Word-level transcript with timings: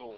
Bon, 0.00 0.16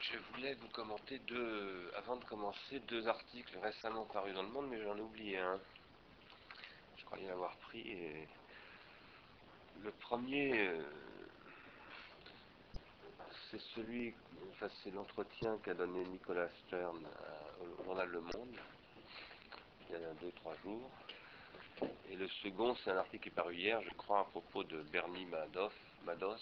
je 0.00 0.16
voulais 0.32 0.54
vous 0.54 0.68
commenter 0.68 1.18
deux, 1.18 1.90
avant 1.96 2.14
de 2.14 2.24
commencer, 2.26 2.78
deux 2.86 3.08
articles 3.08 3.58
récemment 3.58 4.04
parus 4.04 4.32
dans 4.34 4.44
le 4.44 4.50
monde, 4.50 4.68
mais 4.70 4.80
j'en 4.80 4.96
ai 4.96 5.00
oublié 5.00 5.38
un. 5.38 5.58
Je 6.96 7.04
croyais 7.06 7.26
l'avoir 7.26 7.56
pris. 7.56 7.82
Le 9.82 9.90
premier, 9.90 10.68
euh, 10.68 10.80
c'est 13.50 13.60
celui, 13.74 14.14
enfin 14.52 14.68
c'est 14.84 14.92
l'entretien 14.92 15.58
qu'a 15.64 15.74
donné 15.74 16.04
Nicolas 16.04 16.48
Stern 16.68 17.04
au 17.60 17.82
journal 17.82 18.08
Le 18.10 18.20
Monde 18.20 18.56
il 19.88 20.00
y 20.00 20.04
a 20.04 20.14
deux, 20.20 20.30
trois 20.36 20.54
jours. 20.62 20.88
Et 22.08 22.14
le 22.14 22.28
second, 22.28 22.76
c'est 22.76 22.92
un 22.92 22.98
article 22.98 23.24
qui 23.24 23.28
est 23.30 23.32
paru 23.32 23.56
hier, 23.56 23.82
je 23.82 23.94
crois, 23.94 24.20
à 24.20 24.24
propos 24.24 24.62
de 24.62 24.82
Bernie 24.92 25.24
Madoff, 25.24 25.74
Mados, 26.04 26.38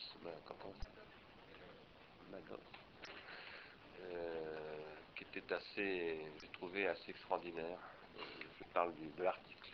euh, 4.02 4.78
qui 5.14 5.24
était 5.24 5.54
assez, 5.54 6.20
j'ai 6.40 6.48
trouvé 6.48 6.86
assez 6.86 7.10
extraordinaire. 7.10 7.78
Je 8.58 8.64
parle 8.72 8.92
de 9.16 9.22
l'article. 9.22 9.72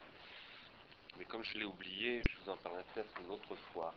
Mais 1.18 1.24
comme 1.24 1.44
je 1.44 1.58
l'ai 1.58 1.64
oublié, 1.64 2.22
je 2.28 2.36
vous 2.42 2.50
en 2.50 2.56
parlerai 2.56 2.82
peut-être 2.94 3.20
une 3.20 3.30
autre 3.30 3.54
fois. 3.72 3.94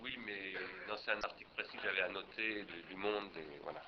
Oui, 0.00 0.16
mais 0.24 0.54
c'est 0.98 1.12
un 1.12 1.20
article 1.22 1.50
précis 1.54 1.76
que 1.76 1.82
j'avais 1.82 2.02
annoté 2.02 2.64
du, 2.88 2.94
Monde, 2.96 3.30
et 3.36 3.58
voilà. 3.62 3.82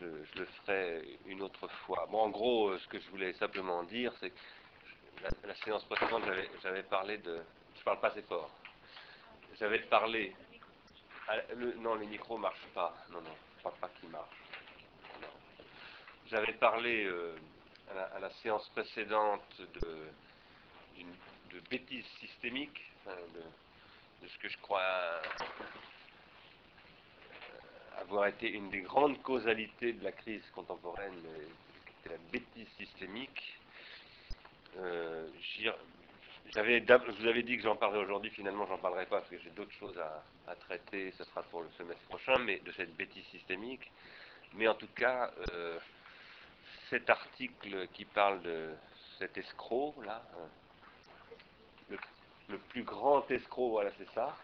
Je, 0.00 0.06
le 0.06 0.46
ferai 0.46 1.18
une 1.26 1.42
autre 1.42 1.68
fois. 1.68 2.06
Bon, 2.10 2.22
en 2.22 2.30
gros, 2.30 2.76
ce 2.78 2.88
que 2.88 2.98
je 2.98 3.08
voulais 3.10 3.32
simplement 3.34 3.82
dire, 3.84 4.12
c'est 4.18 4.30
que 4.30 5.46
la, 5.46 5.54
séance 5.56 5.84
précédente, 5.84 6.22
j'avais 6.62 6.82
parlé 6.82 7.18
de... 7.18 7.42
Je 7.78 7.82
parle 7.84 8.00
pas 8.00 8.08
assez 8.08 8.22
fort. 8.22 8.50
J'avais 9.58 9.80
parlé 9.80 10.34
ah, 11.32 11.36
non, 11.78 11.94
les 11.94 12.06
micros 12.06 12.38
ne 12.38 12.42
marchent 12.42 12.66
pas. 12.74 12.92
Non, 13.10 13.20
non, 13.20 13.30
je 13.54 13.58
crois 13.60 13.74
pas 13.80 13.88
qu'ils 14.00 14.08
marchent. 14.08 14.42
J'avais 16.26 16.54
parlé 16.54 17.04
euh, 17.04 17.36
à, 18.14 18.18
la, 18.18 18.30
séance 18.42 18.68
précédente 18.70 19.60
de, 19.80 20.08
de 21.52 21.60
bêtise 21.70 22.04
systémique, 22.18 22.80
de, 23.06 24.26
ce 24.26 24.38
que 24.38 24.48
je 24.48 24.58
crois 24.58 24.80
euh, 24.80 25.22
avoir 28.00 28.26
été 28.26 28.48
une 28.50 28.68
des 28.70 28.80
grandes 28.80 29.22
causalités 29.22 29.92
de 29.92 30.02
la 30.02 30.10
crise 30.10 30.42
contemporaine, 30.52 31.14
euh, 31.26 31.46
la 32.10 32.18
bêtise 32.32 32.68
systémique. 32.76 33.56
Je 36.52 36.58
vous 36.58 37.28
avais 37.28 37.42
dit 37.44 37.56
que 37.56 37.62
j'en 37.62 37.76
parlerai 37.76 38.02
aujourd'hui, 38.02 38.30
finalement 38.32 38.66
j'en 38.66 38.78
parlerai 38.78 39.06
pas 39.06 39.18
parce 39.18 39.30
que 39.30 39.38
j'ai 39.38 39.50
d'autres 39.50 39.72
choses 39.78 39.96
à, 40.48 40.54
traiter, 40.56 41.12
ce 41.16 41.22
sera 41.22 41.42
pour 41.44 41.62
le 41.62 41.68
semestre 41.78 42.02
prochain, 42.08 42.38
mais 42.38 42.58
de 42.58 42.72
cette 42.72 42.96
bêtise 42.96 43.24
systémique. 43.26 43.88
Mais 44.54 44.66
en 44.66 44.74
tout 44.74 44.88
cas, 44.96 45.30
euh, 45.52 45.78
cet 46.88 47.08
article 47.08 47.86
qui 47.92 48.04
parle 48.04 48.42
de 48.42 48.70
cet 49.20 49.38
escroc, 49.38 49.94
là, 50.04 50.24
euh, 51.90 51.96
le, 52.48 52.58
plus 52.58 52.82
grand 52.82 53.30
escroc, 53.30 53.70
voilà 53.70 53.92
c'est 53.96 54.12
ça, 54.12 54.36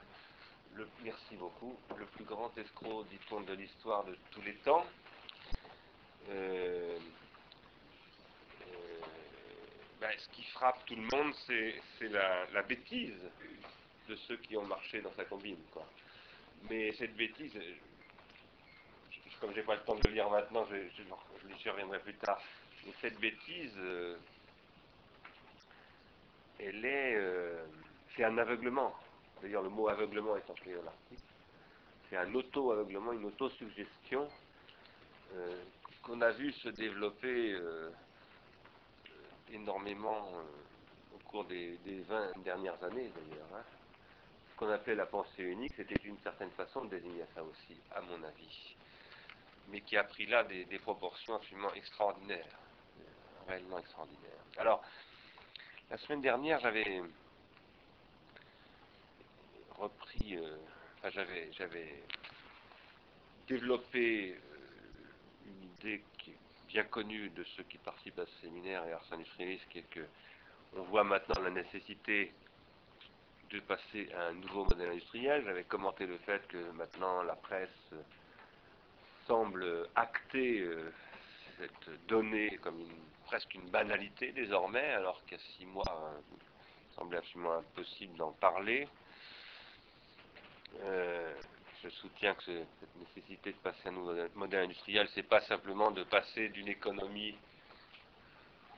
merci 1.03 1.35
beaucoup, 1.35 1.77
le 1.97 2.05
plus 2.05 2.25
grand 2.25 2.57
escroc, 2.57 3.05
dit-on, 3.11 3.41
de 3.41 3.55
l'histoire 3.55 4.05
de 4.05 4.17
tous 4.31 4.43
les 4.43 4.55
temps. 4.59 4.87
Euh, 6.31 6.99
ben, 10.01 10.11
ce 10.19 10.29
qui 10.31 10.45
frappe 10.45 10.85
tout 10.87 10.97
le 10.97 11.03
monde, 11.03 11.35
c'est 11.47 12.09
la, 12.09 12.63
bêtise 12.63 13.17
de 14.09 14.17
ceux 14.17 14.37
qui 14.37 14.57
ont 14.57 14.67
marché 14.67 15.01
dans 15.01 15.13
sa 15.15 15.25
combine. 15.25 15.59
Quoi. 15.73 15.87
Mais 16.69 16.93
cette 16.95 17.17
bêtise, 17.17 17.53
comme 19.41 19.55
j'ai 19.55 19.63
pas 19.63 19.77
le 19.77 19.83
temps 19.83 19.95
de 19.95 20.09
le 20.09 20.15
lire 20.15 20.29
maintenant, 20.29 20.67
je, 20.71 20.77
je, 20.99 21.71
reviendrai 21.71 21.99
plus 22.01 22.15
tard. 22.15 22.41
Mais 22.85 22.93
cette 23.01 23.19
bêtise, 23.19 23.73
euh, 23.79 24.17
elle 26.59 26.85
est, 26.85 27.15
euh, 27.17 27.65
c'est 28.15 28.25
un 28.25 28.37
aveuglement. 28.39 28.95
D'ailleurs, 29.43 29.63
le 29.63 29.71
mot 29.71 29.89
aveuglement 29.89 30.37
est 30.37 30.49
employé 30.51 30.77
dans 30.77 30.85
l'article. 30.85 31.23
C'est 32.09 32.17
un 32.17 32.35
auto-aveuglement, 32.35 33.13
une 33.13 33.25
auto-suggestion 33.25 34.29
euh, 35.35 35.63
qu'on 36.03 36.21
a 36.21 36.31
vu 36.31 36.53
se 36.53 36.69
développer 36.69 37.59
énormément 39.53 40.29
euh, 40.35 41.17
au 41.17 41.19
cours 41.29 41.45
des, 41.45 41.79
20 41.85 42.39
dernières 42.43 42.83
années 42.83 43.11
d'ailleurs. 43.15 43.49
Hein. 43.55 43.63
Ce 44.51 44.57
qu'on 44.57 44.71
appelait 44.71 44.95
la 44.95 45.07
pensée 45.07 45.43
unique, 45.43 45.73
c'était 45.77 45.97
d'une 45.97 46.19
certaine 46.19 46.51
façon 46.53 46.85
de 46.85 46.91
désigner 46.91 47.25
ça 47.35 47.43
aussi, 47.43 47.81
à 47.95 48.01
mon 48.01 48.23
avis. 48.23 48.77
Mais 49.69 49.81
qui 49.81 49.97
a 49.97 50.05
pris 50.05 50.27
là 50.27 50.45
des, 50.45 50.79
proportions 50.79 51.35
absolument 51.35 51.73
extraordinaires. 51.75 52.59
Euh, 53.01 53.49
réellement 53.49 53.79
extraordinaires. 53.79 54.45
Alors, 54.57 54.83
la 55.91 55.99
semaine 55.99 56.23
dernière, 56.23 56.59
j'avais 56.61 57.03
repris, 59.79 60.37
euh, 60.37 60.57
enfin, 60.99 61.11
j'avais, 61.11 61.53
j'avais 61.53 62.03
développé 63.47 64.39
une 65.45 65.63
idée 65.63 66.03
bien 66.69 66.85
connu 66.85 67.31
de 67.31 67.45
ceux 67.57 67.63
qui 67.65 67.79
participent 67.79 68.19
à 68.19 68.27
ce 68.27 68.41
séminaire 68.43 68.85
et 68.87 68.93
Arsène 68.93 69.25
qui 69.37 69.79
est 69.79 69.91
que 69.91 70.07
on 70.77 70.83
voit 70.83 71.05
maintenant 71.05 71.41
la 71.43 71.51
nécessité 71.51 72.33
de 73.51 73.61
passer 73.61 74.13
à 74.15 74.27
un 74.27 74.33
nouveau 74.35 74.65
modèle 74.65 74.91
industriel. 74.91 75.45
J'avais 75.45 75.65
commenté 75.65 76.07
le 76.07 76.19
fait 76.19 76.47
que 76.49 76.71
maintenant 76.73 77.23
la 77.23 77.37
presse 77.37 77.71
semble 79.27 79.89
acter 79.95 80.61
euh, 80.61 80.93
cette 81.59 82.07
donnée 82.07 82.59
comme 82.63 82.85
presque 83.27 83.55
une 83.55 83.69
banalité 83.71 84.33
désormais, 84.33 84.93
alors 84.93 85.23
qu'il 85.25 85.39
y 85.39 85.41
a 85.41 85.45
six 85.57 85.67
mois, 85.67 85.85
euh, 85.89 86.37
il 86.91 86.95
semblait 86.95 87.19
absolument 87.19 87.55
impossible 87.55 88.17
d'en 88.17 88.33
parler. 88.33 88.89
Euh, 90.83 91.35
je 91.87 91.91
soutiens 91.97 92.35
que 92.35 92.43
cette 92.45 92.97
nécessité 92.97 93.53
de 93.53 93.59
passer 93.59 93.87
à 93.87 93.89
un 93.91 93.93
nouveau 93.93 94.15
modèle 94.35 94.65
industriel, 94.65 95.09
c'est 95.15 95.23
pas 95.23 95.41
simplement 95.43 95.91
de 95.91 96.03
passer 96.05 96.49
d'une 96.49 96.69
économie 96.69 97.37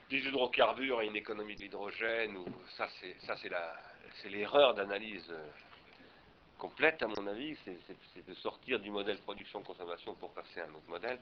des 0.09 0.19
hydrocarbures 0.27 0.99
à 0.99 1.03
une 1.03 1.15
économie 1.15 1.55
de 1.55 1.61
l'hydrogène, 1.61 2.37
ou 2.37 2.45
ça 2.77 2.87
c'est 2.99 3.15
ça 3.25 3.35
c'est 4.21 4.29
l'erreur 4.29 4.73
d'analyse 4.75 5.31
complète 6.57 7.01
à 7.01 7.07
mon 7.07 7.25
avis, 7.27 7.57
c'est 7.65 8.27
de 8.27 8.33
sortir 8.35 8.79
du 8.79 8.91
modèle 8.91 9.17
production-consommation 9.19 10.13
pour 10.15 10.31
passer 10.31 10.61
à 10.61 10.65
un 10.65 10.69
autre 10.69 10.89
modèle. 10.89 11.19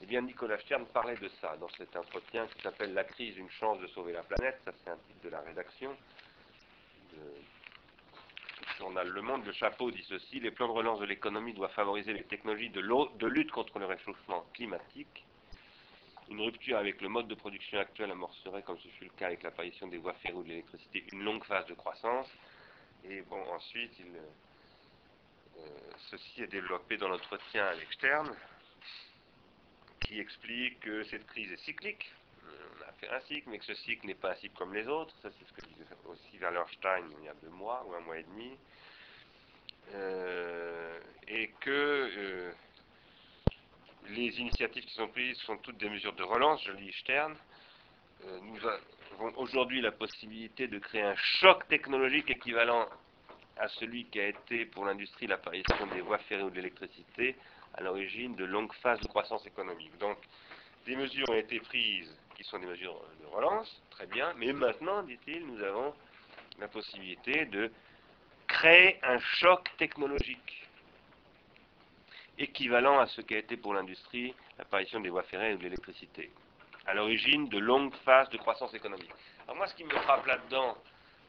Eh 0.00 0.06
bien, 0.06 0.22
Nicolas 0.22 0.58
Stern 0.60 0.86
parlait 0.86 1.16
de 1.16 1.28
ça 1.40 1.56
dans 1.56 1.68
cet 1.70 1.94
entretien 1.96 2.46
qui 2.46 2.62
s'appelle 2.62 2.94
La 2.94 3.04
crise, 3.04 3.36
une 3.36 3.50
chance 3.50 3.80
de 3.80 3.86
sauver 3.88 4.12
la 4.12 4.22
planète. 4.22 4.60
Ça, 4.64 4.72
c'est 4.82 4.90
un 4.90 4.96
titre 4.96 5.20
de 5.24 5.28
la 5.28 5.40
rédaction 5.40 5.94
journal 8.78 9.08
Le 9.08 9.22
Monde, 9.22 9.44
le 9.44 9.52
chapeau 9.52 9.90
dit 9.90 10.04
ceci, 10.08 10.40
les 10.40 10.50
plans 10.50 10.68
de 10.68 10.72
relance 10.72 11.00
de 11.00 11.04
l'économie 11.04 11.52
doivent 11.52 11.72
favoriser 11.72 12.12
les 12.12 12.22
technologies 12.22 12.70
de, 12.70 13.26
lutte 13.26 13.50
contre 13.50 13.78
le 13.78 13.86
réchauffement 13.86 14.46
climatique. 14.54 15.24
Une 16.30 16.40
rupture 16.40 16.78
avec 16.78 17.00
le 17.00 17.08
mode 17.08 17.26
de 17.26 17.34
production 17.34 17.78
actuel 17.80 18.10
amorcerait, 18.10 18.62
comme 18.62 18.78
ce 18.78 18.88
fut 18.88 19.04
le 19.04 19.10
cas 19.10 19.26
avec 19.26 19.42
l'apparition 19.42 19.88
des 19.88 19.98
voies 19.98 20.14
ferrées 20.14 20.34
ou 20.34 20.42
de 20.42 20.48
l'électricité, 20.48 21.04
une 21.12 21.24
longue 21.24 21.44
phase 21.44 21.66
de 21.66 21.74
croissance. 21.74 22.28
Et 23.04 23.22
bon, 23.22 23.42
ensuite, 23.52 23.92
euh, 25.58 25.68
ceci 26.10 26.42
est 26.42 26.48
développé 26.48 26.98
dans 26.98 27.08
l'entretien 27.08 27.66
à 27.66 27.74
l'externe, 27.74 28.34
qui 30.00 30.20
explique 30.20 30.80
que 30.80 31.02
cette 31.04 31.26
crise 31.26 31.50
est 31.50 31.64
cyclique, 31.64 32.12
a 32.46 32.77
fait 33.00 33.10
un 33.10 33.20
cycle, 33.20 33.48
mais 33.48 33.58
que 33.58 33.64
ce 33.64 33.74
cycle 33.74 34.06
n'est 34.06 34.14
pas 34.14 34.32
un 34.32 34.36
cycle 34.36 34.56
comme 34.56 34.74
les 34.74 34.86
autres. 34.86 35.14
Ça, 35.22 35.28
c'est 35.30 35.46
ce 35.46 35.52
que 35.52 35.66
disait 35.66 35.84
aussi 36.06 36.38
Wallerstein 36.42 37.04
il 37.18 37.24
y 37.24 37.28
a 37.28 37.34
deux 37.42 37.50
mois 37.50 37.84
ou 37.88 37.94
un 37.94 38.00
mois 38.00 38.18
et 38.18 38.24
demi. 38.24 38.56
Euh, 39.94 41.00
et 41.26 41.48
que 41.60 41.70
euh, 41.70 42.52
les 44.10 44.38
initiatives 44.40 44.84
qui 44.84 44.94
sont 44.94 45.08
prises 45.08 45.36
sont 45.38 45.56
toutes 45.58 45.78
des 45.78 45.88
mesures 45.88 46.14
de 46.14 46.22
relance, 46.22 46.62
je 46.64 46.72
lis 46.72 46.92
Stern. 47.00 47.34
Euh, 48.24 48.38
nous 48.42 48.58
avons 48.66 49.32
aujourd'hui 49.36 49.80
la 49.80 49.92
possibilité 49.92 50.66
de 50.66 50.78
créer 50.78 51.02
un 51.02 51.16
choc 51.16 51.66
technologique 51.68 52.30
équivalent 52.30 52.86
à 53.56 53.68
celui 53.68 54.04
qui 54.06 54.20
a 54.20 54.28
été 54.28 54.66
pour 54.66 54.84
l'industrie 54.84 55.26
l'apparition 55.26 55.86
des 55.92 56.00
voies 56.00 56.18
ferrées 56.18 56.42
ou 56.42 56.50
de 56.50 56.56
l'électricité 56.56 57.36
à 57.74 57.82
l'origine 57.82 58.34
de 58.34 58.44
longues 58.44 58.72
phases 58.74 59.00
de 59.00 59.08
croissance 59.08 59.46
économique. 59.46 59.96
Donc, 59.98 60.18
des 60.86 60.96
mesures 60.96 61.28
ont 61.28 61.34
été 61.34 61.60
prises 61.60 62.14
qui 62.38 62.44
sont 62.44 62.58
des 62.60 62.66
mesures 62.66 62.94
de 63.20 63.26
relance, 63.26 63.82
très 63.90 64.06
bien, 64.06 64.32
mais 64.36 64.52
maintenant, 64.52 65.02
dit-il, 65.02 65.44
nous 65.44 65.60
avons 65.62 65.92
la 66.60 66.68
possibilité 66.68 67.46
de 67.46 67.70
créer 68.46 68.98
un 69.02 69.18
choc 69.18 69.68
technologique 69.76 70.68
équivalent 72.38 73.00
à 73.00 73.06
ce 73.08 73.22
qu'a 73.22 73.38
été 73.38 73.56
pour 73.56 73.74
l'industrie 73.74 74.34
l'apparition 74.56 75.00
des 75.00 75.08
voies 75.08 75.24
ferrées 75.24 75.54
ou 75.54 75.58
de 75.58 75.64
l'électricité, 75.64 76.30
à 76.86 76.94
l'origine 76.94 77.48
de 77.48 77.58
longues 77.58 77.94
phases 78.04 78.28
de 78.30 78.38
croissance 78.38 78.72
économique. 78.72 79.10
Alors 79.44 79.56
moi, 79.56 79.66
ce 79.66 79.74
qui 79.74 79.84
me 79.84 79.90
frappe 79.90 80.26
là-dedans, 80.26 80.78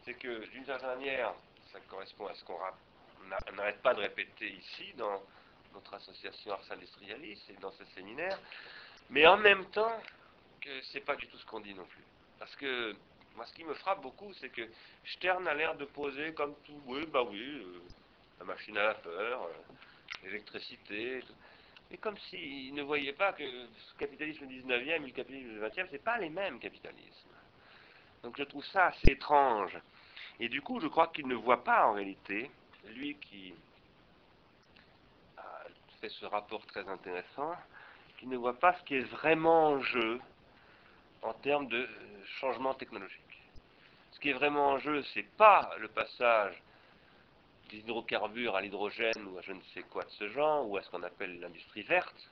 c'est 0.06 0.14
que 0.14 0.46
d'une 0.52 0.66
certaine 0.66 0.90
manière, 0.90 1.34
ça 1.72 1.80
correspond 1.90 2.28
à 2.28 2.36
ce 2.36 2.44
qu'on 2.44 2.54
on 2.54 3.56
n'arrête 3.56 3.82
pas 3.82 3.96
de 3.96 4.02
répéter 4.02 4.50
ici 4.52 4.94
dans 4.96 5.22
notre 5.74 5.94
association 5.96 6.54
Ars 6.54 6.72
Industrialis 6.72 7.42
et 7.50 7.54
dans 7.62 7.72
ce 7.72 7.84
séminaire, 7.96 8.40
mais 9.10 9.26
en 9.26 9.38
même 9.38 9.66
temps 9.72 10.00
que 10.70 10.82
c'est 10.92 11.02
pas 11.02 11.16
du 11.16 11.28
tout 11.28 11.38
ce 11.38 11.46
qu'on 11.46 11.60
dit 11.60 11.74
non 11.74 11.86
plus. 11.86 12.04
Parce 12.38 12.56
que 12.56 12.96
moi, 13.36 13.46
ce 13.48 13.54
qui 13.54 13.64
me 13.64 13.74
frappe 13.74 14.02
beaucoup, 14.02 14.32
c'est 14.36 14.50
que 14.50 14.70
Stern 15.06 15.48
a 15.48 15.54
l'air 15.54 15.76
de 15.76 15.86
poser 15.86 16.34
comme 16.34 16.54
tout, 16.66 16.82
oui, 16.86 17.06
bah 17.08 17.24
oui, 17.24 17.42
euh, 17.42 17.82
la 18.40 18.46
machine 18.46 18.78
à 18.78 18.88
vapeur, 18.88 19.44
euh, 19.44 19.74
l'électricité, 20.24 21.24
mais 21.90 21.98
comme 21.98 22.18
s'il 22.30 22.74
ne 22.76 22.84
voyait 22.84 23.14
pas 23.14 23.34
que 23.34 23.44
le 23.44 23.68
capitalisme 23.98 24.46
19e 24.46 24.88
et 24.88 25.00
le 25.00 25.12
capitalisme 25.12 25.50
du 25.50 25.60
20e, 25.60 25.88
c'est 25.90 26.04
pas 26.04 26.20
les 26.20 26.30
mêmes 26.30 26.60
capitalismes. 26.60 27.30
Donc 28.22 28.38
je 28.38 28.44
trouve 28.44 28.66
ça 28.66 28.88
assez 28.88 29.12
étrange. 29.12 29.78
Et 30.40 30.50
du 30.50 30.62
coup, 30.62 30.80
je 30.80 30.88
crois 30.88 31.08
qu'il 31.08 31.28
ne 31.28 31.36
voit 31.36 31.64
pas 31.64 31.88
en 31.88 31.94
réalité, 31.94 32.52
lui 32.86 33.16
qui 33.16 33.54
a 35.38 35.66
fait 36.00 36.10
ce 36.10 36.26
rapport 36.26 36.66
très 36.68 36.88
intéressant, 36.88 37.56
qu'il 38.18 38.30
ne 38.30 38.38
voit 38.38 38.60
pas 38.60 38.74
ce 38.78 38.84
qui 38.84 38.96
est 38.96 39.10
vraiment 39.12 39.70
en 39.70 39.82
jeu 39.82 40.22
en 41.22 41.34
termes 41.34 41.68
de 41.68 41.88
changement 42.40 42.74
technologique. 42.74 43.20
Ce 44.12 44.20
qui 44.20 44.30
est 44.30 44.34
vraiment 44.34 44.70
en 44.70 44.80
jeu, 44.80 45.04
c'est 45.14 45.28
pas 45.38 45.72
le 45.80 45.88
passage 45.88 46.62
des 47.70 47.78
hydrocarbures 47.78 48.56
à 48.56 48.62
l'hydrogène 48.62 49.28
ou 49.28 49.38
à 49.38 49.42
je 49.42 49.54
ne 49.54 49.62
sais 49.74 49.84
quoi 49.84 50.04
de 50.04 50.10
ce 50.12 50.30
genre, 50.30 50.68
ou 50.68 50.78
à 50.78 50.84
ce 50.84 50.90
qu'on 50.90 51.04
appelle 51.04 51.40
l'industrie 51.40 51.84
verte. 51.84 52.30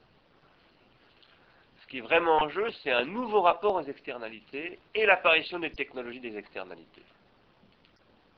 Ce 1.81 1.87
qui 1.87 1.99
est 1.99 2.01
vraiment 2.01 2.37
en 2.41 2.49
jeu, 2.49 2.69
c'est 2.83 2.91
un 2.91 3.05
nouveau 3.05 3.41
rapport 3.41 3.75
aux 3.75 3.83
externalités 3.83 4.79
et 4.93 5.05
l'apparition 5.05 5.59
des 5.59 5.71
technologies 5.71 6.19
des 6.19 6.35
externalités. 6.35 7.05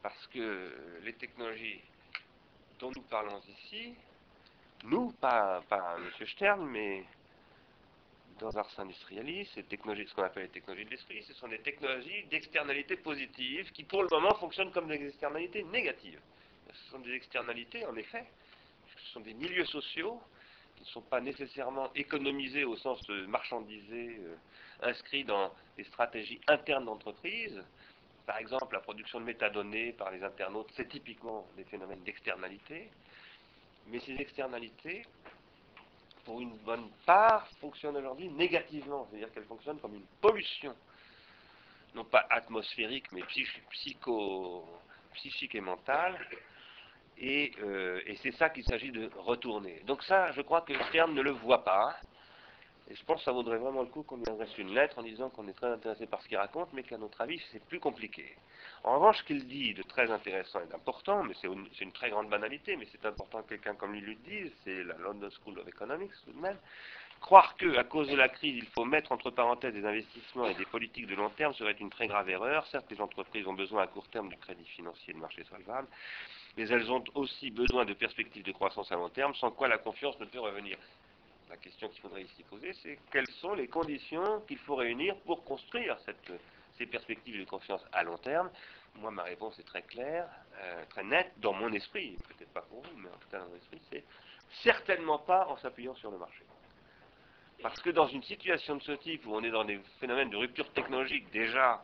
Parce 0.03 0.27
que 0.27 0.99
les 1.03 1.13
technologies 1.13 1.81
dont 2.79 2.91
nous 2.95 3.01
parlons 3.03 3.41
ici, 3.47 3.95
nous, 4.83 5.11
pas, 5.13 5.61
pas 5.67 5.95
M. 5.97 6.27
Stern, 6.27 6.65
mais 6.65 7.03
dans 8.39 8.55
Ars 8.57 8.79
Industrialis, 8.79 9.47
ce 9.53 10.13
qu'on 10.15 10.23
appelle 10.23 10.43
les 10.43 10.49
technologies 10.49 10.85
de 10.85 10.91
l'esprit, 10.91 11.23
ce 11.23 11.33
sont 11.33 11.47
des 11.47 11.59
technologies 11.59 12.23
d'externalités 12.31 12.95
positives 12.97 13.71
qui, 13.71 13.83
pour 13.83 14.03
le 14.03 14.09
moment, 14.09 14.33
fonctionnent 14.35 14.71
comme 14.71 14.87
des 14.87 15.07
externalités 15.07 15.63
négatives. 15.63 16.19
Ce 16.71 16.91
sont 16.91 16.99
des 16.99 17.13
externalités, 17.13 17.85
en 17.85 17.95
effet, 17.95 18.25
ce 18.95 19.13
sont 19.13 19.19
des 19.19 19.33
milieux 19.33 19.65
sociaux 19.65 20.21
qui 20.75 20.83
ne 20.83 20.87
sont 20.87 21.01
pas 21.01 21.19
nécessairement 21.19 21.91
économisés 21.93 22.63
au 22.63 22.77
sens 22.77 23.05
de 23.07 23.25
marchandisés, 23.25 24.17
euh, 24.19 24.35
inscrits 24.81 25.25
dans 25.25 25.53
des 25.77 25.83
stratégies 25.83 26.39
internes 26.47 26.85
d'entreprise. 26.85 27.61
Par 28.25 28.37
exemple, 28.37 28.73
la 28.73 28.79
production 28.79 29.19
de 29.19 29.25
métadonnées 29.25 29.91
par 29.93 30.11
les 30.11 30.23
internautes, 30.23 30.71
c'est 30.77 30.87
typiquement 30.87 31.47
des 31.57 31.65
phénomènes 31.65 32.03
d'externalité. 32.03 32.89
Mais 33.87 33.99
ces 33.99 34.13
externalités 34.13 35.05
pour 36.29 36.41
une 36.41 36.55
bonne 36.57 36.87
part, 37.07 37.47
fonctionne 37.59 37.97
aujourd'hui 37.97 38.29
négativement, 38.29 39.07
c'est-à-dire 39.09 39.31
qu'elle 39.31 39.45
fonctionne 39.45 39.79
comme 39.79 39.95
une 39.95 40.05
pollution, 40.21 40.75
non 41.95 42.05
pas 42.05 42.27
atmosphérique, 42.29 43.11
mais 43.11 43.23
psychique 43.23 45.55
et 45.55 45.59
mentale. 45.59 46.19
Et, 47.17 47.51
euh, 47.63 47.99
et 48.05 48.15
c'est 48.17 48.31
ça 48.33 48.51
qu'il 48.51 48.63
s'agit 48.63 48.91
de 48.91 49.09
retourner. 49.17 49.81
Donc 49.87 50.03
ça, 50.03 50.31
je 50.33 50.41
crois 50.41 50.61
que 50.61 50.73
Stern 50.89 51.15
ne 51.15 51.21
le 51.23 51.31
voit 51.31 51.63
pas. 51.63 51.97
Et 52.89 52.95
je 52.95 53.05
pense 53.05 53.19
que 53.19 53.25
ça 53.25 53.31
vaudrait 53.31 53.57
vraiment 53.57 53.81
le 53.81 53.87
coup 53.87 54.01
qu'on 54.01 54.17
lui 54.17 54.27
adresse 54.27 54.57
une 54.57 54.73
lettre 54.73 54.97
en 54.97 55.03
disant 55.03 55.29
qu'on 55.29 55.47
est 55.47 55.53
très 55.53 55.71
intéressé 55.71 56.07
par 56.07 56.21
ce 56.23 56.27
qu'il 56.27 56.37
raconte, 56.37 56.73
mais 56.73 56.81
qu'à 56.81 56.97
notre 56.97 57.21
avis, 57.21 57.39
c'est 57.51 57.63
plus 57.65 57.79
compliqué. 57.79 58.35
En 58.83 58.95
revanche, 58.95 59.19
ce 59.19 59.23
qu'il 59.25 59.45
dit 59.47 59.75
de 59.75 59.83
très 59.83 60.09
intéressant 60.09 60.59
et 60.61 60.67
d'important, 60.67 61.23
mais 61.23 61.35
c'est 61.39 61.47
une, 61.47 61.91
très 61.91 62.09
grande 62.09 62.29
banalité, 62.29 62.75
mais 62.77 62.87
c'est 62.91 63.05
important 63.05 63.43
que 63.43 63.49
quelqu'un 63.49 63.75
comme 63.75 63.93
lui 63.93 64.01
le 64.01 64.15
dise, 64.15 64.51
c'est 64.63 64.83
la 64.83 64.95
London 64.97 65.29
School 65.29 65.59
of 65.59 65.67
Economics 65.67 66.11
tout 66.25 66.31
de 66.31 66.39
même, 66.39 66.57
croire 67.19 67.55
que, 67.57 67.77
à 67.77 67.83
cause 67.83 68.07
de 68.07 68.15
la 68.15 68.27
crise, 68.27 68.55
il 68.55 68.65
faut 68.65 68.85
mettre 68.85 69.11
entre 69.11 69.29
parenthèses 69.29 69.73
des 69.73 69.85
investissements 69.85 70.47
et 70.47 70.55
des 70.55 70.65
politiques 70.65 71.05
de 71.05 71.15
long 71.15 71.29
terme 71.29 71.53
serait 71.53 71.73
une 71.79 71.91
très 71.91 72.07
grave 72.07 72.27
erreur. 72.29 72.65
Certes, 72.67 72.89
les 72.89 73.01
entreprises 73.01 73.45
ont 73.45 73.53
besoin 73.53 73.83
à 73.83 73.87
court 73.87 74.07
terme 74.07 74.29
du 74.29 74.37
crédit 74.37 74.65
financier 74.65 75.13
de 75.13 75.19
marché 75.19 75.43
solvable, 75.43 75.87
mais 76.57 76.67
elles 76.67 76.91
ont 76.91 77.03
aussi 77.13 77.51
besoin 77.51 77.85
de 77.85 77.93
perspectives 77.93 78.43
de 78.43 78.51
croissance 78.51 78.91
à 78.91 78.95
long 78.95 79.09
terme, 79.09 79.35
sans 79.35 79.51
quoi 79.51 79.67
la 79.67 79.77
confiance 79.77 80.19
ne 80.19 80.25
peut 80.25 80.39
revenir. 80.39 80.77
La 81.49 81.57
question 81.57 81.89
qu'il 81.89 82.01
faudrait 82.01 82.23
ici 82.23 82.43
poser, 82.43 82.73
c'est 82.73 82.99
quelles 83.11 83.29
sont 83.41 83.53
les 83.53 83.67
conditions 83.67 84.41
qu'il 84.41 84.59
faut 84.59 84.75
réunir 84.75 85.15
pour 85.21 85.43
construire 85.43 85.97
ces 86.77 86.85
perspectives 86.85 87.39
de 87.39 87.45
confiance 87.45 87.83
à 87.91 88.03
long 88.03 88.17
terme 88.19 88.51
Moi, 88.95 89.09
ma 89.09 89.23
réponse 89.23 89.57
est 89.57 89.63
très 89.63 89.81
claire, 89.81 90.27
euh, 90.61 90.85
très 90.89 91.03
nette, 91.03 91.31
dans 91.37 91.53
mon 91.53 91.71
esprit, 91.73 92.17
peut-être 92.27 92.53
pas 92.53 92.61
pour 92.61 92.81
vous, 92.81 92.97
mais 92.97 93.09
en 93.09 93.17
tout 93.17 93.29
cas 93.31 93.39
dans 93.39 93.49
mon 93.49 93.55
esprit, 93.55 93.81
c'est 93.89 94.03
certainement 94.61 95.17
pas 95.17 95.47
en 95.47 95.57
s'appuyant 95.57 95.95
sur 95.95 96.11
le 96.11 96.19
marché. 96.19 96.43
Parce 97.63 97.81
que 97.81 97.89
dans 97.89 98.07
une 98.07 98.23
situation 98.23 98.75
de 98.75 98.83
ce 98.83 98.91
type, 98.93 99.25
où 99.25 99.35
on 99.35 99.43
est 99.43 99.51
dans 99.51 99.65
des 99.65 99.79
phénomènes 99.99 100.29
de 100.29 100.37
rupture 100.37 100.71
technologique 100.71 101.29
déjà, 101.31 101.83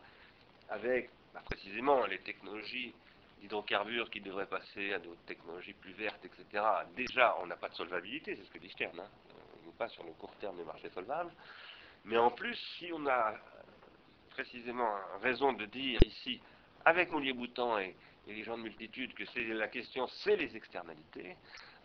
avec 0.70 1.10
bah, 1.34 1.42
précisément 1.44 2.06
les 2.06 2.20
technologies 2.20 2.94
d'hydrocarbures 3.42 4.10
qui 4.10 4.22
devraient 4.22 4.46
passer 4.46 4.94
à 4.94 5.00
d'autres 5.00 5.26
technologies 5.26 5.74
plus 5.74 5.94
vertes, 5.94 6.24
etc., 6.24 6.64
déjà, 6.96 7.36
on 7.42 7.48
n'a 7.48 7.58
pas 7.58 7.70
de 7.70 7.76
solvabilité, 7.76 8.36
c'est 8.36 8.44
ce 8.44 8.52
que 8.52 8.60
dit 8.60 8.70
Stern, 8.70 9.00
hein. 9.00 9.10
Pas 9.76 9.88
sur 9.90 10.04
le 10.04 10.12
court 10.14 10.34
terme 10.40 10.58
des 10.58 10.64
marchés 10.64 10.90
solvables, 10.90 11.32
mais 12.06 12.18
en 12.18 12.32
plus, 12.32 12.56
si 12.78 12.92
on 12.94 13.06
a 13.08 13.34
précisément 14.30 14.96
raison 15.22 15.54
de 15.54 15.66
dire 15.66 16.00
ici, 16.04 16.42
avec 16.84 17.12
Moulier-Boutan 17.12 17.80
et, 17.80 17.96
les 18.28 18.44
gens 18.44 18.58
de 18.58 18.64
multitude, 18.64 19.14
que 19.14 19.24
c'est 19.26 19.44
la 19.44 19.68
question, 19.68 20.08
c'est 20.24 20.36
les 20.36 20.56
externalités, 20.56 21.36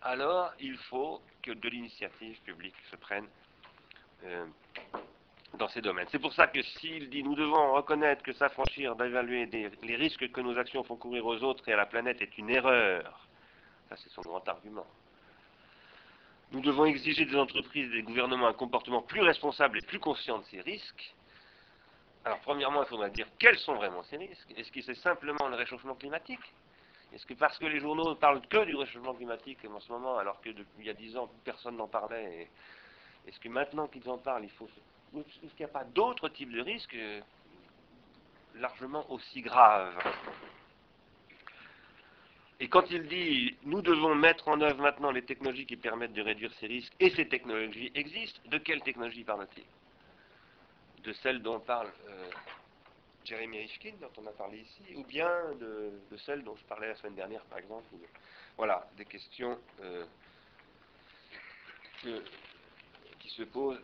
alors 0.01 0.55
il 0.59 0.77
faut 0.79 1.21
que 1.43 1.51
de 1.51 1.69
l'initiative 1.69 2.41
publique 2.41 2.75
se 2.91 2.97
prenne 2.97 3.27
euh, 4.25 4.47
dans 5.59 5.69
ces 5.69 5.83
domaines. 5.83 6.07
C'est 6.11 6.19
pour 6.19 6.33
ça 6.33 6.47
que 6.47 6.63
s'il 6.63 7.11
dit 7.11 7.23
nous 7.23 7.35
devons 7.35 7.75
reconnaître 7.75 8.23
que 8.23 8.33
s'affranchir 8.33 8.97
d'évaluer 8.97 9.47
les 9.83 9.97
risques 9.97 10.33
que 10.33 10.41
nos 10.41 10.57
actions 10.57 10.83
font 10.83 10.97
courir 10.97 11.27
aux 11.27 11.43
autres 11.43 11.69
et 11.69 11.75
à 11.75 11.77
la 11.77 11.85
planète 11.85 12.23
est 12.23 12.39
une 12.39 12.49
erreur, 12.49 13.29
ça 13.91 13.97
c'est 13.97 14.11
son 14.11 14.23
grand 14.23 14.49
argument. 14.49 14.87
Nous 16.53 16.61
devons 16.61 16.85
exiger 16.85 17.25
des 17.27 17.37
entreprises 17.37 17.89
et 17.93 17.97
des 17.97 18.03
gouvernements 18.03 18.49
un 18.49 18.53
comportement 18.53 19.03
plus 19.03 19.21
responsable 19.21 19.79
et 19.79 19.83
plus 19.83 20.01
conscient 20.01 20.39
de 20.39 20.45
ces 20.45 20.61
risques. 20.61 21.15
Alors, 22.25 22.41
premièrement, 22.41 22.83
il 22.83 22.89
faudrait 22.89 23.11
dire 23.11 23.29
quels 23.39 23.59
sont 23.59 23.75
vraiment 23.75 24.03
ces 24.03 24.17
risques. 24.17 24.53
Est-ce 24.57 24.73
que 24.73 24.83
c'est 24.83 24.97
simplement 24.97 25.49
le 25.49 25.57
réchauffement 25.57 25.95
climatique? 25.95 26.41
Est-ce 27.13 27.25
que 27.25 27.35
parce 27.35 27.57
que 27.59 27.67
les 27.67 27.81
journaux 27.81 28.11
ne 28.11 28.15
parlent 28.15 28.47
que 28.49 28.65
du 28.65 28.75
réchauffement 28.75 29.15
climatique 29.15 29.59
en 29.65 29.81
ce 29.81 29.91
moment, 29.91 30.19
alors 30.19 30.41
que 30.41 30.51
depuis 30.51 30.81
il 30.81 30.87
y 30.87 30.91
a 30.91 30.95
dix 30.95 31.17
ans, 31.17 31.31
personne 31.45 31.77
n'en 31.77 31.89
parlait 31.89 32.49
Est-ce 33.27 33.39
que 33.41 33.49
maintenant 33.49 33.87
qu'ils 33.87 34.09
en 34.09 34.19
parlent, 34.19 34.45
il 34.45 34.51
faut. 34.51 34.69
Est-ce 35.17 35.55
qu'il 35.55 35.61
n'y 35.61 35.65
a 35.65 35.69
pas 35.69 35.85
d'autres 35.85 36.29
types 36.29 36.53
de 36.53 36.61
risques 36.61 36.95
euh, 36.95 37.21
largement 38.57 39.11
aussi 39.11 39.41
graves? 39.41 39.97
Et 42.61 42.69
quand 42.69 42.91
il 42.91 43.09
dit 43.09 43.57
nous 43.65 43.81
devons 43.81 44.15
mettre 44.15 44.47
en 44.49 44.61
œuvre 44.61 44.83
maintenant 44.83 45.11
les 45.11 45.23
technologies 45.23 45.67
qui 45.67 45.77
permettent 45.77 46.13
de 46.13 46.23
réduire 46.23 46.53
ces 46.61 46.67
risques, 46.67 46.93
et 47.01 47.11
ces 47.11 47.27
technologies 47.27 47.91
existent, 47.95 48.41
de 48.47 48.59
quelles 48.59 48.83
technologies 48.83 49.25
parle-t-il? 49.25 49.65
De 51.03 51.13
celle 51.15 51.41
dont 51.41 51.59
parle 51.59 51.91
euh, 52.11 52.31
Jeremy 53.25 53.61
Rifkin, 53.61 53.95
dont 54.01 54.11
on 54.19 54.27
a 54.27 54.33
parlé 54.33 54.59
ici, 54.59 54.95
ou 54.95 55.05
bien 55.05 55.31
de, 55.59 56.17
celle 56.19 56.45
dont 56.45 56.55
je 56.57 56.65
parlais 56.65 56.89
la 56.89 56.95
semaine 56.97 57.15
dernière, 57.15 57.43
par 57.45 57.59
exemple. 57.59 57.87
voilà, 58.59 58.87
des 58.99 59.07
questions 59.07 59.59
euh, 59.83 60.05
qui 62.03 63.31
se 63.31 63.43
posent 63.45 63.81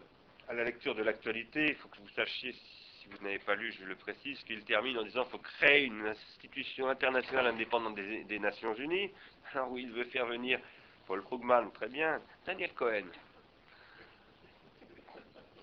à 0.48 0.52
la 0.52 0.64
lecture 0.64 0.94
de 0.94 1.02
l'actualité. 1.02 1.68
Il 1.68 1.74
faut 1.76 1.88
que 1.88 1.98
vous 1.98 2.08
sachiez, 2.10 2.52
si 2.52 2.75
vous 3.10 3.24
n'avez 3.24 3.38
pas 3.38 3.54
lu, 3.54 3.72
je 3.72 3.84
le 3.84 3.94
précise, 3.94 4.42
qu'il 4.44 4.64
termine 4.64 4.98
en 4.98 5.02
disant 5.02 5.22
qu'il 5.22 5.32
faut 5.32 5.38
créer 5.38 5.84
une 5.84 6.06
institution 6.06 6.88
internationale 6.88 7.46
indépendante 7.46 7.94
des, 7.94 8.38
Nations 8.38 8.74
Unies. 8.74 9.10
Alors 9.52 9.70
oui, 9.70 9.82
il 9.82 9.92
veut 9.92 10.04
faire 10.04 10.26
venir 10.26 10.60
Paul 11.06 11.22
Krugman, 11.22 11.70
très 11.72 11.88
bien, 11.88 12.20
Daniel 12.46 12.72
Cohen, 12.74 13.04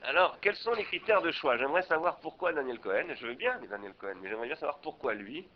alors, 0.05 0.37
quels 0.41 0.57
sont 0.57 0.73
les 0.73 0.83
critères 0.83 1.21
de 1.21 1.31
choix? 1.31 1.55
J'aimerais 1.55 1.83
savoir 1.83 2.19
pourquoi 2.19 2.51
Daniel 2.51 2.77
Cohen, 2.79 3.05
je 3.15 3.25
veux 3.25 3.35
bien 3.35 3.57
Daniel 3.69 3.93
Cohen, 3.93 4.15
mais 4.21 4.27
j'aimerais 4.27 4.47
bien 4.47 4.57
savoir 4.57 4.79
pourquoi 4.79 5.13
lui, 5.13 5.47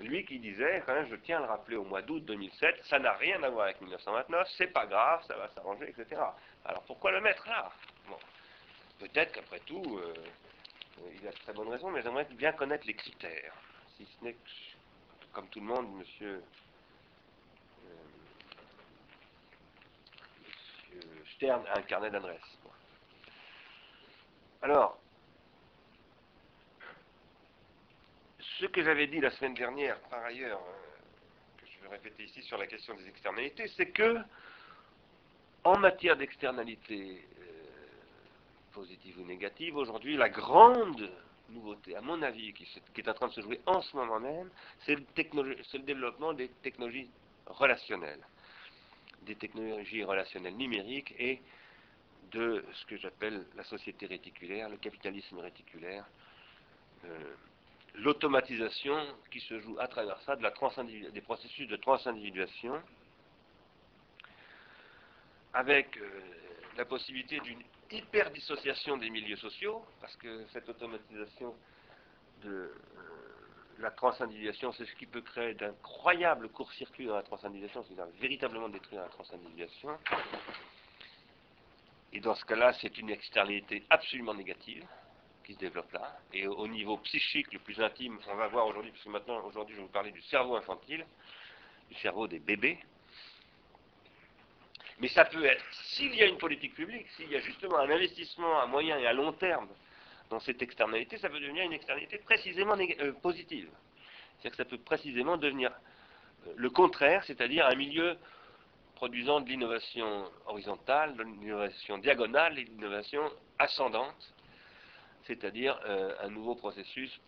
lui 0.00 0.24
qui 0.24 0.38
disait, 0.38 0.82
même, 0.86 1.06
je 1.10 1.16
tiens 1.16 1.38
à 1.38 1.40
le 1.40 1.46
rappeler 1.46 1.76
au 1.76 1.84
mois 1.84 2.00
d'août 2.00 2.24
2007, 2.24 2.84
ça 2.84 2.98
n'a 2.98 3.12
rien 3.12 3.42
à 3.42 3.50
voir 3.50 3.64
avec 3.64 3.80
1929, 3.82 4.48
c'est 4.56 4.68
pas 4.68 4.86
grave, 4.86 5.22
ça 5.26 5.36
va 5.36 5.48
s'arranger, 5.50 5.90
etc. 5.90 6.22
Alors 6.64 6.82
pourquoi 6.84 7.12
le 7.12 7.20
mettre 7.20 7.46
là? 7.48 7.70
Bon, 8.08 8.16
peut-être 8.98 9.32
qu'après 9.32 9.60
tout, 9.60 9.98
euh, 9.98 10.14
il 11.14 11.26
a 11.26 11.30
de 11.30 11.38
très 11.38 11.52
bonnes 11.52 11.68
raisons, 11.68 11.90
mais 11.90 12.02
j'aimerais 12.02 12.24
bien 12.24 12.52
connaître 12.52 12.86
les 12.86 12.94
critères. 12.94 13.54
Si 13.96 14.06
ce 14.06 14.24
n'est 14.24 14.34
que, 14.34 14.38
comme 15.32 15.48
tout 15.48 15.60
le 15.60 15.66
monde, 15.66 15.94
monsieur, 15.96 16.42
euh, 17.84 17.88
Stern 21.34 21.66
a 21.66 21.78
un 21.78 21.82
carnet 21.82 22.10
d'adresses. 22.10 22.58
Alors, 24.62 24.98
ce 28.58 28.66
que 28.66 28.82
j'avais 28.82 29.06
dit 29.06 29.20
la 29.20 29.30
semaine 29.30 29.54
dernière, 29.54 29.98
par 30.08 30.24
ailleurs, 30.24 30.60
euh, 30.60 31.58
que 31.58 31.66
je 31.66 31.76
je 31.82 31.88
répétais 31.88 32.24
ici 32.24 32.42
sur 32.42 32.58
la 32.58 32.66
question 32.66 32.94
des 32.94 33.08
externalités, 33.08 33.68
c'est 33.76 33.90
que 33.90 34.18
en 35.62 35.78
matière 35.78 36.16
d'externalités 36.16 37.24
positives 38.76 39.18
ou 39.18 39.24
négatives, 39.24 39.74
aujourd'hui, 39.74 40.18
la 40.18 40.28
grande 40.28 41.10
nouveauté, 41.48 41.96
à 41.96 42.02
mon 42.02 42.20
avis, 42.20 42.52
qui, 42.52 42.68
est 42.98 43.08
en 43.08 43.14
train 43.14 43.28
de 43.28 43.32
se 43.32 43.40
jouer 43.40 43.58
en 43.64 43.80
ce 43.80 43.96
moment 43.96 44.20
même, 44.20 44.50
c'est 44.84 44.96
le, 44.96 45.78
développement 45.78 46.34
des 46.34 46.48
technologies 46.62 47.08
relationnelles, 47.46 48.22
des 49.22 49.34
technologies 49.34 50.04
relationnelles 50.04 50.56
numériques 50.56 51.14
et 51.18 51.40
de 52.32 52.62
ce 52.74 52.84
que 52.84 52.98
j'appelle 52.98 53.46
la 53.56 53.64
société 53.64 54.04
réticulaire, 54.06 54.68
le 54.68 54.76
capitalisme 54.76 55.38
réticulaire, 55.38 56.04
euh, 57.06 57.34
l'automatisation 57.94 58.98
qui 59.30 59.40
se 59.40 59.58
joue 59.60 59.76
à 59.78 59.88
travers 59.88 60.20
ça, 60.26 60.36
des 60.36 61.20
processus 61.22 61.66
de 61.66 61.76
transindividuation, 61.76 62.82
avec 65.54 65.96
euh, 65.96 66.20
la 66.76 66.84
possibilité 66.84 67.40
d'une 67.40 67.62
hyper-dissociation 67.90 68.96
des 68.96 69.10
milieux 69.10 69.36
sociaux, 69.36 69.84
parce 70.00 70.16
que 70.16 70.46
cette 70.52 70.68
automatisation 70.68 71.54
de 72.42 72.50
euh, 72.50 72.70
la 73.78 73.90
transindividuation, 73.90 74.72
c'est 74.72 74.86
ce 74.86 74.94
qui 74.94 75.06
peut 75.06 75.20
créer 75.20 75.54
d'incroyables 75.54 76.48
court-circuits 76.48 77.06
dans 77.06 77.16
la 77.16 77.22
transindividuation, 77.22 77.84
c'est-à-dire 77.84 78.06
véritablement 78.20 78.68
détruire 78.68 79.02
la 79.02 79.08
transindividuation. 79.08 79.98
Et 82.12 82.20
dans 82.20 82.34
ce 82.34 82.44
cas-là, 82.46 82.72
c'est 82.80 82.96
une 82.98 83.10
externalité 83.10 83.84
absolument 83.90 84.34
négative 84.34 84.86
qui 85.44 85.54
se 85.54 85.58
développe 85.58 85.92
là. 85.92 86.18
Et 86.32 86.46
au 86.46 86.66
niveau 86.66 86.96
psychique 86.98 87.52
le 87.52 87.58
plus 87.58 87.80
intime, 87.80 88.18
on 88.28 88.36
va 88.36 88.48
voir 88.48 88.66
aujourd'hui, 88.66 88.90
parce 88.90 89.04
que 89.04 89.10
maintenant, 89.10 89.44
aujourd'hui, 89.44 89.74
je 89.74 89.80
vais 89.80 89.86
vous 89.86 89.92
parler 89.92 90.10
du 90.10 90.22
cerveau 90.22 90.56
infantile, 90.56 91.06
du 91.88 91.94
cerveau 91.96 92.26
des 92.26 92.38
bébés. 92.38 92.78
Mais 94.98 95.08
ça 95.08 95.24
peut 95.26 95.44
être, 95.44 95.64
s'il 95.72 96.14
y 96.14 96.22
a 96.22 96.26
une 96.26 96.38
politique 96.38 96.74
publique, 96.74 97.06
s'il 97.16 97.30
y 97.30 97.36
a 97.36 97.40
justement 97.40 97.78
un 97.78 97.90
investissement 97.90 98.60
à 98.60 98.66
moyen 98.66 98.98
et 98.98 99.06
à 99.06 99.12
long 99.12 99.32
terme 99.32 99.68
dans 100.30 100.40
cette 100.40 100.62
externalité, 100.62 101.18
ça 101.18 101.28
peut 101.28 101.38
devenir 101.38 101.64
une 101.64 101.74
externalité 101.74 102.18
précisément 102.18 102.76
euh, 102.78 103.12
positive. 103.20 103.68
C'est-à-dire 104.38 104.50
que 104.50 104.56
ça 104.56 104.64
peut 104.64 104.78
précisément 104.78 105.36
devenir 105.36 105.70
euh, 106.46 106.52
le 106.56 106.70
contraire, 106.70 107.24
c'est-à-dire 107.24 107.66
un 107.66 107.74
milieu 107.74 108.16
produisant 108.94 109.40
de 109.40 109.48
l'innovation 109.50 110.30
horizontale, 110.46 111.14
de 111.16 111.22
l'innovation 111.24 111.98
diagonale 111.98 112.58
et 112.58 112.64
de 112.64 112.70
l'innovation 112.70 113.30
ascendante, 113.58 114.34
c'est-à-dire 115.24 115.78
euh, 115.84 116.14
un 116.22 116.30
nouveau 116.30 116.54
processus 116.54 117.20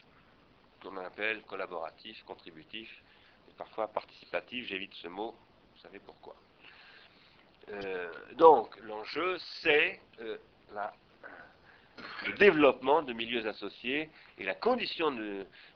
qu'on 0.82 0.96
appelle 0.96 1.42
collaboratif, 1.42 2.22
contributif, 2.25 2.90
et 3.50 3.52
parfois 3.54 3.88
participatif, 3.88 4.66
j'évite 4.66 4.94
ce 4.94 5.08
mot, 5.08 5.32
vous 5.75 5.80
savez 5.82 5.98
pourquoi. 5.98 6.34
Euh, 7.72 8.08
donc 8.37 8.76
l'enjeu, 8.80 9.37
c'est 9.62 10.00
euh, 10.20 10.38
le 12.26 12.32
développement 12.34 13.02
de 13.02 13.12
milieux 13.12 13.46
associés 13.46 14.10
et 14.38 14.44
la 14.44 14.54
condition 14.54 15.10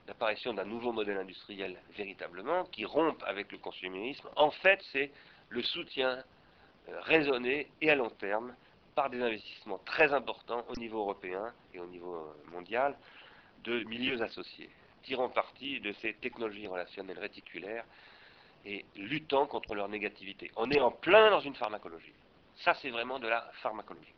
d'apparition 0.06 0.54
d'un 0.54 0.64
nouveau 0.64 0.92
modèle 0.92 1.18
industriel 1.18 1.76
véritablement 1.96 2.64
qui 2.66 2.84
rompe 2.84 3.22
avec 3.26 3.50
le 3.52 3.58
consumérisme. 3.58 4.28
En 4.37 4.50
fait, 4.50 4.80
c'est 4.92 5.11
le 5.49 5.62
soutien 5.62 6.22
raisonné 6.88 7.68
et 7.80 7.90
à 7.90 7.94
long 7.94 8.11
terme 8.11 8.54
par 8.94 9.11
des 9.11 9.20
investissements 9.22 9.78
très 9.78 10.12
importants 10.12 10.64
au 10.68 10.78
niveau 10.78 11.00
européen 11.00 11.52
et 11.72 11.80
au 11.80 11.87
niveau 11.87 12.14
euh, 12.14 12.50
mondial 12.50 12.96
de 13.64 13.84
milieux 13.84 14.20
associés, 14.22 14.68
tirant 15.02 15.28
parti 15.28 15.80
de 15.80 15.92
ces 16.00 16.14
technologies 16.14 16.66
relationnelles 16.66 17.18
réticulaires 17.18 17.84
et 18.64 18.85
luttant 18.97 19.47
contre 19.47 19.75
leur 19.75 19.88
négativité. 19.88 20.50
On 20.57 20.71
est 20.71 20.81
en 20.81 20.90
plein 20.90 21.31
dans 21.31 21.40
une 21.40 21.54
pharmacologie. 21.54 22.12
Ça, 22.57 22.75
c'est 22.81 22.90
vraiment 22.90 23.19
de 23.19 23.28
la 23.28 23.50
pharmacologie. 23.62 24.14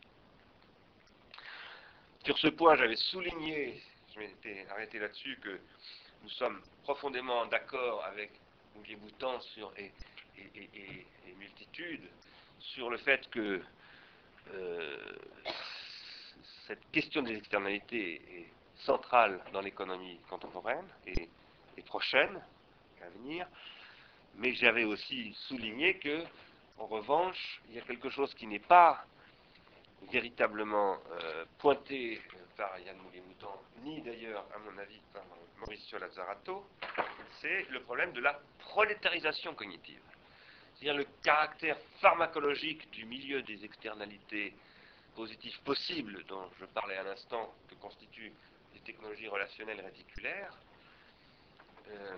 Sur 2.25 2.39
ce 2.39 2.49
point, 2.49 2.77
j'avais 2.77 2.97
souligné, 2.97 3.81
je 4.15 4.19
m'étais 4.19 4.67
arrêté 4.71 4.99
là-dessus, 4.99 5.39
que 5.43 5.61
nous 6.23 6.31
sommes 6.31 6.61
profondément 6.83 7.47
d'accord 7.47 8.05
avec 8.05 8.31
Moulier 8.75 8.97
Boutan 8.97 9.41
sur, 9.41 9.73
et, 9.77 9.93
et, 10.39 11.07
sur 12.59 12.91
le 12.91 12.97
fait 12.99 13.29
que 13.31 13.63
euh, 14.53 15.13
cette 16.67 16.91
question 16.91 17.23
des 17.23 17.37
externalités 17.37 18.15
est 18.15 18.49
centrale 18.85 19.41
dans 19.53 19.61
l'économie 19.61 20.19
contemporaine 20.29 20.87
et, 21.07 21.29
prochaine, 21.87 22.43
à 23.03 23.09
venir, 23.19 23.47
mais 24.39 24.55
j'avais 24.55 24.85
aussi 24.85 25.33
souligné 25.35 25.99
que, 25.99 26.25
en 26.79 26.87
revanche, 26.87 27.61
il 27.69 27.77
y 27.77 27.79
a 27.79 27.83
quelque 27.83 28.11
chose 28.11 28.35
qui 28.35 28.47
n'est 28.47 28.59
pas 28.59 29.05
véritablement 30.11 30.99
euh, 31.13 31.45
pointé 31.59 32.21
par 32.57 32.79
Yann 32.79 32.97
Moulier-Mouton, 32.99 33.49
ni 33.83 34.01
d'ailleurs, 34.03 34.45
à 34.55 34.59
mon 34.59 34.77
avis, 34.79 35.01
par 35.13 35.23
Mauricio 35.59 35.99
Lazzarato, 35.99 36.67
c'est 37.41 37.69
le 37.71 37.81
problème 37.81 38.13
de 38.13 38.21
la 38.21 38.39
prolétarisation 38.59 39.55
cognitive. 39.55 40.01
C'est-à-dire 40.75 40.97
le 40.99 41.07
caractère 41.23 41.79
pharmacologique 42.01 42.91
du 42.91 43.05
milieu 43.07 43.43
des 43.43 43.65
externalités 43.65 44.55
positives 45.15 45.61
possibles 45.63 46.25
dont 46.25 46.51
je 46.61 46.65
parlais 46.67 46.97
à 46.97 47.05
l'instant, 47.05 47.55
que 47.69 47.75
constituent 47.77 48.33
les 48.75 48.81
technologies 48.81 49.29
relationnelles 49.29 49.81
réticulaires, 49.81 50.57
euh, 51.89 52.17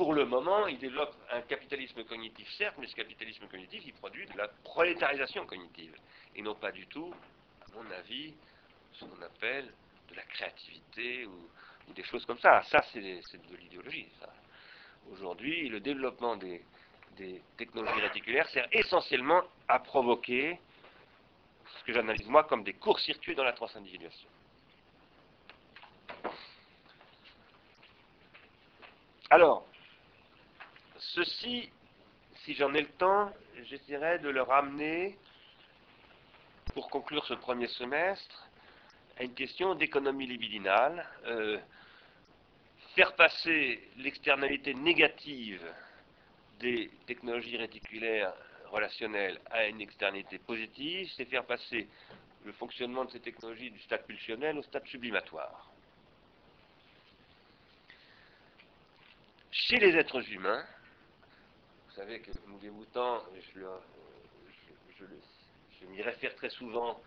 pour 0.00 0.14
le 0.14 0.24
moment, 0.24 0.66
il 0.66 0.78
développe 0.78 1.14
un 1.30 1.42
capitalisme 1.42 2.02
cognitif, 2.04 2.50
certes, 2.56 2.76
mais 2.78 2.86
ce 2.86 2.94
capitalisme 2.94 3.46
cognitif, 3.48 3.82
il 3.84 3.92
produit 3.92 4.24
de 4.24 4.38
la 4.38 4.48
prolétarisation 4.64 5.44
cognitive, 5.44 5.94
et 6.34 6.40
non 6.40 6.54
pas 6.54 6.72
du 6.72 6.86
tout, 6.86 7.12
à 7.60 7.76
mon 7.76 7.90
avis, 7.90 8.32
ce 8.94 9.04
qu'on 9.04 9.20
appelle 9.20 9.70
de 10.08 10.14
la 10.14 10.22
créativité 10.22 11.26
ou, 11.26 11.92
des 11.94 12.02
choses 12.04 12.24
comme 12.24 12.38
ça. 12.38 12.62
Ça, 12.70 12.82
c'est 12.90 13.00
de 13.02 13.56
l'idéologie. 13.58 14.08
Aujourd'hui, 15.12 15.68
le 15.68 15.80
développement 15.80 16.34
des, 16.36 16.62
des 17.18 17.42
technologies 17.58 18.00
réticulaires 18.00 18.48
sert 18.48 18.68
essentiellement 18.72 19.42
à 19.68 19.80
provoquer 19.80 20.58
ce 21.78 21.84
que 21.84 21.92
j'analyse 21.92 22.26
moi 22.26 22.44
comme 22.44 22.64
des 22.64 22.72
courts-circuits 22.72 23.34
dans 23.34 23.44
la 23.44 23.52
transindividuation. 23.52 24.30
Alors, 29.28 29.66
ceci, 31.14 31.70
si 32.44 32.54
j'en 32.54 32.72
ai 32.74 32.82
le 32.82 32.88
temps, 32.88 33.32
j'essaierai 33.64 34.18
de 34.20 34.28
le 34.28 34.42
ramener, 34.42 35.18
pour 36.74 36.88
conclure 36.88 37.24
ce 37.26 37.34
premier 37.34 37.66
semestre, 37.68 38.48
à 39.18 39.24
une 39.24 39.34
question 39.34 39.74
d'économie 39.74 40.26
libidinale. 40.26 41.06
Euh, 41.26 41.58
faire 42.94 43.14
passer 43.16 43.88
l'externalité 43.98 44.74
négative 44.74 45.62
des 46.60 46.90
technologies 47.06 47.56
réticulaires 47.56 48.32
relationnelles 48.70 49.40
à 49.50 49.66
une 49.66 49.80
externalité 49.80 50.38
positive, 50.38 51.10
c'est 51.16 51.24
faire 51.24 51.44
passer 51.44 51.88
le 52.44 52.52
fonctionnement 52.52 53.04
de 53.04 53.10
ces 53.10 53.20
technologies 53.20 53.70
du 53.70 53.80
stade 53.80 54.06
pulsionnel 54.06 54.58
au 54.58 54.62
stade 54.62 54.86
sublimatoire. 54.86 55.70
Chez 59.50 59.78
les 59.78 59.96
êtres 59.96 60.22
humains, 60.32 60.64
vous 61.90 61.96
savez 61.96 62.20
que 62.20 62.30
nous 62.46 62.72
Boutan, 62.72 63.20
je, 63.34 63.60
je, 64.96 65.86
m'y 65.86 66.02
réfère 66.02 66.36
très 66.36 66.50
souvent, 66.50 67.00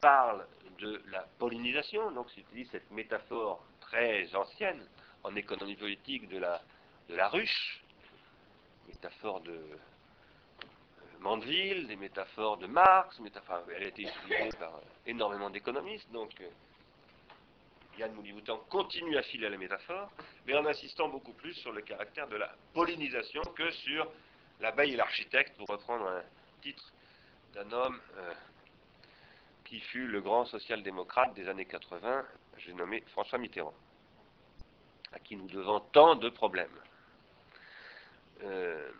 parle 0.00 0.46
de 0.78 1.02
la 1.08 1.26
pollinisation, 1.38 2.10
donc 2.12 2.28
j'utilise 2.34 2.70
cette 2.70 2.90
métaphore 2.90 3.62
très 3.80 4.34
ancienne 4.34 4.82
en 5.22 5.36
économie 5.36 5.76
politique 5.76 6.28
de 6.28 6.38
la, 6.38 7.28
ruche, 7.28 7.84
métaphores 8.88 9.40
de 9.42 9.52
euh, 9.52 9.76
Mandeville, 11.18 11.86
des 11.86 11.96
métaphores 11.96 12.56
de 12.56 12.66
Marx, 12.66 13.18
métaphore, 13.20 13.64
elle 13.76 13.82
a 13.82 13.86
été 13.88 14.02
utilisée 14.02 14.48
par 14.58 14.76
euh, 14.76 14.80
énormément 15.06 15.50
d'économistes, 15.50 16.10
donc 16.10 16.40
euh, 16.40 16.48
Yann 17.98 18.12
Mouliboutan 18.12 18.58
continue 18.70 19.16
à 19.16 19.22
filer 19.22 19.48
la 19.48 19.58
métaphore, 19.58 20.10
mais 20.46 20.54
en 20.56 20.64
insistant 20.66 21.08
beaucoup 21.08 21.32
plus 21.32 21.54
sur 21.54 21.72
le 21.72 21.82
caractère 21.82 22.28
de 22.28 22.36
la 22.36 22.54
pollinisation 22.72 23.42
que 23.56 23.70
sur 23.70 24.10
l'abeille 24.60 24.94
et 24.94 24.96
l'architecte, 24.96 25.56
pour 25.56 25.68
reprendre 25.68 26.06
un 26.06 26.22
titre 26.62 26.92
d'un 27.54 27.70
homme 27.72 28.00
qui 29.70 29.78
fut 29.78 30.08
le 30.08 30.20
grand 30.20 30.46
social-démocrate 30.46 31.32
des 31.34 31.48
années 31.48 31.64
80, 31.64 32.26
j'ai 32.58 32.72
nommé 32.72 33.02
François 33.12 33.38
Mitterrand, 33.38 33.72
à 35.12 35.20
qui 35.20 35.36
nous 35.36 35.46
devons 35.46 35.78
tant 35.92 36.16
de 36.16 36.28
problèmes. 36.28 36.76
Euh, 38.42 38.90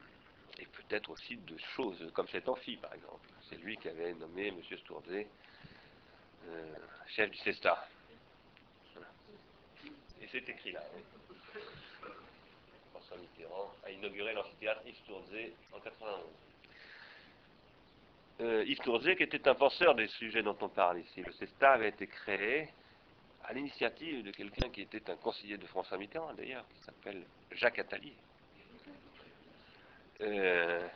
et 0.58 0.66
peut-être 0.66 1.10
aussi 1.10 1.36
de 1.38 1.56
choses 1.74 2.10
comme 2.14 2.28
cet 2.28 2.48
amphi, 2.48 2.76
par 2.76 2.94
exemple. 2.94 3.28
C'est 3.48 3.56
lui 3.56 3.76
qui 3.78 3.88
avait 3.88 4.14
nommé 4.14 4.48
M. 4.48 4.60
Stourzé 4.78 5.26
euh, 6.48 6.74
chef 7.08 7.30
du 7.30 7.38
CESTA. 7.38 7.88
C'est 10.30 10.48
écrit 10.48 10.72
là. 10.72 10.82
François 12.92 13.16
Mitterrand 13.16 13.72
a 13.84 13.90
inauguré 13.90 14.32
l'amphithéâtre 14.32 14.82
Yves 14.86 15.02
Tourdzé 15.06 15.52
en 15.72 15.80
91. 15.80 16.20
Euh, 18.40 18.64
Yves 18.64 18.78
Tourdzé, 18.78 19.16
qui 19.16 19.24
était 19.24 19.48
un 19.48 19.54
penseur 19.54 19.94
des 19.94 20.06
sujets 20.06 20.42
dont 20.42 20.56
on 20.60 20.68
parle 20.68 21.00
ici. 21.00 21.22
Le 21.22 21.32
CESTA 21.32 21.72
avait 21.72 21.88
été 21.88 22.06
créé 22.06 22.68
à 23.44 23.52
l'initiative 23.52 24.22
de 24.24 24.30
quelqu'un 24.30 24.68
qui 24.68 24.82
était 24.82 25.10
un 25.10 25.16
conseiller 25.16 25.56
de 25.56 25.66
François 25.66 25.98
Mitterrand, 25.98 26.32
d'ailleurs, 26.34 26.64
qui 26.68 26.84
s'appelle 26.84 27.22
Jacques 27.52 27.80
Attali. 27.80 28.12
Euh, 30.20 30.86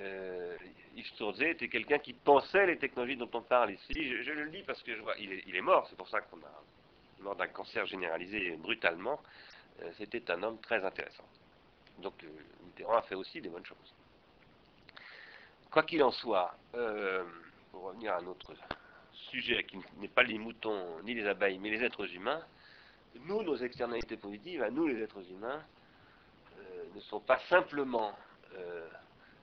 euh, 0.00 0.56
Yves 0.96 1.12
Tourdzé 1.16 1.50
était 1.50 1.68
quelqu'un 1.68 1.98
qui 1.98 2.14
pensait 2.14 2.66
les 2.66 2.78
technologies 2.78 3.16
dont 3.16 3.30
on 3.34 3.42
parle 3.42 3.72
ici. 3.72 4.22
Je, 4.22 4.32
le 4.32 4.48
dis 4.48 4.62
parce 4.62 4.82
que 4.82 4.92
est, 4.92 5.60
mort, 5.60 5.86
c'est 5.90 5.96
pour 5.96 6.08
ça 6.08 6.20
qu'on 6.22 6.38
a, 6.38 6.62
mort 7.20 7.36
d'un 7.36 7.48
cancer 7.48 7.86
généralisé 7.86 8.56
brutalement, 8.56 9.20
euh, 9.82 9.90
c'était 9.98 10.30
un 10.30 10.42
homme 10.42 10.60
très 10.60 10.84
intéressant. 10.84 11.24
Donc 11.98 12.14
euh, 12.24 12.28
Mitterrand 12.64 12.96
a 12.96 13.02
fait 13.02 13.14
aussi 13.14 13.40
des 13.40 13.48
bonnes 13.48 13.64
choses. 13.64 13.94
Quoi 15.70 15.82
qu'il 15.82 16.02
en 16.02 16.10
soit, 16.10 16.54
euh, 16.74 17.24
pour 17.70 17.84
revenir 17.84 18.14
à 18.14 18.20
notre 18.22 18.54
sujet 19.12 19.64
qui 19.64 19.78
n'est 19.98 20.08
pas 20.08 20.22
les 20.22 20.38
moutons 20.38 21.00
ni 21.02 21.14
les 21.14 21.26
abeilles, 21.26 21.58
mais 21.58 21.70
les 21.70 21.84
êtres 21.84 22.12
humains, 22.14 22.42
nous, 23.20 23.42
nos 23.42 23.56
externalités 23.56 24.16
positives, 24.16 24.62
à 24.62 24.70
nous 24.70 24.86
les 24.86 25.02
êtres 25.02 25.22
humains, 25.30 25.62
ne 26.94 27.00
sont 27.00 27.20
pas 27.20 27.38
simplement 27.48 28.16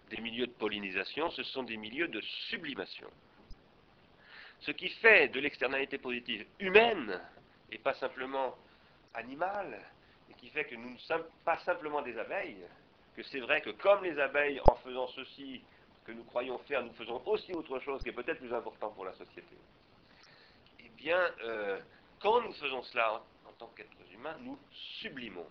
des 0.10 0.18
milieux 0.18 0.48
de 0.48 0.52
pollinisation, 0.52 1.30
ce 1.32 1.44
sont 1.44 1.64
des 1.64 1.78
milieux 1.78 2.08
de 2.08 2.22
sublimation. 2.50 3.10
Ce 4.62 4.72
qui 4.72 4.90
fait 4.90 5.28
de 5.30 5.40
l'externalité 5.40 5.98
positive 5.98 6.46
humaine, 6.60 7.20
et 7.72 7.78
pas 7.78 7.94
simplement 7.96 8.56
animale, 9.14 9.80
et 10.30 10.34
qui 10.34 10.50
fait 10.50 10.66
que 10.66 10.76
nous 10.76 10.92
ne 10.92 10.98
sommes 11.00 11.26
pas 11.44 11.58
simplement 11.60 12.02
des 12.02 12.18
abeilles, 12.18 12.66
que 13.16 13.24
c'est 13.24 13.40
vrai 13.40 13.62
que 13.62 13.70
comme 13.72 14.04
les 14.04 14.20
abeilles, 14.20 14.60
en 14.68 14.76
faisant 14.76 15.08
ceci 15.08 15.62
que 16.06 16.12
nous 16.12 16.24
croyons 16.24 16.58
faire, 16.60 16.84
nous 16.84 16.94
faisons 16.94 17.22
aussi 17.26 17.54
autre 17.54 17.80
chose 17.80 18.02
qui 18.04 18.10
est 18.10 18.14
peut-être 18.14 18.40
plus 18.40 18.54
important 18.54 18.90
pour 18.92 19.06
la 19.06 19.14
société. 19.14 19.56
Eh 20.80 20.90
bien, 20.90 21.20
euh, 21.44 21.80
quand 22.20 22.42
nous 22.42 22.54
faisons 22.54 22.84
cela 22.84 23.14
en, 23.14 23.50
en 23.50 23.54
tant 23.58 23.68
qu'êtres 23.68 23.92
humains, 24.14 24.38
nous 24.42 24.58
sublimons. 25.00 25.48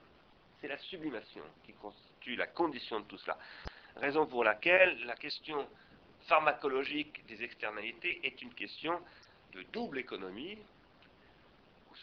C'est 0.60 0.68
la 0.68 0.78
sublimation 0.78 1.42
qui 1.64 1.72
constitue 1.74 2.36
la 2.36 2.46
condition 2.46 3.00
de 3.00 3.04
tout 3.06 3.18
cela. 3.18 3.36
Raison 3.96 4.26
pour 4.26 4.44
laquelle 4.44 5.04
la 5.04 5.14
question 5.14 5.66
pharmacologique 6.26 7.26
des 7.26 7.42
externalités 7.42 8.20
est 8.24 8.40
une 8.42 8.54
question 8.54 9.00
de 9.52 9.62
double 9.72 9.98
économie, 9.98 10.58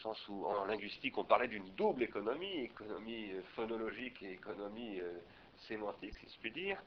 sens 0.02 0.28
où 0.28 0.46
en 0.46 0.66
linguistique 0.66 1.18
on 1.18 1.24
parlait 1.24 1.48
d'une 1.48 1.70
double 1.76 2.04
économie, 2.04 2.62
économie 2.62 3.32
euh, 3.32 3.42
phonologique 3.56 4.22
et 4.24 4.34
économie 4.34 5.00
euh, 5.00 5.20
sémantique, 5.68 6.14
si 6.20 6.28
je 6.34 6.40
puis 6.40 6.52
dire. 6.52 6.78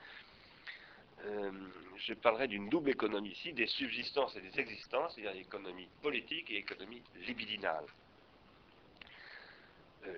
Euh, 1.26 1.50
je 1.97 2.14
parlerai 2.14 2.49
d'une 2.49 2.68
double 2.68 2.90
économie 2.90 3.30
ici, 3.30 3.52
des 3.52 3.66
subsistances 3.66 4.37
et 4.37 4.40
des 4.40 4.61
existences, 4.61 5.14
c'est-à-dire 5.14 5.40
économie 5.40 5.88
politique 6.02 6.50
et 6.50 6.56
économie 6.56 7.02
libidinale. 7.26 7.85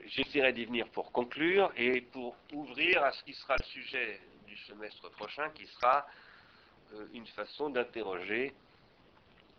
J'essaierai 0.07 0.53
d'y 0.53 0.65
venir 0.65 0.89
pour 0.89 1.13
conclure 1.13 1.71
et 1.77 2.01
pour 2.01 2.35
ouvrir 2.53 3.05
à 3.05 3.13
ce 3.13 3.23
qui 3.23 3.35
sera 3.35 3.55
le 3.57 3.65
sujet 3.67 4.21
semestre 4.67 5.09
prochain, 5.13 5.51
qui 5.51 5.67
sera 5.67 6.05
une 7.13 7.27
façon 7.27 7.71
d'interroger 7.71 8.53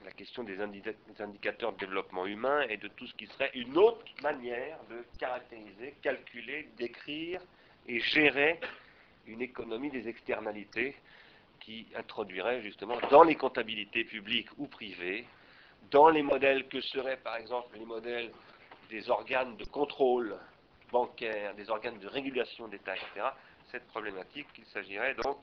la 0.06 0.12
question 0.12 0.44
des, 0.44 0.60
indicateurs 1.20 1.74
de 1.74 1.78
développement 1.80 2.26
humain 2.26 2.62
et 2.70 2.78
de 2.78 2.88
tout 2.88 3.08
ce 3.08 3.14
qui 3.16 3.28
serait 3.28 3.52
une 3.56 3.78
autre 3.78 4.06
manière 4.22 4.80
de 4.90 5.04
caractériser, 5.20 5.96
calculer, 6.02 6.70
décrire 6.78 7.42
et 7.88 8.00
gérer 8.00 8.60
une 9.26 9.42
économie 9.42 9.90
des 9.90 10.08
externalités 10.08 10.96
qui 11.60 11.88
introduirait 11.96 12.62
justement 12.62 12.98
dans 13.10 13.24
les 13.24 13.36
comptabilités 13.36 14.06
publiques 14.06 14.50
ou 14.58 14.68
privées, 14.68 15.26
dans 15.92 16.10
les 16.10 16.24
modèles 16.24 16.68
que 16.68 16.80
seraient 16.82 17.18
par 17.18 17.38
exemple 17.38 17.78
les 17.78 17.86
modèles 17.86 18.32
des 18.90 19.10
organes 19.10 19.58
de 19.58 19.66
contrôle 19.66 20.38
bancaire, 20.92 21.54
des 21.56 21.70
organes 21.70 22.00
de 22.00 22.08
régulation 22.08 22.68
d'État, 22.68 22.96
etc., 22.96 23.28
cette 23.72 23.86
problématique 23.88 24.48
qu'il 24.54 24.66
s'agirait 24.68 25.14
donc 25.16 25.38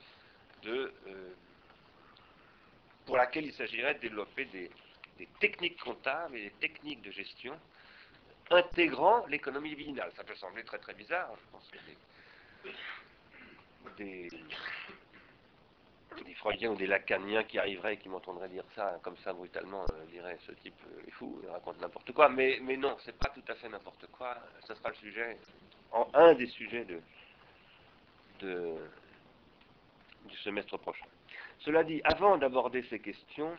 de, 0.62 0.92
euh, 1.06 1.34
pour 3.06 3.16
laquelle 3.16 3.46
il 3.46 3.52
s'agirait 3.54 3.94
de 3.94 4.00
développer 4.00 4.46
des, 4.46 4.70
techniques 5.40 5.80
comptables 5.80 6.36
et 6.36 6.44
des 6.44 6.50
techniques 6.52 7.02
de 7.02 7.10
gestion 7.10 7.58
intégrant 8.50 9.24
l'économie 9.26 9.70
libidinale. 9.70 10.10
Ça 10.16 10.24
peut 10.24 10.34
sembler 10.34 10.64
très 10.64 10.78
très 10.78 10.94
bizarre, 10.94 11.30
hein, 11.32 11.38
je 11.40 11.50
pense 11.52 11.70
que 11.70 11.78
des, 13.96 14.28
des, 14.28 14.30
Freudiens 16.36 16.72
ou 16.72 16.76
des 16.76 16.86
Lacaniens 16.86 17.44
qui 17.44 17.58
arriveraient 17.58 17.94
et 17.94 17.96
qui 17.96 18.08
m'entendraient 18.08 18.48
dire 18.48 18.64
ça 18.74 18.98
comme 19.02 19.16
ça 19.18 19.32
brutalement 19.32 19.84
euh, 19.92 20.04
diraient 20.10 20.38
ce 20.46 20.52
type 20.52 20.74
est 21.06 21.10
fou, 21.12 21.40
il 21.42 21.48
raconte 21.48 21.80
n'importe 21.80 22.12
quoi. 22.12 22.28
Mais, 22.28 22.58
mais 22.60 22.76
non, 22.76 22.96
c'est 23.04 23.16
pas 23.16 23.30
tout 23.30 23.44
à 23.48 23.54
fait 23.54 23.68
n'importe 23.68 24.06
quoi. 24.08 24.36
Ce 24.66 24.74
sera 24.74 24.90
le 24.90 24.94
sujet, 24.96 25.38
en, 25.92 26.08
un 26.12 26.34
des 26.34 26.48
sujets 26.48 26.84
de, 26.84 28.76
du 30.26 30.36
semestre 30.38 30.76
prochain. 30.78 31.06
Cela 31.64 31.82
dit, 31.82 32.02
avant 32.04 32.36
d'aborder 32.36 32.82
ces 32.90 32.98
questions, 32.98 33.56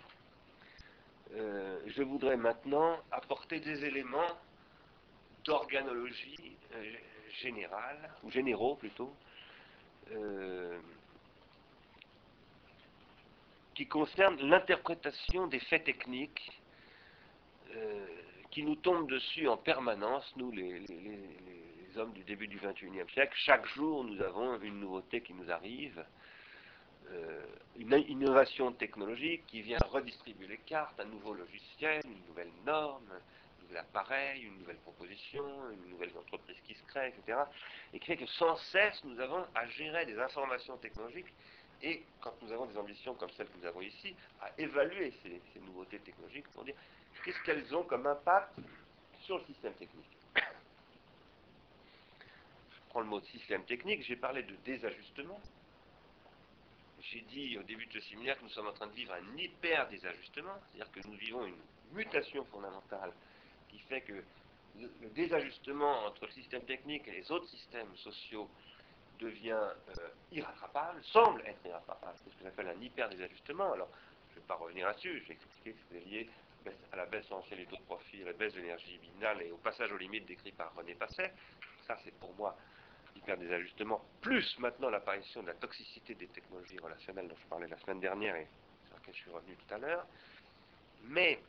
euh, 1.34 1.80
je 1.88 2.04
voudrais 2.04 2.38
maintenant 2.38 3.00
apporter 3.12 3.60
des 3.60 3.84
éléments 3.84 4.38
d'organologie 5.44 6.56
euh, 6.76 6.94
générale, 7.42 8.12
ou 8.22 8.30
généraux 8.30 8.76
plutôt, 8.76 9.12
euh, 10.12 10.80
qui 13.74 13.88
concernent 13.88 14.40
l'interprétation 14.40 15.48
des 15.48 15.60
faits 15.62 15.84
techniques 15.86 16.52
qui 18.52 18.64
nous 18.64 18.76
tombent 18.76 19.10
dessus 19.10 19.50
en 19.50 19.58
permanence, 19.58 20.32
nous 20.38 20.50
les 20.52 20.86
hommes 21.98 22.14
du 22.14 22.24
début 22.24 22.48
du 22.48 22.58
XXIe 22.58 23.12
siècle. 23.12 23.34
Chaque 23.36 23.66
jour, 23.68 24.06
nous 24.06 24.22
avons 24.22 24.62
une 24.62 24.80
nouveauté 24.80 25.20
qui 25.20 25.34
nous 25.34 25.52
arrive, 25.52 26.06
une 27.78 27.94
innovation 28.08 28.72
technologique 28.72 29.46
qui 29.48 29.62
vient 29.62 29.78
redistribuer 29.92 30.48
les 30.48 30.58
cartes, 30.58 31.00
un 31.00 31.06
nouveau 31.06 31.34
logiciel, 31.34 32.02
une 32.06 32.26
nouvelle 32.28 32.52
norme, 32.66 33.04
un 33.12 33.64
nouvel 33.64 33.78
appareil, 33.78 34.44
une 34.44 34.58
nouvelle 34.60 34.78
proposition, 34.78 35.44
une 35.72 35.92
nouvelle 35.92 36.12
entreprise 36.18 36.58
qui 36.66 36.74
se 36.74 36.84
crée, 36.84 37.10
etc. 37.10 37.40
Et 37.94 38.00
qui 38.00 38.08
fait 38.08 38.18
que 38.18 38.26
sans 38.26 38.56
cesse, 38.56 39.04
nous 39.04 39.20
avons 39.20 39.46
à 39.54 39.66
gérer 39.68 40.06
des 40.06 40.18
informations 40.20 40.78
technologiques 40.78 41.32
et, 41.82 42.04
quand 42.22 42.34
nous 42.42 42.52
avons 42.52 42.66
des 42.66 42.78
ambitions 42.78 43.14
comme 43.16 43.30
celles 43.32 43.48
que 43.48 43.58
nous 43.60 43.68
avons 43.68 43.82
ici, 43.82 44.16
à 44.42 44.50
évaluer 44.58 45.14
ces, 45.22 45.60
nouveautés 45.60 46.00
technologiques 46.00 46.48
pour 46.54 46.64
dire 46.64 46.76
qu'est-ce 47.24 47.42
qu'elles 47.44 47.76
ont 47.76 47.84
comme 47.84 48.08
impact 48.08 48.56
sur 49.22 49.38
le 49.38 49.46
système 49.46 49.74
technique 49.74 50.16
le 53.00 53.06
mot 53.06 53.22
système 53.22 53.64
technique, 53.64 54.04
j'ai 54.04 54.16
parlé 54.16 54.44
de 54.44 54.56
désajustement. 54.66 55.40
J'ai 57.12 57.22
dit 57.22 57.58
au 57.58 57.64
début 57.64 57.86
de 57.86 57.94
ce 57.94 58.10
séminaire 58.10 58.38
que 58.38 58.44
nous 58.44 58.50
sommes 58.50 58.68
en 58.68 58.74
train 58.74 58.88
de 58.88 58.94
vivre 58.94 59.14
un 59.14 59.38
hyper-désajustement, 59.38 60.54
c'est-à-dire 60.72 60.92
que 60.92 61.08
nous 61.08 61.16
vivons 61.16 61.46
une 61.46 61.58
mutation 61.94 62.44
fondamentale 62.46 63.12
qui 63.70 63.78
fait 63.80 64.02
que 64.02 64.24
le, 64.80 65.10
désajustement 65.14 66.06
entre 66.06 66.26
le 66.26 66.32
système 66.32 66.64
technique 66.64 67.08
et 67.08 67.12
les 67.12 67.32
autres 67.32 67.48
systèmes 67.48 67.96
sociaux 67.98 68.50
devient 69.20 69.52
euh, 69.52 70.08
irrattrapable, 70.32 71.02
semble 71.04 71.42
être 71.46 71.64
irrattrapable. 71.66 72.18
C'est 72.24 72.32
ce 72.32 72.36
que 72.38 72.44
j'appelle 72.44 72.70
un 72.70 72.82
hyper-désajustement. 72.82 73.74
Alors, 73.74 73.90
je 74.30 74.36
ne 74.36 74.42
vais 74.42 74.48
pas 74.48 74.56
revenir 74.56 74.88
là-dessus, 74.88 75.22
je 75.22 75.28
vais 75.28 75.36
expliquer 75.36 75.74
que 75.74 75.80
c'est 75.92 76.06
lié 76.06 76.30
à 76.92 76.96
la 76.96 77.06
baisse 77.06 77.26
essentielle 77.26 77.60
des 77.60 77.66
taux 77.68 77.78
de 77.78 77.84
profit, 77.84 78.24
à 78.24 78.26
la 78.26 78.34
baisse 78.34 78.54
de 78.54 78.62
l'énergie 78.62 78.98
binale 78.98 79.44
et 79.44 79.52
au 79.52 79.58
passage 79.58 79.92
aux 79.92 79.98
limites 79.98 80.26
décrit 80.26 80.52
par 80.52 80.74
René 80.74 80.96
Passet. 80.96 81.32
Ça, 81.86 81.98
c'est 82.04 82.14
pour 82.16 82.34
moi 82.34 82.58
faire 83.22 83.38
des 83.38 83.52
ajustements, 83.52 84.02
plus 84.22 84.58
maintenant 84.60 84.90
l'apparition 84.90 85.42
de 85.42 85.48
la 85.48 85.54
toxicité 85.54 86.16
des 86.16 86.28
technologies 86.28 86.78
relationnelles 86.80 87.28
dont 87.28 87.36
je 87.42 87.48
parlais 87.48 87.68
la 87.68 87.78
semaine 87.80 88.00
dernière 88.00 88.36
et 88.36 88.48
sur 88.88 88.96
laquelle 88.96 89.14
je 89.14 89.20
suis 89.20 89.32
revenu 89.32 89.56
tout 89.56 89.74
à 89.74 89.78
l'heure. 89.78 90.06
Mais 91.04 91.40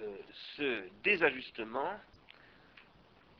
euh, 0.00 0.16
ce 0.56 0.88
désajustement 1.02 1.98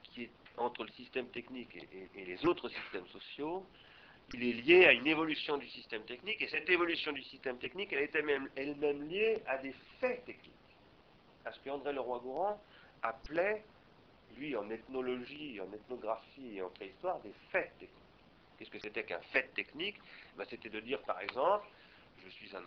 qui 0.02 0.24
est 0.24 0.30
entre 0.56 0.84
le 0.84 0.90
système 0.90 1.28
technique 1.28 1.76
et, 1.76 2.24
les 2.24 2.46
autres 2.46 2.68
systèmes 2.68 3.06
sociaux, 3.08 3.64
il 4.34 4.42
est 4.42 4.52
lié 4.52 4.86
à 4.86 4.92
une 4.92 5.06
évolution 5.06 5.56
du 5.56 5.68
système 5.68 6.02
technique, 6.02 6.42
et 6.42 6.48
cette 6.48 6.68
évolution 6.68 7.12
du 7.12 7.22
système 7.22 7.58
technique, 7.58 7.92
elle 7.92 8.02
était 8.02 8.22
même 8.22 8.48
elle-même 8.56 9.08
liée 9.08 9.40
à 9.46 9.56
des 9.58 9.74
faits 10.00 10.24
techniques. 10.26 10.52
À 11.44 11.52
ce 11.52 11.60
qu'André 11.60 11.92
Leroy-Gourand 11.92 12.60
appelait 13.02 13.64
en 14.56 14.70
ethnologie, 14.70 15.60
en 15.60 15.72
ethnographie 15.72 16.56
et 16.56 16.62
en 16.62 16.70
préhistoire, 16.70 17.20
des 17.20 17.32
faits 17.50 17.70
techniques. 17.78 17.92
Qu'est-ce 18.58 18.70
que 18.70 18.78
c'était 18.78 19.04
qu'un 19.04 19.20
fait 19.32 19.52
technique? 19.54 19.96
Ben, 20.36 20.44
C'était 20.48 20.68
de 20.68 20.80
dire, 20.80 21.00
par 21.02 21.20
exemple, 21.20 21.66
je 22.24 22.28
suis 22.30 22.50
un, 22.56 22.64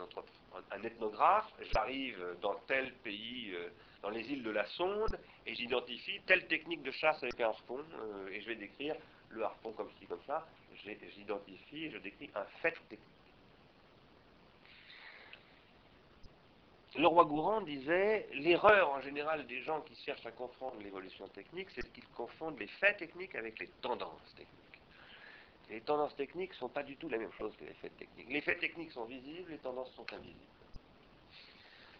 un 0.70 0.82
ethnographe, 0.82 1.52
j'arrive 1.72 2.36
dans 2.40 2.54
tel 2.66 2.92
pays, 3.04 3.52
euh, 3.54 3.68
dans 4.02 4.10
les 4.10 4.22
îles 4.32 4.42
de 4.42 4.50
la 4.50 4.64
Sonde, 4.66 5.18
et 5.46 5.54
j'identifie 5.54 6.20
telle 6.26 6.46
technique 6.46 6.82
de 6.82 6.90
chasse 6.90 7.22
avec 7.22 7.38
un 7.40 7.48
harpon, 7.48 7.84
euh, 7.94 8.28
et 8.28 8.40
je 8.40 8.46
vais 8.46 8.56
décrire 8.56 8.96
le 9.30 9.44
harpon 9.44 9.72
comme 9.72 9.90
ci, 9.98 10.06
comme 10.06 10.22
ça. 10.26 10.46
J'identifie, 10.84 11.90
je 11.90 11.98
décris 11.98 12.30
un 12.34 12.44
fait 12.62 12.72
technique. 12.88 13.00
Le 16.96 17.06
roi 17.06 17.24
Gourand 17.24 17.62
disait 17.62 18.28
l'erreur 18.34 18.90
en 18.90 19.00
général 19.00 19.46
des 19.46 19.62
gens 19.62 19.80
qui 19.80 19.94
cherchent 20.04 20.26
à 20.26 20.30
confondre 20.30 20.76
l'évolution 20.82 21.26
technique, 21.28 21.68
c'est 21.74 21.90
qu'ils 21.92 22.06
confondent 22.08 22.58
les 22.58 22.66
faits 22.66 22.98
techniques 22.98 23.34
avec 23.34 23.58
les 23.60 23.68
tendances 23.80 24.34
techniques. 24.36 24.80
Les 25.70 25.80
tendances 25.80 26.14
techniques 26.16 26.50
ne 26.50 26.56
sont 26.56 26.68
pas 26.68 26.82
du 26.82 26.96
tout 26.96 27.08
la 27.08 27.16
même 27.16 27.32
chose 27.38 27.56
que 27.56 27.64
les 27.64 27.72
faits 27.74 27.96
techniques. 27.96 28.28
Les 28.28 28.42
faits 28.42 28.60
techniques 28.60 28.92
sont 28.92 29.06
visibles, 29.06 29.52
les 29.52 29.58
tendances 29.58 29.90
sont 29.94 30.04
invisibles. 30.12 30.38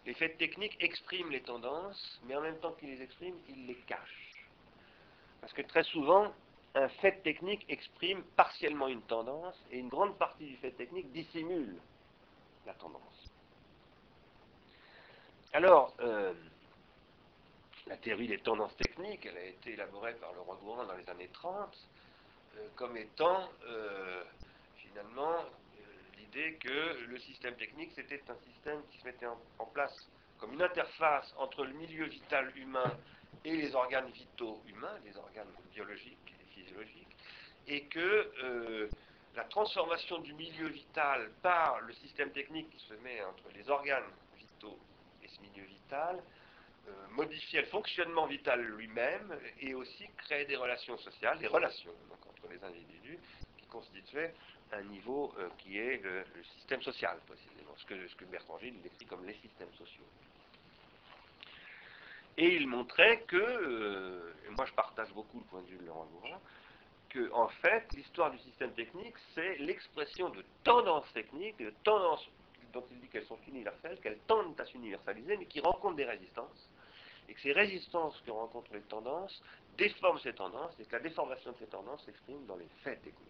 Les 0.05 0.13
faits 0.13 0.37
techniques 0.37 0.77
expriment 0.79 1.31
les 1.31 1.41
tendances, 1.41 2.21
mais 2.25 2.35
en 2.35 2.41
même 2.41 2.59
temps 2.59 2.73
qu'ils 2.73 2.89
les 2.89 3.01
expriment, 3.01 3.39
ils 3.49 3.65
les 3.65 3.77
cachent. 3.87 4.45
Parce 5.41 5.53
que 5.53 5.63
très 5.63 5.83
souvent, 5.85 6.31
un 6.75 6.87
fait 6.87 7.23
technique 7.23 7.65
exprime 7.67 8.21
partiellement 8.35 8.89
une 8.89 9.01
tendance, 9.03 9.55
et 9.71 9.79
une 9.79 9.89
grande 9.89 10.15
partie 10.19 10.45
du 10.45 10.57
fait 10.57 10.71
technique 10.71 11.11
dissimule 11.11 11.77
la 12.67 12.73
tendance. 12.73 13.12
Alors, 15.55 15.93
euh, 15.99 16.33
la 17.85 17.95
théorie 17.97 18.27
des 18.27 18.39
tendances 18.39 18.75
techniques, 18.75 19.23
elle 19.27 19.37
a 19.37 19.45
été 19.45 19.73
élaborée 19.73 20.15
par 20.15 20.33
roi 20.33 20.57
Gourand 20.59 20.83
dans 20.83 20.95
les 20.95 21.07
années 21.11 21.29
30, 21.31 21.77
euh, 22.57 22.67
comme 22.75 22.97
étant 22.97 23.51
euh, 23.67 24.23
finalement 24.77 25.45
l'idée 26.17 26.55
que 26.55 27.05
le 27.05 27.19
système 27.19 27.55
technique, 27.55 27.91
c'était 27.95 28.23
un 28.29 28.51
système 28.51 28.81
qui 28.89 28.97
se 28.97 29.05
mettait 29.05 29.27
en, 29.27 29.65
place 29.67 30.09
comme 30.39 30.53
une 30.53 30.61
interface 30.63 31.31
entre 31.37 31.65
le 31.65 31.73
milieu 31.73 32.05
vital 32.05 32.51
humain 32.57 32.91
et 33.45 33.55
les 33.55 33.75
organes 33.75 34.09
vitaux 34.09 34.59
humains, 34.67 34.97
les 35.05 35.15
organes 35.17 35.53
biologiques 35.71 36.33
et 36.41 36.53
physiologiques, 36.55 37.15
et 37.67 37.85
que 37.85 38.89
la 39.35 39.43
transformation 39.45 40.17
du 40.19 40.33
milieu 40.33 40.67
vital 40.67 41.29
par 41.43 41.79
le 41.81 41.93
système 41.93 42.31
technique 42.31 42.71
qui 42.71 42.79
se 42.87 42.95
met 42.95 43.23
entre 43.23 43.49
les 43.55 43.69
organes 43.69 44.11
milieu 45.41 45.63
vital 45.63 46.21
euh, 46.87 46.91
modifier 47.11 47.61
le 47.61 47.67
fonctionnement 47.67 48.25
vital 48.25 48.61
lui-même 48.61 49.39
et 49.61 49.73
aussi 49.73 50.05
créer 50.17 50.43
des 50.43 50.57
relations 50.57 50.97
sociales, 50.97 51.39
des 51.39 51.47
relations 51.47 51.93
entre 52.11 52.51
les 52.51 52.61
individus 52.61 53.17
qui 53.57 53.65
constituaient 53.67 54.33
un 54.73 54.81
niveau 54.83 55.33
euh, 55.39 55.47
qui 55.59 55.77
est 55.77 56.03
le, 56.03 56.25
système 56.57 56.81
social, 56.81 57.17
précisément, 57.25 57.73
ce 57.77 57.85
que, 57.85 58.07
ce 58.07 58.25
Bertrand 58.25 58.59
Gilles 58.59 58.81
décrit 58.81 59.05
comme 59.05 59.25
les 59.25 59.35
systèmes 59.35 59.71
sociaux. 59.77 60.03
Et 62.35 62.53
il 62.55 62.67
montrait 62.67 63.21
que, 63.27 63.37
euh, 63.37 64.33
et 64.45 64.49
moi 64.49 64.65
je 64.65 64.73
partage 64.73 65.13
beaucoup 65.13 65.39
le 65.39 65.45
point 65.45 65.61
de 65.61 65.67
vue 65.67 65.77
de 65.77 65.85
Laurent 65.85 66.07
Gourand, 66.07 66.41
que 67.09 67.31
en 67.31 67.47
fait 67.47 67.93
l'histoire 67.93 68.29
du 68.29 68.39
système 68.39 68.73
technique 68.73 69.15
c'est 69.35 69.55
l'expression 69.59 70.27
de 70.29 70.43
tendances 70.65 71.11
techniques, 71.13 71.57
de 71.59 71.71
tendances 71.85 72.27
dont 72.73 72.85
il 72.91 72.99
dit 72.99 73.07
qu'elles 73.07 73.25
sont 73.25 73.39
universelles, 73.47 73.99
qu'elles 74.01 74.19
tendent 74.27 74.59
à 74.59 74.65
s'universaliser, 74.65 75.37
mais 75.37 75.45
qui 75.45 75.61
rencontrent 75.61 75.95
des 75.95 76.05
résistances, 76.05 76.69
et 77.29 77.33
que 77.33 77.41
ces 77.41 77.53
résistances 77.53 78.19
que 78.25 78.31
rencontrent 78.31 78.73
les 78.73 78.81
tendances 78.81 79.41
déforment 79.77 80.19
ces 80.19 80.33
tendances, 80.33 80.73
et 80.79 80.85
que 80.85 80.91
la 80.91 80.99
déformation 81.01 81.51
de 81.51 81.57
ces 81.59 81.67
tendances 81.67 82.03
s'exprime 82.05 82.45
dans 82.45 82.57
les 82.57 82.67
faits 82.83 83.01
techniques. 83.01 83.29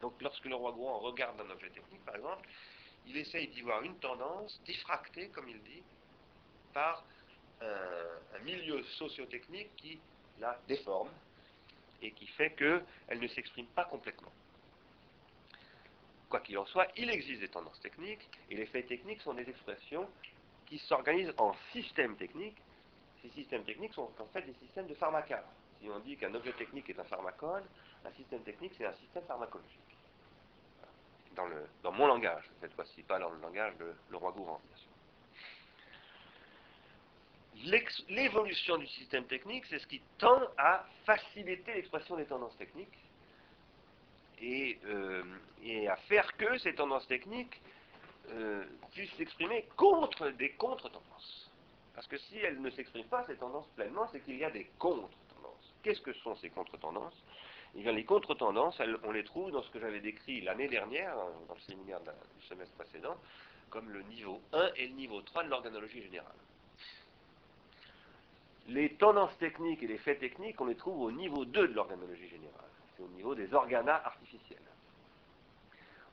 Donc 0.00 0.14
lorsque 0.20 0.44
le 0.46 0.54
roi 0.54 0.72
Gouan 0.72 0.98
regarde 0.98 1.40
un 1.40 1.50
objet 1.50 1.70
technique, 1.70 2.04
par 2.04 2.16
exemple, 2.16 2.48
il 3.06 3.16
essaye 3.16 3.48
d'y 3.48 3.62
voir 3.62 3.82
une 3.82 3.96
tendance 3.98 4.60
diffractée, 4.64 5.28
comme 5.28 5.48
il 5.48 5.62
dit, 5.62 5.82
par 6.72 7.04
un, 7.60 8.36
un 8.36 8.38
milieu 8.44 8.82
sociotechnique 8.84 9.74
qui 9.76 9.98
la 10.40 10.58
déforme 10.68 11.10
et 12.02 12.12
qui 12.12 12.26
fait 12.28 12.50
qu'elle 12.52 13.20
ne 13.20 13.28
s'exprime 13.28 13.66
pas 13.66 13.84
complètement. 13.84 14.32
Quoi 16.28 16.40
qu'il 16.40 16.58
en 16.58 16.66
soit, 16.66 16.86
il 16.96 17.08
existe 17.10 17.40
des 17.40 17.48
tendances 17.48 17.80
techniques, 17.80 18.28
et 18.50 18.56
les 18.56 18.66
faits 18.66 18.86
techniques 18.86 19.22
sont 19.22 19.32
des 19.34 19.48
expressions 19.48 20.06
qui 20.66 20.78
s'organisent 20.78 21.32
en 21.38 21.54
systèmes 21.72 22.16
techniques. 22.16 22.58
Ces 23.22 23.30
systèmes 23.30 23.64
techniques 23.64 23.94
sont 23.94 24.10
en 24.18 24.26
fait 24.26 24.42
des 24.42 24.54
systèmes 24.54 24.86
de 24.86 24.94
pharmacas. 24.94 25.44
Si 25.80 25.88
on 25.88 25.98
dit 26.00 26.16
qu'un 26.16 26.34
objet 26.34 26.52
technique 26.52 26.90
est 26.90 26.98
un 26.98 27.04
pharmacone, 27.04 27.64
un 28.04 28.12
système 28.12 28.42
technique 28.42 28.72
c'est 28.76 28.84
un 28.84 28.92
système 28.94 29.24
pharmacologique. 29.24 29.78
Dans 31.82 31.92
mon 31.92 32.08
langage, 32.08 32.44
cette 32.60 32.74
fois-ci, 32.74 33.02
pas 33.04 33.18
dans 33.18 33.30
le 33.30 33.38
langage 33.38 33.76
de 33.78 33.94
le 34.10 34.16
roi 34.16 34.32
Gourand, 34.32 34.60
bien 34.66 34.76
sûr. 34.76 34.88
L'évolution 38.08 38.76
du 38.76 38.86
système 38.88 39.24
technique, 39.24 39.64
c'est 39.66 39.78
ce 39.78 39.86
qui 39.86 40.02
tend 40.18 40.42
à 40.58 40.84
faciliter 41.06 41.74
l'expression 41.74 42.16
des 42.16 42.26
tendances 42.26 42.56
techniques 42.56 42.98
euh, 44.42 45.22
et, 45.62 45.88
à 45.88 45.96
faire 45.96 46.36
que 46.36 46.58
ces 46.58 46.74
tendances 46.74 47.06
techniques 47.06 47.60
euh, 48.30 48.64
puissent 48.92 49.14
s'exprimer 49.16 49.66
contre 49.76 50.28
des 50.30 50.50
contre-tendances. 50.52 51.50
Parce 51.94 52.06
que 52.06 52.18
si 52.18 52.38
elles 52.38 52.60
ne 52.60 52.70
s'expriment 52.70 53.08
pas, 53.08 53.24
ces 53.26 53.36
tendances 53.36 53.66
pleinement, 53.74 54.06
c'est 54.12 54.20
qu'il 54.20 54.36
y 54.36 54.44
a 54.44 54.50
des 54.50 54.70
contre-tendances. 54.78 55.74
Qu'est-ce 55.82 56.00
que 56.00 56.12
sont 56.12 56.36
ces 56.36 56.50
contre-tendances? 56.50 57.24
Eh 57.74 57.82
bien, 57.82 57.92
les 57.92 58.04
contre-tendances, 58.04 58.80
on 59.02 59.10
les 59.10 59.24
trouve 59.24 59.50
dans 59.50 59.62
ce 59.62 59.70
que 59.70 59.80
j'avais 59.80 60.00
décrit 60.00 60.40
l'année 60.40 60.68
dernière, 60.68 61.14
dans 61.48 61.54
le 61.54 61.60
séminaire 61.60 62.00
du 62.00 62.46
semestre 62.46 62.74
précédent, 62.76 63.16
comme 63.70 63.90
le 63.90 64.02
niveau 64.02 64.40
1 64.52 64.70
et 64.76 64.86
le 64.86 64.94
niveau 64.94 65.20
3 65.20 65.44
de 65.44 65.50
l'organologie 65.50 66.02
générale. 66.02 66.32
Les 68.68 68.94
tendances 68.94 69.36
techniques 69.38 69.82
et 69.82 69.86
les 69.86 69.98
faits 69.98 70.20
techniques, 70.20 70.60
on 70.60 70.66
les 70.66 70.76
trouve 70.76 71.00
au 71.00 71.10
niveau 71.10 71.44
2 71.44 71.68
de 71.68 71.74
l'organologie 71.74 72.28
générale 72.28 72.67
au 72.98 73.08
niveau 73.08 73.34
des 73.34 73.52
organas 73.54 74.02
artificiels. 74.04 74.62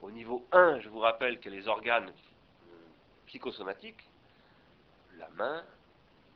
Au 0.01 0.11
niveau 0.11 0.45
1, 0.51 0.81
je 0.81 0.89
vous 0.89 0.99
rappelle 0.99 1.39
que 1.39 1.49
les 1.49 1.67
organes 1.67 2.09
euh, 2.09 2.75
psychosomatiques, 3.27 4.03
la 5.17 5.29
main, 5.29 5.63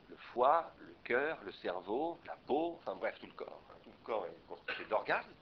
le 0.08 0.16
foie, 0.32 0.72
le 0.80 0.94
cœur, 1.04 1.38
le 1.44 1.52
cerveau, 1.52 2.18
la 2.26 2.36
peau, 2.46 2.78
enfin 2.80 2.96
bref, 2.96 3.16
tout 3.20 3.26
le 3.26 3.32
corps. 3.32 3.60
Hein. 3.70 3.74
tout 3.84 3.90
le 3.90 4.04
corps 4.04 4.26
est 4.26 4.48
constitué 4.48 4.84
d'organes. 4.86 5.32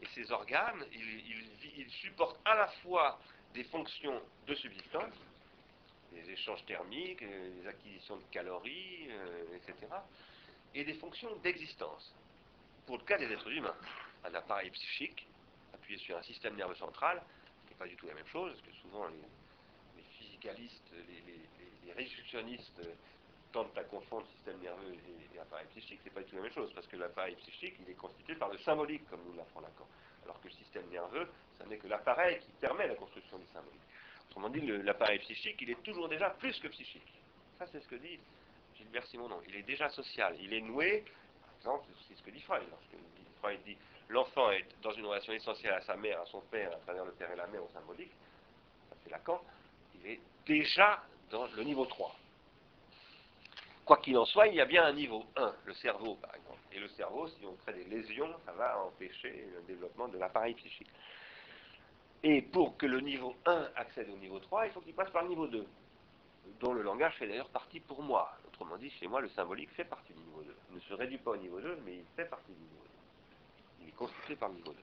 Et 0.00 0.06
ces 0.14 0.32
organes, 0.32 0.84
ils, 0.92 1.90
supportent 1.90 2.40
à 2.44 2.54
la 2.54 2.68
fois 2.82 3.18
des 3.54 3.64
fonctions 3.64 4.20
de 4.46 4.54
subsistance, 4.54 5.14
des 6.10 6.30
échanges 6.30 6.64
thermiques, 6.64 7.20
des 7.20 7.66
acquisitions 7.66 8.16
de 8.16 8.24
calories, 8.30 9.08
euh, 9.10 9.56
etc., 9.56 9.76
et 10.74 10.84
des 10.84 10.94
fonctions 10.94 11.34
d'existence, 11.42 12.14
pour 12.86 12.98
le 12.98 13.04
cas 13.04 13.18
des 13.18 13.30
êtres 13.30 13.50
humains 13.50 13.76
un 14.24 14.34
appareil 14.34 14.70
psychique 14.70 15.26
appuyé 15.74 15.98
sur 15.98 16.16
un 16.16 16.22
système 16.22 16.56
nerveux 16.56 16.74
central, 16.74 17.22
ce 17.64 17.70
n'est 17.70 17.76
pas 17.76 17.86
du 17.86 17.96
tout 17.96 18.06
la 18.06 18.14
même 18.14 18.26
chose, 18.26 18.52
parce 18.52 18.62
que 18.62 18.82
souvent 18.82 19.06
les, 19.08 20.02
physicalistes, 20.18 20.92
les, 20.92 21.32
les, 21.32 21.42
tentent 23.52 23.76
à 23.76 23.84
confondre 23.84 24.26
système 24.28 24.58
nerveux 24.60 24.94
et, 25.34 25.38
appareil 25.38 25.66
psychique. 25.76 26.00
C'est 26.02 26.12
pas 26.12 26.20
du 26.20 26.30
tout 26.30 26.36
la 26.36 26.42
même 26.42 26.52
chose, 26.52 26.72
parce 26.74 26.86
que 26.86 26.96
l'appareil 26.96 27.36
psychique, 27.36 27.74
il 27.80 27.90
est 27.90 27.96
constitué 27.96 28.34
par 28.34 28.48
le 28.48 28.58
symbolique, 28.58 29.08
comme 29.10 29.20
nous 29.26 29.34
l'apprend 29.34 29.60
Lacan. 29.60 29.86
Alors 30.24 30.40
que 30.40 30.48
le 30.48 30.54
système 30.54 30.88
nerveux, 30.90 31.28
ça 31.58 31.66
n'est 31.66 31.76
que 31.76 31.88
l'appareil 31.88 32.38
qui 32.40 32.52
permet 32.60 32.86
la 32.86 32.94
construction 32.94 33.38
du 33.38 33.46
symbolique. 33.52 33.80
Autrement 34.30 34.48
dit, 34.48 34.60
l'appareil 34.60 35.18
psychique, 35.20 35.60
il 35.60 35.70
est 35.70 35.82
toujours 35.82 36.08
déjà 36.08 36.30
plus 36.30 36.58
que 36.60 36.68
psychique. 36.68 37.12
Ça, 37.58 37.66
c'est 37.66 37.80
ce 37.80 37.88
que 37.88 37.96
dit 37.96 38.18
Gilbert 38.76 39.06
Simonon. 39.06 39.40
Il 39.48 39.56
est 39.56 39.62
déjà 39.62 39.88
social. 39.90 40.34
Il 40.40 40.54
est 40.54 40.60
noué, 40.60 41.04
par 41.40 41.54
exemple, 41.58 41.88
c'est 42.08 42.16
ce 42.16 42.22
que 42.22 42.30
dit 42.30 42.40
Freud. 42.40 42.62
Lorsque 42.70 43.40
Freud 43.40 43.60
dit 43.66 43.76
l'enfant 44.12 44.50
est 44.50 44.66
dans 44.82 44.92
une 44.92 45.06
relation 45.06 45.32
essentielle 45.32 45.72
à 45.72 45.80
sa 45.80 45.96
mère, 45.96 46.20
à 46.20 46.26
son 46.26 46.40
père, 46.42 46.72
à 46.72 46.76
travers 46.76 47.04
le 47.04 47.12
père 47.12 47.30
et 47.32 47.36
la 47.36 47.46
mère 47.46 47.64
au 47.64 47.68
symbolique, 47.72 48.12
ça 48.88 48.96
c'est 49.02 49.10
Lacan, 49.10 49.40
il 49.94 50.10
est 50.10 50.20
déjà 50.46 51.02
dans 51.30 51.46
le 51.46 51.64
niveau 51.64 51.86
3. 51.86 52.14
Quoi 53.84 53.96
qu'il 53.96 54.16
en 54.16 54.24
soit, 54.26 54.46
il 54.48 54.54
y 54.54 54.60
a 54.60 54.66
bien 54.66 54.84
un 54.84 54.92
niveau 54.92 55.24
1, 55.36 55.54
le 55.64 55.74
cerveau 55.74 56.14
par 56.16 56.34
exemple. 56.34 56.60
Et 56.72 56.78
le 56.78 56.88
cerveau, 56.88 57.26
si 57.26 57.44
on 57.44 57.54
crée 57.56 57.72
des 57.72 57.84
lésions, 57.84 58.32
ça 58.44 58.52
va 58.52 58.84
empêcher 58.84 59.48
le 59.54 59.62
développement 59.62 60.08
de 60.08 60.18
l'appareil 60.18 60.54
psychique. 60.54 60.90
Et 62.22 62.42
pour 62.42 62.76
que 62.76 62.86
le 62.86 63.00
niveau 63.00 63.34
1 63.46 63.70
accède 63.74 64.08
au 64.10 64.16
niveau 64.18 64.38
3, 64.38 64.66
il 64.66 64.72
faut 64.72 64.80
qu'il 64.80 64.94
passe 64.94 65.10
par 65.10 65.22
le 65.22 65.30
niveau 65.30 65.48
2, 65.48 65.66
dont 66.60 66.72
le 66.72 66.82
langage 66.82 67.14
fait 67.16 67.26
d'ailleurs 67.26 67.48
partie 67.48 67.80
pour 67.80 68.02
moi. 68.02 68.32
Autrement 68.46 68.76
dit, 68.76 68.90
chez 68.90 69.08
moi, 69.08 69.20
le 69.20 69.28
symbolique 69.30 69.70
fait 69.70 69.84
partie 69.84 70.12
du 70.12 70.20
niveau 70.20 70.42
2. 70.42 70.54
Il 70.70 70.76
ne 70.76 70.80
se 70.80 70.94
réduit 70.94 71.18
pas 71.18 71.32
au 71.32 71.36
niveau 71.36 71.60
2, 71.60 71.80
mais 71.84 71.96
il 71.96 72.04
fait 72.14 72.26
partie 72.26 72.52
du 72.52 72.60
niveau 72.60 72.84
2 72.84 72.91
constitué 73.92 74.36
par 74.36 74.48
le 74.48 74.54
niveau 74.56 74.72
2. 74.72 74.78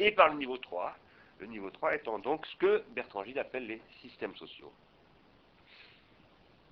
Et 0.00 0.12
par 0.12 0.28
le 0.28 0.36
niveau 0.36 0.56
3, 0.58 0.96
le 1.40 1.46
niveau 1.46 1.70
3 1.70 1.94
étant 1.94 2.18
donc 2.18 2.46
ce 2.46 2.56
que 2.56 2.84
Bertrand 2.90 3.24
Gilles 3.24 3.38
appelle 3.38 3.66
les 3.66 3.80
systèmes 4.00 4.34
sociaux. 4.36 4.72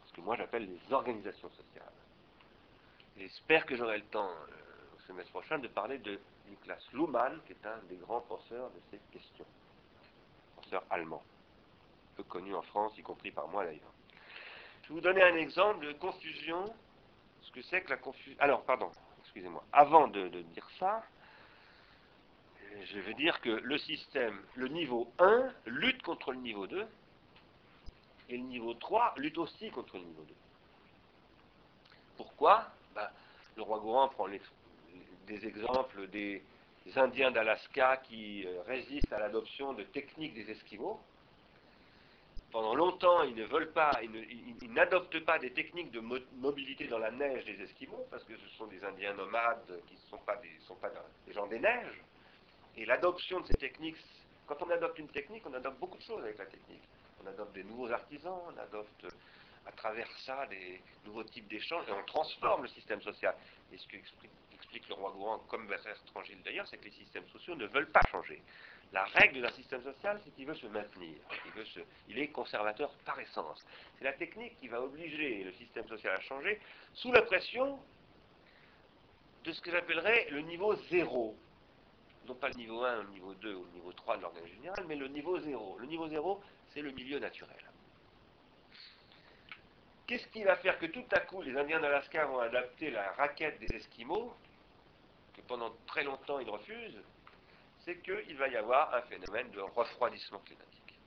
Ce 0.06 0.12
que 0.12 0.20
moi 0.20 0.36
j'appelle 0.36 0.66
les 0.66 0.92
organisations 0.92 1.50
sociales. 1.50 1.92
J'espère 3.16 3.66
que 3.66 3.76
j'aurai 3.76 3.98
le 3.98 4.04
temps 4.04 4.30
euh, 4.30 4.96
au 4.96 5.00
semestre 5.00 5.32
prochain 5.32 5.58
de 5.58 5.68
parler 5.68 5.98
de 5.98 6.20
Niklas 6.48 6.82
Luhmann, 6.92 7.40
qui 7.46 7.52
est 7.52 7.66
un 7.66 7.78
des 7.88 7.96
grands 7.96 8.20
penseurs 8.20 8.70
de 8.70 8.80
cette 8.90 9.10
question, 9.10 9.44
penseur 10.56 10.84
allemand. 10.90 11.22
peu 12.16 12.22
connu 12.22 12.54
en 12.54 12.62
France, 12.62 12.96
y 12.96 13.02
compris 13.02 13.30
par 13.30 13.48
moi 13.48 13.64
d'ailleurs. 13.64 13.92
Je 14.82 14.88
vais 14.88 14.94
vous 14.94 15.00
donner 15.00 15.22
un 15.22 15.36
exemple 15.36 15.84
de 15.86 15.92
confusion, 15.92 16.64
ce 17.42 17.50
que 17.50 17.62
c'est 17.62 17.82
que 17.82 17.90
la 17.90 17.96
confusion. 17.96 18.36
Alors, 18.38 18.62
pardon, 18.62 18.90
excusez-moi. 19.20 19.64
Avant 19.72 20.08
de 20.08 20.28
dire 20.28 20.68
ça, 20.78 21.04
je 22.84 23.00
veux 23.00 23.14
dire 23.14 23.40
que 23.40 23.50
le 23.50 23.78
système, 23.78 24.38
le 24.54 24.68
niveau 24.68 25.12
1 25.18 25.52
lutte 25.66 26.02
contre 26.02 26.32
le 26.32 26.38
niveau 26.38 26.66
2, 26.66 26.86
et 28.28 28.36
le 28.36 28.42
niveau 28.44 28.74
3 28.74 29.14
lutte 29.16 29.38
aussi 29.38 29.70
contre 29.70 29.96
le 29.96 30.04
niveau 30.04 30.22
2. 30.22 30.34
Pourquoi? 32.16 32.66
Ben, 32.94 33.08
Le 33.56 33.62
roi 33.62 33.78
Gourand 33.78 34.08
prend 34.08 34.28
des 35.26 35.46
exemples 35.46 36.08
des, 36.08 36.42
Indiens 36.96 37.30
d'Alaska 37.30 37.98
qui 37.98 38.46
euh, 38.46 38.62
résistent 38.66 39.12
à 39.12 39.18
l'adoption 39.18 39.74
de 39.74 39.82
techniques 39.82 40.32
des 40.32 40.50
Esquimaux. 40.50 40.98
Pendant 42.50 42.74
longtemps, 42.74 43.24
ils 43.24 43.34
ne 43.34 43.44
veulent 43.44 43.72
pas, 43.72 43.90
ils 44.02 44.72
n'adoptent 44.72 45.22
pas 45.22 45.38
des 45.38 45.52
techniques 45.52 45.90
de 45.90 46.00
mobilité 46.00 46.86
dans 46.86 46.98
la 46.98 47.10
neige 47.10 47.44
des 47.44 47.62
Esquimaux, 47.62 48.06
parce 48.10 48.24
que 48.24 48.34
ce 48.38 48.48
sont 48.56 48.66
des 48.68 48.82
Indiens 48.82 49.12
nomades 49.12 49.82
qui 49.86 49.96
ne 49.96 50.00
sont 50.08 50.16
pas, 50.24 50.36
des, 50.36 50.50
sont 50.60 50.76
pas 50.76 50.90
des 51.26 51.34
gens 51.34 51.46
des 51.46 51.58
neiges. 51.58 52.02
Et 52.78 52.86
l'adoption 52.86 53.40
de 53.40 53.46
ces 53.48 53.54
techniques, 53.54 53.96
quand 54.46 54.62
on 54.62 54.70
adopte 54.70 54.98
une 55.00 55.08
technique, 55.08 55.42
on 55.46 55.52
adopte 55.52 55.78
beaucoup 55.80 55.98
de 55.98 56.02
choses 56.02 56.22
avec 56.22 56.38
la 56.38 56.46
technique. 56.46 56.82
On 57.22 57.26
adopte 57.26 57.52
des 57.52 57.64
nouveaux 57.64 57.90
artisans, 57.90 58.40
on 58.46 58.56
adopte 58.56 59.06
à 59.66 59.72
travers 59.72 60.08
ça 60.24 60.46
des 60.46 60.80
nouveaux 61.04 61.24
types 61.24 61.48
d'échanges, 61.48 61.84
et 61.88 61.92
on 61.92 62.04
transforme 62.04 62.62
le 62.62 62.68
système 62.68 63.02
social. 63.02 63.34
Et 63.72 63.78
ce 63.78 63.88
qu'explique 63.88 64.30
explique 64.54 64.88
le 64.88 64.94
roi 64.94 65.12
Gourand, 65.12 65.38
comme 65.48 65.66
Bertrand 65.66 65.90
Tranchil 66.12 66.38
d'ailleurs, 66.44 66.66
c'est 66.68 66.76
que 66.76 66.84
les 66.84 66.92
systèmes 66.92 67.26
sociaux 67.32 67.56
ne 67.56 67.66
veulent 67.66 67.90
pas 67.90 68.02
changer. 68.10 68.40
La 68.92 69.04
règle 69.04 69.40
d'un 69.40 69.52
système 69.52 69.82
social, 69.82 70.20
c'est 70.24 70.34
qu'il 70.34 70.46
veut 70.46 70.54
se 70.54 70.66
maintenir. 70.66 71.16
Il, 71.46 71.52
veut 71.52 71.64
se, 71.64 71.80
il 72.08 72.18
est 72.18 72.28
conservateur 72.28 72.90
par 73.04 73.18
essence. 73.18 73.64
C'est 73.98 74.04
la 74.04 74.12
technique 74.12 74.58
qui 74.60 74.68
va 74.68 74.80
obliger 74.80 75.42
le 75.44 75.52
système 75.54 75.86
social 75.88 76.14
à 76.14 76.20
changer 76.20 76.60
sous 76.94 77.12
la 77.12 77.22
pression 77.22 77.78
de 79.44 79.52
ce 79.52 79.60
que 79.60 79.70
j'appellerais 79.70 80.28
le 80.30 80.40
niveau 80.42 80.74
zéro. 80.90 81.36
Non 82.28 82.34
pas 82.34 82.48
le 82.48 82.54
niveau 82.54 82.84
1, 82.84 83.02
le 83.04 83.08
niveau 83.08 83.32
2 83.34 83.54
ou 83.54 83.64
le 83.64 83.70
niveau 83.70 83.92
3 83.92 84.18
de 84.18 84.22
l'organisme 84.22 84.56
général, 84.56 84.84
mais 84.86 84.96
le 84.96 85.08
niveau 85.08 85.40
zéro. 85.40 85.78
Le 85.78 85.86
niveau 85.86 86.08
zéro, 86.08 86.42
c'est 86.68 86.82
le 86.82 86.90
milieu 86.90 87.18
naturel. 87.18 87.56
Qu'est-ce 90.06 90.28
qui 90.28 90.44
va 90.44 90.56
faire 90.56 90.78
que 90.78 90.86
tout 90.86 91.04
à 91.12 91.20
coup 91.20 91.40
les 91.40 91.56
Indiens 91.56 91.80
d'Alaska 91.80 92.26
vont 92.26 92.40
adapter 92.40 92.90
la 92.90 93.12
raquette 93.12 93.58
des 93.60 93.76
Esquimaux, 93.76 94.34
que 95.34 95.40
pendant 95.42 95.72
très 95.86 96.04
longtemps 96.04 96.38
ils 96.38 96.48
refusent 96.50 97.02
C'est 97.80 97.98
qu'il 98.02 98.36
va 98.36 98.48
y 98.48 98.56
avoir 98.56 98.94
un 98.94 99.02
phénomène 99.02 99.50
de 99.50 99.60
refroidissement 99.60 100.40
climatique. 100.40 100.98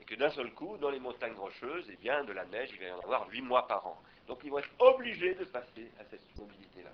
Et 0.00 0.04
que 0.04 0.14
d'un 0.14 0.30
seul 0.30 0.52
coup, 0.54 0.76
dans 0.78 0.90
les 0.90 1.00
montagnes 1.00 1.34
rocheuses, 1.34 1.88
eh 1.90 1.96
bien, 1.96 2.22
de 2.22 2.32
la 2.32 2.44
neige, 2.46 2.70
il 2.72 2.78
va 2.78 2.86
y 2.86 2.92
en 2.92 3.00
avoir 3.00 3.28
8 3.28 3.42
mois 3.42 3.66
par 3.66 3.84
an. 3.84 4.00
Donc 4.28 4.40
ils 4.44 4.50
vont 4.50 4.58
être 4.58 4.70
obligés 4.78 5.34
de 5.34 5.44
passer 5.44 5.90
à 5.98 6.04
cette 6.04 6.36
mobilité-là. 6.36 6.92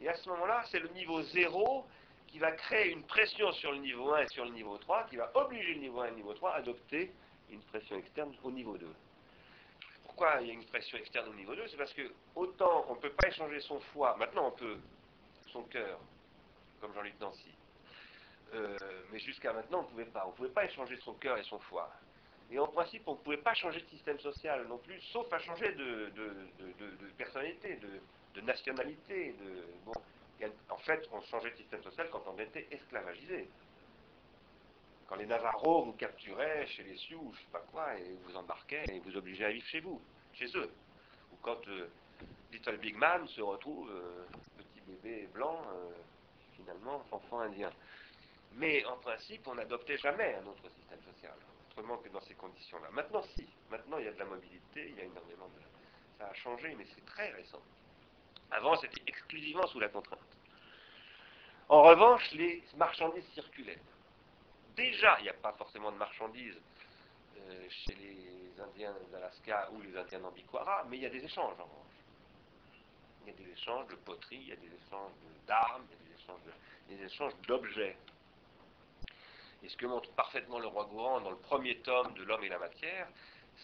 Et 0.00 0.08
à 0.08 0.14
ce 0.14 0.30
moment-là, 0.30 0.62
c'est 0.70 0.78
le 0.78 0.88
niveau 0.88 1.20
zéro 1.22 1.86
qui 2.30 2.38
va 2.38 2.52
créer 2.52 2.92
une 2.92 3.02
pression 3.02 3.52
sur 3.52 3.72
le 3.72 3.78
niveau 3.78 4.12
1 4.14 4.22
et 4.22 4.28
sur 4.28 4.44
le 4.44 4.52
niveau 4.52 4.78
3, 4.78 5.04
qui 5.04 5.16
va 5.16 5.30
obliger 5.34 5.74
le 5.74 5.80
niveau 5.80 6.00
1 6.00 6.06
et 6.06 6.10
le 6.10 6.16
niveau 6.16 6.34
3 6.34 6.52
à 6.52 6.56
adopter 6.56 7.12
une 7.50 7.60
pression 7.62 7.96
externe 7.96 8.34
au 8.44 8.50
niveau 8.50 8.76
2. 8.76 8.86
Pourquoi 10.04 10.38
il 10.40 10.48
y 10.48 10.50
a 10.50 10.54
une 10.54 10.64
pression 10.66 10.98
externe 10.98 11.28
au 11.28 11.34
niveau 11.34 11.54
2 11.54 11.66
C'est 11.68 11.76
parce 11.76 11.92
que 11.92 12.12
autant 12.34 12.86
on 12.88 12.94
ne 12.94 13.00
peut 13.00 13.12
pas 13.12 13.28
échanger 13.28 13.60
son 13.60 13.80
foie, 13.80 14.16
maintenant 14.16 14.48
on 14.48 14.52
peut, 14.52 14.78
son 15.52 15.62
cœur, 15.64 15.98
comme 16.80 16.94
Jean-Luc 16.94 17.18
Nancy. 17.20 17.50
Euh, 18.54 18.76
mais 19.12 19.20
jusqu'à 19.20 19.52
maintenant, 19.52 19.80
on 19.80 19.82
ne 19.82 19.88
pouvait 19.88 20.04
pas. 20.06 20.24
On 20.26 20.30
ne 20.30 20.34
pouvait 20.34 20.48
pas 20.48 20.64
échanger 20.64 20.98
son 21.04 21.14
cœur 21.14 21.38
et 21.38 21.44
son 21.44 21.58
foie. 21.60 21.90
Et 22.50 22.58
en 22.58 22.66
principe, 22.66 23.02
on 23.06 23.12
ne 23.12 23.18
pouvait 23.18 23.36
pas 23.36 23.54
changer 23.54 23.80
de 23.80 23.86
système 23.86 24.18
social 24.18 24.66
non 24.66 24.78
plus, 24.78 25.00
sauf 25.12 25.32
à 25.32 25.38
changer 25.38 25.72
de, 25.72 26.12
personnalité, 27.16 27.78
de, 28.34 28.40
nationalité. 28.40 29.36
bon, 29.84 29.92
en 30.68 30.78
fait, 30.78 31.08
on 31.12 31.20
changeait 31.22 31.50
de 31.50 31.56
système 31.56 31.82
social 31.82 32.08
quand 32.10 32.22
on 32.26 32.38
était 32.38 32.66
esclavagisé. 32.70 33.48
Quand 35.08 35.16
les 35.16 35.26
Navarros 35.26 35.84
vous 35.84 35.92
capturaient 35.94 36.66
chez 36.68 36.84
les 36.84 36.96
Sioux, 36.96 37.32
je 37.34 37.40
ne 37.40 37.44
sais 37.44 37.50
pas 37.52 37.64
quoi, 37.72 37.98
et 37.98 38.16
vous 38.24 38.36
embarquaient 38.36 38.84
et 38.88 39.00
vous 39.00 39.16
obligeaient 39.16 39.46
à 39.46 39.50
vivre 39.50 39.66
chez 39.66 39.80
vous, 39.80 40.00
chez 40.32 40.46
eux. 40.56 40.70
Ou 41.32 41.36
quand 41.42 41.66
euh, 41.68 41.88
Little 42.52 42.76
Big 42.78 42.96
Man 42.96 43.26
se 43.28 43.40
retrouve, 43.40 43.90
euh, 43.90 44.24
petit 44.56 44.80
bébé 44.86 45.26
blanc, 45.34 45.60
euh, 45.72 45.90
finalement, 46.54 47.04
enfant 47.10 47.40
indien. 47.40 47.72
Mais 48.54 48.84
en 48.84 48.96
principe, 48.98 49.46
on 49.48 49.54
n'adoptait 49.54 49.98
jamais 49.98 50.34
un 50.34 50.46
autre 50.46 50.68
système 50.70 51.00
social, 51.02 51.34
autrement 51.70 51.96
que 51.98 52.08
dans 52.08 52.20
ces 52.20 52.34
conditions-là. 52.34 52.90
Maintenant, 52.92 53.22
si. 53.34 53.46
Maintenant, 53.70 53.98
il 53.98 54.04
y 54.04 54.08
a 54.08 54.12
de 54.12 54.18
la 54.18 54.24
mobilité, 54.24 54.88
il 54.90 54.96
y 54.96 55.00
a 55.00 55.04
énormément 55.04 55.48
de... 55.48 55.60
Ça 56.18 56.28
a 56.28 56.34
changé, 56.34 56.74
mais 56.76 56.86
c'est 56.94 57.04
très 57.04 57.30
récent. 57.30 57.62
Avant, 58.50 58.76
c'était 58.76 59.02
exclusivement 59.06 59.66
sous 59.68 59.80
la 59.80 59.88
contrainte. 59.88 60.18
En 61.68 61.82
revanche, 61.82 62.32
les 62.32 62.64
marchandises 62.76 63.26
circulaient. 63.32 63.78
Déjà, 64.74 65.16
il 65.20 65.24
n'y 65.24 65.28
a 65.28 65.34
pas 65.34 65.52
forcément 65.52 65.92
de 65.92 65.96
marchandises 65.96 66.60
euh, 67.38 67.68
chez 67.68 67.94
les 67.94 68.60
Indiens 68.60 68.94
d'Alaska 69.12 69.70
ou 69.72 69.80
les 69.82 69.96
Indiens 69.96 70.20
d'Ambiquara, 70.20 70.84
mais 70.88 70.96
il 70.96 71.02
y 71.02 71.06
a 71.06 71.10
des 71.10 71.24
échanges 71.24 71.54
en 71.60 71.64
revanche. 71.64 71.86
Il 73.22 73.28
y 73.28 73.30
a 73.30 73.36
des 73.36 73.52
échanges 73.52 73.86
de 73.88 73.96
poterie, 73.96 74.38
il 74.40 74.48
y 74.48 74.52
a 74.52 74.56
des 74.56 74.66
échanges 74.66 75.12
d'armes, 75.46 75.84
il 76.88 76.96
y 76.96 76.98
a 76.98 77.02
des 77.02 77.12
échanges 77.12 77.34
d'objets. 77.46 77.96
Et 79.62 79.68
ce 79.68 79.76
que 79.76 79.86
montre 79.86 80.10
parfaitement 80.12 80.58
le 80.58 80.66
roi 80.66 80.86
Gourand 80.86 81.20
dans 81.20 81.30
le 81.30 81.36
premier 81.36 81.78
tome 81.80 82.14
de 82.14 82.24
L'homme 82.24 82.42
et 82.42 82.48
la 82.48 82.58
matière, 82.58 83.06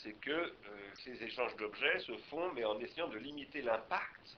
c'est 0.02 0.12
que 0.20 0.30
euh, 0.30 0.54
ces 1.02 1.22
échanges 1.24 1.56
d'objets 1.56 1.98
se 2.00 2.16
font, 2.28 2.52
mais 2.52 2.64
en 2.64 2.78
essayant 2.78 3.08
de 3.08 3.18
limiter 3.18 3.62
l'impact 3.62 4.36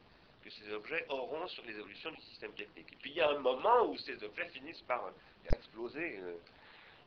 ces 0.50 0.72
objets 0.72 1.04
auront 1.08 1.46
sur 1.48 1.64
les 1.64 1.72
évolutions 1.72 2.10
du 2.10 2.20
système 2.22 2.52
technique. 2.52 2.92
Et 2.92 2.96
puis 2.96 3.10
il 3.10 3.16
y 3.16 3.20
a 3.20 3.30
un 3.30 3.38
moment 3.38 3.86
où 3.86 3.96
ces 3.96 4.22
objets 4.22 4.48
finissent 4.48 4.82
par 4.82 5.06
euh, 5.06 5.10
exploser 5.54 6.18
euh, 6.18 6.36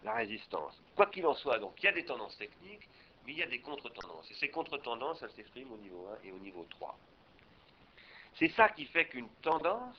la 0.03 0.13
résistance. 0.13 0.79
Quoi 0.95 1.07
qu'il 1.07 1.25
en 1.25 1.33
soit, 1.33 1.59
donc 1.59 1.73
il 1.77 1.85
y 1.85 1.89
a 1.89 1.93
des 1.93 2.05
tendances 2.05 2.37
techniques, 2.37 2.87
mais 3.25 3.33
il 3.33 3.39
y 3.39 3.43
a 3.43 3.47
des 3.47 3.59
contre-tendances. 3.59 4.29
Et 4.31 4.33
ces 4.35 4.49
contre-tendances, 4.49 5.21
elles 5.21 5.31
s'expriment 5.31 5.73
au 5.73 5.77
niveau 5.77 6.07
1 6.23 6.27
et 6.27 6.31
au 6.31 6.39
niveau 6.39 6.65
3. 6.71 6.97
C'est 8.35 8.49
ça 8.49 8.69
qui 8.69 8.85
fait 8.85 9.05
qu'une 9.05 9.29
tendance 9.41 9.97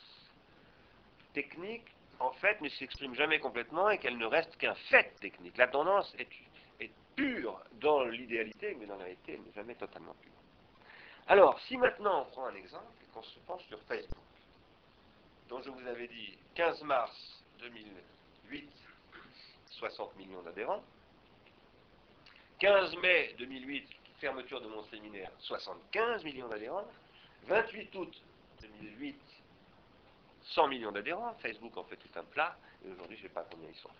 technique, 1.34 1.86
en 2.18 2.32
fait, 2.32 2.60
ne 2.60 2.68
s'exprime 2.68 3.14
jamais 3.14 3.38
complètement 3.38 3.90
et 3.90 3.98
qu'elle 3.98 4.18
ne 4.18 4.26
reste 4.26 4.56
qu'un 4.56 4.74
fait 4.74 5.14
technique. 5.20 5.56
La 5.56 5.68
tendance 5.68 6.14
est, 6.18 6.28
pure 7.14 7.62
dans 7.74 8.04
l'idéalité, 8.04 8.74
mais 8.80 8.86
dans 8.86 8.96
la 8.96 9.04
réalité, 9.04 9.34
elle 9.34 9.42
n'est 9.42 9.52
jamais 9.52 9.74
totalement 9.74 10.14
pure. 10.22 10.32
Alors, 11.26 11.60
si 11.60 11.76
maintenant 11.76 12.22
on 12.22 12.30
prend 12.30 12.46
un 12.46 12.54
exemple 12.54 13.01
qu'on 13.12 13.22
se 13.22 13.38
penche 13.40 13.64
sur 13.66 13.80
Facebook, 13.82 14.24
dont 15.48 15.62
je 15.62 15.70
vous 15.70 15.86
avais 15.86 16.08
dit 16.08 16.38
15 16.54 16.82
mars 16.82 17.42
2008, 17.60 18.70
60 19.70 20.16
millions 20.16 20.42
d'adhérents, 20.42 20.82
15 22.58 22.96
mai 22.96 23.34
2008, 23.38 23.88
fermeture 24.18 24.60
de 24.60 24.68
mon 24.68 24.84
séminaire, 24.84 25.30
75 25.40 26.24
millions 26.24 26.48
d'adhérents, 26.48 26.86
28 27.44 27.94
août 27.96 28.22
2008, 28.60 29.20
100 30.54 30.68
millions 30.68 30.92
d'adhérents, 30.92 31.34
Facebook 31.40 31.76
en 31.76 31.84
fait 31.84 31.96
tout 31.96 32.18
un 32.18 32.24
plat, 32.24 32.56
et 32.84 32.90
aujourd'hui 32.90 33.16
je 33.16 33.24
ne 33.24 33.28
sais 33.28 33.34
pas 33.34 33.44
combien 33.50 33.68
ils 33.68 33.80
sont. 33.80 33.90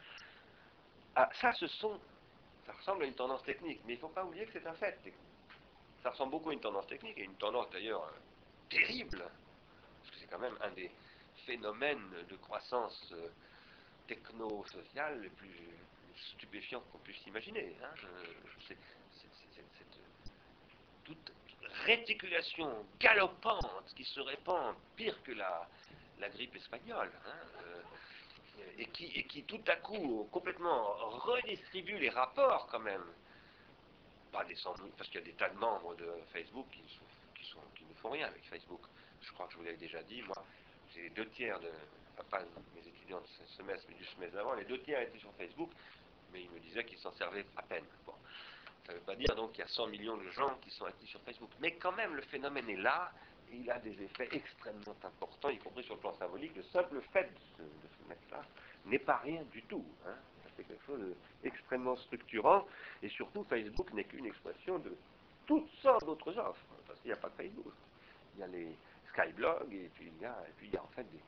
Ah, 1.15 1.29
ça, 1.41 1.53
ce 1.53 1.67
sont, 1.67 2.01
ça 2.67 2.73
ressemble 2.73 3.05
à 3.05 3.07
une 3.07 3.15
tendance 3.15 3.43
technique, 3.43 3.81
mais 3.85 3.95
il 3.95 3.97
ne 3.97 4.01
faut 4.01 4.09
pas 4.09 4.25
oublier 4.25 4.47
que 4.47 4.53
c'est 4.53 4.67
un 4.67 4.75
fait 4.75 4.93
technique. 5.03 5.15
Ça 6.03 6.11
ressemble 6.11 6.31
beaucoup 6.31 6.51
à 6.51 6.53
une 6.53 6.61
tendance 6.61 6.87
technique, 6.87 7.19
et 7.19 7.25
une 7.25 7.35
tendance 7.35 7.69
d'ailleurs 7.71 8.13
terrible, 8.73 9.19
parce 9.19 10.11
que 10.11 10.17
c'est 10.21 10.27
quand 10.27 10.39
même 10.39 10.57
un 10.63 10.71
des 10.71 10.91
phénomènes 11.47 12.11
de 12.29 12.37
croissance 12.37 13.13
euh, 13.13 13.29
techno-sociale 14.09 15.21
les 15.21 15.31
plus, 15.31 15.51
stupéfiants 16.37 16.83
qu'on 16.93 16.99
puisse 16.99 17.25
imaginer. 17.27 17.75
Hein. 17.83 17.95
c'est, 18.69 18.77
cette 19.45 19.87
toute 21.05 21.33
réticulation 21.85 22.87
galopante 23.01 23.93
qui 23.97 24.05
se 24.05 24.21
répand 24.21 24.75
pire 24.97 25.21
que 25.23 25.33
la, 25.33 25.69
grippe 26.35 26.55
espagnole, 26.55 27.11
hein, 27.27 27.47
euh, 27.65 27.83
et, 28.79 28.87
qui, 28.87 29.43
tout 29.45 29.61
à 29.67 29.77
coup 29.77 30.29
complètement 30.31 30.95
redistribue 31.09 31.99
les 31.99 32.11
rapports 32.11 32.69
quand 32.71 32.79
même 32.79 33.05
pas 34.31 34.45
des 34.45 34.57
parce 34.97 35.11
qu'il 35.11 35.21
y 35.21 35.23
a 35.23 35.27
des 35.27 35.33
tas 35.33 35.49
de 35.49 35.59
membres 35.59 35.95
de 35.97 36.09
Facebook 36.33 36.67
qui, 36.71 36.81
ne 36.81 37.22
font 38.03 38.11
rien 38.11 38.27
avec 38.27 38.45
Facebook. 38.45 38.83
Je 39.21 39.33
crois 39.33 39.47
que 39.47 39.53
je 39.53 39.59
vous 39.59 39.65
l'avais 39.65 39.77
déjà 39.77 40.03
dit, 40.03 40.21
moi, 40.23 40.45
j'ai 40.93 41.09
deux 41.11 41.29
tiers 41.31 41.59
de, 41.61 41.71
pas 42.31 42.43
mes 42.75 42.87
étudiants 42.87 43.21
de 43.21 43.27
ce 43.27 43.47
semestre, 43.57 43.87
mais 43.89 43.95
du 43.95 44.05
semestre 44.05 44.35
d'avant, 44.35 44.55
les 44.55 44.65
deux 44.65 44.81
tiers 44.81 45.01
étaient 45.01 45.19
sur 45.19 45.33
Facebook, 45.35 45.71
mais 46.33 46.43
ils 46.43 46.51
me 46.51 46.61
disaient 46.61 46.85
qu'ils 46.85 46.99
s'en 46.99 47.13
servaient 47.13 47.47
à 47.57 47.63
peine. 47.63 47.85
Bon. 48.05 48.15
Ça 48.87 48.93
ne 48.93 48.99
veut 48.99 49.05
pas 49.05 49.15
dire 49.15 49.35
donc 49.37 49.53
qu'il 49.53 49.61
y 49.61 49.65
a 49.65 49.69
100 49.69 49.87
millions 49.89 50.17
de 50.17 50.29
gens 50.31 50.57
qui 50.61 50.71
sont 50.71 50.85
actifs 50.85 51.11
sur 51.11 51.21
Facebook. 51.23 51.51
Mais 51.61 51.77
quand 51.77 51.93
même, 51.93 52.15
le 52.17 52.23
phénomène 52.23 52.69
est 52.69 52.77
là, 52.77 53.13
et 53.51 53.57
il 53.57 53.71
a 53.71 53.79
des 53.79 54.03
effets 54.03 54.29
extrêmement 54.33 54.97
importants, 55.05 55.51
y 55.51 55.59
compris 55.59 55.85
sur 55.85 55.95
le 55.95 56.01
plan 56.01 56.13
symbolique. 56.15 56.57
Le 56.57 56.65
simple 56.65 57.01
fait 57.13 57.31
de 57.59 57.65
se, 57.65 58.09
mettre 58.09 58.23
là 58.31 58.43
n'est 58.87 58.99
pas 58.99 59.19
rien 59.19 59.43
du 59.53 59.63
tout. 59.63 59.85
Hein. 60.07 60.17
C'est 60.57 60.67
quelque 60.67 60.85
chose 60.85 60.99
d'extrêmement 60.99 61.17
extrêmement 61.45 61.97
structurant, 61.97 62.67
et 63.03 63.09
surtout 63.09 63.45
Facebook 63.45 63.93
n'est 63.93 64.05
qu'une 64.05 64.27
expression 64.27 64.79
de 64.79 64.97
toutes 65.47 65.71
sortes 65.81 66.05
d'autres 66.05 66.37
offres, 66.39 66.65
parce 66.87 67.01
qu'il 67.01 67.11
n'y 67.11 67.17
a 67.17 67.21
pas 67.21 67.29
de 67.29 67.35
Facebook. 67.35 67.73
Il 68.35 68.41
y 68.41 68.43
a 68.43 68.47
les 68.47 68.77
Skyblog, 69.13 69.73
et 69.73 69.91
puis 69.95 70.11
il 70.15 70.23
y 70.23 70.27
a, 70.27 70.83
en 70.83 70.87
fait 70.89 71.05
des, 71.05 71.21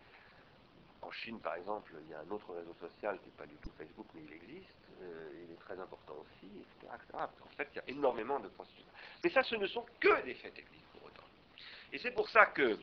en 1.02 1.10
Chine, 1.10 1.38
par 1.40 1.54
exemple, 1.56 1.92
il 2.02 2.10
y 2.10 2.14
a 2.14 2.20
un 2.20 2.30
autre 2.30 2.54
réseau 2.54 2.74
social 2.80 3.18
qui 3.18 3.26
n'est 3.26 3.36
pas 3.36 3.46
du 3.46 3.56
tout 3.56 3.70
Facebook, 3.76 4.06
mais 4.14 4.22
il 4.22 4.32
existe, 4.32 4.76
euh, 5.02 5.44
il 5.44 5.52
est 5.52 5.60
très 5.60 5.78
important 5.78 6.14
aussi, 6.14 6.50
etc., 6.60 6.92
En 7.14 7.56
fait, 7.56 7.68
il 7.72 7.76
y 7.76 7.80
a 7.80 7.88
énormément 7.88 8.40
de 8.40 8.48
processus. 8.48 8.84
Mais 9.22 9.30
ça, 9.30 9.42
ce 9.42 9.56
ne 9.56 9.66
sont 9.66 9.84
que 10.00 10.22
des 10.22 10.34
faits 10.34 10.54
techniques 10.54 10.86
pour 10.92 11.06
autant. 11.06 11.26
Et 11.92 11.98
c'est 11.98 12.12
pour 12.12 12.28
ça 12.30 12.46
que, 12.46 12.78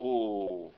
au, 0.00 0.72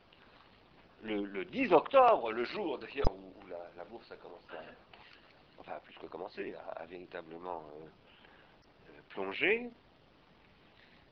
le, 1.05 1.45
10 1.45 1.73
octobre, 1.73 2.33
le 2.33 2.45
jour 2.45 2.79
d'ailleurs 2.79 3.13
où, 3.13 3.47
la, 3.47 3.85
bourse 3.85 4.11
a 4.11 4.17
commencé, 4.17 4.53
à, 4.53 5.61
enfin 5.61 5.79
plus 5.85 5.95
que 5.97 6.07
commencé, 6.07 6.55
à, 6.77 6.85
véritablement 6.87 7.63
euh, 7.77 7.87
euh, 8.89 9.01
plonger, 9.11 9.71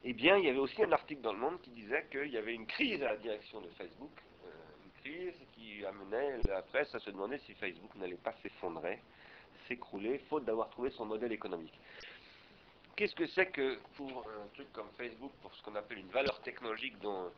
eh 0.05 0.13
bien, 0.13 0.37
il 0.37 0.45
y 0.45 0.49
avait 0.49 0.59
aussi 0.59 0.83
un 0.83 0.93
article 0.93 1.21
dans 1.23 1.33
le 1.33 1.39
Monde 1.39 1.61
qui 1.63 1.71
disait 1.71 2.07
qu'il 2.11 2.31
y 2.31 2.37
avait 2.37 2.55
une 2.55 2.67
crise 2.67 3.03
à 3.03 3.13
la 3.13 3.17
direction 3.17 3.61
de 3.61 3.69
Facebook 3.71 4.11
qui 5.55 5.85
amenait 5.85 6.39
la 6.49 6.63
presse 6.63 6.95
à 6.95 6.99
se 6.99 7.11
demander 7.11 7.39
si 7.39 7.55
Facebook 7.55 7.95
n'allait 7.97 8.17
pas 8.17 8.35
s'effondrer, 8.43 9.01
s'écrouler, 9.67 10.19
faute 10.29 10.45
d'avoir 10.45 10.71
trouvé 10.71 10.91
son 10.91 11.07
modèle 11.07 11.33
économique. 11.33 11.79
Qu'est-ce 12.97 13.15
que 13.15 13.27
c'est 13.27 13.47
que 13.47 13.79
pour 13.97 14.25
un 14.29 14.47
truc 14.55 14.73
comme 14.73 14.89
Facebook, 14.97 15.33
pour 15.41 15.55
ce 15.55 15.63
qu'on 15.63 15.75
appelle 15.75 15.99
une 15.99 16.11
valeur 16.11 16.41
technologique 16.43 16.99
dont 17.01 17.33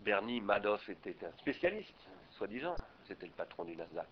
Bernie 0.00 0.40
Madoff 0.40 0.88
était 0.88 1.16
un 1.24 1.32
spécialiste, 1.38 1.94
soi-disant, 2.32 2.76
c'était 3.08 3.26
le 3.26 3.32
patron 3.32 3.64
du 3.64 3.74
Nasdaq. 3.74 4.06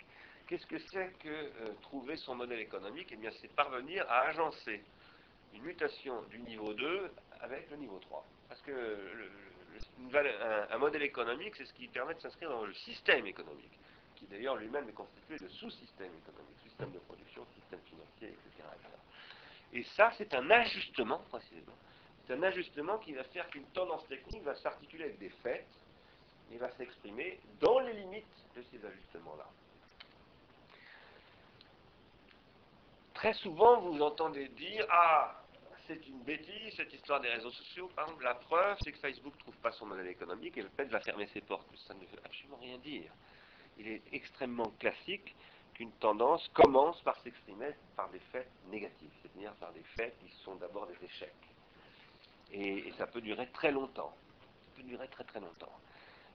Qu'est-ce 0.47 0.67
que 0.67 0.79
c'est 0.79 1.13
que 1.19 1.29
euh, 1.29 1.75
trouver 1.83 2.17
son 2.17 2.35
modèle 2.35 2.61
économique? 2.61 3.09
Eh 3.13 3.17
bien, 3.17 3.31
c'est 3.41 3.53
parvenir 3.55 4.05
à 4.09 4.29
agencer 4.29 4.83
une 5.55 5.63
mutation 5.63 6.23
du 6.31 6.39
niveau 6.41 6.75
2 6.75 7.11
avec 7.41 7.71
le 7.71 7.77
niveau 7.77 7.99
3. 7.99 8.25
Parce 8.49 8.61
que 8.63 8.71
le, 8.71 9.31
un, 10.71 10.79
modèle 10.79 11.03
économique, 11.03 11.55
c'est 11.57 11.65
ce 11.65 11.73
qui 11.75 11.89
permet 11.89 12.15
de 12.15 12.21
s'inscrire 12.21 12.51
dans 12.51 12.65
le 12.65 12.75
système 12.75 13.27
économique, 13.27 13.79
qui 14.17 14.27
d'ailleurs 14.27 14.57
lui-même 14.57 14.89
est 14.89 14.93
constitué 14.93 15.39
de 15.39 15.49
sous-systèmes 15.49 16.13
économiques, 16.23 16.59
système 16.63 16.91
de 16.93 16.99
production, 17.01 17.45
système 17.55 17.81
financier, 17.81 18.29
etc. 18.29 18.69
Et 19.73 19.83
ça, 19.97 20.13
c'est 20.17 20.33
un 20.35 20.49
ajustement, 20.51 21.19
précisément. 21.31 21.75
C'est 22.27 22.35
un 22.35 22.43
ajustement 22.45 22.99
qui 22.99 23.13
va 23.13 23.25
faire 23.25 23.49
qu'une 23.49 23.67
tendance 23.67 24.07
technique 24.07 24.43
va 24.45 24.55
s'articuler 24.55 25.05
avec 25.05 25.19
des 25.19 25.31
faits 25.43 25.67
et 26.53 26.57
va 26.59 26.71
s'exprimer 26.73 27.41
dans 27.61 27.81
les 27.81 27.93
limites 27.93 28.25
de 28.57 28.63
ces 28.63 28.85
ajustements-là. 28.87 29.47
Très 33.15 33.35
souvent, 33.35 33.81
vous 33.81 34.01
entendez 34.01 34.49
dire 34.49 34.87
Ah, 34.91 35.44
c'est 35.87 36.07
une 36.07 36.23
bêtise, 36.23 36.75
cette 36.77 36.93
histoire 36.93 37.21
des 37.21 37.29
réseaux 37.29 37.51
sociaux. 37.51 37.89
Par 37.95 38.07
exemple, 38.07 38.25
la 38.25 38.35
preuve, 38.35 38.77
c'est 38.83 38.93
que 38.93 38.99
Facebook 38.99 39.35
ne 39.35 39.41
trouve 39.41 39.57
pas 39.57 39.73
son 39.73 39.87
modèle 39.87 40.07
économique 40.07 40.57
et 40.57 40.63
le 40.63 40.69
fait 40.71 40.85
va 40.87 41.01
fermer 41.01 41.27
ses 41.29 41.41
portes. 41.41 41.67
Ça 41.87 41.95
ne 41.95 42.01
veut 42.01 42.21
absolument 42.25 42.59
rien 42.61 42.79
dire. 42.79 43.13
Il 43.79 43.89
est 43.89 44.03
extrêmement 44.13 44.71
classique 44.79 45.35
qu'une 45.75 45.93
tendance 45.93 46.49
commence 46.55 47.01
par 47.03 47.21
s'exprimer 47.23 47.71
par 47.97 48.09
des 48.11 48.21
faits 48.33 48.49
négatifs, 48.71 49.13
c'est-à-dire 49.23 49.53
par 49.55 49.73
des 49.73 49.83
faits 49.97 50.17
qui 50.21 50.31
sont 50.45 50.55
d'abord 50.57 50.87
des 50.87 51.05
échecs. 51.05 51.33
Et, 52.53 52.89
et, 52.89 52.93
ça 52.93 53.07
peut 53.07 53.21
durer 53.21 53.49
très 53.49 53.73
longtemps. 53.73 54.15
Ça 54.41 54.77
peut 54.77 54.83
durer 54.85 55.09
très 55.09 55.25
très 55.25 55.41
longtemps. 55.41 55.73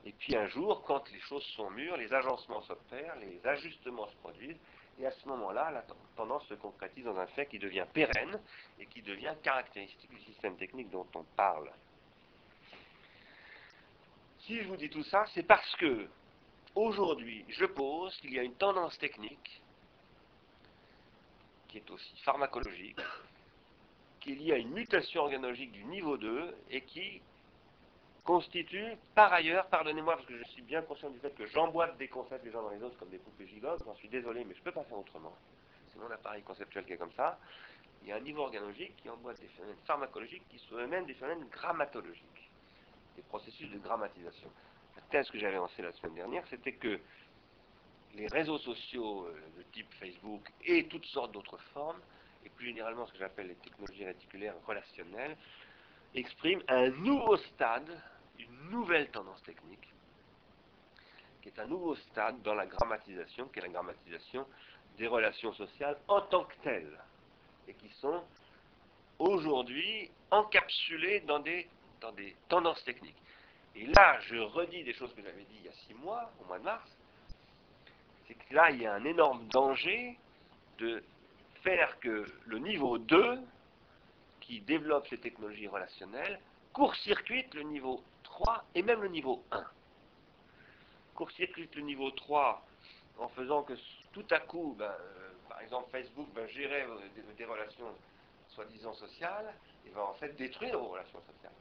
Et 0.04 0.12
puis 0.12 0.36
un 0.36 0.46
jour, 0.48 0.82
quand 0.82 1.10
les 1.10 1.20
choses 1.20 1.44
sont 1.56 1.70
mûres, 1.70 1.96
les 1.96 2.12
agencements 2.12 2.62
s'opèrent, 2.62 3.16
les 3.16 3.40
ajustements 3.46 4.08
se 4.08 4.16
produisent, 4.16 4.58
et 5.00 5.06
à 5.06 5.10
ce 5.12 5.28
moment-là, 5.28 5.70
la 5.70 5.84
tendance 6.14 6.46
se 6.46 6.54
concrétise 6.54 7.04
dans 7.04 7.16
un 7.16 7.26
fait 7.28 7.46
qui 7.46 7.58
devient 7.58 7.86
pérenne 7.92 8.38
et 8.78 8.86
qui 8.86 9.00
devient 9.00 9.34
caractéristique 9.42 10.10
du 10.10 10.20
système 10.24 10.56
technique 10.56 10.90
dont 10.90 11.06
on 11.14 11.24
parle. 11.36 11.70
Si 14.40 14.60
je 14.60 14.68
vous 14.68 14.76
dis 14.76 14.90
tout 14.90 15.04
ça, 15.04 15.24
c'est 15.34 15.42
parce 15.42 15.74
que 15.76 16.06
aujourd'hui, 16.74 17.44
je 17.48 17.64
pose 17.64 18.14
qu'il 18.18 18.34
y 18.34 18.38
a 18.38 18.42
une 18.42 18.56
tendance 18.56 18.98
technique 18.98 19.62
qui 21.68 21.78
est 21.78 21.90
aussi 21.90 22.16
pharmacologique, 22.24 23.00
qui 24.20 24.32
est 24.32 24.34
liée 24.34 24.52
à 24.52 24.58
une 24.58 24.72
mutation 24.72 25.22
organologique 25.22 25.72
du 25.72 25.84
niveau 25.84 26.16
2 26.16 26.56
et 26.70 26.82
qui 26.82 27.22
constitue, 28.24 28.96
par 29.14 29.32
ailleurs, 29.32 29.66
pardonnez-moi 29.66 30.16
parce 30.16 30.26
que 30.26 30.36
je 30.36 30.44
suis 30.50 30.62
bien 30.62 30.82
conscient 30.82 31.10
du 31.10 31.18
fait 31.18 31.34
que 31.34 31.46
j'emboîte 31.46 31.96
des 31.98 32.08
concepts 32.08 32.44
les 32.44 32.54
uns 32.54 32.62
dans 32.62 32.70
les 32.70 32.82
autres 32.82 32.98
comme 32.98 33.10
des 33.10 33.18
poupées 33.18 33.46
gigotes, 33.46 33.82
j'en 33.84 33.94
suis 33.94 34.08
désolé, 34.08 34.44
mais 34.44 34.54
je 34.54 34.60
ne 34.60 34.64
peux 34.64 34.72
pas 34.72 34.84
faire 34.84 34.98
autrement. 34.98 35.34
C'est 35.88 35.98
mon 35.98 36.10
appareil 36.10 36.42
conceptuel 36.42 36.84
qui 36.84 36.92
est 36.92 36.96
comme 36.96 37.12
ça. 37.12 37.38
Il 38.02 38.08
y 38.08 38.12
a 38.12 38.16
un 38.16 38.20
niveau 38.20 38.42
organologique 38.42 38.96
qui 38.96 39.10
emboîte 39.10 39.40
des 39.40 39.48
phénomènes 39.48 39.76
pharmacologiques 39.84 40.48
qui 40.48 40.58
sont 40.58 40.76
eux-mêmes 40.76 41.06
des 41.06 41.14
phénomènes 41.14 41.46
grammatologiques, 41.48 42.50
des 43.16 43.22
processus 43.22 43.70
de 43.70 43.78
grammatisation. 43.78 44.50
La 44.96 45.02
thèse 45.02 45.30
que 45.30 45.38
j'avais 45.38 45.56
lancée 45.56 45.82
la 45.82 45.92
semaine 45.92 46.14
dernière, 46.14 46.44
c'était 46.48 46.72
que 46.72 47.00
les 48.14 48.26
réseaux 48.26 48.58
sociaux 48.58 49.26
euh, 49.26 49.40
de 49.58 49.62
type 49.72 49.92
Facebook 49.94 50.48
et 50.64 50.86
toutes 50.88 51.06
sortes 51.06 51.32
d'autres 51.32 51.58
formes, 51.72 52.00
et 52.44 52.48
plus 52.48 52.66
généralement 52.66 53.06
ce 53.06 53.12
que 53.12 53.18
j'appelle 53.18 53.48
les 53.48 53.54
technologies 53.56 54.04
réticulaires 54.04 54.54
relationnelles, 54.66 55.36
expriment 56.14 56.62
un 56.68 56.90
nouveau 56.90 57.36
stade 57.36 58.00
une 58.38 58.70
nouvelle 58.70 59.10
tendance 59.10 59.42
technique, 59.42 59.88
qui 61.42 61.48
est 61.48 61.58
un 61.58 61.66
nouveau 61.66 61.94
stade 61.96 62.40
dans 62.42 62.54
la 62.54 62.66
grammatisation, 62.66 63.48
qui 63.48 63.58
est 63.58 63.62
la 63.62 63.68
grammatisation 63.68 64.46
des 64.96 65.06
relations 65.06 65.52
sociales 65.54 65.98
en 66.08 66.20
tant 66.22 66.44
que 66.44 66.54
telles, 66.62 66.98
et 67.68 67.74
qui 67.74 67.88
sont 68.00 68.22
aujourd'hui 69.18 70.10
encapsulées 70.30 71.20
dans 71.20 71.40
des, 71.40 71.68
dans 72.00 72.12
des 72.12 72.34
tendances 72.48 72.82
techniques. 72.84 73.16
Et 73.76 73.86
là, 73.86 74.18
je 74.20 74.36
redis 74.36 74.82
des 74.84 74.94
choses 74.94 75.14
que 75.14 75.22
j'avais 75.22 75.44
dit 75.44 75.56
il 75.56 75.66
y 75.66 75.68
a 75.68 75.72
six 75.86 75.94
mois, 75.94 76.32
au 76.40 76.46
mois 76.46 76.58
de 76.58 76.64
mars, 76.64 76.90
c'est 78.26 78.34
que 78.34 78.54
là, 78.54 78.70
il 78.70 78.82
y 78.82 78.86
a 78.86 78.94
un 78.94 79.04
énorme 79.04 79.46
danger 79.48 80.18
de 80.78 81.02
faire 81.62 81.98
que 82.00 82.26
le 82.46 82.58
niveau 82.58 82.98
2, 82.98 83.38
qui 84.50 84.60
développe 84.62 85.06
ces 85.06 85.18
technologies 85.18 85.68
relationnelles, 85.68 86.40
court-circuite 86.72 87.54
le 87.54 87.62
niveau 87.62 88.02
et 88.74 88.82
même 88.82 89.02
le 89.02 89.08
niveau 89.08 89.44
1. 89.52 89.64
Court-circuite 91.14 91.76
le 91.76 91.82
niveau 91.82 92.10
3 92.10 92.66
en 93.18 93.28
faisant 93.28 93.62
que 93.62 93.74
tout 94.12 94.24
à 94.30 94.40
coup, 94.40 94.74
ben, 94.76 94.86
euh, 94.86 95.30
par 95.48 95.60
exemple, 95.60 95.88
Facebook 95.92 96.26
va 96.34 96.46
gérer 96.48 96.82
euh, 96.82 96.96
des, 97.36 97.44
relations 97.44 97.94
soi-disant 98.48 98.94
sociales 98.94 99.54
et 99.86 99.90
va 99.90 100.04
en 100.06 100.14
fait 100.14 100.34
détruire 100.36 100.78
vos 100.78 100.88
relations 100.88 101.20
sociales 101.20 101.52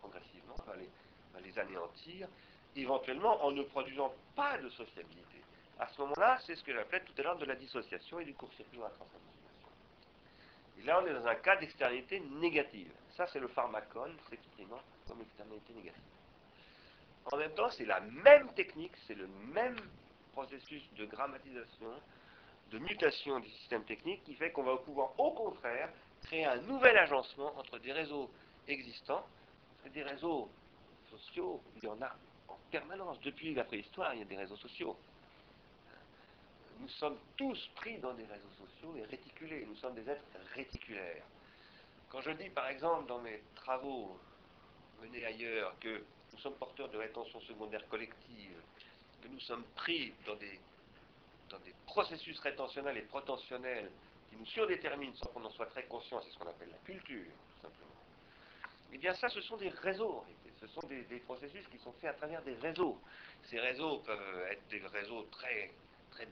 progressivement, 0.00 0.56
va 0.66 0.76
les, 0.76 0.90
va 1.32 1.40
les 1.40 1.58
anéantir, 1.58 2.28
éventuellement 2.76 3.42
en 3.42 3.52
ne 3.52 3.62
produisant 3.62 4.12
pas 4.34 4.58
de 4.58 4.68
sociabilité. 4.70 5.40
À 5.78 5.86
ce 5.88 6.00
moment-là, 6.02 6.38
c'est 6.44 6.56
ce 6.56 6.64
que 6.64 6.74
j'appelais 6.74 7.00
tout 7.04 7.14
à 7.18 7.22
l'heure 7.22 7.38
de 7.38 7.46
la 7.46 7.54
dissociation 7.54 8.18
et 8.18 8.24
du 8.24 8.34
court-circuit 8.34 8.76
de 8.76 8.82
la 8.82 8.90
transformation. 8.90 9.31
Là, 10.84 11.00
on 11.00 11.06
est 11.06 11.14
dans 11.14 11.26
un 11.26 11.34
cas 11.36 11.56
d'externalité 11.56 12.20
négative. 12.20 12.90
Ça, 13.16 13.26
c'est 13.28 13.38
le 13.38 13.48
pharmacone 13.48 14.16
s'exprimant 14.28 14.80
comme 15.06 15.20
externalité 15.20 15.72
négative. 15.74 16.02
En 17.30 17.36
même 17.36 17.54
temps, 17.54 17.70
c'est 17.70 17.84
la 17.84 18.00
même 18.00 18.52
technique, 18.54 18.92
c'est 19.06 19.14
le 19.14 19.28
même 19.54 19.76
processus 20.32 20.82
de 20.94 21.04
grammatisation, 21.04 21.92
de 22.70 22.78
mutation 22.78 23.38
du 23.38 23.48
système 23.50 23.84
technique 23.84 24.24
qui 24.24 24.34
fait 24.34 24.50
qu'on 24.50 24.64
va 24.64 24.76
pouvoir, 24.78 25.18
au 25.20 25.30
contraire, 25.32 25.88
créer 26.22 26.46
un 26.46 26.56
nouvel 26.62 26.96
agencement 26.96 27.56
entre 27.58 27.78
des 27.78 27.92
réseaux 27.92 28.30
existants 28.66 29.24
et 29.86 29.90
des 29.90 30.02
réseaux 30.02 30.50
sociaux. 31.10 31.62
Il 31.76 31.84
y 31.84 31.88
en 31.88 32.00
a 32.02 32.12
en 32.48 32.56
permanence. 32.70 33.20
Depuis 33.20 33.54
la 33.54 33.64
préhistoire, 33.64 34.14
il 34.14 34.20
y 34.20 34.22
a 34.22 34.26
des 34.26 34.36
réseaux 34.36 34.56
sociaux 34.56 34.96
nous 36.80 36.88
sommes 36.88 37.18
tous 37.36 37.68
pris 37.76 37.98
dans 37.98 38.14
des 38.14 38.24
réseaux 38.24 38.50
sociaux 38.58 38.96
et 38.96 39.04
réticulés. 39.04 39.64
Nous 39.66 39.76
sommes 39.76 39.94
des 39.94 40.08
êtres 40.08 40.22
réticulaires. 40.54 41.24
Quand 42.08 42.20
je 42.20 42.30
dis, 42.32 42.50
par 42.50 42.68
exemple, 42.68 43.06
dans 43.08 43.20
mes 43.20 43.42
travaux 43.54 44.18
menés 45.00 45.24
ailleurs, 45.24 45.74
que 45.80 46.04
nous 46.32 46.38
sommes 46.38 46.54
porteurs 46.54 46.88
de 46.88 46.98
rétention 46.98 47.40
secondaire 47.42 47.86
collective, 47.88 48.56
que 49.22 49.28
nous 49.28 49.40
sommes 49.40 49.64
pris 49.76 50.12
dans 50.26 50.36
des, 50.36 50.58
processus 51.86 52.38
rétentionnels 52.40 52.96
et 52.96 53.02
protentionnels 53.02 53.90
qui 54.30 54.36
nous 54.36 54.46
surdéterminent 54.46 55.14
sans 55.14 55.28
qu'on 55.28 55.44
en 55.44 55.50
soit 55.50 55.66
très 55.66 55.84
conscient, 55.84 56.22
c'est 56.22 56.30
ce 56.30 56.38
qu'on 56.38 56.48
appelle 56.48 56.70
la 56.70 56.78
culture, 56.78 57.26
tout 57.26 57.60
simplement. 57.60 58.00
Eh 58.94 58.98
bien, 58.98 59.12
ça, 59.14 59.28
ce 59.28 59.42
sont 59.42 59.58
des 59.58 59.68
réseaux, 59.68 60.24
Ce 60.60 60.66
sont 60.68 60.86
des 60.86 61.18
processus 61.26 61.66
qui 61.68 61.78
sont 61.78 61.92
faits 62.00 62.10
à 62.10 62.14
travers 62.14 62.42
des 62.42 62.54
réseaux. 62.54 62.98
Ces 63.50 63.60
réseaux 63.60 63.98
peuvent 63.98 64.46
être 64.50 64.66
des 64.68 64.80
réseaux 64.86 65.24
très 65.30 65.70
très 66.12 66.26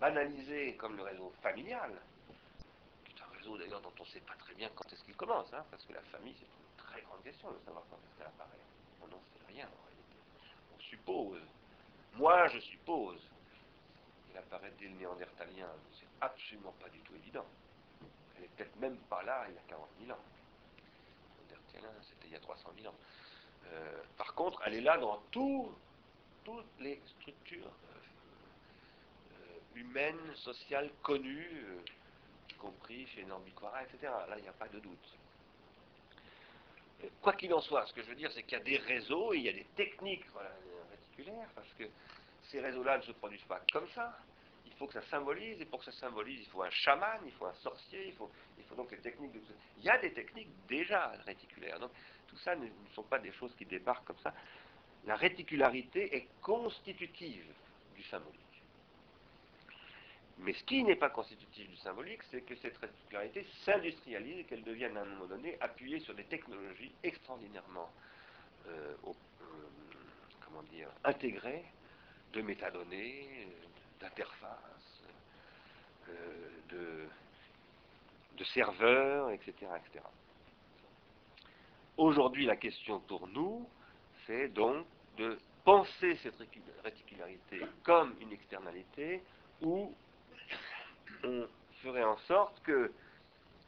banalisé 0.00 0.76
comme 0.76 0.96
le 0.96 1.02
réseau 1.02 1.32
familial, 1.42 1.92
qui 3.04 3.12
est 3.12 3.22
un 3.22 3.36
réseau 3.36 3.58
d'ailleurs 3.58 3.80
dont 3.80 3.92
on 3.98 4.02
ne 4.02 4.08
sait 4.08 4.20
pas 4.20 4.34
très 4.34 4.54
bien 4.54 4.68
quand 4.74 4.92
est-ce 4.92 5.02
qu'il 5.04 5.16
commence, 5.16 5.52
hein, 5.52 5.64
parce 5.70 5.84
que 5.84 5.92
la 5.92 6.02
famille 6.02 6.34
c'est 6.38 6.46
une 6.46 6.86
très 6.86 7.02
grande 7.02 7.22
question 7.22 7.50
de 7.50 7.58
savoir 7.64 7.84
quand 7.90 7.96
est-ce 7.96 8.18
qu'elle 8.18 8.26
apparaît. 8.26 8.64
On 9.02 9.06
n'en 9.06 9.20
sait 9.20 9.46
rien 9.48 9.66
en 9.66 9.86
réalité. 9.86 10.16
On 10.76 10.80
suppose, 10.80 11.42
moi 12.14 12.48
je 12.48 12.60
suppose, 12.60 13.20
apparaît 14.38 14.72
dès 14.78 14.86
le 14.86 14.94
néandertalien. 14.94 15.68
C'est 15.92 16.06
absolument 16.20 16.74
pas 16.80 16.88
du 16.88 17.00
tout 17.00 17.14
évident. 17.14 17.44
Elle 18.36 18.44
est 18.44 18.48
peut-être 18.48 18.76
même 18.76 18.96
pas 19.10 19.22
là 19.22 19.46
il 19.48 19.54
y 19.54 19.58
a 19.58 19.62
40 19.68 19.88
000 20.00 20.12
ans. 20.12 20.22
Néandertalien, 21.48 21.92
c'était 22.02 22.26
il 22.28 22.32
y 22.32 22.36
a 22.36 22.40
300 22.40 22.70
000 22.80 22.88
ans. 22.88 22.96
Euh, 23.66 24.02
par 24.16 24.34
contre, 24.34 24.62
elle 24.64 24.74
est 24.74 24.80
là 24.80 24.96
dans 24.98 25.20
toutes 25.30 25.74
les 26.80 27.00
structures 27.06 27.70
euh, 29.78 29.80
humaines, 29.80 30.34
sociales, 30.36 30.90
connues, 31.02 31.64
y 32.50 32.54
compris 32.54 33.06
chez 33.08 33.24
Nambiquara, 33.24 33.82
etc. 33.84 34.12
Là, 34.28 34.34
il 34.36 34.42
n'y 34.42 34.48
a 34.48 34.52
pas 34.52 34.68
de 34.68 34.78
doute. 34.80 35.18
Quoi 37.22 37.34
qu'il 37.34 37.52
en 37.54 37.60
soit, 37.60 37.86
ce 37.86 37.92
que 37.92 38.02
je 38.02 38.08
veux 38.08 38.16
dire, 38.16 38.30
c'est 38.32 38.42
qu'il 38.42 38.58
y 38.58 38.60
a 38.60 38.64
des 38.64 38.78
réseaux 38.78 39.32
et 39.32 39.38
il 39.38 39.44
y 39.44 39.48
a 39.48 39.52
des 39.52 39.66
techniques 39.76 40.24
réticulaires, 40.90 41.48
parce 41.54 41.72
que 41.78 41.84
ces 42.50 42.60
réseaux-là 42.60 42.98
ne 42.98 43.02
se 43.02 43.12
produisent 43.12 43.44
pas 43.44 43.60
comme 43.72 43.88
ça. 43.90 44.18
Il 44.66 44.72
faut 44.74 44.86
que 44.86 44.94
ça 44.94 45.02
symbolise, 45.02 45.60
et 45.60 45.64
pour 45.64 45.78
que 45.80 45.84
ça 45.84 45.92
symbolise, 45.92 46.40
il 46.40 46.46
faut 46.46 46.62
un 46.62 46.70
chaman, 46.70 47.20
il 47.24 47.32
faut 47.32 47.46
un 47.46 47.54
sorcier, 47.54 48.08
il 48.08 48.14
faut, 48.14 48.30
donc 48.76 48.90
les 48.90 48.98
techniques 48.98 49.32
de... 49.32 49.40
Il 49.78 49.84
y 49.84 49.90
a 49.90 49.98
des 49.98 50.12
techniques 50.12 50.48
déjà 50.68 51.08
réticulaires. 51.24 51.78
Donc 51.78 51.92
tout 52.26 52.36
ça 52.38 52.54
ne, 52.56 52.66
ne 52.66 52.88
sont 52.94 53.02
pas 53.04 53.18
des 53.18 53.32
choses 53.32 53.54
qui 53.56 53.64
débarquent 53.64 54.06
comme 54.06 54.18
ça. 54.18 54.34
La 55.04 55.16
réticularité 55.16 56.14
est 56.16 56.28
constitutive 56.42 57.46
du 57.94 58.02
symbolique. 58.04 58.47
Mais 60.40 60.52
ce 60.52 60.62
qui 60.64 60.84
n'est 60.84 60.96
pas 60.96 61.10
constitutif 61.10 61.68
du 61.68 61.76
symbolique, 61.78 62.22
c'est 62.30 62.42
que 62.42 62.54
cette 62.56 62.76
réticularité 62.78 63.46
s'industrialise 63.64 64.38
et 64.38 64.44
qu'elle 64.44 64.62
devienne 64.62 64.96
à 64.96 65.02
un 65.02 65.04
moment 65.04 65.26
donné 65.26 65.56
appuyée 65.60 65.98
sur 66.00 66.14
des 66.14 66.24
technologies 66.24 66.92
extraordinairement 67.02 67.90
euh, 68.68 68.94
euh, 69.04 69.12
comment 70.44 70.62
dire, 70.64 70.88
intégrées 71.04 71.64
de 72.32 72.42
métadonnées, 72.42 73.48
d'interfaces, 74.00 75.02
euh, 76.08 76.48
de, 76.70 77.08
de, 78.36 78.44
serveurs, 78.44 79.30
etc. 79.30 79.52
etc. 79.52 80.04
Aujourd'hui, 81.96 82.46
la 82.46 82.56
question 82.56 83.00
pour 83.00 83.26
nous, 83.26 83.68
c'est 84.26 84.48
donc 84.48 84.86
de 85.16 85.36
penser 85.64 86.16
cette 86.22 86.36
réticularité 86.84 87.60
comme 87.82 88.14
une 88.20 88.32
externalité 88.32 89.22
ou 89.62 89.92
on 91.24 91.46
ferait 91.82 92.04
en 92.04 92.16
sorte 92.18 92.60
que 92.62 92.92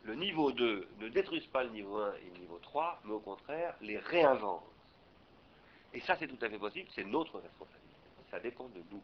le 0.05 0.15
niveau 0.15 0.53
2 0.53 0.89
ne 0.99 1.09
détruise 1.09 1.47
pas 1.47 1.65
le 1.65 1.71
niveau 1.71 1.99
1 1.99 2.15
et 2.15 2.31
le 2.35 2.41
niveau 2.41 2.59
3, 2.63 3.01
mais 3.05 3.13
au 3.13 3.21
contraire 3.21 3.75
les 3.81 3.99
réinvente. 3.99 4.65
Et 5.93 6.01
ça, 6.01 6.17
c'est 6.17 6.29
tout 6.29 6.43
à 6.45 6.49
fait 6.49 6.59
possible, 6.59 6.89
c'est 6.95 7.05
notre 7.05 7.39
responsabilité. 7.39 7.97
Ça 8.31 8.39
dépend 8.39 8.69
de 8.69 8.83
nous. 8.91 9.03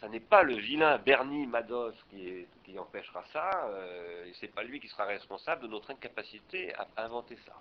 Ça 0.00 0.08
n'est 0.08 0.20
pas 0.20 0.42
le 0.42 0.54
vilain 0.54 0.98
Bernie 0.98 1.46
Madoff 1.46 1.94
qui, 2.10 2.78
empêchera 2.78 3.24
ça, 3.32 3.66
euh, 3.66 4.26
et 4.26 4.32
c'est 4.34 4.54
pas 4.54 4.62
lui 4.62 4.78
qui 4.78 4.88
sera 4.88 5.04
responsable 5.06 5.62
de 5.62 5.68
notre 5.68 5.90
incapacité 5.90 6.72
à 6.74 6.86
inventer 6.98 7.36
ça. 7.46 7.56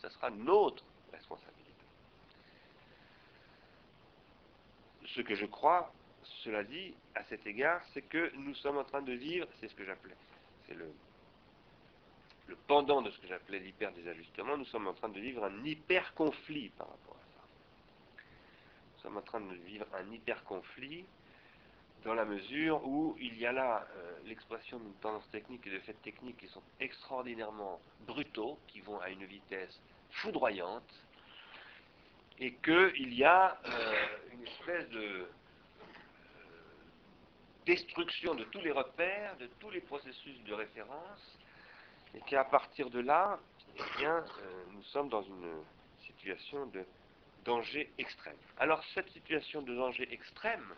Ça 0.00 0.10
sera 0.10 0.30
notre 0.30 0.84
responsabilité. 1.12 1.64
Ce 5.06 5.20
que 5.22 5.34
je 5.34 5.46
crois, 5.46 5.92
cela 6.42 6.64
dit, 6.64 6.94
à 7.14 7.24
cet 7.24 7.46
égard, 7.46 7.82
c'est 7.92 8.02
que 8.02 8.32
nous 8.36 8.54
sommes 8.56 8.78
en 8.78 8.84
train 8.84 9.02
de 9.02 9.12
vivre, 9.12 9.46
c'est 9.60 9.68
ce 9.68 9.74
que 9.74 9.84
j'appelais, 9.84 10.16
c'est 10.66 10.74
le, 10.74 10.90
pendant 12.66 13.02
de 13.02 13.10
ce 13.10 13.18
que 13.18 13.26
j'appelais 13.26 13.58
l'hyper-désajustement, 13.58 14.56
nous 14.56 14.66
sommes 14.66 14.86
en 14.86 14.94
train 14.94 15.08
de 15.08 15.20
vivre 15.20 15.44
un 15.44 15.64
hyper-conflit 15.64 16.70
par 16.70 16.88
rapport 16.88 17.16
à 17.16 17.38
ça. 17.38 18.22
Nous 18.94 19.02
sommes 19.02 19.16
en 19.16 19.22
train 19.22 19.40
de 19.40 19.54
vivre 19.54 19.86
un 19.94 20.10
hyper-conflit 20.12 21.04
dans 22.04 22.14
la 22.14 22.24
mesure 22.24 22.86
où 22.86 23.16
il 23.18 23.38
y 23.38 23.46
a 23.46 23.52
là 23.52 23.86
euh, 23.96 24.18
l'expression 24.26 24.78
d'une 24.78 24.94
tendance 24.94 25.28
technique 25.30 25.66
et 25.66 25.70
de 25.70 25.78
faits 25.80 26.00
techniques 26.02 26.36
qui 26.36 26.48
sont 26.48 26.62
extraordinairement 26.80 27.80
brutaux, 28.06 28.58
qui 28.68 28.80
vont 28.80 29.00
à 29.00 29.08
une 29.08 29.24
vitesse 29.24 29.80
foudroyante, 30.10 30.82
et 32.38 32.52
qu'il 32.54 33.14
y 33.14 33.24
a 33.24 33.58
euh, 33.64 34.06
une 34.32 34.42
espèce 34.42 34.88
de 34.90 35.26
destruction 37.66 38.34
de 38.34 38.44
tous 38.44 38.60
les 38.60 38.70
repères, 38.70 39.36
de 39.38 39.46
tous 39.58 39.70
les 39.70 39.80
processus 39.80 40.38
de 40.44 40.54
référence, 40.54 41.38
et 42.14 42.20
qu'à 42.22 42.44
partir 42.44 42.90
de 42.90 43.00
là, 43.00 43.38
eh 43.76 43.98
bien, 43.98 44.16
euh, 44.16 44.64
nous 44.72 44.82
sommes 44.84 45.08
dans 45.08 45.22
une 45.22 45.64
situation 46.06 46.66
de 46.66 46.84
danger 47.44 47.90
extrême. 47.98 48.36
Alors 48.58 48.82
cette 48.94 49.10
situation 49.10 49.62
de 49.62 49.74
danger 49.74 50.08
extrême, 50.12 50.74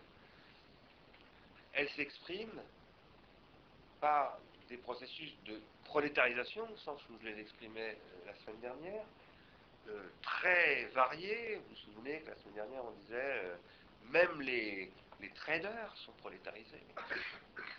elle 1.74 1.88
s'exprime 1.90 2.60
par 4.00 4.38
des 4.68 4.78
processus 4.78 5.32
de 5.44 5.60
prolétarisation, 5.84 6.68
au 6.72 6.76
sens 6.78 7.00
où 7.10 7.18
je 7.22 7.28
les 7.28 7.40
exprimais 7.40 7.96
euh, 7.96 8.26
la 8.26 8.34
semaine 8.36 8.60
dernière, 8.60 9.04
euh, 9.88 10.08
très 10.22 10.86
variés. 10.86 11.56
Vous 11.56 11.68
vous 11.68 11.92
souvenez 11.92 12.20
que 12.20 12.30
la 12.30 12.36
semaine 12.36 12.54
dernière, 12.54 12.84
on 12.84 12.92
disait, 13.02 13.42
même 14.10 14.40
les, 14.40 14.90
les 15.20 15.30
traders 15.30 15.96
sont 15.96 16.12
prolétarisés. 16.12 16.82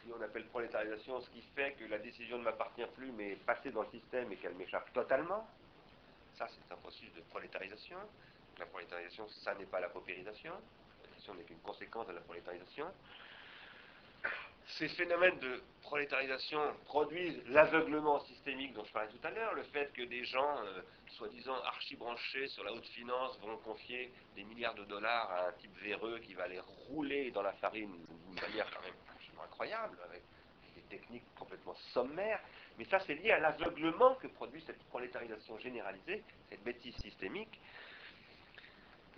Si 0.03 0.11
on 0.11 0.21
appelle 0.21 0.45
prolétarisation 0.47 1.21
ce 1.21 1.29
qui 1.29 1.41
fait 1.55 1.73
que 1.73 1.85
la 1.85 1.99
décision 1.99 2.37
ne 2.39 2.43
m'appartient 2.43 2.85
plus, 2.95 3.11
mais 3.11 3.33
est 3.33 3.45
passée 3.45 3.71
dans 3.71 3.83
le 3.83 3.89
système 3.89 4.31
et 4.31 4.37
qu'elle 4.37 4.55
m'échappe 4.55 4.91
totalement, 4.93 5.47
ça 6.35 6.47
c'est 6.47 6.73
un 6.73 6.77
processus 6.77 7.13
de 7.13 7.21
prolétarisation. 7.21 7.97
La 8.57 8.65
prolétarisation, 8.65 9.27
ça 9.29 9.53
n'est 9.55 9.65
pas 9.65 9.79
la 9.79 9.89
paupérisation. 9.89 10.53
La 11.03 11.09
question 11.09 11.35
n'est 11.35 11.43
qu'une 11.43 11.59
conséquence 11.59 12.07
de 12.07 12.13
la 12.13 12.21
prolétarisation. 12.21 12.87
Ces 14.67 14.89
phénomènes 14.89 15.39
de 15.39 15.63
prolétarisation 15.81 16.59
produisent 16.85 17.41
l'aveuglement 17.47 18.19
systémique 18.25 18.73
dont 18.73 18.83
je 18.83 18.91
parlais 18.91 19.09
tout 19.09 19.25
à 19.25 19.31
l'heure, 19.31 19.53
le 19.53 19.63
fait 19.63 19.91
que 19.93 20.01
des 20.03 20.25
gens, 20.25 20.57
euh, 20.65 20.81
soi-disant 21.07 21.55
archi-branchés 21.63 22.47
sur 22.47 22.65
la 22.65 22.73
haute 22.73 22.85
finance, 22.87 23.39
vont 23.39 23.57
confier 23.59 24.11
des 24.35 24.43
milliards 24.43 24.75
de 24.75 24.83
dollars 24.83 25.31
à 25.31 25.47
un 25.47 25.51
type 25.53 25.75
véreux 25.79 26.19
qui 26.19 26.33
va 26.33 26.47
les 26.47 26.59
rouler 26.59 27.31
dans 27.31 27.41
la 27.41 27.53
farine 27.53 27.95
d'une 27.95 28.41
manière 28.41 28.69
quand 28.71 28.81
même 28.81 28.93
absolument 29.15 29.43
incroyable, 29.43 29.97
avec 30.03 30.21
des 30.75 30.81
techniques 30.97 31.23
complètement 31.39 31.75
sommaires. 31.93 32.41
Mais 32.77 32.83
ça, 32.85 32.99
c'est 32.99 33.15
lié 33.15 33.31
à 33.31 33.39
l'aveuglement 33.39 34.15
que 34.15 34.27
produit 34.27 34.61
cette 34.67 34.83
prolétarisation 34.89 35.57
généralisée, 35.59 36.23
cette 36.49 36.63
bêtise 36.63 36.95
systémique, 36.97 37.61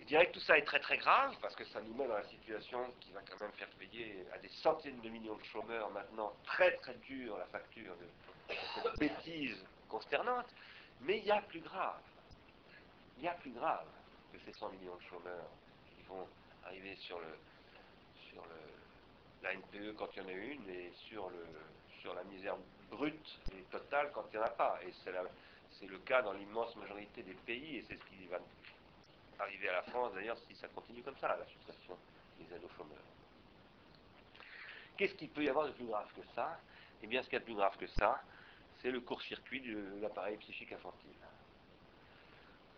dirais 0.09 0.25
que 0.25 0.33
tout 0.33 0.39
ça 0.39 0.57
est 0.57 0.63
très 0.63 0.79
très 0.79 0.97
grave 0.97 1.35
parce 1.39 1.55
que 1.55 1.63
ça 1.65 1.79
nous 1.81 1.93
met 1.93 2.07
dans 2.07 2.15
la 2.15 2.27
situation 2.27 2.79
qui 2.99 3.11
va 3.11 3.21
quand 3.21 3.39
même 3.39 3.51
faire 3.53 3.69
payer 3.77 4.25
à 4.33 4.39
des 4.39 4.49
centaines 4.49 4.99
de 5.01 5.09
millions 5.09 5.35
de 5.35 5.43
chômeurs 5.43 5.89
maintenant 5.91 6.33
très 6.45 6.75
très 6.77 6.95
dur 6.95 7.37
la 7.37 7.45
facture 7.45 7.95
de, 7.97 8.55
cette 8.73 8.99
bêtise 8.99 9.63
consternante. 9.87 10.47
Mais 11.01 11.19
il 11.19 11.25
y 11.25 11.31
a 11.31 11.41
plus 11.43 11.61
grave. 11.61 12.01
Il 13.17 13.23
y 13.23 13.27
a 13.27 13.33
plus 13.33 13.51
grave 13.51 13.85
que 14.33 14.39
ces 14.39 14.51
100 14.57 14.69
millions 14.69 14.95
de 14.95 15.03
chômeurs 15.03 15.49
qui 15.89 16.01
vont 16.07 16.27
arriver 16.65 16.95
sur 16.95 17.19
le 17.19 17.37
sur 18.31 18.41
le 18.43 19.43
la 19.43 19.53
NPE 19.53 19.95
quand 19.95 20.07
il 20.15 20.23
y 20.23 20.25
en 20.25 20.27
a 20.27 20.31
une 20.31 20.69
et 20.69 20.91
sur 21.07 21.29
le 21.29 21.45
sur 22.01 22.15
la 22.15 22.23
misère 22.23 22.55
brute 22.89 23.39
et 23.51 23.61
totale 23.71 24.11
quand 24.13 24.25
il 24.33 24.37
n'y 24.37 24.43
en 24.43 24.47
a 24.47 24.51
pas. 24.51 24.79
Et 24.87 24.93
c'est 25.03 25.87
le 25.87 25.99
cas 25.99 26.23
dans 26.23 26.33
l'immense 26.33 26.75
majorité 26.77 27.21
des 27.21 27.35
pays 27.45 27.77
et 27.77 27.85
c'est 27.87 27.95
ce 27.95 28.05
qui 28.05 28.25
va 28.25 28.39
arriver 29.39 29.69
à 29.69 29.73
la 29.73 29.81
France, 29.83 30.13
d'ailleurs, 30.13 30.37
si 30.47 30.55
ça 30.55 30.67
continue 30.69 31.01
comme 31.01 31.17
ça, 31.17 31.35
la 31.37 31.45
suppression 31.45 31.97
des 32.39 32.55
aides 32.55 32.69
chômeurs. 32.75 32.97
Qu'est-ce 34.97 35.15
qu'il 35.15 35.29
peut 35.29 35.43
y 35.43 35.49
avoir 35.49 35.67
de 35.67 35.71
plus 35.71 35.85
grave 35.85 36.07
que 36.15 36.21
ça? 36.35 36.59
Eh 37.01 37.07
bien, 37.07 37.21
ce 37.21 37.27
qu'il 37.27 37.33
y 37.33 37.37
a 37.37 37.39
de 37.39 37.45
plus 37.45 37.55
grave 37.55 37.77
que 37.77 37.87
ça, 37.87 38.21
c'est 38.81 38.91
le 38.91 38.99
court-circuit 39.01 39.61
de 39.61 40.01
l'appareil 40.01 40.37
psychique 40.37 40.71
infantile. 40.71 41.09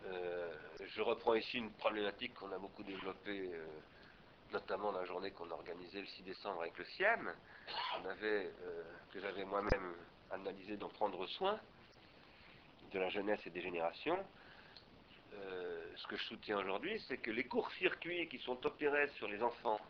Euh, 0.06 0.52
je 0.84 1.00
reprends 1.00 1.34
ici 1.34 1.58
une 1.58 1.70
problématique 1.72 2.34
qu'on 2.34 2.50
a 2.52 2.58
beaucoup 2.58 2.82
développée, 2.82 3.50
euh, 3.52 3.66
notamment 4.52 4.90
la 4.92 5.04
journée 5.04 5.30
qu'on 5.30 5.50
a 5.50 5.54
organisée 5.54 6.00
le 6.00 6.06
6 6.06 6.22
décembre 6.22 6.62
avec 6.62 6.76
le 6.78 6.84
CIEM, 6.84 7.32
euh, 8.04 8.50
que 9.12 9.20
j'avais 9.20 9.44
moi-même 9.44 9.94
analysé 10.30 10.76
d'en 10.76 10.88
prendre 10.88 11.24
soin, 11.26 11.58
de 12.92 12.98
la 12.98 13.08
jeunesse 13.08 13.40
et 13.46 13.50
des 13.50 13.62
générations. 13.62 14.18
Euh, 15.34 15.84
ce 15.96 16.06
que 16.06 16.16
je 16.16 16.24
soutiens 16.24 16.58
aujourd'hui, 16.58 17.00
c'est 17.08 17.18
que 17.18 17.30
les 17.30 17.44
courts-circuits 17.44 18.28
qui 18.28 18.38
sont 18.38 18.64
opérés 18.66 19.08
sur 19.16 19.28
les 19.28 19.42
enfants, 19.42 19.80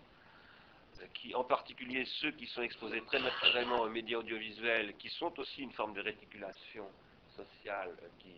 euh, 1.00 1.06
qui, 1.14 1.34
en 1.34 1.44
particulier 1.44 2.04
ceux 2.20 2.30
qui 2.32 2.46
sont 2.46 2.62
exposés 2.62 3.02
très 3.02 3.20
naturellement 3.20 3.80
aux 3.80 3.88
médias 3.88 4.18
audiovisuels, 4.18 4.96
qui 4.96 5.08
sont 5.08 5.38
aussi 5.38 5.62
une 5.62 5.72
forme 5.72 5.94
de 5.94 6.00
réticulation 6.00 6.88
sociale 7.36 7.90
euh, 8.02 8.08
qui, 8.18 8.34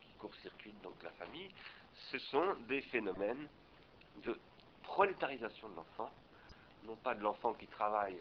qui 0.00 0.12
court-circuite 0.18 0.80
donc 0.82 1.02
la 1.02 1.10
famille, 1.12 1.50
ce 2.10 2.18
sont 2.18 2.54
des 2.68 2.82
phénomènes 2.82 3.48
de 4.24 4.38
prolétarisation 4.82 5.68
de 5.70 5.76
l'enfant, 5.76 6.12
non 6.84 6.96
pas 6.96 7.14
de 7.14 7.22
l'enfant 7.22 7.54
qui 7.54 7.66
travaille 7.66 8.18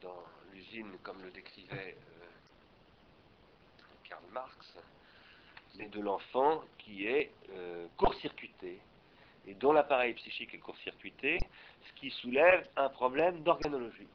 dans 0.00 0.22
l'usine 0.52 0.92
comme 1.02 1.20
le 1.22 1.30
décrivait 1.30 1.96
Karl 4.08 4.22
Marx, 4.32 4.76
mais 5.78 5.88
de 5.88 6.00
l'enfant 6.00 6.62
qui 6.78 7.06
est 7.06 7.30
euh, 7.50 7.86
court-circuité 7.96 8.80
et 9.46 9.54
dont 9.54 9.72
l'appareil 9.72 10.14
psychique 10.14 10.54
est 10.54 10.58
court-circuité 10.58 11.38
ce 11.86 11.92
qui 12.00 12.10
soulève 12.10 12.68
un 12.76 12.88
problème 12.88 13.42
d'organologie. 13.42 14.08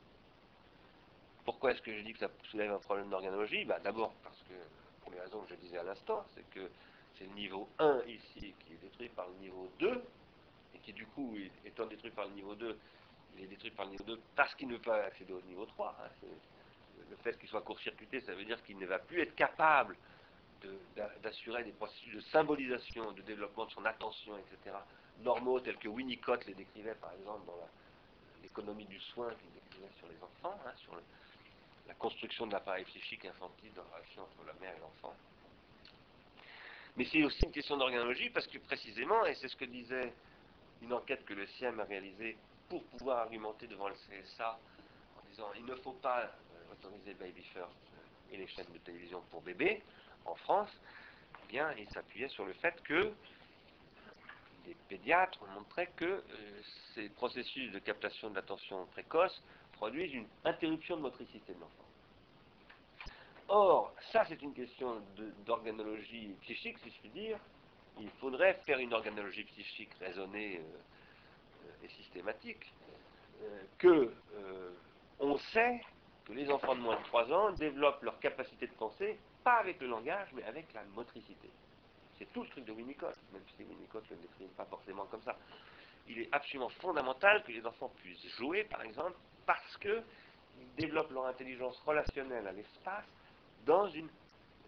Pourquoi 1.46 1.72
est-ce 1.72 1.82
que 1.82 1.96
je 1.96 2.02
dis 2.04 2.14
que 2.14 2.20
ça 2.20 2.30
soulève 2.50 2.72
un 2.72 2.80
problème 2.80 3.10
d'organologie? 3.10 3.66
Bah, 3.66 3.80
D'abord 3.80 4.14
parce 4.24 4.38
que, 4.44 4.54
pour 5.02 5.12
les 5.12 5.20
raisons 5.20 5.42
que 5.42 5.50
je 5.50 5.56
disais 5.56 5.78
à 5.78 5.84
l'instant, 5.84 6.24
c'est 6.36 6.48
que 6.52 6.70
c'est 7.18 7.26
le 7.26 7.34
niveau 7.34 7.68
1 7.80 8.02
ici 8.08 8.54
qui 8.60 8.74
est 8.74 8.82
détruit 8.82 9.10
par 9.10 9.28
le 9.28 9.36
niveau 9.36 9.70
2, 9.80 10.04
et 10.76 10.80
qui 10.80 10.94
du 10.94 11.06
coup, 11.08 11.36
étant 11.66 11.86
détruit 11.86 12.12
par 12.12 12.28
le 12.28 12.34
niveau 12.34 12.56
2, 12.56 12.78
il 13.38 13.44
est 13.46 13.48
détruit 13.48 13.72
par 13.72 13.86
le 13.86 13.92
niveau 13.92 14.04
2 14.04 14.20
parce 14.36 14.54
qu'il 14.56 14.68
ne 14.68 14.78
peut 14.78 14.92
pas 14.92 15.04
accéder 15.06 15.34
au 15.34 15.42
niveau 15.42 15.66
3. 15.66 15.96
Hein. 16.00 16.28
le 17.10 17.16
fait 17.18 17.38
qu'il 17.40 17.50
soit 17.50 17.62
court-circuité, 17.62 18.20
ça 18.22 18.34
veut 18.34 18.46
dire 18.46 18.62
qu'il 18.64 18.78
ne 18.78 18.86
va 18.86 19.00
plus 19.00 19.22
être 19.22 19.36
capable 19.36 19.96
d'assurer 21.22 21.64
des 21.64 21.72
processus 21.72 22.16
de 22.16 22.22
symbolisation, 22.22 23.12
de 23.12 23.22
développement 23.22 23.66
de 23.66 23.72
son 23.72 23.86
attention, 23.86 24.38
etc., 24.38 24.76
normaux 25.20 25.60
tels 25.60 25.78
que 25.78 25.88
Winnicott 25.88 26.46
les 26.46 26.54
décrivait 26.54 26.96
par 26.96 27.14
exemple 27.14 27.46
dans 27.46 27.68
l'économie 28.42 28.86
du 28.86 29.00
soin 29.00 29.30
qu'il 29.36 29.52
décrivait 29.52 29.94
sur 30.00 30.08
les 30.08 30.18
enfants, 30.24 30.60
hein, 30.66 30.72
sur 30.78 30.94
la 31.88 31.94
construction 31.96 32.48
de 32.48 32.54
l'appareil 32.54 32.86
psychique 32.86 33.26
infantile 33.26 33.72
dans 33.74 33.84
la 33.84 33.98
relation 33.98 34.24
entre 34.24 34.46
la 34.48 34.54
mère 34.54 34.76
et 34.76 34.80
l'enfant. 34.80 35.16
Mais 36.98 37.06
c'est 37.06 37.24
aussi 37.24 37.46
une 37.46 37.52
question 37.52 37.78
d'organologie 37.78 38.30
parce 38.30 38.48
que 38.48 38.58
précisément, 38.58 39.26
et 39.26 39.36
c'est 39.36 39.48
ce 39.48 39.56
que 39.56 39.66
disait 39.66 40.14
une 40.82 40.94
enquête 40.94 41.24
que 41.26 41.34
le 41.34 41.48
CIEM 41.48 41.80
a 41.80 41.86
réalisée 41.86 42.38
pour 42.70 42.84
pouvoir 42.86 43.20
argumenter 43.20 43.68
devant 43.68 43.88
le 43.88 43.96
CSA 43.96 44.60
en 45.18 45.30
disant 45.30 45.48
il 45.56 45.66
ne 45.66 45.76
faut 45.76 45.94
pas 45.94 46.24
euh, 46.24 46.74
autoriser 46.74 47.14
Baby 47.14 47.44
First 47.54 47.70
euh, 47.70 48.34
et 48.34 48.38
les 48.38 48.48
chaînes 48.48 48.72
de 48.74 48.80
télévision 48.80 49.22
pour 49.30 49.42
bébés 49.42 49.82
en 50.26 50.36
France, 50.36 50.70
eh 51.44 51.48
bien, 51.48 51.72
il 51.78 51.90
s'appuyait 51.90 52.30
sur 52.30 52.46
le 52.46 52.54
fait 52.54 52.82
que 52.84 53.14
les 54.66 54.76
pédiatres 54.90 55.40
montraient 55.56 55.92
que 55.96 56.06
euh, 56.06 56.24
ces 56.94 57.10
processus 57.10 57.72
de 57.72 57.80
captation 57.80 58.30
de 58.30 58.36
l'attention 58.36 58.86
précoce 58.88 59.42
produisent 59.74 60.14
une 60.14 60.28
interruption 60.46 60.98
de 60.98 61.02
motricité 61.02 61.54
de 61.54 61.60
l'enfant. 61.60 61.86
Or, 63.48 63.94
ça 64.12 64.24
c'est 64.30 64.42
une 64.42 64.54
question 64.54 65.02
d'organologie 65.46 66.36
psychique, 66.44 66.78
si 66.80 66.92
je 66.92 67.00
puis 67.00 67.10
dire. 67.10 67.38
Il 68.00 68.10
faudrait 68.22 68.54
faire 68.66 68.78
une 68.78 68.94
organologie 68.94 69.44
psychique 69.44 69.92
raisonnée 70.00 70.58
euh, 70.58 71.66
euh, 71.66 71.86
et 71.86 71.90
systématique, 71.90 72.72
que 73.80 74.14
on 75.20 75.36
sait 75.38 75.82
que 76.26 76.34
les 76.34 76.50
enfants 76.52 76.76
de 76.76 76.82
moins 76.82 76.98
de 76.98 77.04
3 77.06 77.32
ans 77.34 77.52
développent 77.54 78.04
leur 78.04 78.20
capacité 78.20 78.68
de 78.68 78.74
penser, 78.74 79.18
pas 79.44 79.58
avec 79.60 79.80
le 79.82 79.88
langage, 79.88 80.28
mais 80.34 80.44
avec 80.44 80.74
la 80.74 80.84
motricité. 80.96 81.50
C'est 82.18 82.32
tout 82.34 82.44
le 82.44 82.50
truc 82.50 82.66
de 82.66 82.72
Winnicott, 82.72 83.16
même 83.34 83.42
si 83.56 83.64
Winnicott 83.64 84.04
ne 84.12 84.16
le 84.16 84.22
décrit 84.22 84.46
pas 84.56 84.66
forcément 84.66 85.06
comme 85.06 85.22
ça. 85.24 85.36
Il 86.08 86.20
est 86.20 86.30
absolument 86.32 86.70
fondamental 86.70 87.44
que 87.44 87.52
les 87.52 87.66
enfants 87.66 87.92
puissent 88.02 88.28
jouer, 88.38 88.64
par 88.66 88.82
exemple, 88.84 89.16
parce 89.46 89.78
qu'ils 89.78 90.04
développent 90.78 91.12
leur 91.12 91.26
intelligence 91.26 91.80
relationnelle 91.86 92.48
à 92.48 92.52
l'espace 92.52 93.06
dans 93.66 93.88
une 93.90 94.10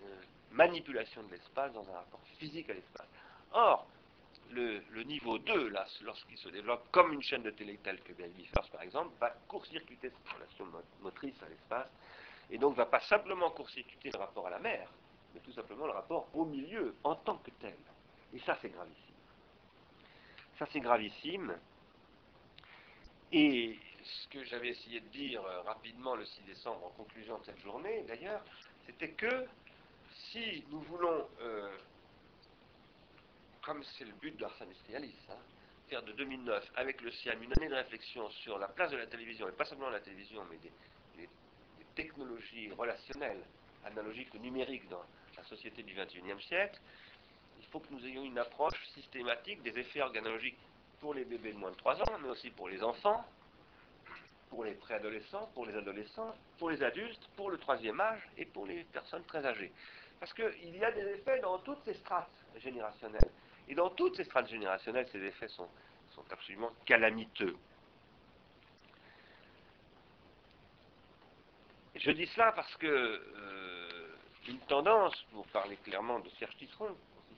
euh, 0.03 0.21
manipulation 0.51 1.23
de 1.23 1.31
l'espace, 1.31 1.73
dans 1.73 1.87
un 1.89 1.93
rapport 1.93 2.21
physique 2.39 2.69
à 2.69 2.73
l'espace. 2.73 3.07
Or, 3.51 3.87
le, 4.51 5.03
niveau 5.03 5.37
2, 5.37 5.69
là, 5.69 5.85
lorsqu'il 6.01 6.37
se 6.37 6.49
développe 6.49 6.89
comme 6.91 7.13
une 7.13 7.23
chaîne 7.23 7.43
de 7.43 7.51
télé 7.51 7.77
telle 7.83 7.99
que 8.01 8.13
Baby 8.13 8.45
First, 8.45 8.71
par 8.71 8.81
exemple, 8.81 9.11
va 9.19 9.29
court-circuiter 9.47 10.09
cette 10.09 10.33
relation 10.33 10.65
motrice 11.01 11.41
à 11.43 11.49
l'espace, 11.49 11.87
et 12.49 12.57
donc 12.57 12.75
va 12.75 12.85
pas 12.85 12.99
simplement 13.01 13.49
court-circuiter 13.51 14.11
le 14.11 14.19
rapport 14.19 14.47
à 14.47 14.49
la 14.49 14.59
mer, 14.59 14.89
mais 15.33 15.39
tout 15.39 15.51
simplement 15.53 15.85
le 15.85 15.93
rapport 15.93 16.27
au 16.33 16.45
milieu 16.45 16.95
en 17.03 17.15
tant 17.15 17.37
que 17.37 17.51
tel. 17.59 17.75
Et 18.33 18.39
ça, 18.39 18.57
c'est 18.61 18.69
gravissime. 18.69 19.15
Ça, 20.57 20.67
c'est 20.71 20.79
gravissime. 20.79 21.55
Et 23.31 23.77
ce 24.03 24.27
que 24.27 24.43
j'avais 24.43 24.69
essayé 24.69 24.99
de 24.99 25.07
dire 25.07 25.43
euh, 25.43 25.61
rapidement 25.61 26.15
le 26.15 26.25
6 26.25 26.43
décembre 26.43 26.85
en 26.85 26.89
conclusion 26.89 27.39
de 27.39 27.45
cette 27.45 27.59
journée, 27.59 28.03
d'ailleurs, 28.07 28.43
c'était 28.85 29.11
que 29.11 29.47
si 30.31 30.63
nous 30.69 30.81
voulons, 30.81 31.27
euh, 31.41 31.75
comme 33.61 33.83
c'est 33.83 34.05
le 34.05 34.13
but 34.13 34.35
de 34.35 34.41
l'Ars 34.41 34.61
Industrialis, 34.61 35.15
hein, 35.29 35.37
faire 35.89 36.03
de 36.03 36.11
2009 36.11 36.71
avec 36.75 37.01
le 37.01 37.11
CIAM 37.11 37.41
une 37.41 37.53
année 37.57 37.69
de 37.69 37.75
réflexion 37.75 38.29
sur 38.29 38.57
la 38.59 38.67
place 38.67 38.91
de 38.91 38.97
la 38.97 39.07
télévision, 39.07 39.47
et 39.47 39.51
pas 39.51 39.65
seulement 39.65 39.89
la 39.89 39.99
télévision, 39.99 40.43
mais 40.49 40.57
des, 40.57 40.71
des 41.95 42.03
technologies 42.03 42.71
relationnelles, 42.71 43.43
analogiques 43.85 44.33
ou 44.33 44.37
numériques 44.37 44.87
dans, 44.89 45.03
la 45.37 45.43
société 45.43 45.83
du 45.83 45.93
XXIe 45.93 46.41
siècle, 46.47 46.79
il 47.59 47.65
faut 47.65 47.79
que 47.79 47.91
nous 47.91 48.05
ayons 48.05 48.23
une 48.23 48.37
approche 48.37 48.79
systématique 48.93 49.61
des 49.63 49.77
effets 49.79 50.01
organologiques 50.01 50.57
pour 50.99 51.13
les 51.13 51.25
bébés 51.25 51.53
de 51.53 51.57
moins 51.57 51.71
de 51.71 51.75
3 51.75 52.01
ans, 52.01 52.17
mais 52.21 52.29
aussi 52.29 52.49
pour 52.51 52.69
les 52.69 52.83
enfants, 52.83 53.25
pour 54.49 54.63
les 54.63 54.73
préadolescents, 54.73 55.49
pour 55.53 55.65
les 55.65 55.75
adolescents, 55.75 56.35
pour 56.59 56.69
les 56.69 56.83
adultes, 56.83 57.27
pour 57.35 57.49
le 57.49 57.57
troisième 57.57 57.99
âge 57.99 58.21
et 58.37 58.45
pour 58.45 58.67
les 58.67 58.83
personnes 58.85 59.23
très 59.23 59.45
âgées. 59.45 59.71
Parce 60.19 60.33
qu'il 60.33 60.77
y 60.77 60.83
a 60.83 60.91
des 60.91 61.01
effets 61.01 61.39
dans 61.39 61.57
toutes 61.59 61.83
ces 61.83 61.95
strates 61.95 62.29
générationnelles. 62.57 63.31
Et 63.67 63.75
dans 63.75 63.89
toutes 63.89 64.15
ces 64.15 64.23
strates 64.23 64.47
générationnelles, 64.47 65.07
ces 65.11 65.23
effets 65.23 65.47
sont 65.47 65.69
absolument 66.31 66.71
calamiteux. 66.85 67.57
Je 72.03 72.11
dis 72.11 72.27
cela 72.27 72.51
parce 72.51 72.75
que 72.75 72.85
euh, 72.85 74.15
une 74.49 74.59
tendance, 74.59 75.15
pour 75.31 75.47
parler 75.47 75.77
clairement 75.77 76.19
de 76.19 76.29
Serge 76.31 76.53
Tisseron, 76.57 76.93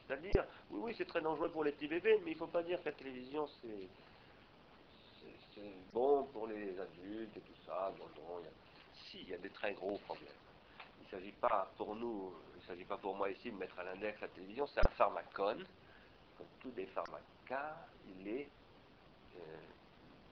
c'est-à-dire, 0.07 0.43
oui, 0.71 0.79
oui, 0.85 0.95
c'est 0.97 1.05
très 1.05 1.21
dangereux 1.21 1.49
pour 1.49 1.63
les 1.63 1.71
petits 1.71 1.87
bébés, 1.87 2.19
mais 2.25 2.31
il 2.31 2.33
ne 2.33 2.39
faut 2.39 2.47
pas 2.47 2.63
dire 2.63 2.79
que 2.79 2.85
la 2.85 2.93
télévision, 2.93 3.47
c'est 3.61 3.87
bon 5.93 6.23
pour 6.33 6.47
les 6.47 6.79
adultes 6.79 7.37
et 7.37 7.41
tout 7.41 7.55
ça. 7.67 7.93
Bon, 7.95 8.05
si, 9.05 9.21
il 9.21 9.29
y 9.29 9.33
a 9.35 9.37
des 9.37 9.51
très 9.51 9.73
gros 9.73 9.99
problèmes. 9.99 10.27
Il 10.99 11.05
ne 11.05 11.09
s'agit 11.11 11.33
pas 11.33 11.71
pour 11.77 11.95
nous, 11.95 12.33
il 12.55 12.61
ne 12.61 12.65
s'agit 12.65 12.85
pas 12.85 12.97
pour 12.97 13.15
moi 13.15 13.29
ici 13.29 13.51
de 13.51 13.57
mettre 13.57 13.77
à 13.77 13.83
l'index 13.83 14.19
la 14.19 14.29
télévision, 14.29 14.65
c'est 14.65 14.79
un 14.79 14.91
pharmacone. 14.97 15.63
Comme 16.39 16.47
tous 16.59 16.73
les 16.75 16.87
pharmacas, 16.87 17.77
il 18.19 18.27
est 18.27 18.49
euh, 19.37 19.57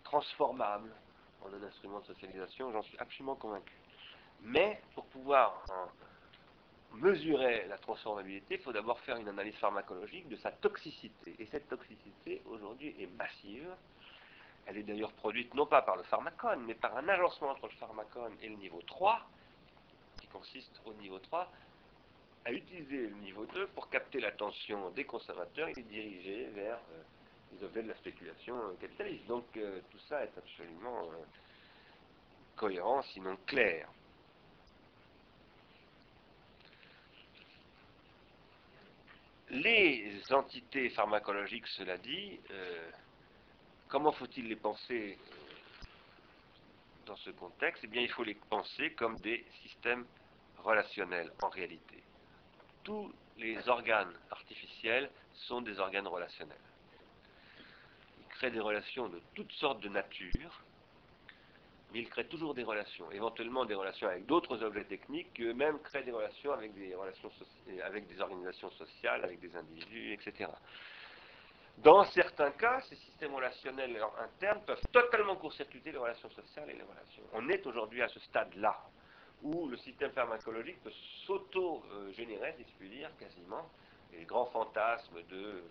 transformable 0.04 0.92
en 1.44 1.54
un 1.54 1.64
instrument 1.64 2.00
de 2.00 2.06
socialisation, 2.08 2.72
j'en 2.72 2.82
suis 2.82 2.98
absolument 2.98 3.36
convaincu. 3.36 3.83
Mais 4.44 4.82
pour 4.94 5.06
pouvoir 5.06 5.66
mesurer 6.94 7.66
la 7.68 7.78
transformabilité, 7.78 8.56
il 8.56 8.62
faut 8.62 8.74
d'abord 8.74 9.00
faire 9.02 9.18
une 9.18 9.28
analyse 9.28 9.56
pharmacologique 9.56 10.28
de 10.30 10.36
sa 10.38 10.52
toxicité. 10.52 11.36
Et 11.40 11.46
cette 11.48 11.68
toxicité, 11.68 12.42
aujourd'hui, 12.46 12.96
est 13.00 13.08
massive. 13.18 13.68
Elle 14.66 14.78
est 14.78 14.84
d'ailleurs 14.84 15.12
produite 15.14 15.54
non 15.54 15.66
pas 15.66 15.82
par 15.82 15.96
le 15.96 16.04
pharmacone, 16.04 16.64
mais 16.66 16.76
par 16.76 16.96
un 16.98 17.08
agencement 17.10 17.50
entre 17.50 17.68
le 17.68 17.74
pharmacone 17.74 18.34
et 18.42 18.50
le 18.50 18.56
niveau 18.56 18.82
3, 18.86 19.28
qui 20.22 20.28
consiste 20.28 20.82
au 20.86 20.94
niveau 20.94 21.20
3 21.20 21.52
à 22.46 22.52
utiliser 22.52 23.08
le 23.08 23.16
niveau 23.16 23.46
2 23.46 23.68
pour 23.68 23.90
capter 23.90 24.20
l'attention 24.20 24.90
des 24.92 25.06
consommateurs 25.06 25.70
et 25.70 25.74
les 25.74 25.84
diriger 25.84 26.50
vers 26.54 26.76
euh, 26.76 27.02
les 27.54 27.66
objets 27.66 27.84
de 27.84 27.90
la 27.90 27.96
spéculation 27.96 28.56
capitaliste. 28.80 29.26
Donc 29.28 29.46
euh, 29.58 29.80
tout 29.90 30.00
ça 30.10 30.24
est 30.24 30.38
absolument 30.38 31.04
euh, 31.04 31.26
cohérent, 32.56 33.02
sinon 33.14 33.38
clair. 33.46 33.88
Les 39.54 40.20
entités 40.32 40.90
pharmacologiques, 40.90 41.68
cela 41.68 42.00
dit, 42.00 42.40
euh, 42.50 42.90
comment 43.88 44.12
faut-il 44.12 44.48
les 44.48 44.56
penser 44.56 45.20
euh, 45.20 45.86
dans 47.06 47.16
ce 47.18 47.30
contexte? 47.30 47.84
Eh 47.84 47.88
bien, 47.88 48.02
il 48.02 48.10
faut 48.10 48.24
les 48.24 48.34
penser 48.34 48.94
comme 48.94 49.16
des 49.20 49.46
systèmes 49.62 50.08
relationnels 50.58 51.32
en 51.44 51.50
réalité. 51.50 52.02
Tous 52.84 53.14
les 53.38 53.70
organes 53.70 54.14
artificiels 54.32 55.12
sont 55.36 55.62
des 55.62 55.78
organes 55.78 56.08
relationnels. 56.08 56.58
Ils 58.22 58.28
créent 58.30 58.50
des 58.50 58.60
relations 58.60 59.08
de 59.08 59.22
toutes 59.36 59.52
sortes 59.52 59.82
de 59.82 59.90
nature, 59.90 60.64
mais 61.94 62.00
il 62.00 62.10
crée 62.10 62.26
toujours 62.26 62.56
des 62.56 62.64
relations, 62.64 63.12
éventuellement 63.12 63.66
des 63.66 63.76
relations 63.76 64.08
avec 64.08 64.26
d'autres 64.26 64.64
objets 64.64 64.84
techniques, 64.86 65.32
qui 65.34 65.44
eux-mêmes 65.44 65.80
créent 65.80 66.04
des 66.04 66.12
relations 66.12 66.52
avec 66.52 66.74
des, 66.74 66.96
relations 66.96 67.30
avec 67.84 68.08
des 68.08 68.20
organisations 68.20 68.72
sociales, 68.72 69.24
avec 69.24 69.40
des 69.40 69.56
individus, 69.56 70.14
etc. 70.14 70.50
Dans 71.78 72.04
certains 72.06 72.52
cas, 72.52 72.82
ces 72.82 72.96
systèmes 72.96 73.36
relationnels 73.36 74.04
internes 74.20 74.62
peuvent 74.66 74.82
totalement 74.92 75.36
court-circuiter 75.36 75.92
les 75.92 75.98
relations 75.98 76.30
sociales 76.32 76.70
et 76.70 76.74
les 76.74 76.84
relations. 76.84 77.24
On 77.34 77.48
est 77.50 77.66
aujourd'hui 77.68 78.02
à 78.02 78.08
ce 78.08 78.20
stade-là, 78.22 78.76
où 79.44 79.68
le 79.68 79.78
système 79.78 80.12
pharmacologique 80.12 80.82
peut 80.84 80.94
s'auto-générer, 81.28 82.56
si 82.58 82.64
je 82.64 82.78
puis 82.80 82.90
dire, 82.90 83.10
quasiment, 83.20 83.70
les 84.14 84.26
grands 84.26 84.46
fantasmes 84.48 85.22
de 85.30 85.64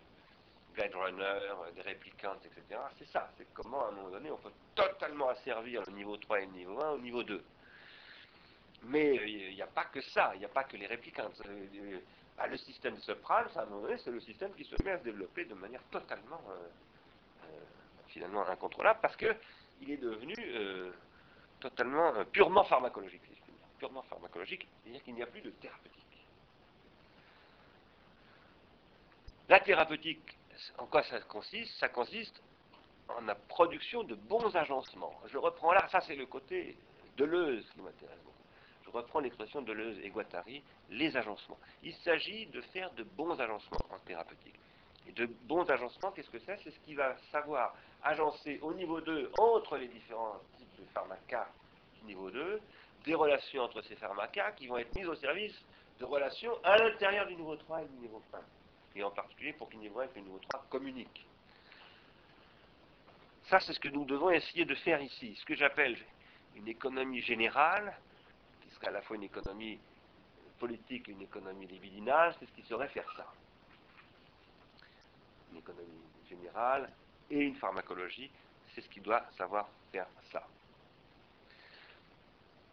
Guide 0.77 0.95
Runner, 0.95 1.41
des 1.75 1.83
réplicantes, 1.83 2.45
etc. 2.47 2.81
C'est 2.99 3.09
ça, 3.09 3.31
c'est 3.37 3.47
comment 3.53 3.85
à 3.85 3.89
un 3.89 3.93
moment 3.93 4.11
donné 4.11 4.31
on 4.31 4.37
peut 4.37 4.53
totalement 4.75 5.29
asservir 5.29 5.83
le 5.87 5.93
niveau 5.93 6.17
3 6.17 6.41
et 6.41 6.47
le 6.47 6.53
niveau 6.53 6.83
1 6.83 6.91
au 6.91 6.99
niveau 6.99 7.23
2. 7.23 7.43
Mais 8.85 9.15
il 9.15 9.55
n'y 9.55 9.63
a 9.63 9.67
pas 9.67 9.85
que 9.85 10.01
ça, 10.01 10.33
il 10.35 10.41
n'y 10.41 10.45
a 10.45 10.49
pas 10.49 10.65
que 10.65 10.77
les 10.77 10.87
réplicantes. 10.87 11.41
Euh, 11.47 11.67
euh, 11.77 11.99
bah, 12.37 12.47
le 12.47 12.57
système 12.57 12.97
subprime, 12.99 13.47
à 13.55 13.61
un 13.61 13.67
moment 13.67 13.83
donné, 13.83 13.99
c'est 13.99 14.11
le 14.11 14.21
système 14.21 14.53
qui 14.55 14.65
se 14.65 14.75
met 14.83 14.93
à 14.93 14.99
se 14.99 15.05
développer 15.05 15.45
de 15.45 15.55
manière 15.55 15.83
totalement 15.91 16.41
euh, 16.49 16.69
finalement 18.09 18.47
incontrôlable 18.49 18.99
parce 19.01 19.17
qu'il 19.17 19.91
est 19.91 19.97
devenu 19.97 20.35
euh, 20.39 20.93
totalement, 21.61 22.15
euh, 22.15 22.25
purement 22.25 22.65
pharmacologique. 22.65 23.23
Purement 23.79 24.03
pharmacologique, 24.03 24.69
c'est-à-dire 24.83 25.03
qu'il 25.03 25.15
n'y 25.15 25.23
a 25.23 25.27
plus 25.27 25.41
de 25.41 25.51
thérapeutique. 25.51 26.27
La 29.49 29.59
thérapeutique, 29.59 30.39
en 30.79 30.87
quoi 30.87 31.03
ça 31.05 31.21
consiste 31.21 31.79
Ça 31.79 31.89
consiste 31.89 32.43
en 33.09 33.21
la 33.23 33.35
production 33.35 34.05
de 34.05 34.15
bons 34.15 34.55
agencements. 34.55 35.15
Je 35.27 35.39
reprends 35.39 35.73
là, 35.73 35.87
ça 35.89 36.01
c'est 36.01 36.17
le 36.17 36.27
côté 36.27 36.77
Deleuze 37.17 37.69
qui 37.73 37.81
m'intéresse 37.81 38.19
beaucoup. 38.25 38.37
Je 38.85 38.91
reprends 38.91 39.21
l'expression 39.21 39.63
de 39.63 39.67
Deleuze 39.67 39.99
et 40.03 40.11
Guattari, 40.11 40.63
les 40.91 41.17
agencements. 41.17 41.59
Il 41.83 41.95
s'agit 41.97 42.47
de 42.47 42.61
faire 42.61 42.91
de 42.93 43.03
bons 43.03 43.39
agencements 43.41 43.79
en 43.91 43.99
thérapeutique. 44.01 44.59
Et 45.09 45.13
de 45.13 45.27
bons 45.27 45.69
agencements, 45.69 46.13
qu'est-ce 46.13 46.31
que 46.31 46.39
c'est? 46.41 46.59
C'est 46.63 46.71
ce 46.71 46.79
qui 46.81 46.95
va 46.95 47.17
savoir 47.31 47.75
agencer 48.03 48.59
au 48.63 48.73
niveau 48.75 49.01
2, 49.01 49.33
entre 49.39 49.77
les 49.77 49.89
différents 49.89 50.41
types 50.59 50.77
de 50.79 50.85
pharmacas 50.93 51.49
du 51.99 52.07
niveau 52.07 52.31
2, 52.31 52.61
des 53.05 53.15
relations 53.15 53.63
entre 53.63 53.83
ces 53.83 53.97
pharmacas 53.97 54.53
qui 54.53 54.67
vont 54.69 54.79
être 54.79 54.95
mises 54.95 55.09
au 55.09 55.17
service 55.17 55.55
de 55.99 56.05
relations 56.05 56.53
à 56.63 56.77
l'intérieur 56.77 57.27
du 57.27 57.35
niveau 57.35 57.57
3 57.57 57.83
et 57.83 57.87
du 57.87 57.97
niveau 57.97 58.23
1. 58.33 58.39
Et 58.95 59.03
en 59.03 59.11
particulier 59.11 59.53
pour 59.55 59.69
le 59.71 59.79
niveau 59.79 60.01
1 60.01 60.05
et 60.05 60.09
le 60.17 60.21
niveau 60.23 60.39
3 60.51 60.67
communiquent. 60.71 61.27
Ça, 63.45 63.61
c'est 63.61 63.73
ce 63.73 63.81
que 63.81 63.89
nous 63.89 64.05
devons 64.05 64.31
essayer 64.31 64.65
de 64.65 64.75
faire 64.75 65.01
ici. 65.01 65.35
Ce 65.37 65.45
que 65.45 65.55
j'appelle 65.55 65.99
une 66.57 66.69
économie 66.69 67.23
générale, 67.23 67.97
qui 68.63 68.71
serait 68.75 68.89
à 68.89 68.93
la 68.93 69.03
fois 69.03 69.17
une 69.17 69.25
économie 69.25 69.79
politique 70.59 71.09
et 71.09 71.13
une 71.13 71.23
économie 71.23 71.67
libidinale, 71.67 72.35
c'est 72.39 72.47
ce 72.47 72.53
qui 72.53 72.63
serait 72.63 72.89
faire 72.89 73.11
ça 73.17 73.27
une 75.53 75.59
économie 75.59 76.03
générale 76.29 76.91
et 77.31 77.41
une 77.41 77.57
pharmacologie, 77.57 78.31
c'est 78.75 78.81
ce 78.81 78.89
qui 78.89 79.01
doit 79.01 79.25
savoir 79.37 79.69
faire 79.91 80.07
ça. 80.33 80.47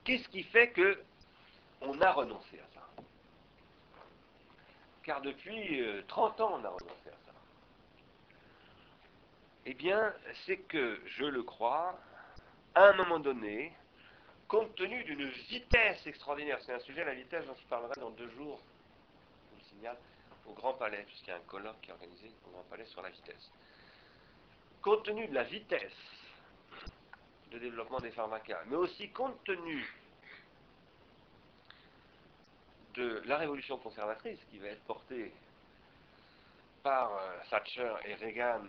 Qu'est-ce 0.04 0.28
qui 0.30 0.44
fait 0.44 0.70
que 0.70 1.04
on 1.82 2.00
a 2.02 2.12
renoncé 2.12 2.60
à 2.60 2.74
ça? 2.74 2.79
Car 5.10 5.22
depuis 5.22 5.84
30 6.08 6.40
euh, 6.40 6.44
ans, 6.44 6.60
on 6.62 6.64
a 6.64 6.70
renoncé 6.70 7.08
à 7.08 7.18
ça. 7.26 7.34
Eh 9.66 9.74
bien, 9.74 10.14
c'est 10.46 10.58
que, 10.58 11.02
je 11.08 11.26
le 11.26 11.42
crois, 11.42 12.00
à 12.76 12.90
un 12.90 12.94
moment 12.94 13.18
donné, 13.18 13.74
compte 14.48 14.76
tenu 14.76 15.04
d'une 15.06 15.28
vitesse 15.28 16.06
extraordinaire, 16.06 16.60
c'est 16.62 16.74
un 16.74 16.80
sujet, 16.82 17.04
la 17.04 17.16
vitesse, 17.16 17.44
dont 17.48 17.56
je 17.60 17.66
parlerai 17.66 18.00
dans 18.00 18.12
deux 18.12 18.30
jours, 18.30 18.60
je 18.62 19.50
vous 19.50 19.58
le 19.58 19.64
signale, 19.64 19.98
au 20.46 20.54
Grand 20.54 20.74
Palais, 20.76 21.04
puisqu'il 21.08 21.32
y 21.32 21.34
a 21.34 21.38
un 21.38 21.48
colloque 21.48 21.82
qui 21.82 21.90
est 21.90 21.94
organisé 21.94 22.30
au 22.46 22.52
Grand 22.52 22.66
Palais 22.70 22.86
sur 22.86 23.02
la 23.02 23.10
vitesse. 23.10 23.52
Compte 24.84 25.06
tenu 25.06 25.28
de 25.28 25.34
la 25.34 25.44
vitesse 25.44 25.92
de 27.50 27.58
développement 27.58 28.00
des 28.00 28.12
pharmacas, 28.12 28.62
mais 28.68 28.76
aussi 28.76 29.10
compte 29.10 29.44
tenu 29.44 29.92
la 33.26 33.38
révolution 33.38 33.78
conservatrice 33.78 34.40
qui 34.50 34.58
va 34.60 34.68
être 34.68 34.84
portée 34.84 35.32
par 36.84 37.12
euh, 37.14 37.38
Thatcher 37.50 37.94
et 38.06 38.16
Reagan, 38.16 38.62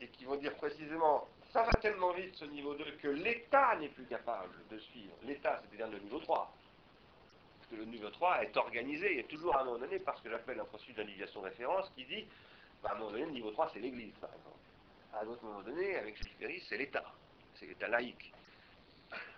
et 0.00 0.08
qui 0.08 0.24
vont 0.24 0.36
dire 0.36 0.54
précisément 0.56 1.28
ça 1.54 1.62
va 1.62 1.72
tellement 1.74 2.12
vite 2.12 2.34
ce 2.34 2.46
niveau 2.46 2.74
2 2.74 2.84
que 3.00 3.06
l'État 3.06 3.76
n'est 3.76 3.88
plus 3.88 4.06
capable 4.06 4.52
de 4.68 4.76
suivre. 4.76 5.14
L'État, 5.22 5.62
c'est-à-dire 5.62 5.88
le 5.88 6.00
niveau 6.00 6.18
3, 6.18 6.52
que 7.70 7.76
le 7.76 7.84
niveau 7.84 8.10
3 8.10 8.42
est 8.42 8.56
organisé. 8.56 9.20
A 9.20 9.22
toujours 9.22 9.54
à 9.56 9.60
un 9.60 9.64
moment 9.64 9.78
donné, 9.78 10.00
parce 10.00 10.20
que 10.20 10.30
j'appelle 10.30 10.58
un 10.58 10.64
processus 10.64 10.96
d'individuation 10.96 11.42
référence, 11.42 11.88
qui 11.94 12.04
dit, 12.06 12.26
bah, 12.82 12.90
à 12.90 12.94
un 12.94 12.98
moment 12.98 13.12
donné, 13.12 13.26
le 13.26 13.30
niveau 13.30 13.52
3, 13.52 13.70
c'est 13.72 13.78
l'Église, 13.78 14.14
par 14.20 14.30
exemple. 14.30 14.58
À 15.12 15.20
un 15.20 15.28
autre 15.28 15.44
moment 15.44 15.62
donné, 15.62 15.96
avec 15.96 16.16
Gilles 16.16 16.62
c'est 16.68 16.76
l'État. 16.76 17.04
C'est 17.54 17.66
l'État 17.66 17.86
laïque. 17.86 18.32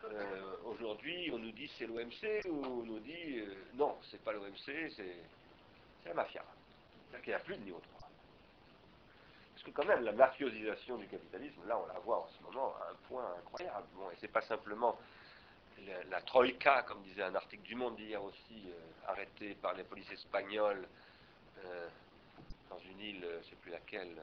Euh, 0.05 0.57
aujourd'hui, 0.65 1.31
on 1.33 1.39
nous 1.39 1.53
dit 1.53 1.71
c'est 1.79 1.87
l'OMC, 1.87 2.47
ou 2.49 2.65
on 2.65 2.83
nous 2.85 3.01
dit 3.01 3.39
euh, 3.39 3.55
non, 3.75 3.97
c'est 4.11 4.23
pas 4.23 4.33
l'OMC, 4.33 4.91
c'est 4.95 5.17
la 6.05 6.15
mafia. 6.15 6.45
C'est-à-dire 7.09 7.25
qu'il 7.25 7.31
n'y 7.31 7.35
a 7.35 7.41
plus 7.41 7.57
de 7.57 7.63
niveau 7.63 7.81
3. 7.81 8.09
Parce 9.55 9.65
que 9.65 9.71
quand 9.71 9.85
même, 9.85 10.05
la 10.05 10.13
mafiosisation 10.13 10.97
du 10.99 11.07
capitalisme, 11.09 11.61
là, 11.67 11.79
on 11.79 11.87
la 11.87 11.99
voit 12.01 12.19
en 12.19 12.29
ce 12.29 12.43
moment 12.43 12.75
à 12.77 12.91
un 12.91 12.95
point 13.09 13.35
incroyable. 13.39 13.87
Bon, 13.95 14.11
et 14.11 14.17
c'est 14.21 14.31
pas 14.31 14.43
simplement 14.43 14.97
la, 16.11 16.21
Troïka, 16.23 16.83
comme 16.83 17.03
disait 17.03 17.23
un 17.23 17.35
article 17.35 17.63
du 17.63 17.75
Monde 17.75 17.99
hier 17.99 18.23
aussi, 18.23 18.65
euh, 18.69 19.09
arrêtée 19.09 19.55
par 19.57 19.75
les 19.75 19.85
polices 19.85 20.11
espagnoles 20.11 20.87
euh, 21.65 21.89
dans 22.71 22.79
une 22.79 23.01
île, 23.01 23.21
je 23.23 23.37
ne 23.37 23.43
sais 23.43 23.57
plus 23.57 23.71
laquelle, 23.71 24.17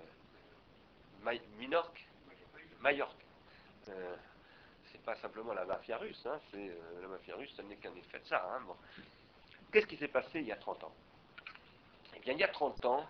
Minorque? 1.57 2.05
Majorque. 2.81 3.25
Pas 5.06 5.16
simplement 5.18 5.54
la 5.54 5.66
mafia 5.66 5.97
russe, 5.97 6.26
hein, 6.26 6.39
c'est 6.51 6.72
la 7.01 7.08
mafia 7.08 7.36
russe, 7.36 7.54
ça 7.56 7.64
n'est 7.64 7.76
qu'un 7.76 7.93
effet 7.95 8.20
de 8.20 8.26
ça. 8.26 8.49
Hein, 8.54 8.62
Qu'est-ce 9.72 9.88
qui 9.88 9.97
s'est 9.97 10.08
passé 10.08 10.39
il 10.39 10.45
y 10.47 10.51
a 10.51 10.58
30 10.58 10.84
ans? 10.84 10.93
Eh 12.16 12.20
bien, 12.20 12.34
il 12.34 12.39
y 12.39 12.43
a 12.43 12.49
30 12.49 12.86
ans, 12.86 13.06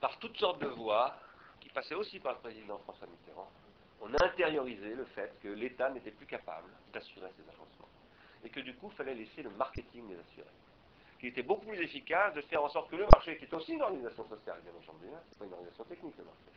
par 0.00 0.18
toutes 0.18 0.36
sortes 0.36 0.60
de 0.60 0.66
voies, 0.66 1.16
qui 1.60 1.70
passaient 1.70 1.94
aussi 1.94 2.20
par 2.20 2.34
le 2.34 2.38
président 2.40 2.78
François 2.78 3.06
Mitterrand, 3.06 3.50
on 4.00 4.12
a 4.14 4.26
intériorisé 4.26 4.94
le 4.94 5.04
fait 5.06 5.32
que 5.42 5.48
l'État 5.48 5.88
n'était 5.90 6.10
plus 6.10 6.26
capable 6.26 6.68
d'assurer 6.92 7.30
ces 7.36 7.42
agencements. 7.48 7.88
Et 8.44 8.50
que 8.50 8.60
du 8.60 8.74
coup, 8.74 8.90
il 8.92 8.96
fallait 8.96 9.14
laisser 9.14 9.42
le 9.42 9.50
marketing 9.50 10.08
les 10.08 10.18
assurer. 10.18 10.50
Qu'il 11.18 11.30
était 11.30 11.42
beaucoup 11.42 11.66
plus 11.66 11.80
efficace 11.80 12.34
de 12.34 12.42
faire 12.42 12.62
en 12.62 12.68
sorte 12.68 12.90
que 12.90 12.96
le 12.96 13.06
marché, 13.12 13.38
qui 13.38 13.44
est 13.44 13.54
aussi 13.54 13.72
une 13.72 13.82
organisation 13.82 14.28
sociale, 14.28 14.60
bien 14.62 14.72
entendu, 14.78 15.06
hein, 15.14 15.20
c'est 15.30 15.38
pas 15.38 15.46
une 15.46 15.52
organisation 15.52 15.84
technique 15.84 16.14
le 16.18 16.24
marché, 16.24 16.50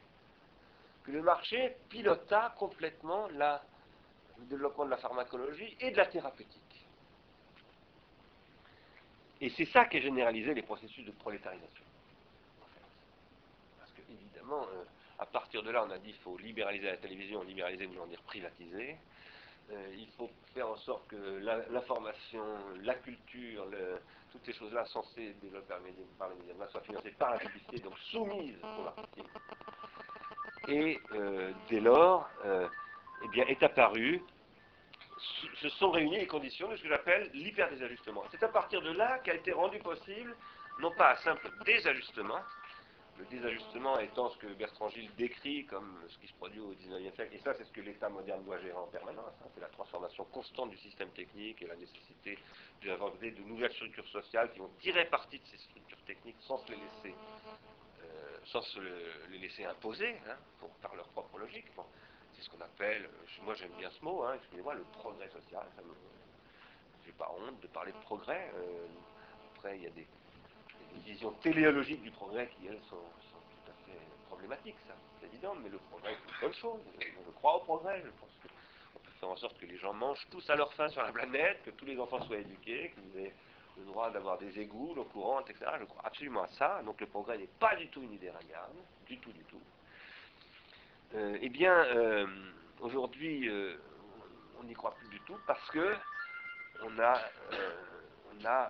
que 1.04 1.12
le 1.12 1.22
marché 1.22 1.78
pilota 1.88 2.54
complètement 2.58 3.30
le 4.40 4.46
développement 4.46 4.86
de 4.86 4.92
la 4.92 4.98
pharmacologie 4.98 5.76
et 5.80 5.92
de 5.92 5.98
la 5.98 6.06
thérapeutique. 6.06 6.86
Et 9.42 9.50
c'est 9.52 9.66
ça 9.66 9.86
qui 9.86 9.98
a 9.98 10.02
généralisé 10.02 10.54
les 10.54 10.62
processus 10.62 11.06
de 11.06 11.12
prolétarisation. 11.12 11.86
Parce 13.80 13.92
que, 13.92 14.02
évidemment, 14.12 14.64
euh, 14.64 14.84
à 15.18 15.26
partir 15.26 15.64
de 15.64 15.72
là, 15.72 15.86
on 15.88 15.92
a 15.92 15.98
dit 15.98 16.12
qu'il 16.12 16.22
faut 16.22 16.38
libéraliser 16.38 16.88
la 16.88 16.98
télévision, 16.98 17.42
libéraliser 17.44 17.86
voulant 17.86 18.08
dire 18.08 18.22
privatiser. 18.24 18.98
Euh, 19.72 19.96
il 19.98 20.08
faut 20.18 20.30
faire 20.54 20.68
en 20.68 20.78
sorte 20.78 21.08
que 21.08 21.16
l'information, 21.72 22.44
la, 22.82 22.96
culture, 22.96 23.66
toutes 24.32 24.46
ces 24.46 24.54
choses-là 24.54 24.86
censées 24.86 25.34
développer 25.42 25.74
par 26.18 26.30
les 26.30 26.36
médias 26.36 26.68
soient 26.68 26.82
financées 26.82 27.12
par 27.12 27.32
la 27.32 27.38
publicité, 27.38 27.80
donc 27.80 27.98
soumises 28.00 28.58
au 28.64 28.84
marketing. 28.84 29.26
Et 30.68 31.00
euh, 31.14 31.52
dès 31.70 31.80
lors, 31.80 32.30
eh 33.24 33.28
bien, 33.30 33.46
est 33.48 33.62
apparu, 33.64 34.22
se 35.62 35.70
sont 35.70 35.92
réunies 35.92 36.20
les 36.20 36.28
conditions 36.28 36.70
de 36.70 36.76
ce 36.78 36.84
que 36.84 36.90
j'appelle 36.90 37.30
l'hyperdésajustement. 37.34 38.24
C'est 38.32 38.44
à 38.44 38.48
partir 38.48 38.82
de 38.82 38.92
là 38.92 39.20
qu'a 39.20 39.36
été 39.36 39.52
rendu 39.52 39.80
possible, 39.80 40.36
non 40.80 40.92
pas 40.92 41.14
un 41.14 41.16
simple 41.18 41.50
désajustement, 41.66 42.40
le 43.20 43.26
désajustement 43.26 44.00
étant 44.00 44.30
ce 44.30 44.38
que 44.38 44.48
Bertrand 44.54 44.88
Gilles 44.90 45.14
décrit 45.18 45.66
comme 45.66 46.00
ce 46.08 46.18
qui 46.20 46.28
se 46.28 46.34
produit 46.36 46.62
au 46.62 46.70
XIXe 46.70 47.14
siècle, 47.16 47.36
et 47.36 47.40
ça 47.40 47.54
c'est 47.54 47.66
ce 47.66 47.72
que 47.74 47.82
l'État 47.82 48.08
moderne 48.08 48.44
doit 48.46 48.60
gérer 48.60 48.78
en 48.78 48.88
permanence, 48.88 49.34
hein. 49.42 49.48
c'est 49.54 49.60
la 49.60 49.68
transformation 49.68 50.24
constante 50.26 50.70
du 50.70 50.78
système 50.78 51.10
technique 51.10 51.62
et 51.62 51.68
la 51.68 51.76
nécessité 51.76 52.40
d'inventer 52.82 53.32
de 53.32 53.42
nouvelles 53.42 53.74
structures 53.74 54.08
sociales 54.08 54.52
qui 54.54 54.60
vont 54.60 54.72
tirer 54.80 55.06
parti 55.06 55.38
de 55.38 55.46
ces 55.48 55.58
structures 55.58 56.02
techniques 56.06 56.38
sans 56.40 56.60
se 56.60 56.72
les 56.72 56.78
laisser, 56.78 57.16
euh, 58.04 58.38
sans 58.46 58.62
se 58.62 58.80
les 59.32 59.38
laisser 59.38 59.66
imposer 59.66 60.16
hein, 60.30 60.38
par 60.82 60.96
leur 60.96 61.10
propre 61.10 61.40
logique. 61.40 61.68
C'est 62.40 62.46
ce 62.46 62.50
qu'on 62.50 62.64
appelle, 62.64 63.06
euh, 63.06 63.44
moi 63.44 63.54
j'aime 63.56 63.72
bien 63.78 63.90
ce 63.90 64.04
mot, 64.04 64.24
hein, 64.24 64.34
excusez-moi, 64.36 64.74
le 64.76 64.84
progrès 64.94 65.28
social. 65.30 65.66
Je 67.02 67.08
n'ai 67.08 67.14
pas 67.14 67.32
honte 67.38 67.60
de 67.60 67.68
parler 67.68 67.92
de 67.92 67.98
progrès. 68.00 68.52
Euh, 68.56 68.88
après, 69.56 69.78
il 69.78 69.84
y 69.84 69.88
a 69.88 69.90
des 69.90 70.08
une 70.96 71.02
vision 71.02 71.32
téléologique 71.34 72.02
du 72.02 72.10
progrès 72.12 72.48
qui, 72.48 72.68
elles, 72.68 72.82
sont, 72.90 72.96
tout 72.96 73.72
à 73.72 73.74
fait 73.86 74.00
problématiques, 74.28 74.76
ça, 74.88 74.96
c'est 75.20 75.28
évident, 75.28 75.56
mais 75.62 75.70
le 75.70 75.78
progrès, 75.78 76.16
c'est 76.16 76.34
une 76.34 76.42
bonne 76.42 76.60
chose. 76.60 76.80
Je, 77.00 77.32
crois 77.36 77.58
au 77.58 77.60
progrès, 77.60 78.02
je 78.04 78.10
pense 78.10 78.32
qu'on 78.42 79.00
peut 79.00 79.12
faire 79.20 79.30
en 79.30 79.38
sorte 79.38 79.60
que 79.60 79.68
les 79.68 79.78
gens 79.78 79.94
mangent 79.94 80.28
tous 80.32 80.50
à 80.50 80.56
leur 80.56 80.74
faim 80.74 80.90
sur 80.90 81.04
la 81.04 81.12
planète, 81.12 81.62
que 81.64 81.70
tous 81.72 81.86
les 81.86 82.00
enfants 82.00 82.22
soient 82.24 82.38
éduqués, 82.38 82.92
qu'ils 82.92 83.22
aient 83.22 83.34
le 83.78 83.86
droit 83.86 84.10
d'avoir 84.10 84.38
des 84.40 84.60
égouts, 84.60 84.94
l'eau 84.96 85.06
courante, 85.06 85.50
etc. 85.50 85.72
Je 85.80 85.86
crois 85.86 86.02
absolument 86.06 86.44
à 86.44 86.48
ça. 86.48 86.82
Donc 86.84 87.00
le 87.00 87.08
progrès 87.08 87.38
n'est 87.38 87.48
pas 87.60 87.76
du 87.76 87.88
tout 87.90 88.02
une 88.02 88.14
idée 88.14 88.32
ringarde, 88.32 88.76
du 89.06 89.18
tout, 89.20 89.32
du 89.32 89.44
tout. 89.44 89.62
Euh, 91.16 91.38
eh 91.42 91.50
bien, 91.50 91.74
euh, 91.74 92.28
aujourd'hui, 92.82 93.50
euh, 93.50 93.76
on 94.60 94.64
n'y 94.64 94.74
croit 94.74 94.94
plus 94.96 95.08
du 95.10 95.20
tout 95.22 95.38
parce 95.48 95.70
que 95.72 95.96
on 96.84 97.00
a, 97.00 98.70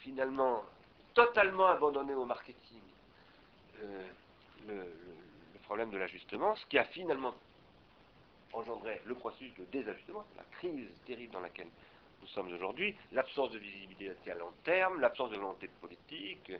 finalement 0.00 0.64
totalement 1.14 1.68
abandonné 1.68 2.14
au 2.14 2.24
marketing 2.24 2.80
euh, 3.80 4.08
le, 4.66 4.84
problème 5.64 5.90
de 5.90 5.98
l'ajustement, 5.98 6.56
ce 6.56 6.66
qui 6.66 6.78
a 6.78 6.84
finalement 6.84 7.34
engendré 8.52 9.00
le 9.06 9.14
processus 9.14 9.54
de 9.54 9.64
désajustement, 9.66 10.24
la 10.36 10.42
crise 10.58 10.88
terrible 11.06 11.32
dans 11.32 11.40
laquelle 11.40 11.68
nous 12.20 12.26
sommes 12.28 12.52
aujourd'hui, 12.52 12.94
l'absence 13.12 13.52
de 13.52 13.58
visibilité 13.58 14.32
à 14.32 14.34
long 14.34 14.52
terme, 14.64 15.00
l'absence 15.00 15.30
de 15.30 15.36
volonté 15.36 15.68
politique, 15.80 16.52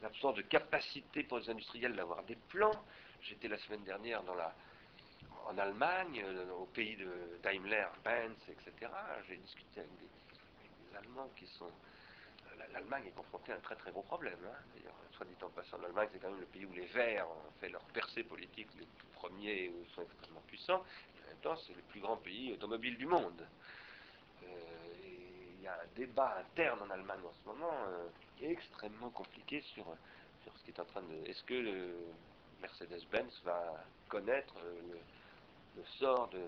l'absence 0.00 0.36
de 0.36 0.42
capacité 0.42 1.24
pour 1.24 1.38
les 1.38 1.50
industriels 1.50 1.96
d'avoir 1.96 2.22
des 2.22 2.36
plans, 2.48 2.84
J'étais 3.22 3.48
la 3.48 3.58
semaine 3.58 3.82
dernière 3.84 4.22
en 5.46 5.58
Allemagne, 5.58 6.22
euh, 6.24 6.50
au 6.52 6.66
pays 6.66 6.96
de 6.96 7.38
Daimler, 7.42 7.86
Benz, 8.04 8.36
etc. 8.48 8.90
J'ai 9.28 9.36
discuté 9.36 9.80
avec 9.80 9.90
des, 9.98 10.96
Allemands 10.96 11.28
qui 11.36 11.46
sont. 11.46 11.66
Euh, 11.66 12.62
L'Allemagne 12.72 13.04
est 13.06 13.14
confrontée 13.14 13.52
à 13.52 13.56
un 13.56 13.60
très 13.60 13.76
très 13.76 13.90
gros 13.90 14.02
problème. 14.02 14.38
Hein. 14.46 14.56
D'ailleurs, 14.74 14.94
soit 15.12 15.26
dit 15.26 15.36
en 15.42 15.50
passant, 15.50 15.76
l'Allemagne 15.78 16.08
c'est 16.12 16.18
quand 16.18 16.30
même 16.30 16.40
le 16.40 16.46
pays 16.46 16.64
où 16.64 16.72
les 16.72 16.86
Verts 16.86 17.28
ont 17.28 17.50
fait 17.60 17.68
leur 17.68 17.82
percée 17.86 18.24
politique 18.24 18.68
les 18.78 18.86
premiers, 19.12 19.68
où 19.68 19.82
ils 19.82 19.94
sont 19.94 20.02
extrêmement 20.02 20.42
puissants. 20.46 20.82
en 21.24 21.28
même 21.28 21.38
temps, 21.42 21.56
c'est 21.56 21.74
le 21.74 21.82
plus 21.82 22.00
grand 22.00 22.16
pays 22.16 22.52
automobile 22.54 22.96
du 22.96 23.06
monde. 23.06 23.46
Euh, 24.42 24.46
il 25.54 25.60
y 25.60 25.66
a 25.66 25.74
un 25.74 25.86
débat 25.94 26.38
interne 26.38 26.80
en 26.82 26.90
Allemagne 26.90 27.20
en 27.26 27.32
ce 27.32 27.48
moment 27.48 27.72
extrêmement 28.40 29.10
compliqué 29.10 29.60
sur, 29.60 29.84
sur 30.42 30.56
ce 30.56 30.64
qui 30.64 30.70
est 30.70 30.80
en 30.80 30.84
train 30.84 31.02
de. 31.02 31.28
Est-ce 31.28 31.42
que 31.44 31.54
Mercedes-Benz 32.60 33.42
va 33.44 33.84
connaître 34.08 34.54
le, 34.62 34.98
le 35.76 35.84
sort 35.98 36.28
de 36.28 36.40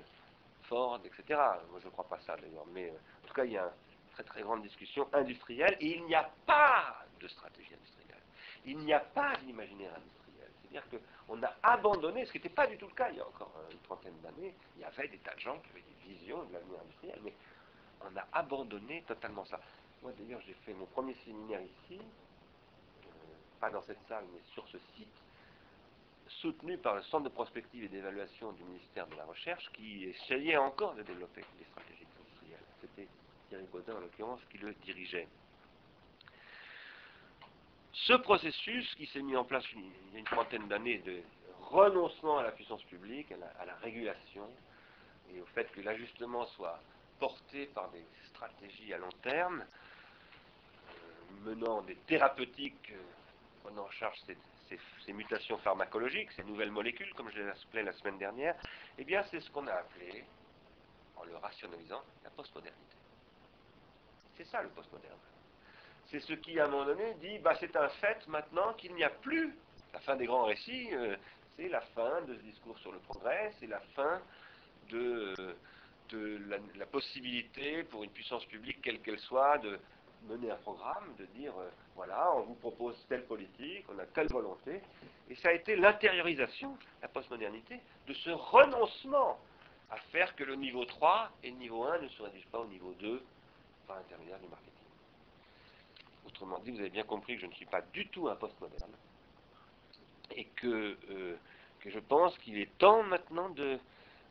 Ford, 0.68 1.00
etc. 1.04 1.40
Moi, 1.70 1.80
je 1.80 1.86
ne 1.86 1.90
crois 1.90 2.08
pas 2.08 2.18
ça 2.20 2.36
d'ailleurs, 2.36 2.66
mais 2.72 2.90
euh, 2.90 3.24
en 3.24 3.28
tout 3.28 3.34
cas, 3.34 3.44
il 3.44 3.52
y 3.52 3.58
a 3.58 3.64
une 3.64 4.12
très 4.12 4.24
très 4.24 4.42
grande 4.42 4.62
discussion 4.62 5.08
industrielle 5.12 5.76
et 5.80 5.96
il 5.96 6.04
n'y 6.04 6.14
a 6.14 6.30
pas 6.46 7.04
de 7.20 7.28
stratégie 7.28 7.74
industrielle. 7.74 8.22
Il 8.64 8.78
n'y 8.78 8.92
a 8.92 9.00
pas 9.00 9.36
d'imaginaire 9.36 9.94
industriel. 9.96 10.50
C'est-à-dire 10.60 11.00
qu'on 11.26 11.42
a 11.42 11.54
abandonné, 11.62 12.26
ce 12.26 12.32
qui 12.32 12.38
n'était 12.38 12.50
pas 12.50 12.66
du 12.66 12.76
tout 12.76 12.86
le 12.86 12.94
cas 12.94 13.10
il 13.10 13.16
y 13.16 13.20
a 13.20 13.26
encore 13.26 13.52
une 13.70 13.78
trentaine 13.78 14.18
d'années. 14.22 14.54
Il 14.76 14.82
y 14.82 14.84
avait 14.84 15.08
des 15.08 15.18
tas 15.18 15.34
de 15.34 15.40
gens 15.40 15.58
qui 15.60 15.70
avaient 15.70 15.82
des 15.82 16.14
visions 16.14 16.44
de 16.44 16.52
l'avenir 16.52 16.78
industriel, 16.80 17.18
mais 17.24 17.32
on 18.02 18.16
a 18.16 18.26
abandonné 18.32 19.02
totalement 19.06 19.44
ça. 19.46 19.60
Moi 20.02 20.12
d'ailleurs, 20.18 20.40
j'ai 20.46 20.54
fait 20.64 20.74
mon 20.74 20.86
premier 20.86 21.14
séminaire 21.24 21.62
ici, 21.62 21.98
euh, 21.98 23.08
pas 23.60 23.70
dans 23.70 23.82
cette 23.82 24.00
salle, 24.06 24.24
mais 24.32 24.40
sur 24.52 24.68
ce 24.68 24.78
site, 24.94 25.08
soutenu 26.28 26.78
par 26.78 26.94
le 26.94 27.02
Centre 27.02 27.24
de 27.24 27.28
prospective 27.28 27.84
et 27.84 27.88
d'évaluation 27.88 28.52
du 28.52 28.62
ministère 28.64 29.06
de 29.06 29.16
la 29.16 29.24
Recherche, 29.24 29.70
qui 29.72 30.04
essayait 30.04 30.56
encore 30.56 30.94
de 30.94 31.02
développer 31.02 31.42
des 31.58 31.64
stratégies 31.64 32.06
industrielles. 32.18 32.66
C'était 32.80 33.08
Thierry 33.48 33.64
Baudin, 33.72 33.94
en 33.96 34.00
l'occurrence, 34.00 34.40
qui 34.50 34.58
le 34.58 34.72
dirigeait. 34.84 35.28
Ce 37.92 38.12
processus 38.12 38.94
qui 38.94 39.06
s'est 39.06 39.22
mis 39.22 39.36
en 39.36 39.44
place 39.44 39.64
il 39.74 39.80
y 40.12 40.16
a 40.16 40.18
une 40.18 40.24
trentaine 40.24 40.68
d'années 40.68 40.98
de 40.98 41.20
renoncement 41.70 42.38
à 42.38 42.42
la 42.42 42.52
puissance 42.52 42.82
publique, 42.84 43.32
à 43.32 43.64
la, 43.66 43.74
régulation, 43.76 44.48
et 45.34 45.40
au 45.40 45.46
fait 45.46 45.70
que 45.72 45.80
l'ajustement 45.80 46.46
soit 46.46 46.80
porté 47.18 47.66
par 47.66 47.90
des 47.90 48.04
stratégies 48.30 48.94
à 48.94 48.98
long 48.98 49.08
terme, 49.22 49.60
euh, 49.60 51.50
menant 51.50 51.82
des 51.82 51.96
thérapeutiques, 52.06 52.92
euh, 52.92 53.02
prenant 53.64 53.84
en 53.84 53.90
charge 53.90 54.16
cette 54.26 54.38
ces, 54.68 55.12
mutations 55.12 55.58
pharmacologiques, 55.58 56.32
ces 56.32 56.44
nouvelles 56.44 56.70
molécules, 56.70 57.12
comme 57.14 57.30
je 57.30 57.40
l'ai 57.40 57.48
appelé 57.48 57.82
la 57.82 57.92
semaine 57.92 58.18
dernière, 58.18 58.54
eh 58.98 59.04
bien 59.04 59.22
c'est 59.30 59.40
ce 59.40 59.50
qu'on 59.50 59.66
a 59.66 59.72
appelé, 59.72 60.24
en 61.16 61.24
le 61.24 61.36
rationalisant, 61.36 62.02
la 62.24 62.30
postmodernité. 62.30 62.96
C'est 64.36 64.46
ça 64.46 64.62
le 64.62 64.68
postmoderne. 64.68 65.18
C'est 66.10 66.20
ce 66.20 66.32
qui, 66.34 66.58
à 66.58 66.64
un 66.64 66.68
moment 66.68 66.86
donné, 66.86 67.14
dit, 67.14 67.38
bah, 67.38 67.54
c'est 67.60 67.76
un 67.76 67.88
fait 67.88 68.26
maintenant 68.28 68.72
qu'il 68.74 68.94
n'y 68.94 69.04
a 69.04 69.10
plus, 69.10 69.54
la 69.92 70.00
fin 70.00 70.16
des 70.16 70.26
grands 70.26 70.44
récits, 70.44 70.88
euh, 70.94 71.16
c'est 71.56 71.68
la 71.68 71.80
fin 71.80 72.22
de 72.22 72.34
ce 72.34 72.40
discours 72.40 72.78
sur 72.78 72.92
le 72.92 72.98
progrès, 73.00 73.52
c'est 73.58 73.66
la 73.66 73.80
fin 73.94 74.22
de, 74.90 75.34
de 76.08 76.40
la, 76.76 76.86
possibilité 76.86 77.82
pour 77.84 78.04
une 78.04 78.10
puissance 78.10 78.44
publique, 78.46 78.80
quelle 78.82 79.00
qu'elle 79.00 79.18
soit, 79.18 79.58
de, 79.58 79.78
mener 80.24 80.50
un 80.50 80.56
programme, 80.56 81.14
de 81.18 81.24
dire, 81.26 81.52
euh, 81.58 81.68
voilà, 81.94 82.32
on 82.36 82.42
vous 82.42 82.54
propose 82.54 82.96
telle 83.08 83.24
politique, 83.24 83.84
on 83.94 83.98
a 83.98 84.06
telle 84.06 84.28
volonté. 84.28 84.80
Et 85.30 85.34
ça 85.36 85.48
a 85.48 85.52
été 85.52 85.76
l'intériorisation, 85.76 86.76
la 87.02 87.08
postmodernité, 87.08 87.80
de 88.06 88.12
ce 88.14 88.30
renoncement 88.30 89.38
à 89.90 89.96
faire 90.12 90.34
que 90.36 90.44
le 90.44 90.56
niveau 90.56 90.84
3 90.84 91.30
et 91.42 91.50
le 91.50 91.56
niveau 91.56 91.84
1 91.84 92.00
ne 92.00 92.08
se 92.08 92.22
rédigent 92.22 92.48
pas 92.50 92.58
au 92.58 92.66
niveau 92.66 92.92
2 92.98 93.22
par 93.86 93.96
l'intermédiaire 93.96 94.38
du 94.38 94.48
marketing. 94.48 94.72
Autrement 96.26 96.58
dit, 96.58 96.72
vous 96.72 96.80
avez 96.80 96.90
bien 96.90 97.04
compris 97.04 97.36
que 97.36 97.42
je 97.42 97.46
ne 97.46 97.52
suis 97.52 97.66
pas 97.66 97.80
du 97.80 98.06
tout 98.08 98.28
un 98.28 98.36
postmoderne 98.36 98.92
et 100.36 100.44
que, 100.44 100.96
euh, 101.10 101.36
que 101.80 101.90
je 101.90 101.98
pense 101.98 102.36
qu'il 102.38 102.58
est 102.58 102.76
temps 102.78 103.02
maintenant 103.02 103.48
de, 103.50 103.78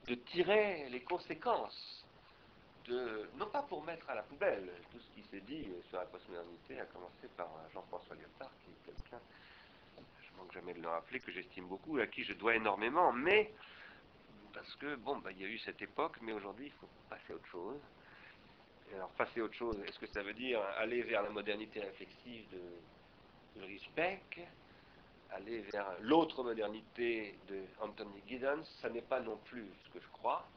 de 0.08 0.16
tirer 0.16 0.88
les 0.90 1.02
conséquences 1.02 2.06
non 3.38 3.48
pas 3.48 3.64
pour 3.64 3.84
mettre 3.84 4.10
à 4.10 4.16
la 4.16 4.24
poubelle 4.24 4.72
tout 4.92 5.00
ce 5.00 5.10
qui 5.12 5.28
s'est 5.30 5.42
dit 5.42 5.68
sur 5.90 6.00
la 6.00 6.06
postmodernité, 6.06 6.80
à 6.80 6.86
commencer 6.86 7.28
par 7.36 7.50
Jean-François 7.74 8.16
Lyotard, 8.16 8.52
qui 8.64 8.72
est 8.72 8.94
quelqu'un, 8.94 9.20
je 9.98 10.38
manque 10.38 10.54
jamais 10.54 10.74
de 10.74 10.82
le 10.82 10.90
rappeler, 10.90 11.20
que 11.20 11.32
j'estime 11.32 11.68
beaucoup, 11.68 11.98
à 12.00 12.08
qui 12.08 12.24
je 12.24 12.34
dois 12.34 12.56
énormément, 12.56 13.12
mais 13.12 13.52
parce 14.54 14.76
que, 14.76 14.96
bon, 14.96 15.18
bah, 15.18 15.32
il 15.32 15.42
y 15.42 15.46
a 15.46 15.48
eu 15.48 15.60
cette 15.60 15.82
époque, 15.82 16.18
mais 16.22 16.32
aujourd'hui, 16.32 16.68
il 16.68 16.72
faut 16.74 16.90
passer 17.10 17.34
à 17.34 17.36
autre 17.36 17.48
chose. 17.48 17.80
alors, 18.96 19.10
passer 19.12 19.42
à 19.42 19.44
autre 19.44 19.56
chose, 19.56 19.80
est-ce 19.86 20.00
que 20.00 20.08
ça 20.08 20.24
veut 20.24 20.34
dire 20.34 20.62
aller 20.78 21.04
vers 21.04 21.22
la 21.24 21.30
modernité 21.30 21.80
réflexive 21.80 22.46
de 22.52 23.62
Ulrich 23.62 23.90
Beck 23.96 24.40
aller 25.32 25.62
vers 25.74 25.88
l'autre 26.02 26.44
modernité 26.44 27.36
de 27.48 27.64
Anthony 27.82 28.22
Giddens, 28.28 28.64
ça 28.82 28.90
n'est 28.90 29.02
pas 29.02 29.20
non 29.20 29.38
plus 29.46 29.68
ce 29.86 29.90
que 29.90 30.00
je 30.00 30.08
crois. 30.14 30.48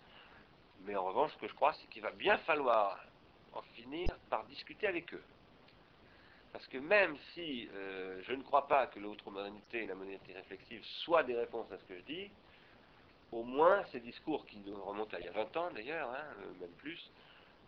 Mais 0.84 0.96
en 0.96 1.04
revanche, 1.04 1.32
ce 1.32 1.38
que 1.38 1.48
je 1.48 1.54
crois, 1.54 1.72
c'est 1.74 1.86
qu'il 1.88 2.02
va 2.02 2.10
bien 2.10 2.38
falloir 2.38 3.04
en 3.52 3.62
finir 3.74 4.08
par 4.28 4.44
discuter 4.44 4.86
avec 4.86 5.12
eux. 5.14 5.22
Parce 6.52 6.66
que 6.66 6.78
même 6.78 7.16
si 7.32 7.68
euh, 7.74 8.20
je 8.22 8.32
ne 8.32 8.42
crois 8.42 8.66
pas 8.66 8.86
que 8.88 8.98
l'autre 8.98 9.30
modernité 9.30 9.84
et 9.84 9.86
la 9.86 9.94
modernité 9.94 10.32
réflexive 10.32 10.82
soient 11.04 11.22
des 11.22 11.36
réponses 11.36 11.70
à 11.70 11.78
ce 11.78 11.84
que 11.84 11.96
je 11.96 12.02
dis, 12.02 12.30
au 13.30 13.44
moins 13.44 13.84
ces 13.92 14.00
discours 14.00 14.44
qui 14.46 14.62
remontent 14.72 15.16
à 15.16 15.20
il 15.20 15.26
y 15.26 15.28
a 15.28 15.32
20 15.32 15.56
ans 15.56 15.70
d'ailleurs, 15.70 16.10
hein, 16.10 16.24
euh, 16.42 16.60
même 16.60 16.72
plus, 16.78 17.10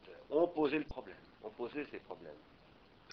euh, 0.09 0.13
ont 0.31 0.49
posé 0.49 0.79
le 0.79 0.85
problème, 0.85 1.17
ont 1.45 1.51
posé 1.51 1.87
ces 1.91 2.01
problèmes. 2.01 2.39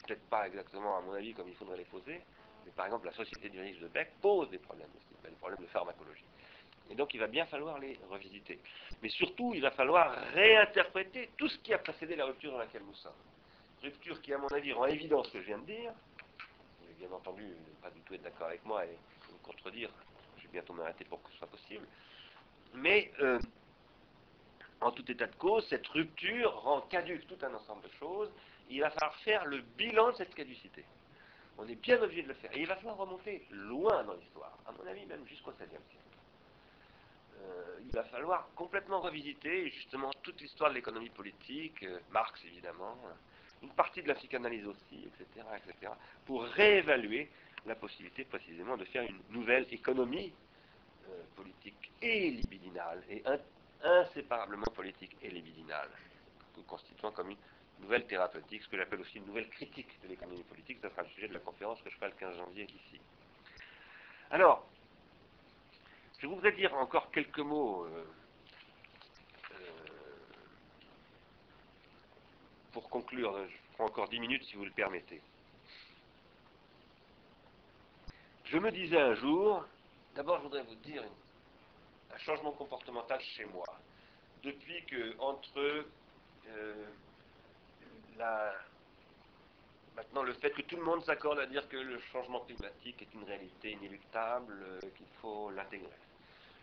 Peut-être 0.07 0.27
pas 0.29 0.47
exactement 0.47 0.97
à 0.97 1.01
mon 1.01 1.13
avis 1.13 1.33
comme 1.33 1.47
il 1.47 1.55
faudrait 1.55 1.77
les 1.77 1.85
poser, 1.85 2.21
mais 2.65 2.71
par 2.71 2.87
exemple 2.87 3.05
la 3.05 3.13
société 3.13 3.49
du 3.49 3.59
risque 3.59 3.81
de 3.81 3.87
Beck 3.89 4.11
pose 4.21 4.49
des 4.49 4.57
problèmes 4.57 4.89
aussi, 4.95 5.21
des 5.23 5.35
problèmes 5.35 5.61
de 5.61 5.67
pharmacologie. 5.67 6.23
Et 6.89 6.95
donc 6.95 7.13
il 7.13 7.19
va 7.19 7.27
bien 7.27 7.45
falloir 7.45 7.79
les 7.79 7.99
revisiter. 8.09 8.59
Mais 9.01 9.09
surtout, 9.09 9.53
il 9.53 9.61
va 9.61 9.71
falloir 9.71 10.11
réinterpréter 10.33 11.29
tout 11.37 11.47
ce 11.47 11.57
qui 11.59 11.73
a 11.73 11.77
précédé 11.77 12.15
la 12.15 12.25
rupture 12.25 12.51
dans 12.51 12.57
laquelle 12.57 12.83
nous 12.85 12.95
sommes. 12.95 13.11
Rupture 13.83 14.21
qui, 14.21 14.33
à 14.33 14.37
mon 14.37 14.47
avis, 14.47 14.73
rend 14.73 14.87
évident 14.87 15.23
ce 15.23 15.31
que 15.31 15.41
je 15.41 15.45
viens 15.45 15.59
de 15.59 15.65
dire. 15.65 15.91
Vous 15.91 16.85
allez 16.85 16.95
bien 16.95 17.11
entendu 17.15 17.43
ne 17.43 17.81
pas 17.81 17.91
du 17.91 18.01
tout 18.01 18.13
être 18.13 18.23
d'accord 18.23 18.47
avec 18.47 18.65
moi 18.65 18.85
et 18.85 18.89
me 19.31 19.37
contredire. 19.43 19.89
Je 20.37 20.43
vais 20.43 20.49
bientôt 20.53 20.73
m'arrêter 20.73 21.05
pour 21.05 21.21
que 21.23 21.31
ce 21.31 21.37
soit 21.37 21.47
possible. 21.47 21.85
Mais, 22.73 23.11
euh, 23.21 23.39
en 24.81 24.91
tout 24.91 25.09
état 25.11 25.27
de 25.27 25.35
cause, 25.35 25.67
cette 25.69 25.87
rupture 25.87 26.53
rend 26.61 26.81
caduque 26.81 27.27
tout 27.27 27.37
un 27.45 27.53
ensemble 27.53 27.83
de 27.83 27.91
choses. 27.99 28.31
il 28.69 28.81
va 28.81 28.89
falloir 28.91 29.15
faire 29.21 29.45
le 29.45 29.61
bilan 29.61 30.11
de 30.11 30.17
cette 30.17 30.33
caducité. 30.35 30.85
On 31.57 31.67
est 31.67 31.75
bien 31.75 32.01
obligé 32.01 32.23
de 32.23 32.29
le 32.29 32.33
faire. 32.35 32.55
Et 32.55 32.61
il 32.61 32.67
va 32.67 32.75
falloir 32.75 32.97
remonter 32.97 33.45
loin 33.51 34.03
dans 34.03 34.13
l'histoire, 34.13 34.57
à 34.65 34.71
mon 34.71 34.85
avis 34.87 35.05
même 35.05 35.25
jusqu'au 35.27 35.51
XVIe 35.51 35.69
siècle. 35.69 36.08
Euh, 37.41 37.79
il 37.85 37.91
va 37.91 38.03
falloir 38.03 38.49
complètement 38.55 38.99
revisiter 39.01 39.69
justement 39.69 40.11
toute 40.21 40.41
l'histoire 40.41 40.69
de 40.69 40.75
l'économie 40.75 41.09
politique, 41.09 41.83
euh, 41.83 41.99
Marx 42.11 42.43
évidemment, 42.45 42.97
une 43.61 43.69
partie 43.69 44.01
de 44.01 44.07
la 44.07 44.15
psychanalyse 44.15 44.65
aussi, 44.65 45.05
etc., 45.05 45.45
etc., 45.57 45.91
pour 46.25 46.43
réévaluer 46.43 47.29
la 47.65 47.75
possibilité 47.75 48.23
précisément 48.23 48.77
de 48.77 48.85
faire 48.85 49.03
une 49.03 49.19
nouvelle 49.29 49.67
économie 49.71 50.33
euh, 51.07 51.23
politique 51.35 51.91
et 52.01 52.31
libidinale, 52.31 53.03
et 53.09 53.23
inséparablement 53.83 54.71
politique 54.75 55.15
et 55.21 55.29
libidinale, 55.29 55.89
constituant 56.67 57.11
comme 57.11 57.31
une 57.31 57.37
nouvelle 57.81 58.05
thérapeutique, 58.05 58.63
ce 58.63 58.69
que 58.69 58.77
j'appelle 58.77 59.01
aussi 59.01 59.17
une 59.17 59.25
nouvelle 59.25 59.49
critique 59.49 59.99
de 60.03 60.09
l'économie 60.09 60.43
politique, 60.43 60.79
ce 60.81 60.89
sera 60.89 61.03
le 61.03 61.09
sujet 61.09 61.27
de 61.27 61.33
la 61.33 61.39
conférence 61.39 61.81
que 61.81 61.89
je 61.89 61.95
ferai 61.95 62.09
le 62.09 62.15
15 62.15 62.37
janvier 62.37 62.63
ici. 62.65 62.99
Alors, 64.31 64.67
je 66.19 66.27
voudrais 66.27 66.51
dire 66.51 66.73
encore 66.75 67.09
quelques 67.11 67.39
mots 67.39 67.85
euh, 67.85 68.05
euh, 69.51 69.55
pour 72.73 72.89
conclure. 72.89 73.37
Je 73.47 73.55
prends 73.73 73.85
encore 73.85 74.09
dix 74.09 74.19
minutes 74.19 74.43
si 74.43 74.55
vous 74.55 74.65
le 74.65 74.71
permettez. 74.71 75.21
Je 78.45 78.57
me 78.57 78.71
disais 78.71 78.99
un 78.99 79.15
jour, 79.15 79.65
d'abord 80.15 80.37
je 80.39 80.43
voudrais 80.43 80.63
vous 80.63 80.75
dire 80.75 81.03
un 82.13 82.17
changement 82.17 82.51
comportemental 82.51 83.21
chez 83.21 83.45
moi. 83.45 83.65
Depuis 84.43 84.83
que 84.85 85.17
entre 85.19 85.85
euh, 86.47 86.85
la, 88.17 88.53
maintenant 89.95 90.23
le 90.23 90.33
fait 90.33 90.51
que 90.51 90.63
tout 90.63 90.75
le 90.75 90.83
monde 90.83 91.03
s'accorde 91.03 91.39
à 91.39 91.45
dire 91.45 91.67
que 91.69 91.77
le 91.77 91.99
changement 92.11 92.41
climatique 92.41 93.01
est 93.01 93.13
une 93.13 93.23
réalité 93.23 93.71
inéluctable, 93.71 94.79
qu'il 94.97 95.07
faut 95.21 95.51
l'intégrer 95.51 95.89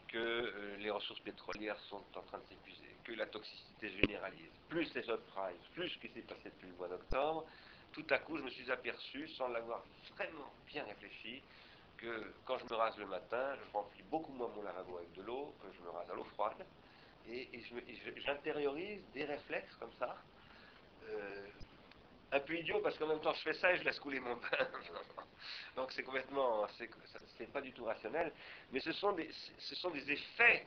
que 0.08 0.18
euh, 0.18 0.76
les 0.78 0.90
ressources 0.90 1.20
pétrolières 1.20 1.78
sont 1.88 2.02
en 2.14 2.22
train 2.22 2.38
de 2.38 2.44
s'épuiser, 2.48 2.94
que 3.04 3.12
la 3.12 3.26
toxicité 3.26 3.90
se 3.90 3.96
généralise, 3.98 4.50
plus 4.68 4.92
les 4.94 5.02
subprimes, 5.02 5.56
plus 5.74 5.88
ce 5.88 5.98
qui 5.98 6.08
s'est 6.08 6.22
passé 6.22 6.44
depuis 6.44 6.68
le 6.68 6.74
mois 6.74 6.88
d'octobre, 6.88 7.46
tout 7.92 8.06
à 8.10 8.18
coup 8.18 8.36
je 8.38 8.42
me 8.42 8.50
suis 8.50 8.70
aperçu, 8.70 9.28
sans 9.28 9.48
l'avoir 9.48 9.82
vraiment 10.16 10.52
bien 10.66 10.84
réfléchi, 10.84 11.40
que 11.40 11.56
que 11.96 12.32
quand 12.44 12.58
je 12.58 12.64
me 12.66 12.74
rase 12.74 12.96
le 12.98 13.06
matin, 13.06 13.54
je 13.54 13.72
remplis 13.72 14.02
beaucoup 14.10 14.32
moins 14.32 14.48
mon 14.54 14.62
lavabo 14.62 14.98
avec 14.98 15.12
de 15.14 15.22
l'eau, 15.22 15.54
que 15.62 15.66
je 15.76 15.82
me 15.82 15.90
rase 15.90 16.10
à 16.10 16.14
l'eau 16.14 16.24
froide, 16.24 16.64
et, 17.28 17.48
j'intériorise 18.24 19.00
des 19.14 19.24
réflexes 19.24 19.74
comme 19.76 19.92
ça, 19.98 20.16
euh, 21.08 21.46
un 22.36 22.40
peu 22.40 22.54
idiot 22.54 22.80
parce 22.80 22.96
qu'en 22.98 23.06
même 23.06 23.20
temps 23.20 23.32
je 23.34 23.42
fais 23.42 23.54
ça 23.54 23.72
et 23.72 23.78
je 23.78 23.84
laisse 23.84 23.98
couler 23.98 24.20
mon 24.20 24.34
bain. 24.34 24.68
Donc 25.76 25.92
c'est 25.92 26.02
complètement, 26.02 26.66
c'est 26.78 27.52
pas 27.52 27.60
du 27.60 27.72
tout 27.72 27.84
rationnel, 27.84 28.32
mais 28.72 28.80
ce 28.80 28.92
sont 28.92 29.12
des, 29.12 29.30
ce 29.58 29.74
sont 29.76 29.90
des 29.90 30.10
effets, 30.10 30.66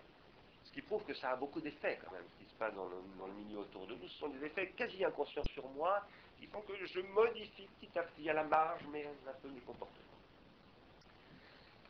ce 0.65 0.71
qui 0.71 0.81
prouve 0.81 1.03
que 1.05 1.13
ça 1.13 1.31
a 1.31 1.35
beaucoup 1.35 1.61
d'effets 1.61 1.99
quand 2.03 2.11
même, 2.11 2.23
ce 2.33 2.43
qui 2.43 2.49
se 2.49 2.55
passe 2.55 2.73
dans 2.75 2.85
le, 2.85 2.97
dans 3.17 3.27
le, 3.27 3.33
milieu 3.33 3.59
autour 3.59 3.87
de 3.87 3.95
nous, 3.95 4.07
ce 4.07 4.19
sont 4.19 4.29
des 4.29 4.45
effets 4.45 4.67
quasi 4.77 5.03
inconscients 5.03 5.43
sur 5.53 5.67
moi 5.69 6.05
qui 6.39 6.47
font 6.47 6.61
que 6.61 6.73
je 6.85 6.99
modifie 7.01 7.67
petit 7.79 7.99
à 7.99 8.03
petit 8.03 8.29
à 8.29 8.33
la 8.33 8.43
marge, 8.43 8.81
mais 8.91 9.05
un 9.05 9.33
peu 9.41 9.49
mes 9.49 9.59
comportements. 9.61 10.05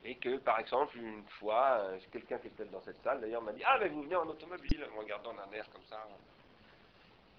Et 0.04 0.16
que, 0.16 0.38
par 0.38 0.60
exemple, 0.60 0.98
une 0.98 1.24
fois, 1.40 1.82
euh, 1.82 2.00
quelqu'un 2.12 2.38
qui 2.38 2.48
était 2.48 2.66
dans 2.66 2.82
cette 2.82 3.02
salle, 3.04 3.20
d'ailleurs, 3.20 3.42
m'a 3.42 3.52
dit 3.52 3.62
Ah, 3.66 3.78
mais 3.80 3.90
vous 3.90 4.02
venez 4.04 4.16
en 4.16 4.28
automobile, 4.28 4.88
en 4.96 5.00
regardant 5.00 5.34
d'un 5.34 5.52
air 5.52 5.70
comme 5.72 5.84
ça. 5.90 6.08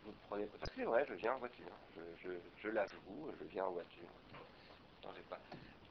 Vous 0.04 0.12
prenez... 0.28 0.48
C'est 0.74 0.84
vrai, 0.84 1.04
je 1.08 1.14
viens 1.14 1.34
en 1.34 1.38
voiture. 1.38 1.72
Je, 1.96 2.28
je, 2.28 2.30
je 2.62 2.68
l'avoue, 2.68 3.30
je 3.38 3.44
viens 3.46 3.64
en 3.66 3.72
voiture. 3.72 4.08
Pourtant, 5.00 5.14
j'ai 5.16 5.22
pas 5.22 5.38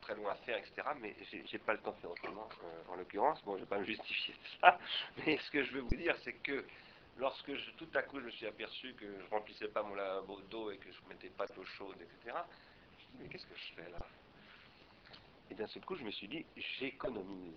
très 0.02 0.16
loin 0.16 0.32
à 0.32 0.36
faire, 0.36 0.58
etc. 0.58 0.88
Mais 1.00 1.16
j'ai 1.32 1.58
pas 1.60 1.74
le 1.74 1.80
temps 1.80 1.92
de 1.92 1.98
faire 1.98 2.12
autrement, 2.12 2.50
euh, 2.64 2.92
en 2.94 2.96
l'occurrence. 2.96 3.44
Bon, 3.44 3.56
je 3.56 3.62
vais 3.62 3.70
pas 3.70 3.80
me 3.80 3.86
justifier 3.86 4.34
de 4.34 4.62
ça. 4.62 4.80
Mais 5.26 5.38
ce 5.38 5.52
que 5.52 5.64
je 5.64 5.74
veux 5.74 5.82
vous 5.82 5.96
dire, 5.96 6.16
c'est 6.24 6.34
que 6.34 6.66
lorsque 7.18 7.54
je, 7.54 7.72
tout 7.72 7.88
à 7.94 8.02
coup 8.02 8.20
je 8.20 8.26
me 8.26 8.32
suis 8.32 8.48
aperçu 8.48 8.94
que 8.94 9.06
je 9.06 9.30
remplissais 9.30 9.68
pas 9.68 9.84
mon 9.84 9.94
lavabo 9.94 10.42
d'eau 10.50 10.72
et 10.72 10.78
que 10.78 10.92
je 10.92 11.00
mettais 11.10 11.30
pas 11.30 11.46
d'eau 11.48 11.64
chaude, 11.64 11.98
etc., 12.02 12.18
je 12.26 12.32
me 12.32 12.98
suis 12.98 13.08
dit, 13.08 13.18
mais 13.22 13.30
qu'est-ce 13.30 13.46
que 13.46 13.56
je 13.56 13.74
fais 13.76 13.90
là? 13.92 14.00
Et 15.52 15.56
d'un 15.56 15.68
seul 15.68 15.84
coup, 15.84 15.96
je 15.96 16.04
me 16.04 16.12
suis 16.12 16.28
dit, 16.28 16.46
j'économise. 16.56 17.56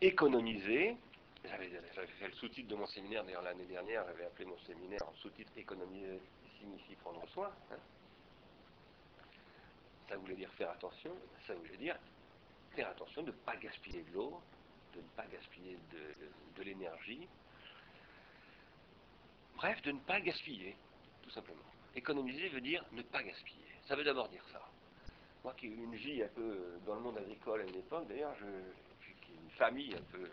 Économiser, 0.00 0.96
le 1.44 2.32
sous-titre 2.32 2.68
de 2.68 2.74
mon 2.74 2.86
séminaire, 2.86 3.24
d'ailleurs 3.24 3.42
l'année 3.42 3.64
dernière, 3.64 4.04
j'avais 4.06 4.24
appelé 4.24 4.44
mon 4.44 4.58
séminaire 4.66 5.00
en 5.06 5.14
sous-titre 5.14 5.50
Économiser 5.56 6.20
signifie 6.58 6.94
prendre 6.96 7.26
soin. 7.28 7.50
Hein. 7.72 7.76
ça 10.08 10.16
voulait 10.16 10.34
dire 10.34 10.52
faire 10.52 10.70
attention, 10.70 11.12
ça 11.46 11.54
voulait 11.54 11.76
dire 11.76 11.96
faire 12.74 12.88
attention 12.88 13.22
de 13.22 13.28
ne 13.28 13.36
pas 13.36 13.56
gaspiller 13.56 14.02
de 14.02 14.12
l'eau, 14.12 14.40
de 14.94 15.00
ne 15.00 15.08
pas 15.16 15.26
gaspiller 15.26 15.78
de, 15.92 16.62
l'énergie. 16.62 17.26
Bref, 19.56 19.80
de 19.82 19.92
ne 19.92 20.00
pas 20.00 20.20
gaspiller, 20.20 20.76
tout 21.22 21.30
simplement. 21.30 21.62
Économiser 21.94 22.48
veut 22.50 22.60
dire 22.60 22.84
ne 22.92 23.02
pas 23.02 23.22
gaspiller. 23.22 23.64
Ça 23.88 23.96
veut 23.96 24.04
d'abord 24.04 24.28
dire 24.28 24.44
ça. 24.52 24.62
Moi 25.42 25.54
qui 25.54 25.66
ai 25.66 25.70
eu 25.70 25.84
une 25.84 25.96
vie 25.96 26.22
un 26.22 26.28
peu 26.28 26.78
dans 26.84 26.94
le 26.96 27.00
monde 27.00 27.16
agricole 27.16 27.62
à 27.62 27.64
une 27.64 27.76
époque, 27.76 28.06
d'ailleurs, 28.08 28.34
je, 28.40 28.46
une 28.46 29.50
famille 29.52 29.94
un 29.94 30.02
peu, 30.12 30.28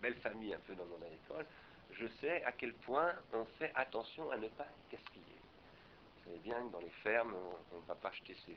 belle 0.00 0.16
famille 0.16 0.54
un 0.54 0.60
peu 0.60 0.74
dans 0.74 0.84
le 0.84 0.90
monde 0.90 1.04
agricole, 1.04 1.46
je 1.92 2.06
sais 2.20 2.42
à 2.44 2.52
quel 2.52 2.72
point 2.74 3.12
on 3.32 3.44
fait 3.58 3.72
attention 3.74 4.30
à 4.30 4.36
ne 4.36 4.48
pas 4.48 4.66
gaspiller. 4.90 5.24
Vous 6.16 6.30
savez 6.30 6.38
bien 6.38 6.66
que 6.66 6.72
dans 6.72 6.80
les 6.80 6.90
fermes, 7.02 7.34
on 7.72 7.76
ne 7.76 7.86
va 7.86 7.94
pas 7.94 8.08
acheter 8.08 8.36
ses, 8.46 8.56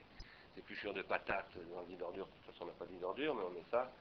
épluchures 0.58 0.94
de 0.94 1.02
patates 1.02 1.52
dans 1.74 1.82
le 1.82 1.88
lit 1.88 1.96
d'ordures. 1.96 2.26
De 2.26 2.32
toute 2.32 2.54
façon, 2.54 2.66
on 2.66 2.68
n'a 2.68 2.74
pas 2.74 2.86
de 2.86 2.92
lit 2.92 3.00
d'ordures, 3.00 3.36
mais 3.36 3.44
on 3.44 3.50
met 3.52 3.64
ça 3.72 3.92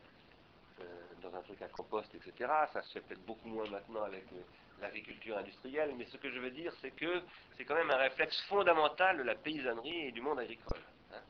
euh, 0.81 0.85
dans 1.23 1.35
un 1.35 1.43
truc 1.43 1.61
à 1.63 1.69
compost, 1.69 2.15
etc. 2.15 2.51
Ça 2.73 2.83
se 2.83 2.93
fait 2.93 3.01
peut-être 3.01 3.25
beaucoup 3.25 3.49
moins 3.49 3.69
maintenant 3.69 4.03
avec 4.03 4.25
euh, 4.33 4.43
l'agriculture 4.81 5.37
industrielle, 5.39 5.95
mais 5.97 6.07
ce 6.07 6.17
que 6.17 6.31
je 6.31 6.39
veux 6.39 6.51
dire, 6.51 6.73
c'est 6.81 6.91
que 6.91 7.23
c'est 7.57 7.65
quand 7.65 7.75
même 7.75 7.91
un 7.91 7.97
réflexe 7.97 8.41
fondamental 8.49 9.19
de 9.19 9.23
la 9.23 9.35
paysannerie 9.35 10.09
et 10.09 10.13
du 10.13 10.21
monde 10.21 10.41
agricole. 10.41 10.81
Hein. 11.13 11.21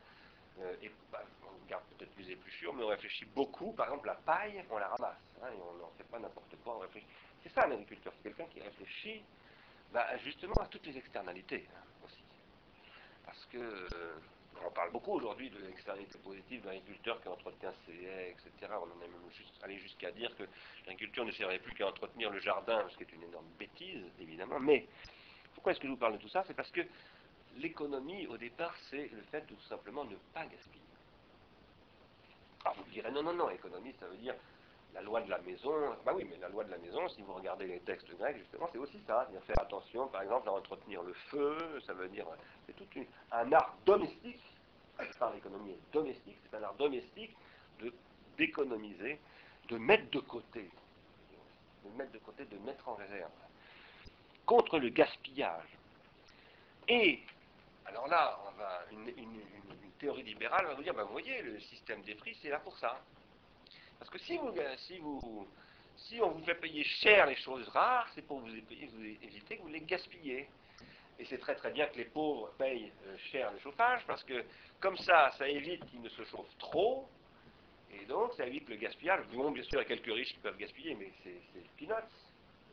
Euh, 0.60 0.74
et 0.82 0.90
bah, 1.10 1.22
on 1.44 1.68
garde 1.68 1.84
peut-être 1.96 2.12
plus 2.14 2.30
épluchures, 2.30 2.74
mais 2.74 2.84
on 2.84 2.88
réfléchit 2.88 3.26
beaucoup. 3.26 3.72
Par 3.72 3.86
exemple, 3.86 4.06
la 4.06 4.14
paille, 4.14 4.64
on 4.70 4.78
la 4.78 4.88
ramasse, 4.88 5.18
et 5.50 5.60
on 5.60 5.74
n'en 5.78 5.90
fait 5.98 6.04
pas 6.04 6.18
n'importe 6.18 6.54
quoi. 6.62 6.76
On 6.76 6.78
réfléchit. 6.80 7.06
C'est 7.42 7.52
ça 7.52 7.66
l'agriculteur, 7.66 8.12
c'est 8.16 8.22
quelqu'un 8.22 8.46
qui 8.52 8.60
réfléchit 8.60 9.22
bah, 9.92 10.06
justement 10.18 10.54
à 10.54 10.66
toutes 10.66 10.86
les 10.86 10.96
externalités 10.96 11.66
hein, 11.74 11.84
aussi. 12.04 12.22
Parce 13.24 13.44
que 13.46 13.88
on 14.64 14.70
parle 14.70 14.90
beaucoup 14.92 15.12
aujourd'hui 15.12 15.50
de 15.50 15.58
l'externalité 15.58 16.18
positive 16.18 16.62
d'agriculteurs 16.62 17.20
qui 17.20 17.28
entretient 17.28 17.72
ses 17.86 18.04
haies, 18.04 18.30
etc. 18.30 18.72
On 18.72 18.84
en 18.84 19.02
est 19.02 19.08
même 19.08 19.22
allé 19.62 19.78
jusqu'à 19.78 20.10
dire 20.12 20.34
que 20.36 20.44
l'agriculture 20.86 21.24
ne 21.24 21.32
servait 21.32 21.58
plus 21.58 21.74
qu'à 21.74 21.88
entretenir 21.88 22.30
le 22.30 22.40
jardin, 22.40 22.86
ce 22.90 22.96
qui 22.96 23.02
est 23.04 23.12
une 23.12 23.22
énorme 23.24 23.48
bêtise, 23.58 24.04
évidemment. 24.20 24.60
Mais 24.60 24.86
pourquoi 25.54 25.72
est-ce 25.72 25.80
que 25.80 25.86
je 25.86 25.92
vous 25.92 25.98
parle 25.98 26.14
de 26.14 26.18
tout 26.18 26.28
ça? 26.28 26.44
C'est 26.46 26.54
parce 26.54 26.70
que 26.70 26.82
l'économie, 27.56 28.26
au 28.26 28.36
départ, 28.36 28.74
c'est 28.90 29.08
le 29.12 29.22
fait 29.30 29.42
de 29.42 29.54
tout 29.54 29.62
simplement 29.68 30.04
ne 30.04 30.16
pas 30.32 30.46
gaspiller. 30.46 30.82
Alors 32.64 32.76
vous 32.76 32.84
me 32.84 32.90
direz, 32.90 33.10
non, 33.10 33.22
non, 33.22 33.34
non, 33.34 33.50
économie, 33.50 33.94
ça 33.98 34.06
veut 34.06 34.16
dire 34.16 34.34
la 34.94 35.02
loi 35.02 35.20
de 35.22 35.30
la 35.30 35.38
maison, 35.38 35.72
bah 36.04 36.12
oui, 36.14 36.26
mais 36.28 36.36
la 36.38 36.48
loi 36.48 36.64
de 36.64 36.70
la 36.70 36.78
maison, 36.78 37.08
si 37.08 37.22
vous 37.22 37.32
regardez 37.32 37.66
les 37.66 37.80
textes 37.80 38.10
grecs, 38.16 38.36
justement, 38.38 38.68
c'est 38.72 38.78
aussi 38.78 39.00
ça. 39.06 39.28
cest 39.32 39.44
faire 39.44 39.60
attention, 39.60 40.08
par 40.08 40.22
exemple, 40.22 40.48
à 40.48 40.52
entretenir 40.52 41.02
le 41.02 41.14
feu, 41.30 41.56
ça 41.86 41.94
veut 41.94 42.08
dire, 42.08 42.26
c'est 42.66 42.76
tout 42.76 42.86
un 43.32 43.52
art 43.52 43.74
domestique, 43.86 44.42
je 45.00 45.18
parle 45.18 45.34
d'économie 45.34 45.76
domestique, 45.92 46.36
c'est 46.42 46.56
un 46.56 46.62
art 46.62 46.74
domestique 46.74 47.34
de 47.80 47.92
d'économiser, 48.36 49.18
de 49.68 49.78
mettre 49.78 50.10
de 50.10 50.20
côté, 50.20 50.70
de 51.84 51.90
mettre 51.96 52.12
de 52.12 52.18
côté, 52.18 52.44
de 52.46 52.58
mettre 52.58 52.88
en 52.88 52.94
réserve, 52.94 53.30
contre 54.46 54.78
le 54.78 54.88
gaspillage. 54.88 55.68
Et, 56.88 57.20
alors 57.86 58.08
là, 58.08 58.38
on 58.48 58.52
va, 58.52 58.80
une, 58.90 59.12
théorie 59.98 60.24
libérale 60.24 60.66
va 60.66 60.74
vous 60.74 60.82
dire, 60.82 60.94
ben, 60.94 61.04
vous 61.04 61.12
voyez, 61.12 61.42
le 61.42 61.60
système 61.60 62.02
des 62.02 62.16
prix, 62.16 62.36
c'est 62.42 62.48
là 62.48 62.58
pour 62.58 62.76
ça. 62.78 63.00
Parce 64.02 64.10
que 64.10 64.18
si, 64.18 64.36
vous, 64.36 64.52
si, 64.78 64.98
vous, 64.98 65.46
si 65.96 66.20
on 66.20 66.30
vous 66.30 66.44
fait 66.44 66.56
payer 66.56 66.82
cher 66.82 67.26
les 67.26 67.36
choses 67.36 67.68
rares, 67.68 68.08
c'est 68.16 68.26
pour 68.26 68.40
vous, 68.40 68.48
vous 68.48 69.04
éviter 69.04 69.56
que 69.56 69.62
vous 69.62 69.68
les 69.68 69.82
gaspillez. 69.82 70.48
Et 71.20 71.24
c'est 71.24 71.38
très 71.38 71.54
très 71.54 71.70
bien 71.70 71.86
que 71.86 71.98
les 71.98 72.06
pauvres 72.06 72.50
payent 72.58 72.90
euh, 73.06 73.16
cher 73.30 73.52
le 73.52 73.60
chauffage, 73.60 74.02
parce 74.08 74.24
que 74.24 74.44
comme 74.80 74.96
ça, 74.96 75.30
ça 75.38 75.46
évite 75.46 75.86
qu'ils 75.86 76.02
ne 76.02 76.08
se 76.08 76.24
chauffent 76.24 76.58
trop, 76.58 77.08
et 77.92 78.04
donc 78.06 78.34
ça 78.34 78.44
évite 78.44 78.68
le 78.68 78.74
gaspillage. 78.74 79.24
Bon, 79.34 79.52
bien 79.52 79.62
sûr, 79.62 79.74
il 79.74 79.84
y 79.84 79.86
a 79.92 79.96
quelques 79.96 80.12
riches 80.12 80.32
qui 80.32 80.40
peuvent 80.40 80.58
gaspiller, 80.58 80.96
mais 80.96 81.12
c'est 81.22 81.62
peanuts. 81.76 81.94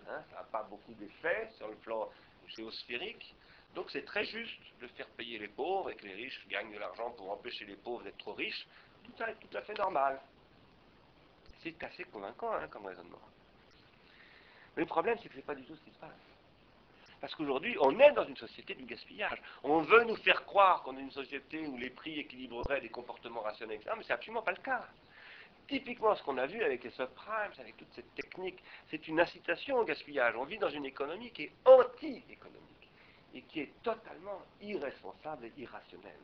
Hein, 0.10 0.24
ça 0.32 0.38
n'a 0.38 0.44
pas 0.52 0.64
beaucoup 0.64 0.96
d'effet 0.96 1.48
sur 1.58 1.68
le 1.68 1.76
plan 1.76 2.10
géosphérique. 2.48 3.36
Donc 3.76 3.92
c'est 3.92 4.04
très 4.04 4.26
juste 4.26 4.60
de 4.82 4.88
faire 4.88 5.08
payer 5.10 5.38
les 5.38 5.50
pauvres 5.50 5.92
et 5.92 5.96
que 5.96 6.08
les 6.08 6.16
riches 6.16 6.44
gagnent 6.50 6.74
de 6.74 6.80
l'argent 6.80 7.12
pour 7.12 7.30
empêcher 7.30 7.66
les 7.66 7.76
pauvres 7.76 8.02
d'être 8.02 8.18
trop 8.18 8.34
riches. 8.34 8.66
Tout 9.04 9.12
ça 9.16 9.30
est 9.30 9.36
tout 9.36 9.56
à 9.56 9.62
fait 9.62 9.78
normal. 9.78 10.20
C'est 11.62 11.84
assez 11.84 12.04
convaincant 12.06 12.54
hein, 12.54 12.68
comme 12.70 12.86
raisonnement. 12.86 13.20
Mais 14.76 14.84
le 14.84 14.88
problème, 14.88 15.18
c'est 15.22 15.28
que 15.28 15.34
ce 15.34 15.40
n'est 15.40 15.46
pas 15.46 15.56
du 15.56 15.64
tout 15.66 15.76
ce 15.76 15.82
qui 15.82 15.92
se 15.92 16.00
passe. 16.00 16.10
Parce 17.20 17.36
qu'aujourd'hui, 17.36 17.76
on 17.82 18.00
est 18.00 18.12
dans 18.14 18.26
une 18.26 18.38
société 18.38 18.76
du 18.76 18.86
gaspillage. 18.86 19.42
On 19.64 19.82
veut 19.82 20.04
nous 20.06 20.16
faire 20.18 20.46
croire 20.46 20.84
qu'on 20.84 20.98
est 20.98 21.02
une 21.02 21.12
société 21.12 21.68
où 21.68 21.78
les 21.78 21.90
prix 21.90 22.20
équilibreraient 22.20 22.80
des 22.80 22.90
comportements 22.90 23.42
rationnels, 23.42 23.78
etc. 23.78 23.92
Mais 23.98 24.04
c'est 24.06 24.14
absolument 24.14 24.42
pas 24.42 24.52
le 24.52 24.62
cas. 24.62 24.88
Typiquement, 25.68 26.16
ce 26.16 26.24
qu'on 26.24 26.38
a 26.38 26.48
vu 26.48 26.64
avec 26.64 26.84
les 26.84 26.90
subprimes, 26.92 27.52
avec 27.60 27.78
toute 27.78 27.94
cette 27.94 28.16
technique, 28.16 28.64
c'est 28.90 29.08
une 29.08 29.20
incitation 29.20 29.78
au 29.78 29.84
gaspillage. 29.84 30.36
On 30.38 30.46
vit 30.46 30.58
dans 30.58 30.70
une 30.70 30.86
économie 30.86 31.32
qui 31.32 31.44
est 31.44 31.52
anti-économique 31.66 32.90
et 33.34 33.42
qui 33.44 33.62
est 33.62 33.74
totalement 33.84 34.42
irresponsable 34.62 35.46
et 35.46 35.54
irrationnelle. 35.58 36.16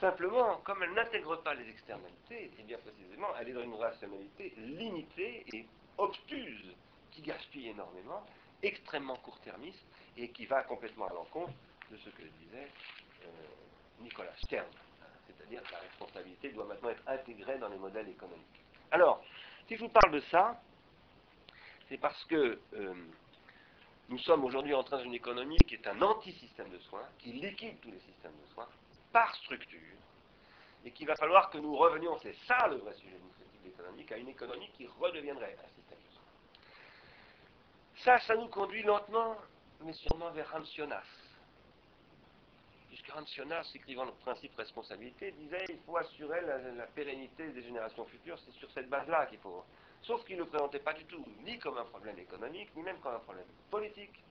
Simplement, 0.00 0.58
comme 0.58 0.82
elle 0.84 0.92
n'intègre 0.92 1.36
pas 1.42 1.54
les 1.54 1.68
externalités, 1.68 2.52
et 2.56 2.62
bien 2.62 2.78
précisément, 2.78 3.28
elle 3.40 3.48
est 3.48 3.52
dans 3.52 3.64
une 3.64 3.74
rationalité 3.74 4.54
limitée 4.56 5.44
et 5.52 5.66
obtuse, 5.96 6.72
qui 7.10 7.22
gaspille 7.22 7.70
énormément, 7.70 8.24
extrêmement 8.62 9.16
court-termiste, 9.16 9.84
et 10.16 10.28
qui 10.30 10.46
va 10.46 10.62
complètement 10.62 11.06
à 11.06 11.14
l'encontre 11.14 11.52
de 11.90 11.96
ce 11.96 12.10
que 12.10 12.22
disait 12.22 12.68
euh, 13.24 13.28
Nicolas 14.00 14.36
Stern. 14.44 14.68
C'est-à-dire 15.26 15.62
que 15.64 15.72
la 15.72 15.80
responsabilité 15.80 16.50
doit 16.50 16.66
maintenant 16.66 16.90
être 16.90 17.02
intégrée 17.08 17.58
dans 17.58 17.68
les 17.68 17.78
modèles 17.78 18.08
économiques. 18.08 18.44
Alors, 18.92 19.24
si 19.66 19.76
je 19.76 19.80
vous 19.80 19.88
parle 19.88 20.12
de 20.12 20.20
ça, 20.30 20.62
c'est 21.88 21.98
parce 21.98 22.24
que 22.26 22.60
euh, 22.74 22.94
nous 24.08 24.18
sommes 24.18 24.44
aujourd'hui 24.44 24.74
en 24.74 24.84
train 24.84 25.02
d'une 25.02 25.14
économie 25.14 25.58
qui 25.66 25.74
est 25.74 25.86
un 25.88 26.00
anti-système 26.02 26.68
de 26.70 26.78
soins, 26.78 27.06
qui 27.18 27.32
liquide 27.32 27.80
tous 27.80 27.90
les 27.90 28.00
systèmes 28.00 28.36
de 28.46 28.54
soins, 28.54 28.68
par 29.12 29.34
structure, 29.36 29.96
et 30.84 30.90
qu'il 30.92 31.06
va 31.06 31.16
falloir 31.16 31.50
que 31.50 31.58
nous 31.58 31.76
revenions, 31.76 32.18
c'est 32.18 32.36
ça 32.46 32.68
le 32.68 32.76
vrai 32.76 32.94
sujet 32.94 33.16
de 33.16 33.28
économique, 33.68 34.12
à 34.12 34.16
une 34.16 34.28
économie 34.28 34.70
qui 34.76 34.86
redeviendrait 34.86 35.56
soins. 35.56 36.22
Ça, 37.96 38.18
ça 38.20 38.34
nous 38.36 38.48
conduit 38.48 38.82
lentement, 38.82 39.36
mais 39.80 39.92
sûrement 39.92 40.30
vers 40.30 40.48
Ramsionas. 40.50 41.04
Puisque 42.88 43.08
Ramsionas, 43.08 43.70
écrivant 43.74 44.04
le 44.04 44.12
principe 44.12 44.54
responsabilité, 44.56 45.32
disait 45.32 45.64
il 45.68 45.78
faut 45.80 45.96
assurer 45.96 46.40
la, 46.40 46.86
pérennité 46.86 47.48
des 47.48 47.62
générations 47.62 48.04
futures, 48.06 48.38
c'est 48.44 48.52
sur 48.52 48.70
cette 48.72 48.88
base-là 48.88 49.26
qu'il 49.26 49.38
faut. 49.38 49.64
Sauf 50.02 50.24
qu'il 50.24 50.36
ne 50.36 50.42
le 50.42 50.48
présentait 50.48 50.78
pas 50.78 50.94
du 50.94 51.04
tout, 51.04 51.24
ni 51.44 51.58
comme 51.58 51.76
un 51.76 51.84
problème 51.84 52.18
économique, 52.18 52.74
ni 52.76 52.82
même 52.82 52.98
comme 53.00 53.14
un 53.14 53.20
problème 53.20 53.46
politique. 53.70 54.22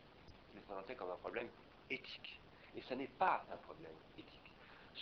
Il 0.54 0.60
le 0.60 0.62
présentait 0.62 0.96
comme 0.96 1.12
un 1.12 1.18
problème 1.18 1.50
éthique. 1.90 2.40
Et 2.76 2.82
ce 2.82 2.94
n'est 2.94 3.08
pas 3.08 3.46
un 3.52 3.58
problème 3.58 3.92
éthique. 4.18 4.37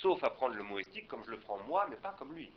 Sauf 0.02 0.24
à 0.24 0.30
prendre 0.30 0.56
le 0.56 0.64
mot 0.64 0.80
éthique 0.80 1.08
comme 1.08 1.24
je 1.26 1.32
le 1.32 1.39
prends 1.39 1.60
moi, 1.60 1.88
mais 1.89 1.96
pas 1.98 2.16
comme 2.18 2.34
lui. 2.34 2.52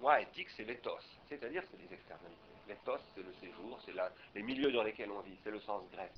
Moi, 0.00 0.20
éthique, 0.20 0.48
c'est 0.56 0.64
l'éthos, 0.64 1.04
c'est-à-dire 1.28 1.62
c'est 1.70 1.78
les 1.78 1.92
externalités. 1.94 2.40
L'éthos, 2.68 3.00
c'est 3.14 3.22
le 3.22 3.32
séjour, 3.40 3.78
c'est 3.84 3.94
les 4.34 4.42
milieux 4.42 4.72
dans 4.72 4.82
lesquels 4.82 5.10
on 5.10 5.20
vit, 5.20 5.36
c'est 5.44 5.50
le 5.50 5.60
sens 5.60 5.82
grec. 5.92 6.12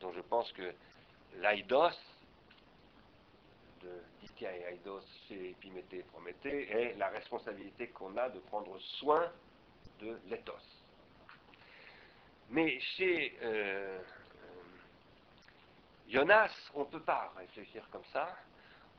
Donc 0.00 0.14
je 0.14 0.20
pense 0.20 0.50
que 0.52 0.74
l'aidos, 1.36 1.98
de 3.82 4.02
Ditya 4.20 4.56
et 4.56 4.74
Aidos 4.74 5.02
chez 5.28 5.50
Epiméthée 5.50 5.98
et 5.98 6.02
Prométhée, 6.02 6.70
est 6.70 6.94
la 6.96 7.08
responsabilité 7.08 7.88
qu'on 7.88 8.16
a 8.16 8.28
de 8.28 8.38
prendre 8.40 8.78
soin 8.80 9.30
de 10.00 10.18
l'éthos. 10.26 10.84
Mais 12.50 12.80
chez 12.80 13.36
euh, 13.42 13.98
euh, 13.98 13.98
Jonas, 16.08 16.50
on 16.74 16.80
ne 16.80 16.84
peut 16.86 17.02
pas 17.02 17.32
réfléchir 17.36 17.86
comme 17.90 18.04
ça. 18.12 18.36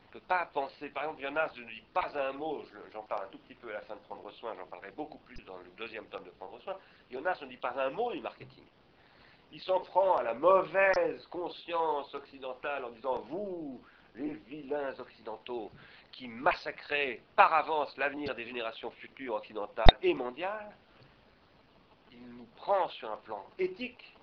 Ne 0.09 0.19
peut 0.19 0.25
pas 0.25 0.47
penser. 0.47 0.89
Par 0.89 1.03
exemple, 1.03 1.21
Jonas 1.21 1.51
ne 1.55 1.63
dit 1.65 1.83
pas 1.93 2.09
un 2.15 2.31
mot, 2.33 2.63
j'en 2.91 3.03
parle 3.03 3.25
un 3.25 3.27
tout 3.27 3.37
petit 3.39 3.53
peu 3.53 3.69
à 3.69 3.73
la 3.73 3.81
fin 3.81 3.95
de 3.95 3.99
Prendre 4.01 4.31
soin, 4.31 4.55
j'en 4.57 4.65
parlerai 4.65 4.91
beaucoup 4.91 5.19
plus 5.19 5.37
dans 5.45 5.57
le 5.57 5.69
deuxième 5.77 6.05
tome 6.05 6.23
de 6.23 6.31
Prendre 6.31 6.59
soin. 6.61 6.75
Jonas 7.11 7.37
ne 7.41 7.47
dit 7.47 7.57
pas 7.57 7.73
un 7.77 7.91
mot 7.91 8.11
du 8.11 8.19
marketing. 8.19 8.65
Il 9.51 9.61
s'en 9.61 9.81
prend 9.81 10.17
à 10.17 10.23
la 10.23 10.33
mauvaise 10.33 11.25
conscience 11.27 12.13
occidentale 12.15 12.85
en 12.85 12.89
disant 12.89 13.19
Vous, 13.29 13.81
les 14.15 14.33
vilains 14.33 14.99
occidentaux, 14.99 15.71
qui 16.11 16.27
massacraient 16.27 17.21
par 17.35 17.53
avance 17.53 17.95
l'avenir 17.97 18.33
des 18.33 18.45
générations 18.45 18.89
futures 18.91 19.35
occidentales 19.35 19.97
et 20.01 20.15
mondiales, 20.15 20.75
il 22.11 22.27
nous 22.29 22.47
prend 22.55 22.89
sur 22.89 23.11
un 23.11 23.17
plan 23.17 23.45
éthique, 23.59 24.15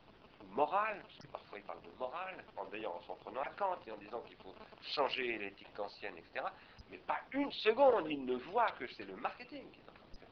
moral, 0.53 1.01
parce 1.03 1.18
que 1.18 1.26
parfois 1.28 1.59
il 1.59 1.64
parle 1.64 1.82
de 1.82 1.90
morale, 1.99 2.44
en 2.57 2.62
en 2.64 3.01
s'en 3.03 3.14
prenant 3.16 3.42
à 3.42 3.51
Kant 3.51 3.78
et 3.86 3.92
en 3.92 3.97
disant 3.97 4.20
qu'il 4.22 4.36
faut 4.36 4.55
changer 4.82 5.38
l'éthique 5.38 5.72
kantienne, 5.74 6.16
etc. 6.16 6.44
Mais 6.90 6.99
pas 6.99 7.20
une 7.32 7.51
seconde, 7.53 8.07
il 8.09 8.24
ne 8.24 8.36
voit 8.36 8.70
que 8.72 8.86
c'est 8.88 9.05
le 9.05 9.16
marketing 9.16 9.70
qui 9.70 9.80
est 9.80 9.90
en 9.90 9.94
train 9.94 10.07
de 10.12 10.16
faire. 10.16 10.28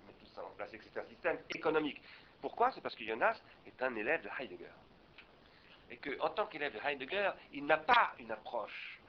Il 0.00 0.06
met 0.06 0.12
tout 0.18 0.34
ça 0.34 0.44
en 0.44 0.50
place 0.50 0.72
et 0.74 0.78
que 0.78 0.84
c'est 0.84 1.00
un 1.00 1.06
système 1.06 1.38
économique. 1.54 2.00
Pourquoi? 2.40 2.72
C'est 2.72 2.80
parce 2.80 2.96
que 2.96 3.04
Jonas 3.04 3.38
est 3.66 3.82
un 3.82 3.94
élève 3.94 4.22
de 4.22 4.28
Heidegger. 4.38 4.72
Et 5.90 5.98
qu'en 5.98 6.30
tant 6.30 6.46
qu'élève 6.46 6.74
de 6.74 6.80
Heidegger, 6.84 7.30
il 7.52 7.66
n'a 7.66 7.78
pas 7.78 8.14
une 8.18 8.32
approche 8.32 9.00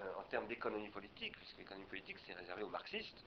euh, 0.00 0.12
en 0.18 0.22
termes 0.24 0.46
d'économie 0.46 0.88
politique, 0.88 1.36
puisque 1.36 1.58
l'économie 1.58 1.86
politique 1.86 2.18
c'est 2.26 2.34
réservé 2.34 2.62
aux 2.62 2.68
marxistes, 2.68 3.24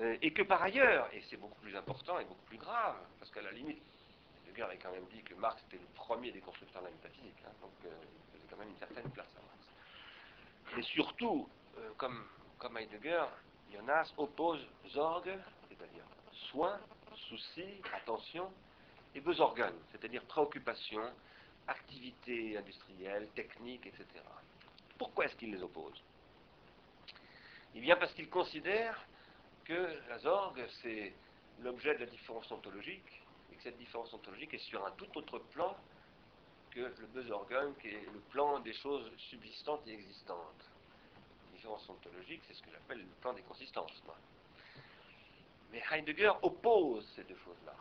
euh, 0.00 0.16
et 0.22 0.32
que 0.32 0.42
par 0.42 0.62
ailleurs, 0.62 1.08
et 1.12 1.22
c'est 1.28 1.36
beaucoup 1.36 1.60
plus 1.60 1.76
important 1.76 2.18
et 2.18 2.24
beaucoup 2.24 2.44
plus 2.46 2.58
grave, 2.58 2.96
parce 3.18 3.30
qu'à 3.30 3.42
la 3.42 3.52
limite, 3.52 3.82
Heidegger 4.58 4.62
avait 4.62 4.78
quand 4.78 4.92
même 4.92 5.06
dit 5.12 5.22
que 5.22 5.34
Marx 5.34 5.62
était 5.64 5.78
le 5.78 5.88
premier 5.94 6.32
des 6.32 6.40
constructeurs 6.40 6.82
de 6.82 6.88
la 6.88 6.92
métaphysique, 6.92 7.36
hein, 7.44 7.52
donc 7.60 7.72
euh, 7.84 7.90
il 8.02 8.38
faisait 8.38 8.48
quand 8.50 8.56
même 8.58 8.70
une 8.70 8.78
certaine 8.78 9.10
place 9.10 9.28
à 9.36 9.40
Marx. 9.40 10.76
Mais 10.76 10.82
surtout, 10.82 11.48
euh, 11.78 11.90
comme, 11.96 12.76
Heidegger, 12.76 13.24
Jonas 13.72 14.12
oppose 14.16 14.66
Zorg, 14.88 15.28
c'est-à-dire 15.68 16.04
soin, 16.50 16.80
souci, 17.28 17.80
attention, 17.94 18.52
et 19.14 19.20
Besorgen, 19.20 19.72
c'est-à-dire 19.92 20.24
préoccupation, 20.24 21.02
activité 21.66 22.56
industrielle, 22.56 23.28
technique, 23.34 23.86
etc. 23.86 24.06
Pourquoi 24.98 25.26
est-ce 25.26 25.36
qu'il 25.36 25.52
les 25.52 25.62
oppose? 25.62 26.02
Eh 27.74 27.80
bien 27.80 27.96
parce 27.96 28.12
qu'il 28.14 28.28
considère 28.28 29.04
que 29.64 30.00
la 30.08 30.18
zorgue, 30.18 30.64
c'est 30.82 31.12
l'objet 31.60 31.94
de 31.94 32.00
la 32.00 32.06
différence 32.06 32.50
ontologique, 32.50 33.22
et 33.22 33.27
cette 33.62 33.78
différence 33.78 34.12
ontologique 34.12 34.54
est 34.54 34.58
sur 34.58 34.84
un 34.84 34.90
tout 34.92 35.06
autre 35.16 35.38
plan 35.38 35.76
que 36.70 36.80
le 36.80 37.06
besorgun, 37.06 37.72
qui 37.80 37.88
est 37.88 38.06
le 38.12 38.20
plan 38.30 38.60
des 38.60 38.72
choses 38.74 39.10
subsistantes 39.16 39.86
et 39.86 39.92
existantes. 39.92 40.70
La 41.46 41.56
différence 41.56 41.88
ontologique, 41.88 42.42
c'est 42.46 42.54
ce 42.54 42.62
que 42.62 42.70
j'appelle 42.70 42.98
le 42.98 43.20
plan 43.20 43.32
des 43.32 43.42
consistances. 43.42 44.02
Mais 45.72 45.82
Heidegger 45.90 46.32
oppose 46.42 47.06
ces 47.16 47.24
deux 47.24 47.38
choses-là. 47.44 47.74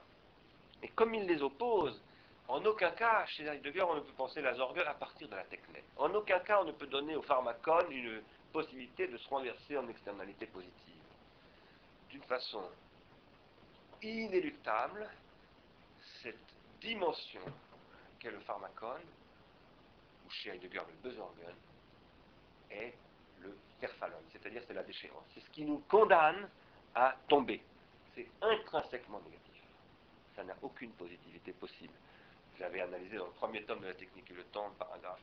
Et 0.81 0.89
comme 0.89 1.13
il 1.13 1.25
les 1.25 1.41
oppose, 1.41 2.01
en 2.47 2.63
aucun 2.63 2.91
cas, 2.91 3.25
chez 3.25 3.45
Heidegger, 3.45 3.83
on 3.83 3.95
ne 3.95 3.99
peut 4.01 4.13
penser 4.13 4.41
la 4.41 4.53
zorgue 4.53 4.79
à 4.79 4.93
partir 4.93 5.27
de 5.27 5.35
la 5.35 5.43
technique. 5.43 5.83
En 5.97 6.13
aucun 6.13 6.39
cas, 6.39 6.61
on 6.61 6.65
ne 6.65 6.71
peut 6.71 6.87
donner 6.87 7.15
au 7.15 7.21
pharmacone 7.21 7.91
une 7.91 8.21
possibilité 8.53 9.07
de 9.07 9.17
se 9.17 9.27
renverser 9.27 9.77
en 9.77 9.87
externalité 9.89 10.45
positive 10.47 10.71
d'une 12.09 12.23
façon 12.23 12.63
inéluctable 14.01 15.09
dimension 16.81 17.41
qu'est 18.19 18.31
le 18.31 18.39
pharmacone, 18.41 19.05
ou 20.25 20.29
chez 20.29 20.51
Heidegger 20.51 20.81
le 20.87 21.09
besorgun, 21.09 21.53
est 22.69 22.93
le 23.39 23.55
perfalon, 23.79 24.17
c'est-à-dire 24.31 24.61
c'est 24.67 24.73
la 24.73 24.83
déchéance. 24.83 25.23
C'est 25.33 25.41
ce 25.41 25.49
qui 25.51 25.63
nous 25.63 25.79
condamne 25.89 26.49
à 26.95 27.15
tomber. 27.27 27.61
C'est 28.15 28.27
intrinsèquement 28.41 29.19
négatif. 29.19 29.61
Ça 30.35 30.43
n'a 30.43 30.55
aucune 30.61 30.91
positivité 30.91 31.53
possible. 31.53 31.93
J'avais 32.57 32.81
analysé 32.81 33.17
dans 33.17 33.27
le 33.27 33.31
premier 33.33 33.63
tome 33.63 33.81
de 33.81 33.87
la 33.87 33.93
technique 33.93 34.29
et 34.31 34.33
le 34.33 34.43
temps, 34.45 34.71
paragraphe, 34.79 35.21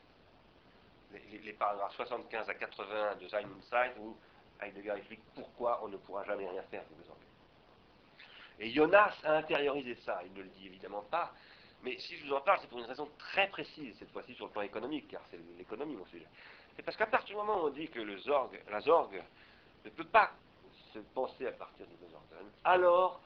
les, 1.13 1.53
paragraphes 1.53 1.95
75 1.97 2.49
à 2.49 2.55
80 2.55 3.17
de 3.17 3.29
Sein 3.29 3.39
Insight, 3.39 3.97
où 3.99 4.17
Heidegger 4.61 4.95
explique 4.97 5.23
pourquoi 5.35 5.81
on 5.85 5.89
ne 5.89 5.97
pourra 5.97 6.25
jamais 6.25 6.49
rien 6.49 6.63
faire 6.65 6.85
du 6.87 6.95
besoin. 6.95 7.17
Et 8.61 8.71
Jonas 8.71 9.15
a 9.25 9.37
intériorisé 9.37 9.97
ça, 10.05 10.21
il 10.25 10.33
ne 10.33 10.43
le 10.43 10.49
dit 10.49 10.67
évidemment 10.67 11.03
pas, 11.11 11.33
mais 11.83 11.99
si 11.99 12.17
je 12.17 12.27
vous 12.27 12.33
en 12.33 12.41
parle, 12.41 12.59
c'est 12.61 12.69
pour 12.69 12.79
une 12.79 12.87
raison 12.87 13.09
très 13.19 13.49
précise, 13.49 13.95
cette 13.99 14.11
fois-ci 14.11 14.35
sur 14.35 14.47
le 14.47 14.53
plan 14.53 14.63
économique, 14.63 15.09
car 15.09 15.21
c'est 15.31 15.41
l'économie 15.59 15.97
mon 15.97 16.07
sujet. 16.07 16.27
C'est 16.77 16.83
parce 16.83 16.97
qu'à 16.97 17.07
partir 17.07 17.37
du 17.37 17.37
moment 17.37 17.63
où 17.63 17.67
on 17.67 17.71
dit 17.71 17.89
que 17.89 18.01
le 18.01 18.17
zorg, 18.19 18.59
la 18.71 18.81
zorgue 18.81 19.23
ne 19.85 19.91
peut 19.91 20.05
pas 20.05 20.33
se 20.93 20.99
penser 20.99 21.47
à 21.47 21.53
partir 21.53 21.87
du 21.87 21.95
besoin, 21.97 22.21
alors 22.65 23.21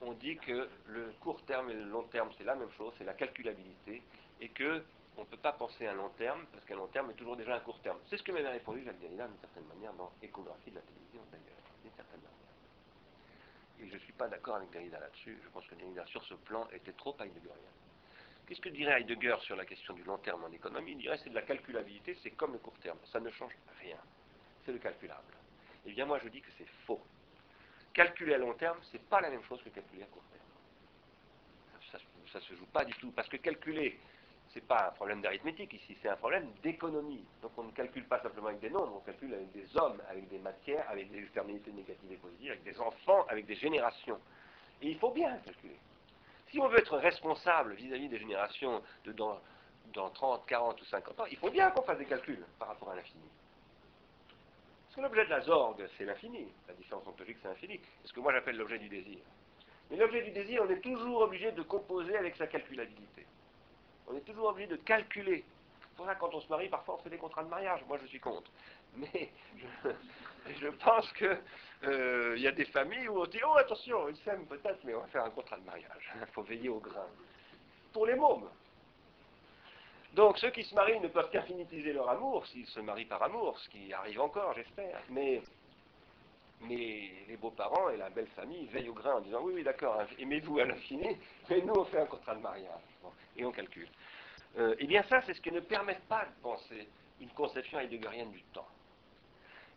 on 0.00 0.12
dit 0.12 0.36
que 0.38 0.68
le 0.86 1.12
court 1.20 1.42
terme 1.44 1.70
et 1.70 1.74
le 1.74 1.84
long 1.84 2.04
terme, 2.04 2.30
c'est 2.38 2.44
la 2.44 2.54
même 2.54 2.70
chose, 2.72 2.92
c'est 2.98 3.04
la 3.04 3.14
calculabilité, 3.14 4.02
et 4.40 4.48
que 4.48 4.82
on 5.16 5.22
ne 5.22 5.26
peut 5.26 5.36
pas 5.36 5.52
penser 5.52 5.86
à 5.86 5.92
long 5.92 6.08
terme, 6.10 6.46
parce 6.52 6.64
qu'un 6.64 6.76
long 6.76 6.86
terme 6.86 7.10
est 7.10 7.14
toujours 7.14 7.36
déjà 7.36 7.54
un 7.54 7.60
court 7.60 7.78
terme. 7.80 7.98
C'est 8.08 8.16
ce 8.16 8.22
que 8.22 8.32
m'avait 8.32 8.48
répondu 8.48 8.82
Jacques 8.84 8.98
Derrida 9.00 9.26
d'une 9.26 9.38
certaine 9.40 9.66
manière 9.66 9.92
dans 9.94 10.10
Échographie 10.22 10.70
de 10.70 10.76
la 10.76 10.82
télévision 10.82 11.20
d'ailleurs, 11.30 11.58
d'une 11.82 11.92
certaine 11.92 12.20
manière. 12.20 12.49
Et 13.82 13.88
je 13.88 13.94
ne 13.94 13.98
suis 14.00 14.12
pas 14.12 14.28
d'accord 14.28 14.56
avec 14.56 14.70
Derrida 14.70 15.00
là-dessus, 15.00 15.38
je 15.42 15.48
pense 15.48 15.66
que 15.66 15.74
Derrida 15.74 16.04
sur 16.06 16.22
ce 16.24 16.34
plan 16.34 16.68
était 16.72 16.92
trop 16.92 17.16
heideggerien. 17.20 17.56
Qu'est-ce 18.46 18.60
que 18.60 18.68
dirait 18.68 19.00
Heidegger 19.00 19.36
sur 19.42 19.56
la 19.56 19.64
question 19.64 19.94
du 19.94 20.02
long 20.02 20.18
terme 20.18 20.44
en 20.44 20.50
économie? 20.50 20.92
Il 20.92 20.98
dirait 20.98 21.18
c'est 21.22 21.30
de 21.30 21.34
la 21.34 21.42
calculabilité, 21.42 22.18
c'est 22.22 22.32
comme 22.32 22.52
le 22.52 22.58
court 22.58 22.78
terme, 22.82 22.98
ça 23.12 23.20
ne 23.20 23.30
change 23.30 23.52
rien, 23.80 23.98
c'est 24.64 24.72
le 24.72 24.78
calculable. 24.78 25.32
Eh 25.86 25.92
bien 25.92 26.04
moi 26.04 26.18
je 26.22 26.28
dis 26.28 26.40
que 26.42 26.50
c'est 26.58 26.68
faux. 26.84 27.00
Calculer 27.94 28.34
à 28.34 28.38
long 28.38 28.54
terme, 28.54 28.78
c'est 28.90 29.02
pas 29.08 29.20
la 29.20 29.30
même 29.30 29.42
chose 29.44 29.62
que 29.62 29.70
calculer 29.70 30.02
à 30.02 30.06
court 30.06 30.24
terme. 30.30 32.00
Ça 32.32 32.38
ne 32.38 32.44
se 32.44 32.54
joue 32.54 32.66
pas 32.66 32.84
du 32.84 32.92
tout, 32.94 33.10
parce 33.12 33.28
que 33.28 33.36
calculer 33.38 33.98
n'est 34.56 34.66
pas 34.66 34.88
un 34.88 34.90
problème 34.92 35.20
d'arithmétique 35.20 35.72
ici, 35.74 35.96
c'est 36.02 36.08
un 36.08 36.16
problème 36.16 36.50
d'économie. 36.62 37.24
Donc 37.40 37.52
on 37.56 37.64
ne 37.64 37.70
calcule 37.70 38.04
pas 38.04 38.20
simplement 38.20 38.48
avec 38.48 38.60
des 38.60 38.70
nombres, 38.70 38.94
on 38.96 39.00
calcule 39.00 39.32
avec 39.32 39.52
des 39.52 39.64
hommes, 39.76 40.00
avec 40.08 40.28
des 40.28 40.38
matières, 40.38 40.88
avec 40.90 41.10
des 41.10 41.18
externalités 41.20 41.70
négatives 41.70 42.10
et 42.10 42.16
positives, 42.16 42.50
avec 42.50 42.64
des 42.64 42.80
enfants, 42.80 43.24
avec 43.28 43.46
des 43.46 43.54
générations. 43.54 44.18
Et 44.82 44.88
il 44.88 44.98
faut 44.98 45.12
bien 45.12 45.36
calculer. 45.38 45.76
Si 46.50 46.58
on 46.58 46.66
veut 46.66 46.78
être 46.78 46.96
responsable 46.96 47.74
vis-à-vis 47.74 48.08
des 48.08 48.18
générations 48.18 48.82
de 49.04 49.12
dans, 49.12 49.38
dans 49.92 50.10
30, 50.10 50.44
40 50.46 50.80
ou 50.80 50.84
50 50.84 51.20
ans, 51.20 51.26
il 51.30 51.36
faut 51.36 51.50
bien 51.50 51.70
qu'on 51.70 51.82
fasse 51.82 51.98
des 51.98 52.06
calculs 52.06 52.44
par 52.58 52.68
rapport 52.68 52.90
à 52.90 52.96
l'infini. 52.96 53.22
Parce 54.86 54.96
que 54.96 55.00
l'objet 55.02 55.24
de 55.26 55.30
la 55.30 55.40
zorgue, 55.42 55.86
c'est 55.96 56.04
l'infini. 56.04 56.48
La 56.66 56.74
différence 56.74 57.06
ontologique, 57.06 57.36
c'est 57.40 57.48
l'infini. 57.48 57.78
C'est 58.02 58.08
ce 58.08 58.12
que 58.12 58.18
moi 58.18 58.32
j'appelle 58.32 58.56
l'objet 58.56 58.78
du 58.78 58.88
désir. 58.88 59.20
Mais 59.88 59.96
l'objet 59.96 60.22
du 60.22 60.32
désir, 60.32 60.64
on 60.66 60.70
est 60.70 60.80
toujours 60.80 61.20
obligé 61.20 61.52
de 61.52 61.62
composer 61.62 62.16
avec 62.16 62.34
sa 62.34 62.48
calculabilité 62.48 63.26
on 64.10 64.16
est 64.16 64.20
toujours 64.20 64.48
obligé 64.48 64.68
de 64.68 64.76
calculer. 64.76 65.44
Pour 65.96 66.06
ça, 66.06 66.14
quand 66.14 66.32
on 66.32 66.40
se 66.40 66.48
marie, 66.48 66.68
parfois 66.68 66.96
on 66.96 67.02
fait 67.02 67.10
des 67.10 67.18
contrats 67.18 67.44
de 67.44 67.48
mariage. 67.48 67.80
Moi, 67.86 67.98
je 68.02 68.06
suis 68.06 68.20
contre. 68.20 68.50
Mais 68.96 69.30
je, 70.58 70.68
pense 70.68 71.12
qu'il 71.12 71.38
euh, 71.84 72.36
y 72.38 72.46
a 72.46 72.52
des 72.52 72.64
familles 72.66 73.08
où 73.08 73.20
on 73.20 73.26
dit 73.26 73.40
Oh, 73.46 73.56
attention, 73.56 74.08
ils 74.08 74.16
s'aiment 74.18 74.46
peut-être, 74.46 74.80
mais 74.84 74.94
on 74.94 75.00
va 75.00 75.06
faire 75.08 75.24
un 75.24 75.30
contrat 75.30 75.56
de 75.58 75.64
mariage. 75.64 76.12
Il 76.20 76.32
faut 76.32 76.42
veiller 76.42 76.68
au 76.68 76.78
grain. 76.78 77.06
Pour 77.92 78.06
les 78.06 78.14
mômes. 78.14 78.48
Donc, 80.14 80.38
ceux 80.38 80.50
qui 80.50 80.64
se 80.64 80.74
marient 80.74 81.00
ne 81.00 81.08
peuvent 81.08 81.30
qu'infinitiser 81.30 81.92
leur 81.92 82.08
amour, 82.08 82.44
s'ils 82.46 82.66
se 82.66 82.80
marient 82.80 83.04
par 83.04 83.22
amour, 83.22 83.58
ce 83.60 83.68
qui 83.68 83.92
arrive 83.92 84.20
encore, 84.20 84.54
j'espère. 84.54 85.00
Mais, 85.08 85.40
mais 86.62 87.12
les 87.28 87.36
beaux-parents 87.36 87.90
et 87.90 87.96
la 87.96 88.10
belle 88.10 88.26
famille 88.34 88.66
veillent 88.66 88.88
au 88.88 88.94
grain 88.94 89.14
en 89.14 89.20
disant 89.20 89.40
Oui, 89.42 89.52
oui, 89.54 89.62
d'accord, 89.62 90.02
aimez-vous 90.18 90.58
à 90.58 90.64
l'infini, 90.64 91.16
mais 91.48 91.60
nous, 91.60 91.74
on 91.74 91.84
fait 91.84 92.00
un 92.00 92.06
contrat 92.06 92.34
de 92.34 92.40
mariage. 92.40 92.89
Et 93.36 93.44
on 93.44 93.52
calcule. 93.52 93.88
Euh, 94.58 94.74
eh 94.78 94.86
bien 94.86 95.02
ça, 95.04 95.22
c'est 95.22 95.34
ce 95.34 95.40
qui 95.40 95.52
ne 95.52 95.60
permet 95.60 95.98
pas 96.08 96.24
de 96.24 96.42
penser 96.42 96.88
une 97.20 97.30
conception 97.30 97.78
heideggerienne 97.78 98.30
du 98.30 98.42
temps. 98.52 98.68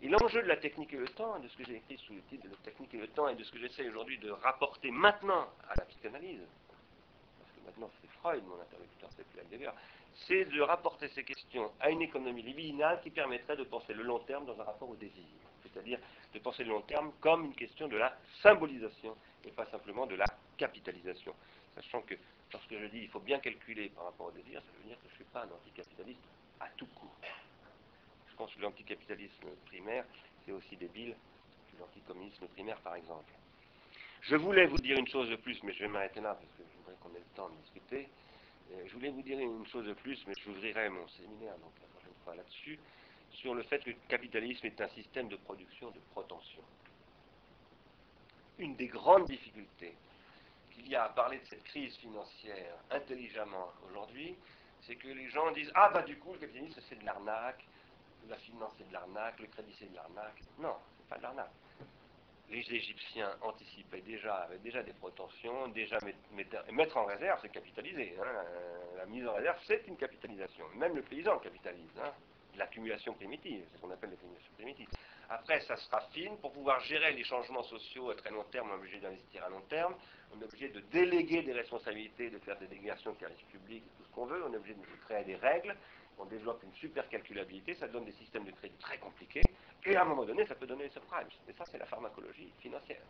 Et 0.02 0.10
l'enjeu 0.10 0.42
de 0.42 0.48
la 0.48 0.58
technique 0.58 0.92
et 0.94 0.98
le 0.98 1.08
temps, 1.08 1.40
de 1.40 1.48
ce 1.48 1.56
que 1.56 1.64
j'ai 1.64 1.76
écrit 1.76 1.98
sous 1.98 2.14
le 2.14 2.22
titre 2.24 2.44
de 2.44 2.50
la 2.50 2.58
technique 2.58 2.94
et 2.94 2.98
le 2.98 3.08
temps, 3.08 3.30
et 3.30 3.36
de 3.36 3.44
ce 3.44 3.52
que 3.52 3.60
j'essaie 3.60 3.88
aujourd'hui 3.88 4.18
de 4.18 4.32
rapporter 4.32 4.92
maintenant 4.92 5.48
à 5.70 5.76
la 5.78 5.86
psychanalyse, 5.86 6.42
parce 7.40 7.52
que 7.52 7.66
maintenant 7.66 7.90
c'est 8.02 8.10
Freud, 8.20 8.44
mon 8.46 8.60
interlocuteur, 8.60 9.10
c'est 9.16 9.26
plus 9.28 9.40
Heidegger, 9.40 9.72
c'est 10.28 10.46
de 10.46 10.62
rapporter 10.62 11.08
ces 11.10 11.24
questions 11.24 11.72
à 11.80 11.90
une 11.90 12.02
économie 12.02 12.42
libidinale 12.42 13.00
qui 13.02 13.12
permettrait 13.12 13.56
de 13.56 13.64
penser 13.64 13.94
le 13.94 14.04
long 14.04 14.20
terme 14.20 14.46
dans 14.46 14.60
un 14.60 14.64
rapport 14.64 14.90
au 14.90 14.96
désir. 14.96 15.24
C'est-à-dire 15.64 16.00
de 16.34 16.40
penser 16.40 16.64
le 16.64 16.72
long 16.72 16.82
terme 16.82 17.14
comme 17.22 17.46
une 17.46 17.56
question 17.56 17.88
de 17.88 17.98
la 17.98 18.16
symbolisation 18.42 19.16
et 19.46 19.52
pas 19.52 19.66
simplement 19.68 20.06
de 20.06 20.16
la 20.16 20.26
capitalisation. 20.58 21.34
Sachant 21.76 22.02
que 22.02 22.16
lorsque 22.52 22.78
je 22.78 22.86
dis 22.86 23.00
il 23.00 23.10
faut 23.10 23.20
bien 23.20 23.40
calculer 23.40 23.90
par 23.90 24.06
rapport 24.06 24.28
au 24.28 24.32
désir, 24.32 24.62
ça 24.62 24.72
veut 24.78 24.88
dire 24.88 24.98
que 24.98 25.08
je 25.08 25.14
ne 25.14 25.16
suis 25.16 25.24
pas 25.26 25.44
un 25.44 25.52
anticapitaliste 25.52 26.22
à 26.60 26.68
tout 26.78 26.88
coup. 26.88 27.12
Je 28.30 28.36
pense 28.36 28.54
que 28.54 28.62
l'anticapitalisme 28.62 29.48
primaire, 29.66 30.06
c'est 30.46 30.52
aussi 30.52 30.76
débile 30.76 31.16
que 31.72 31.80
l'anticommunisme 31.80 32.48
primaire, 32.48 32.80
par 32.82 32.96
exemple. 32.96 33.32
Je 34.22 34.36
voulais 34.36 34.66
vous 34.66 34.78
dire 34.78 34.98
une 34.98 35.08
chose 35.08 35.30
de 35.30 35.36
plus, 35.36 35.62
mais 35.64 35.74
je 35.74 35.80
vais 35.80 35.88
m'arrêter 35.88 36.22
là 36.22 36.34
parce 36.34 36.52
que 36.58 36.64
je 36.64 36.78
voudrais 36.78 36.96
qu'on 37.02 37.16
ait 37.16 37.20
le 37.20 37.36
temps 37.36 37.50
de 37.50 37.56
discuter. 37.62 38.10
Euh, 38.72 38.84
je 38.88 38.94
voulais 38.94 39.10
vous 39.10 39.22
dire 39.22 39.38
une 39.38 39.68
chose 39.68 39.86
de 39.86 39.94
plus, 39.94 40.18
mais 40.28 40.34
j'ouvrirai 40.44 40.90
mon 40.90 41.08
séminaire 41.10 41.58
donc 41.58 41.74
la 41.82 41.88
prochaine 41.88 42.14
fois 42.24 42.36
là-dessus, 42.36 42.80
sur 43.32 43.54
le 43.54 43.64
fait 43.64 43.80
que 43.84 43.90
le 43.90 43.98
capitalisme 44.08 44.66
est 44.66 44.80
un 44.80 44.88
système 44.90 45.28
de 45.28 45.36
production 45.36 45.92
de 45.92 46.00
protension. 46.12 46.62
Une 48.60 48.76
des 48.76 48.88
grandes 48.88 49.26
difficultés 49.26 49.96
qu'il 50.74 50.90
y 50.90 50.96
a 50.96 51.06
à 51.06 51.10
parler 51.10 51.40
de 51.40 51.46
cette 51.46 51.64
crise 51.64 51.96
financière 51.98 52.76
intelligemment 52.92 53.72
aujourd'hui, 53.90 54.36
c'est 54.82 54.96
que 54.96 55.08
les 55.08 55.30
gens 55.30 55.52
disent 55.52 55.72
Ah, 55.76 55.90
bah 55.94 56.02
du 56.02 56.18
coup, 56.18 56.34
le 56.34 56.40
capitalisme 56.40 56.82
c'est 56.90 57.00
de 57.00 57.06
l'arnaque, 57.06 57.64
la 58.28 58.38
finance 58.38 58.74
c'est 58.78 58.88
de 58.88 58.94
l'arnaque, 58.94 59.40
le 59.40 59.48
crédit 59.48 59.76
c'est 59.80 59.90
de 59.90 59.96
l'arnaque. 59.96 60.42
Non, 60.60 60.76
c'est 60.98 61.10
pas 61.10 61.18
de 61.18 61.24
l'arnaque. 61.24 61.52
Les 62.50 62.60
Égyptiens 62.60 63.36
anticipaient 63.42 64.02
déjà, 64.02 64.36
avaient 64.36 64.60
déjà 64.60 64.84
des 64.84 64.94
prétentions, 64.94 65.70
déjà 65.70 65.98
mettre 66.72 66.98
en 66.98 67.06
réserve, 67.06 67.40
c'est 67.42 67.50
capitaliser. 67.50 68.16
Hein. 68.22 68.44
La 68.98 69.06
mise 69.06 69.26
en 69.28 69.34
réserve, 69.34 69.58
c'est 69.66 69.88
une 69.88 69.98
capitalisation. 69.98 70.68
Même 70.76 70.96
le 70.96 71.02
paysan 71.02 71.40
capitalise. 71.40 71.90
Hein. 72.00 72.12
L'accumulation 72.56 73.14
primitive, 73.14 73.66
c'est 73.72 73.78
ce 73.78 73.82
qu'on 73.82 73.90
appelle 73.90 74.12
l'accumulation 74.12 74.52
primitive. 74.56 74.88
Après, 75.30 75.62
ça 75.62 75.76
sera 75.78 76.02
fine. 76.12 76.38
Pour 76.38 76.52
pouvoir 76.52 76.80
gérer 76.82 77.14
les 77.14 77.24
changements 77.24 77.64
sociaux 77.64 78.12
à 78.12 78.16
très 78.16 78.30
long 78.30 78.44
terme, 78.52 78.70
obligé 78.72 79.00
d'investir 79.00 79.44
à 79.44 79.50
long 79.50 79.62
terme. 79.62 79.96
On 80.36 80.42
est 80.42 80.46
obligé 80.46 80.70
de 80.70 80.80
déléguer 80.92 81.44
des 81.44 81.54
responsabilités, 81.54 82.30
de 82.30 82.40
faire 82.40 82.58
des 82.58 82.68
délégations 82.68 83.14
de 83.14 83.20
services 83.20 83.44
publics, 83.52 83.84
tout 83.98 84.04
ce 84.04 84.16
qu'on 84.16 84.26
veut. 84.26 84.44
On 84.46 84.54
est 84.54 84.58
obligé 84.58 84.74
de 84.74 84.82
créer 85.06 85.24
des 85.24 85.36
règles 85.36 85.76
on 86.18 86.26
développe 86.26 86.64
une 86.64 86.74
super 86.74 87.08
calculabilité, 87.10 87.74
ça 87.76 87.88
donne 87.88 88.06
des 88.06 88.12
systèmes 88.14 88.46
de 88.46 88.52
crédit 88.52 88.78
très 88.78 88.98
compliqués, 88.98 89.42
et 89.86 89.96
à 89.96 90.04
un 90.04 90.06
moment 90.06 90.26
donné, 90.26 90.46
ça 90.46 90.56
peut 90.56 90.68
donner 90.68 90.86
des 90.86 90.94
subprimes. 90.94 91.28
Et 91.48 91.54
ça, 91.54 91.66
c'est 91.66 91.78
la 91.78 91.86
pharmacologie 91.86 92.52
financière. 92.60 93.02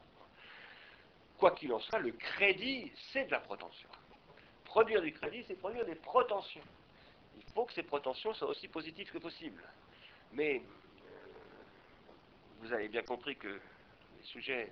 Quoi 1.37 1.51
qu'il 1.51 1.71
en 1.73 1.79
soit, 1.79 1.99
le 1.99 2.11
crédit, 2.11 2.91
c'est 3.11 3.25
de 3.25 3.31
la 3.31 3.39
protension. 3.39 3.89
Produire 4.65 5.01
du 5.01 5.11
crédit, 5.11 5.43
c'est 5.47 5.55
produire 5.55 5.85
des 5.85 5.95
protensions. 5.95 6.63
Il 7.37 7.43
faut 7.53 7.65
que 7.65 7.73
ces 7.73 7.83
protensions 7.83 8.33
soient 8.33 8.49
aussi 8.49 8.67
positives 8.67 9.11
que 9.11 9.17
possible. 9.17 9.61
Mais 10.31 10.61
euh, 10.61 11.09
vous 12.59 12.73
avez 12.73 12.87
bien 12.87 13.03
compris 13.03 13.35
que 13.35 13.47
les 13.47 14.23
sujets 14.23 14.71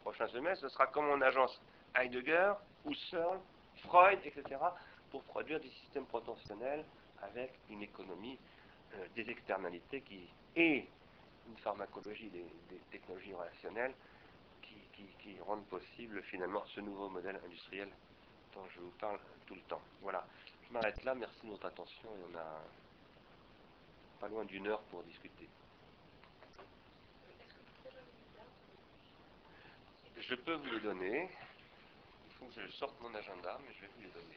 prochain 0.00 0.28
semestre, 0.28 0.68
ce 0.68 0.68
sera 0.68 0.86
comme 0.88 1.10
en 1.10 1.20
agence 1.20 1.60
Heidegger, 1.94 2.52
Husserl, 2.86 3.38
Freud, 3.84 4.18
etc., 4.24 4.56
pour 5.10 5.22
produire 5.24 5.60
des 5.60 5.70
systèmes 5.70 6.06
protentionnels 6.06 6.84
avec 7.22 7.52
une 7.68 7.82
économie 7.82 8.38
euh, 8.94 9.06
des 9.14 9.28
externalités 9.28 10.00
qui 10.02 10.28
et 10.56 10.86
une 11.48 11.56
pharmacologie 11.58 12.28
des, 12.30 12.44
technologies 12.90 13.34
relationnelles 13.34 13.94
qui, 14.62 15.38
rendent 15.46 15.66
possible 15.66 16.22
finalement 16.24 16.62
ce 16.66 16.80
nouveau 16.80 17.08
modèle 17.08 17.40
industriel 17.44 17.88
dont 18.54 18.66
je 18.74 18.80
vous 18.80 18.92
parle 19.00 19.18
tout 19.46 19.54
le 19.54 19.60
temps. 19.62 19.80
Voilà, 20.02 20.26
je 20.66 20.72
m'arrête 20.72 21.02
là, 21.04 21.14
merci 21.14 21.46
de 21.46 21.50
votre 21.50 21.66
attention 21.66 22.08
et 22.08 22.32
on 22.32 22.38
a 22.38 22.60
pas 24.20 24.28
loin 24.28 24.44
d'une 24.44 24.66
heure 24.66 24.82
pour 24.90 25.02
discuter. 25.04 25.48
Je 30.20 30.34
peux 30.34 30.54
vous 30.54 30.70
les 30.70 30.80
donner. 30.80 31.28
Il 32.26 32.34
faut 32.34 32.44
que 32.46 32.60
je 32.60 32.70
sorte 32.72 33.00
mon 33.00 33.14
agenda, 33.14 33.58
mais 33.66 33.74
je 33.74 33.80
vais 33.80 33.90
vous 33.96 34.02
les 34.02 34.10
donner. 34.10 34.36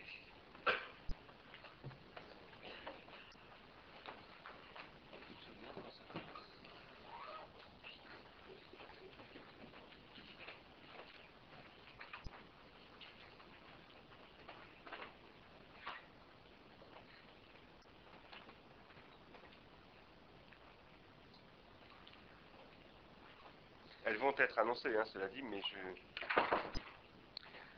Elles 24.05 24.12
vont 24.23 24.35
être 24.37 24.57
annoncées, 24.57 24.95
hein, 24.97 25.03
cela 25.05 25.27
dit, 25.27 25.41
mais 25.43 25.61
je... 25.61 25.77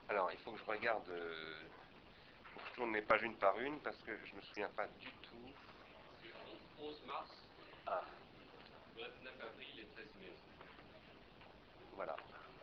Alors, 0.10 0.32
il 0.32 0.38
faut 0.40 0.52
que 0.52 0.60
je 0.60 0.72
regarde... 0.72 1.10
Euh... 1.10 1.64
Je 2.70 2.76
tourne 2.76 2.94
les 2.94 3.02
pages 3.02 3.24
une 3.24 3.36
par 3.36 3.60
une, 3.60 3.80
parce 3.80 3.98
que 4.04 4.16
je 4.26 4.32
ne 4.32 4.38
me 4.38 4.42
souviens 4.42 4.70
pas 4.76 4.86
du 5.00 5.08
tout. 5.08 6.30
11 6.80 7.04
mars. 7.08 7.30
Ah. 7.88 8.02
29 8.98 9.34
avril 9.42 9.80
et 9.80 9.86
13 9.96 10.06
mai. 10.22 10.34
Voilà. 11.96 12.16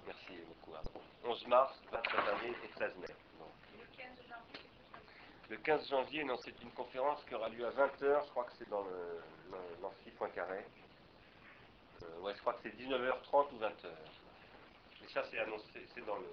Merci 0.07 0.39
beaucoup. 0.47 0.77
11 1.25 1.47
mars, 1.47 1.75
29 1.91 2.29
avril 2.29 2.55
et 2.65 2.69
13 2.69 2.97
mai. 2.99 3.07
Le 5.49 5.57
15 5.57 5.89
janvier, 5.89 6.25
non, 6.25 6.37
c'est 6.37 6.63
une 6.63 6.71
conférence 6.71 7.25
qui 7.25 7.35
aura 7.35 7.49
lieu 7.49 7.67
à 7.67 7.71
20h, 7.71 8.25
je 8.25 8.31
crois 8.31 8.45
que 8.45 8.53
c'est 8.59 8.69
dans 8.69 8.85
l'amphi 9.83 10.11
Poincaré. 10.13 10.65
Euh, 12.03 12.21
ouais, 12.21 12.35
je 12.35 12.41
crois 12.41 12.55
que 12.55 12.61
c'est 12.63 12.77
19h30 12.77 13.53
ou 13.53 13.59
20h. 13.59 13.89
Mais 15.01 15.09
ça, 15.09 15.23
c'est 15.31 15.39
annoncé, 15.39 15.87
c'est 15.95 16.05
dans 16.07 16.17
le. 16.17 16.27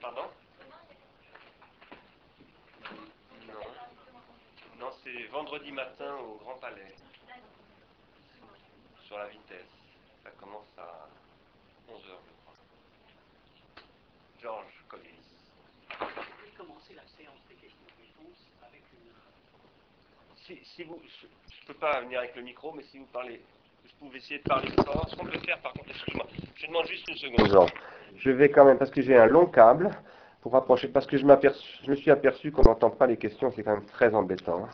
Pardon? 0.00 0.30
Non. 3.46 3.60
Non, 4.78 4.90
c'est 5.04 5.24
vendredi 5.26 5.72
matin 5.72 6.16
au 6.16 6.36
Grand 6.36 6.58
Palais. 6.58 6.94
Sur 9.04 9.18
la 9.18 9.28
vitesse. 9.28 9.66
Ça 10.22 10.30
commence 10.32 10.68
à 10.78 11.08
11h, 11.88 11.98
je 12.04 12.32
crois. 12.42 12.54
Georges 14.40 14.84
Collins. 14.88 15.04
Pouvez 15.98 16.50
commencer 16.56 16.94
la 16.94 17.06
séance 17.08 17.40
des 17.48 17.56
questions-réponses 17.56 18.46
avec 18.62 18.82
une. 18.92 19.12
Si, 20.50 20.58
si 20.64 20.82
vous, 20.82 20.98
peux 21.68 21.74
pas 21.74 22.00
venir 22.00 22.18
avec 22.18 22.34
le 22.34 22.42
micro, 22.42 22.72
mais 22.72 22.82
si 22.82 22.98
vous 22.98 23.06
parlez, 23.12 23.40
je 23.86 23.92
pouvais 24.00 24.18
essayer 24.18 24.38
de 24.38 24.48
parler 24.48 24.68
fort. 24.84 25.08
Ce 25.08 25.14
qu'on 25.14 25.24
peut 25.24 25.38
faire, 25.38 25.60
par 25.60 25.72
contre, 25.72 25.90
excuse-moi, 25.90 26.26
je 26.56 26.66
demande 26.66 26.86
juste 26.86 27.08
une 27.08 27.16
seconde. 27.16 27.70
Je 28.16 28.30
vais 28.32 28.48
quand 28.48 28.64
même, 28.64 28.76
parce 28.76 28.90
que 28.90 29.00
j'ai 29.00 29.16
un 29.16 29.26
long 29.26 29.46
câble, 29.46 29.90
pour 30.40 30.52
rapprocher, 30.52 30.88
parce 30.88 31.06
que 31.06 31.16
je, 31.16 31.24
je 31.24 31.90
me 31.90 31.94
suis 31.94 32.10
aperçu 32.10 32.50
qu'on 32.50 32.62
n'entend 32.62 32.90
pas 32.90 33.06
les 33.06 33.16
questions, 33.16 33.52
c'est 33.52 33.62
quand 33.62 33.76
même 33.76 33.86
très 33.86 34.12
embêtant. 34.12 34.68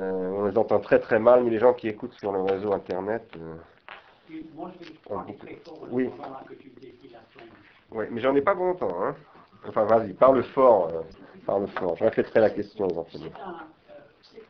Euh, 0.00 0.30
on 0.30 0.46
les 0.46 0.56
entend 0.56 0.80
très 0.80 0.98
très 0.98 1.18
mal, 1.18 1.44
mais 1.44 1.50
les 1.50 1.58
gens 1.58 1.74
qui 1.74 1.88
écoutent 1.88 2.14
sur 2.14 2.32
le 2.32 2.40
réseau 2.40 2.72
internet. 2.72 3.30
Euh, 3.36 3.56
moi, 4.54 4.72
je 4.80 4.86
vais 4.86 5.34
très 5.34 5.56
fort 5.56 5.86
oui. 5.90 6.08
Oui, 7.90 8.06
mais 8.10 8.20
j'en 8.22 8.34
ai 8.34 8.42
pas 8.42 8.54
bon 8.54 8.74
temps. 8.74 9.02
Hein. 9.02 9.14
Enfin, 9.66 9.84
vas-y, 9.84 10.14
parle 10.14 10.42
fort. 10.42 10.88
Euh, 10.88 11.02
parle 11.44 11.66
fort. 11.68 11.96
Je 11.96 12.04
répéterai 12.04 12.40
la 12.40 12.50
question 12.50 12.88
éventuellement. 12.88 13.32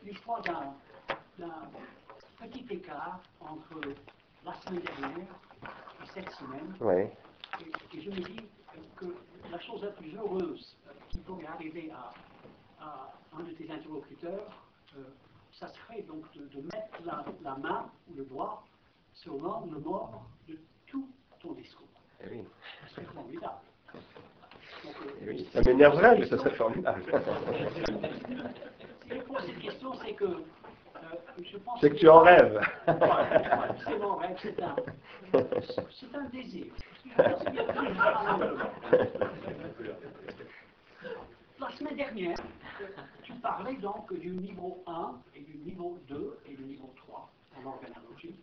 C'est 0.09 0.15
l'histoire 0.15 0.41
d'un 0.41 1.45
un 1.45 2.47
petit 2.47 2.65
écart 2.71 3.21
entre 3.39 3.79
la 4.43 4.53
semaine 4.55 4.81
dernière 4.81 5.27
et 6.01 6.07
cette 6.15 6.31
semaine. 6.31 6.75
Ouais. 6.81 7.15
Et, 7.93 8.01
je 8.01 8.09
me 8.09 8.15
dis 8.15 8.39
que 8.95 9.05
la 9.51 9.59
chose 9.59 9.83
la 9.83 9.91
plus 9.91 10.15
heureuse 10.15 10.75
qui 11.09 11.19
pourrait 11.19 11.45
arriver 11.45 11.91
à, 11.91 12.11
à, 12.83 13.13
un 13.37 13.43
de 13.43 13.51
tes 13.51 13.69
interlocuteurs, 13.69 14.49
euh, 14.97 15.03
ça 15.51 15.67
serait 15.67 16.01
donc 16.01 16.25
de, 16.33 16.59
mettre 16.61 17.03
la, 17.05 17.23
la, 17.43 17.55
main 17.57 17.91
ou 18.09 18.15
le 18.15 18.25
doigt 18.25 18.63
sur 19.13 19.35
l'angle 19.35 19.77
mort 19.77 20.23
de 20.47 20.57
tout 20.87 21.07
ton 21.39 21.51
discours. 21.51 21.87
Eh 22.23 22.29
oui. 22.31 22.45
C'est 22.95 23.05
formidable. 23.05 23.61
Donc, 23.93 24.95
euh, 25.05 25.11
eh 25.21 25.29
oui. 25.29 25.49
Ça 25.53 25.61
m'énerverait, 25.61 26.17
mais 26.17 26.25
ça 26.25 26.37
serait 26.39 26.55
formidable. 26.55 27.03
si 29.09 29.15
je 29.15 29.21
pose 29.21 29.37
cette 29.45 29.59
question, 29.59 29.93
c'est 30.05 30.13
que 30.13 30.43
c'est 31.79 31.89
que 31.91 31.95
tu 31.95 32.09
en 32.09 32.19
rêves. 32.21 32.59
c'est 33.85 33.97
mon 33.99 34.15
rêve, 34.17 34.37
c'est 34.41 34.61
un, 34.61 34.75
c'est 35.91 36.15
un 36.15 36.23
désir. 36.29 36.65
La 41.59 41.69
semaine 41.77 41.95
dernière, 41.95 42.37
tu 43.23 43.33
parlais 43.35 43.75
donc 43.75 44.13
du 44.13 44.29
niveau 44.31 44.83
1 44.87 45.21
et 45.35 45.41
du 45.41 45.57
niveau 45.57 45.97
2 46.07 46.39
et 46.45 46.55
du 46.55 46.63
niveau 46.63 46.93
3 46.97 47.29
en 47.57 47.65
organologie. 47.67 48.35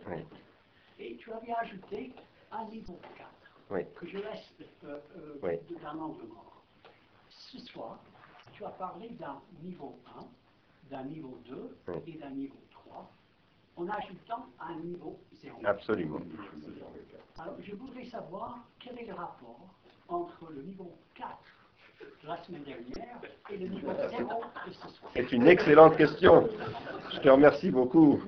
Et 0.98 1.16
tu 1.16 1.32
avais 1.32 1.52
ajouté 1.60 2.12
un 2.52 2.64
niveau 2.66 2.98
4. 3.16 3.30
Oui. 3.68 3.80
que 3.96 4.06
je 4.06 4.18
laisse 4.18 4.52
euh, 4.84 5.00
euh, 5.16 5.38
Oui. 5.42 5.58
de- 5.68 5.74
d'un 5.82 5.98
angle 5.98 6.26
mort. 6.28 6.62
Ce 7.28 7.58
soir, 7.58 7.98
tu 8.52 8.64
as 8.64 8.70
parlé 8.70 9.08
d'un 9.10 9.40
niveau 9.60 9.98
1, 10.16 10.20
d'un 10.90 11.04
niveau 11.04 11.38
2 11.48 11.76
Oui. 11.88 11.94
et 12.06 12.18
d'un 12.18 12.30
niveau 12.30 12.56
3, 12.70 13.10
en 13.76 13.88
ajoutant 13.88 14.46
un 14.60 14.76
niveau 14.80 15.18
0. 15.42 15.58
Absolument. 15.64 16.20
Alors, 17.38 17.56
je 17.60 17.74
voudrais 17.74 18.04
savoir 18.04 18.58
quel 18.80 18.98
est 18.98 19.06
le 19.06 19.14
rapport 19.14 19.68
entre 20.08 20.50
le 20.54 20.62
niveau 20.62 20.96
4 21.14 21.28
de 22.22 22.28
la 22.28 22.42
semaine 22.44 22.62
dernière 22.62 23.18
et 23.50 23.56
le 23.56 23.68
niveau 23.68 23.90
0 24.10 24.42
de 24.66 24.72
ce 24.72 24.88
soir. 24.88 25.10
C'est 25.14 25.32
une 25.32 25.46
excellente 25.46 25.96
question. 25.96 26.48
Je 27.12 27.18
te 27.20 27.28
remercie 27.28 27.70
beaucoup. 27.70 28.20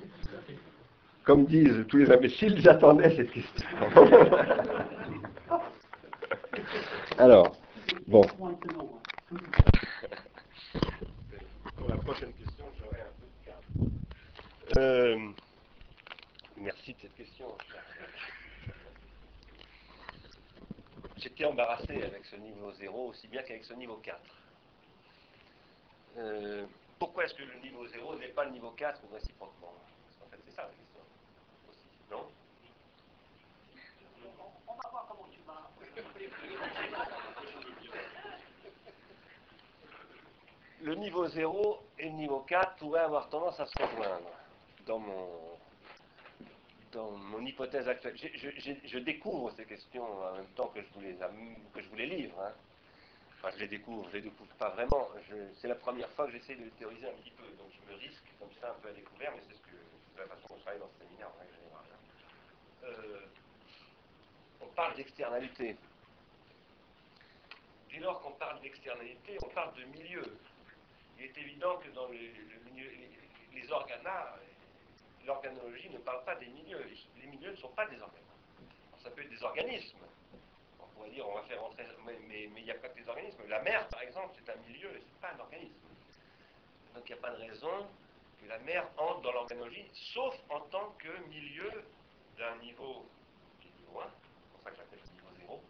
Comme 1.25 1.45
disent 1.45 1.85
tous 1.89 1.99
les 1.99 2.11
imbéciles, 2.11 2.59
j'attendais 2.61 3.15
cette 3.15 3.31
question. 3.31 3.69
Alors, 7.19 7.57
bon. 8.07 8.23
Pour 11.77 11.89
la 11.89 11.97
prochaine 11.97 12.33
question, 12.33 12.65
j'aurai 12.79 13.01
un 13.03 13.13
peu 13.21 13.27
de 13.27 13.45
calme. 13.45 13.91
Euh, 14.77 15.31
merci 16.59 16.93
de 16.93 17.01
cette 17.01 17.15
question. 17.15 17.47
J'étais 21.17 21.47
embarrassé 21.47 22.03
avec 22.03 22.25
ce 22.27 22.37
niveau 22.37 22.71
0 22.73 23.09
aussi 23.09 23.29
bien 23.29 23.43
qu'avec 23.43 23.65
ce 23.65 23.73
niveau 23.73 23.97
4. 23.97 24.21
Euh, 26.19 26.67
pourquoi 26.99 27.25
est-ce 27.25 27.35
que 27.35 27.45
le 27.45 27.59
niveau 27.61 27.87
0 27.87 28.17
n'est 28.17 28.29
pas 28.29 28.45
le 28.45 28.51
niveau 28.51 28.71
4 28.73 29.01
ou 29.05 29.15
réciproquement? 29.15 29.73
Parce 30.21 30.31
fait, 30.31 30.39
c'est 30.47 30.55
ça 30.55 30.63
la 30.63 30.69
question. 30.69 31.01
Aussi, 31.71 31.79
non? 32.11 32.29
On 34.67 34.75
va 34.75 34.91
voir 34.91 35.07
comment 35.09 35.29
tu 35.33 35.41
vas. 35.47 35.71
le 40.83 40.95
niveau 40.95 41.27
0 41.27 41.83
et 41.99 42.05
le 42.05 42.11
niveau 42.11 42.41
4 42.41 42.77
pourraient 42.77 43.01
avoir 43.01 43.29
tendance 43.31 43.59
à 43.61 43.67
se 43.67 43.83
rejoindre 43.83 44.29
dans 44.89 44.99
mon, 44.99 45.59
dans 46.93 47.11
mon 47.13 47.45
hypothèse 47.45 47.87
actuelle. 47.89 48.17
Je, 48.17 48.99
découvre 48.99 49.51
ces 49.53 49.67
questions 49.67 50.03
en 50.05 50.35
même 50.35 50.49
temps 50.57 50.69
que 50.69 50.81
je 50.83 50.89
vous 50.95 51.01
les, 51.03 51.15
que 51.75 51.83
je 51.83 51.89
vous 51.89 51.97
les 51.97 52.07
livre. 52.07 52.41
hein. 52.41 52.53
Enfin, 53.37 53.51
je 53.55 53.61
les 53.61 53.69
découvre, 53.69 54.09
je 54.09 54.17
les 54.17 54.23
découvre 54.23 54.53
pas 54.55 54.71
vraiment. 54.71 55.09
C'est 55.61 55.69
la 55.69 55.77
première 55.77 56.09
fois 56.11 56.27
que 56.27 56.33
j'essaie 56.33 56.57
de 56.57 56.65
les 56.65 56.71
théoriser 56.71 57.07
un 57.09 57.13
petit 57.15 57.31
peu, 57.31 57.45
donc 57.57 57.69
je 57.71 57.93
me 57.93 57.97
risque 57.99 58.25
comme 58.41 58.51
ça 58.61 58.71
un 58.71 58.81
peu 58.81 58.89
à 58.89 58.93
découvert, 58.93 59.31
mais 59.37 59.43
c'est 59.47 59.55
ce 59.55 59.61
que 59.63 59.77
c'est 60.15 60.23
la 60.23 60.27
façon 60.27 60.49
dont 60.49 60.57
je 60.57 60.63
travaille 60.63 60.81
dans 60.81 60.89
ce 60.89 61.05
séminaire 61.05 61.29
en 61.29 61.39
règle 61.39 61.55
générale. 61.55 61.85
hein. 61.93 62.85
Euh, 62.85 63.27
on 64.61 64.67
parle 64.75 64.97
d'externalité. 64.97 65.77
Dès 67.91 67.99
lors 68.01 68.21
qu'on 68.23 68.33
parle 68.33 68.61
d'externalité, 68.61 69.39
on 69.45 69.49
parle 69.51 69.75
de 69.77 69.85
milieu. 69.85 70.25
Il 71.19 71.25
est 71.27 71.39
évident 71.39 71.77
que 71.79 71.89
dans 71.91 72.09
le, 72.09 72.15
le 72.17 72.71
milieu, 72.71 72.89
les, 72.91 73.61
les 73.61 73.71
organas, 73.71 74.35
l'organologie 75.29 75.91
ne 75.91 75.99
parle 75.99 76.25
pas 76.25 76.35
des 76.37 76.47
milieux. 76.47 76.85
Les 77.21 77.27
milieux 77.27 77.51
ne 77.51 77.57
sont 77.57 77.69
pas 77.69 77.87
des 77.87 78.01
organes. 78.01 78.23
Ça 79.03 79.11
peut 79.11 79.23
être 79.23 79.31
des 79.31 79.43
organismes. 79.43 79.99
On 80.81 80.87
pourrait 80.87 81.11
dire, 81.11 81.29
on 81.29 81.35
va 81.35 81.43
faire 81.43 81.61
rentrer, 81.61 81.87
mais 82.05 82.45
il 82.45 82.65
n'y 82.65 82.71
a 82.71 82.75
pas 82.75 82.89
que 82.89 83.01
des 83.01 83.09
organismes. 83.09 83.47
La 83.47 83.63
mer, 83.63 83.87
par 83.89 84.03
exemple, 84.03 84.35
c'est 84.37 84.51
un 84.51 84.57
milieu, 84.67 84.91
et 84.97 85.03
c'est 85.07 85.21
pas 85.21 85.33
un 85.35 85.39
organisme. 85.39 85.75
Donc 86.95 87.09
il 87.09 87.13
n'y 87.13 87.19
a 87.19 87.23
pas 87.23 87.31
de 87.31 87.37
raison 87.37 87.87
que 88.41 88.49
la 88.49 88.59
mer 88.61 88.89
entre 88.97 89.21
dans 89.21 89.33
l'organologie, 89.33 89.87
sauf 89.93 90.35
en 90.49 90.61
tant 90.61 90.91
que 90.99 91.09
milieu 91.29 91.85
d'un 92.39 92.57
niveau 92.57 93.07
qui 93.61 93.69
est 93.69 93.73
niveau 93.81 94.01
1, 94.01 94.05
c'est 94.05 94.53
pour 94.53 94.63
ça 94.65 94.71
que 94.71 94.77
j'appelle 94.77 95.01
le 95.05 95.11
niveau 95.13 95.61
0. 95.61 95.63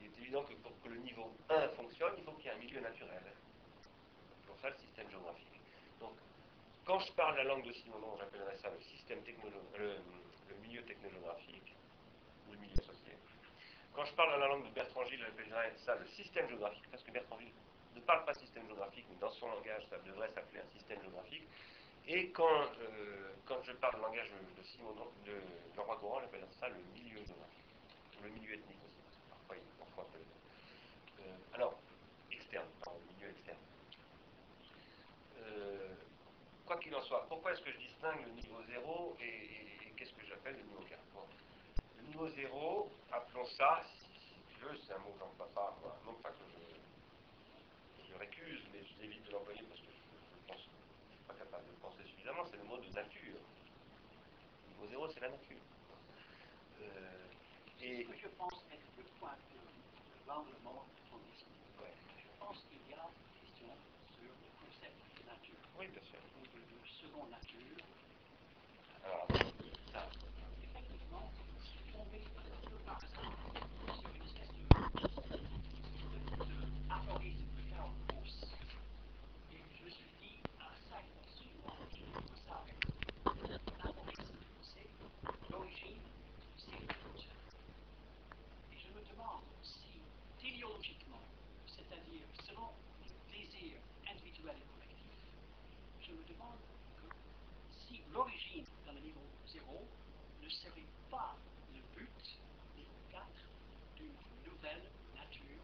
Il 0.00 0.06
est 0.06 0.18
évident 0.22 0.42
que 0.44 0.54
pour 0.54 0.72
que 0.82 0.88
le 0.88 0.96
niveau 0.96 1.30
1 1.50 1.68
fonctionne, 1.70 2.14
il 2.16 2.24
faut 2.24 2.32
qu'il 2.32 2.46
y 2.46 2.48
ait 2.48 2.52
un 2.52 2.58
milieu 2.58 2.80
naturel. 2.80 3.22
C'est 4.40 4.46
pour 4.46 4.58
ça 4.60 4.70
le 4.70 4.76
système 4.76 5.10
géographique. 5.10 5.47
Quand 6.88 7.00
je 7.00 7.12
parle 7.12 7.36
la 7.36 7.44
langue 7.44 7.66
de 7.66 7.72
Simonon, 7.72 8.16
j'appellerais 8.16 8.56
ça 8.56 8.70
le 8.70 8.80
système 8.80 9.20
le, 9.76 10.56
milieu 10.62 10.82
technogéographique, 10.84 11.76
ou 12.48 12.52
le 12.52 12.58
milieu 12.60 12.72
associé. 12.78 13.12
Quand 13.92 14.06
je 14.06 14.14
parle 14.14 14.40
la 14.40 14.48
langue 14.48 14.64
de 14.64 14.70
Bertrand 14.70 15.04
Gilles, 15.04 15.20
j'appellerais 15.20 15.74
ça 15.84 15.96
le 15.96 16.06
système 16.06 16.48
géographique, 16.48 16.88
parce 16.90 17.02
que 17.02 17.10
Bertrand 17.10 17.38
Gilles 17.40 17.52
ne 17.94 18.00
parle 18.00 18.24
pas 18.24 18.32
système 18.32 18.64
géographique, 18.68 19.04
mais 19.10 19.16
dans 19.16 19.30
son 19.32 19.48
langage, 19.48 19.86
ça 19.90 19.98
devrait 19.98 20.30
s'appeler 20.30 20.60
un 20.60 20.70
système 20.72 20.98
géographique. 21.02 21.46
Et 22.06 22.30
quand, 22.30 22.64
euh, 22.80 23.34
quand 23.44 23.62
je 23.64 23.72
parle 23.72 23.96
le 23.96 24.02
langage 24.04 24.30
de 24.56 24.62
Simonon, 24.62 25.12
de 25.26 25.36
Jean-Roy 25.76 25.96
Courant, 25.96 26.20
j'appellerais 26.22 26.48
ça 26.58 26.70
le 26.70 26.80
milieu 26.94 27.18
géographique, 27.18 27.68
le 28.22 28.30
milieu 28.30 28.54
ethnique 28.54 28.80
aussi, 28.88 29.02
parce 29.04 29.16
que 29.18 29.28
parfois 29.28 29.56
il 29.56 29.78
parfois. 29.78 30.06
Euh, 31.20 31.36
alors, 31.52 31.78
externe, 32.32 32.68
pardon, 32.82 32.98
le 33.10 33.14
milieu 33.14 33.28
externe. 33.28 33.58
Euh, 35.36 35.94
quoi 36.68 36.76
qu'il 36.76 36.94
en 36.94 37.02
soit, 37.02 37.24
pourquoi 37.30 37.52
est-ce 37.52 37.62
que 37.62 37.72
je 37.72 37.78
distingue 37.78 38.20
le 38.26 38.32
niveau 38.42 38.60
0 38.68 39.16
et, 39.24 39.90
qu'est-ce 39.96 40.12
que 40.12 40.26
j'appelle 40.28 40.54
le 40.54 40.62
niveau 40.68 40.84
4 40.84 41.00
Bon, 41.14 41.24
Le 41.96 42.02
niveau 42.08 42.28
0, 42.28 42.92
appelons 43.10 43.46
ça, 43.56 43.82
si, 43.88 44.04
si 44.04 44.36
tu 44.52 44.60
veux, 44.60 44.76
c'est 44.86 44.92
un 44.92 44.98
mot 44.98 45.16
que 45.16 45.54
pas, 45.54 45.74
voilà, 45.80 45.96
non 46.04 46.12
pas 46.20 46.28
que 46.28 46.44
je, 46.44 48.12
je 48.12 48.18
récuse, 48.18 48.60
mais 48.70 48.84
je 48.84 49.00
l'évite 49.00 49.24
de 49.24 49.32
l'employer 49.32 49.62
parce 49.62 49.80
que 49.80 49.86
je, 49.88 50.46
pense 50.46 50.60
ne 50.60 51.16
suis 51.16 51.24
pas 51.26 51.34
capable 51.40 51.64
de 51.64 51.72
le 51.72 51.78
penser 51.80 52.04
suffisamment, 52.04 52.44
c'est 52.44 52.58
le 52.58 52.64
mot 52.64 52.76
de 52.76 52.92
nature. 52.92 53.40
Le 53.40 54.86
niveau 54.86 55.08
0, 55.08 55.08
c'est 55.08 55.20
la 55.20 55.30
nature. 55.30 55.64
Euh, 56.82 57.80
et 57.80 58.06
je 58.12 58.28
pense 58.36 58.60
être 58.70 58.88
le 58.98 59.04
point 59.18 59.32
de 59.32 60.28
l'angle 60.28 60.52
mort 60.62 60.84
de 60.84 61.00
ton 61.08 61.16
discours. 61.32 61.80
Ouais. 61.80 61.96
Je 62.20 62.28
pense 62.38 62.60
qu'il 62.68 62.84
y 62.92 62.92
a 62.92 63.08
une 63.08 63.40
question 63.40 63.72
sur 64.20 64.28
le 64.28 64.48
concept 64.60 65.00
de 65.16 65.24
nature, 65.24 65.64
oui, 65.80 65.88
bien 65.88 66.04
sûr. 66.04 66.20
Seconde 67.00 67.30
nature. 67.30 67.84
Alors, 69.04 69.26
ça, 69.92 70.08
Effectivement, 70.62 71.30
peu 72.02 72.76
par 72.84 72.96
hasard 72.96 73.32
sur 74.00 74.10
une 74.14 74.22
espèce 74.26 74.52
de, 74.52 74.62
de, 74.98 76.44
de 76.44 76.56
aphorisme 76.90 77.46
de 77.56 77.62
Karl 77.70 77.90
Popes. 78.08 78.38
Et 79.52 79.62
je 79.78 79.84
me 79.84 79.90
suis 79.90 80.10
dit, 80.20 80.36
ah 80.60 80.72
ça, 80.88 80.96
il 81.00 81.08
faut 81.14 81.22
absolument 81.22 81.74
que 81.78 81.96
je 81.96 82.02
trouve 82.12 82.36
ça 82.46 82.54
avec 82.66 82.78
l'aphorisme, 83.78 84.38
c'est 84.62 84.88
l'origine, 85.50 86.02
c'est 86.56 86.72
le 86.72 86.86
but. 86.86 87.28
Et 88.72 88.78
je 88.78 88.88
me 88.90 89.02
demande 89.12 89.42
si, 89.62 90.02
téléologiquement, 90.40 91.22
c'est-à-dire 91.66 92.26
selon 92.46 92.70
les 93.02 93.14
désirs 93.38 93.80
individuels 94.10 94.56
et 94.58 94.68
collectifs, 94.74 95.24
je 96.02 96.12
me 96.12 96.24
demande 96.24 96.58
que 96.96 97.06
si 97.86 98.00
l'origine 98.12 98.64
dans 98.86 98.92
le 98.92 99.00
niveau 99.00 99.20
0 99.46 99.86
ne 100.42 100.47
serait 100.62 100.88
pas 101.10 101.36
le 101.68 101.80
but, 101.94 102.40
niveau 102.74 102.98
4, 103.10 103.26
d'une 103.96 104.14
nouvelle 104.44 104.90
nature. 105.14 105.62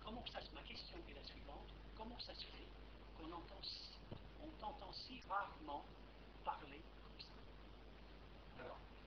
Comment 0.00 0.24
ça 0.26 0.40
se, 0.42 0.54
ma 0.54 0.62
question 0.62 0.98
est 1.08 1.14
la 1.14 1.24
suivante, 1.24 1.68
comment 1.96 2.18
ça 2.20 2.34
se 2.34 2.44
fait 2.46 2.68
qu'on 3.14 3.30
entend, 3.32 3.60
on 4.40 4.50
t'entend 4.52 4.92
si 4.92 5.20
rarement 5.28 5.86
parler 6.44 6.82
comme 7.02 7.18
ça? 7.20 7.32
Alors, 8.58 8.80
c'est 9.00 9.06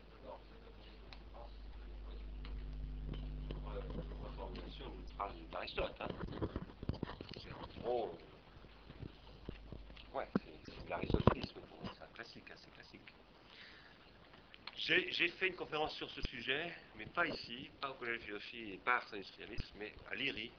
re- 3.53 4.23
reformulation 4.23 4.89
d'une 4.95 5.07
phrase 5.09 5.35
d'Aristote. 5.51 6.01
Hein. 6.01 6.07
c'est 7.43 7.53
en 7.53 7.67
gros. 7.81 8.17
Ouais, 10.13 10.27
c'est 10.43 10.59
c'est 10.65 10.89
l'aristotélisme 10.89 11.61
c'est 11.95 12.03
un 12.03 12.07
classique, 12.09 12.49
assez 12.51 12.69
classique. 12.71 13.09
J'ai 14.79 15.27
fait 15.29 15.47
une 15.47 15.55
conférence 15.55 15.95
sur 15.95 16.09
ce 16.11 16.21
sujet, 16.21 16.71
mais 16.97 17.07
pas 17.07 17.25
ici, 17.25 17.67
pas 17.81 17.89
au 17.89 17.95
Collège 17.95 18.19
de 18.19 18.23
philosophie 18.25 18.73
et 18.73 18.77
pas 18.77 18.93
à 18.93 18.95
Ars 18.97 19.13
Industrialis, 19.13 19.73
mais 19.79 19.91
à 20.11 20.13
l'IRI, 20.13 20.51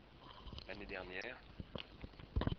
l'année 0.66 0.86
dernière, 0.86 1.36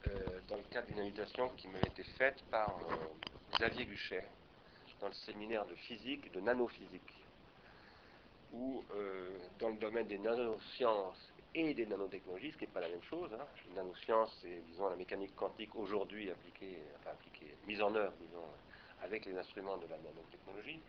euh, 0.08 0.40
dans 0.48 0.56
le 0.56 0.64
cadre 0.72 0.88
d'une 0.88 1.02
invitation 1.02 1.50
qui 1.58 1.68
m'avait 1.68 1.90
été 1.90 2.04
faite 2.18 2.42
par 2.50 2.80
euh, 2.90 3.58
Xavier 3.58 3.86
Guchet, 3.86 4.26
dans 5.02 5.10
le 5.10 5.14
séminaire 5.14 5.66
de 5.66 5.76
physique 5.76 6.32
de 6.32 6.40
nanophysique, 6.40 7.14
où 8.54 8.82
euh, 8.96 9.38
dans 9.60 9.70
le 9.70 9.78
domaine 9.78 10.08
des 10.08 10.18
nanosciences 10.18 11.30
et 11.54 11.74
des 11.74 11.86
nanotechnologies, 11.86 12.54
ce 12.54 12.58
qui 12.58 12.64
n'est 12.64 12.72
pas 12.72 12.82
la 12.82 12.90
même 12.90 13.04
chose, 13.04 13.32
hein, 13.34 13.46
les 13.68 13.76
nanosciences, 13.76 14.36
c'est 14.42 14.64
disons 14.72 14.90
la 14.90 14.96
mécanique 14.96 15.36
quantique 15.36 15.76
aujourd'hui 15.76 16.32
appliquée, 16.32 16.80
enfin 17.00 17.12
appliquée, 17.12 17.54
mise 17.68 17.82
en 17.82 17.94
œuvre, 17.94 18.14
disons, 18.22 18.48
avec 19.04 19.26
les 19.26 19.38
instruments 19.38 19.78
de 19.78 19.88
la 19.88 19.98
nanotechnologie, 19.98 20.80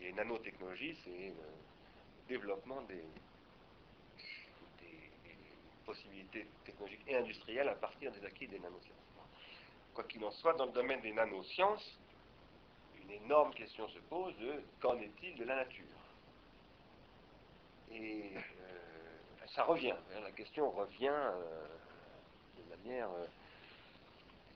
et 0.00 0.04
les 0.04 0.12
nanotechnologies, 0.12 0.96
c'est 1.04 1.28
le 1.28 2.28
développement 2.28 2.82
des 2.82 3.04
possibilités 5.84 6.46
technologiques 6.64 7.02
et 7.06 7.16
industrielles 7.16 7.68
à 7.68 7.74
partir 7.76 8.10
des 8.12 8.24
acquis 8.24 8.48
des 8.48 8.58
nanosciences. 8.58 8.96
Quoi 9.94 10.04
qu'il 10.04 10.22
en 10.24 10.30
soit, 10.32 10.54
dans 10.54 10.66
le 10.66 10.72
domaine 10.72 11.00
des 11.00 11.12
nanosciences, 11.12 11.98
une 13.02 13.10
énorme 13.12 13.54
question 13.54 13.88
se 13.88 13.98
pose 14.00 14.36
de 14.38 14.62
qu'en 14.80 14.98
est-il 14.98 15.36
de 15.36 15.44
la 15.44 15.56
nature? 15.56 15.84
Et 17.92 18.32
euh, 18.36 19.46
ça 19.54 19.62
revient, 19.62 19.92
hein, 19.92 20.20
la 20.22 20.32
question 20.32 20.70
revient 20.70 21.08
euh, 21.08 21.66
de 22.58 22.76
manière 22.76 23.08
euh, 23.10 23.26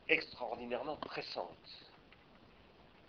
extraordinairement 0.08 0.96
pressante. 0.96 1.89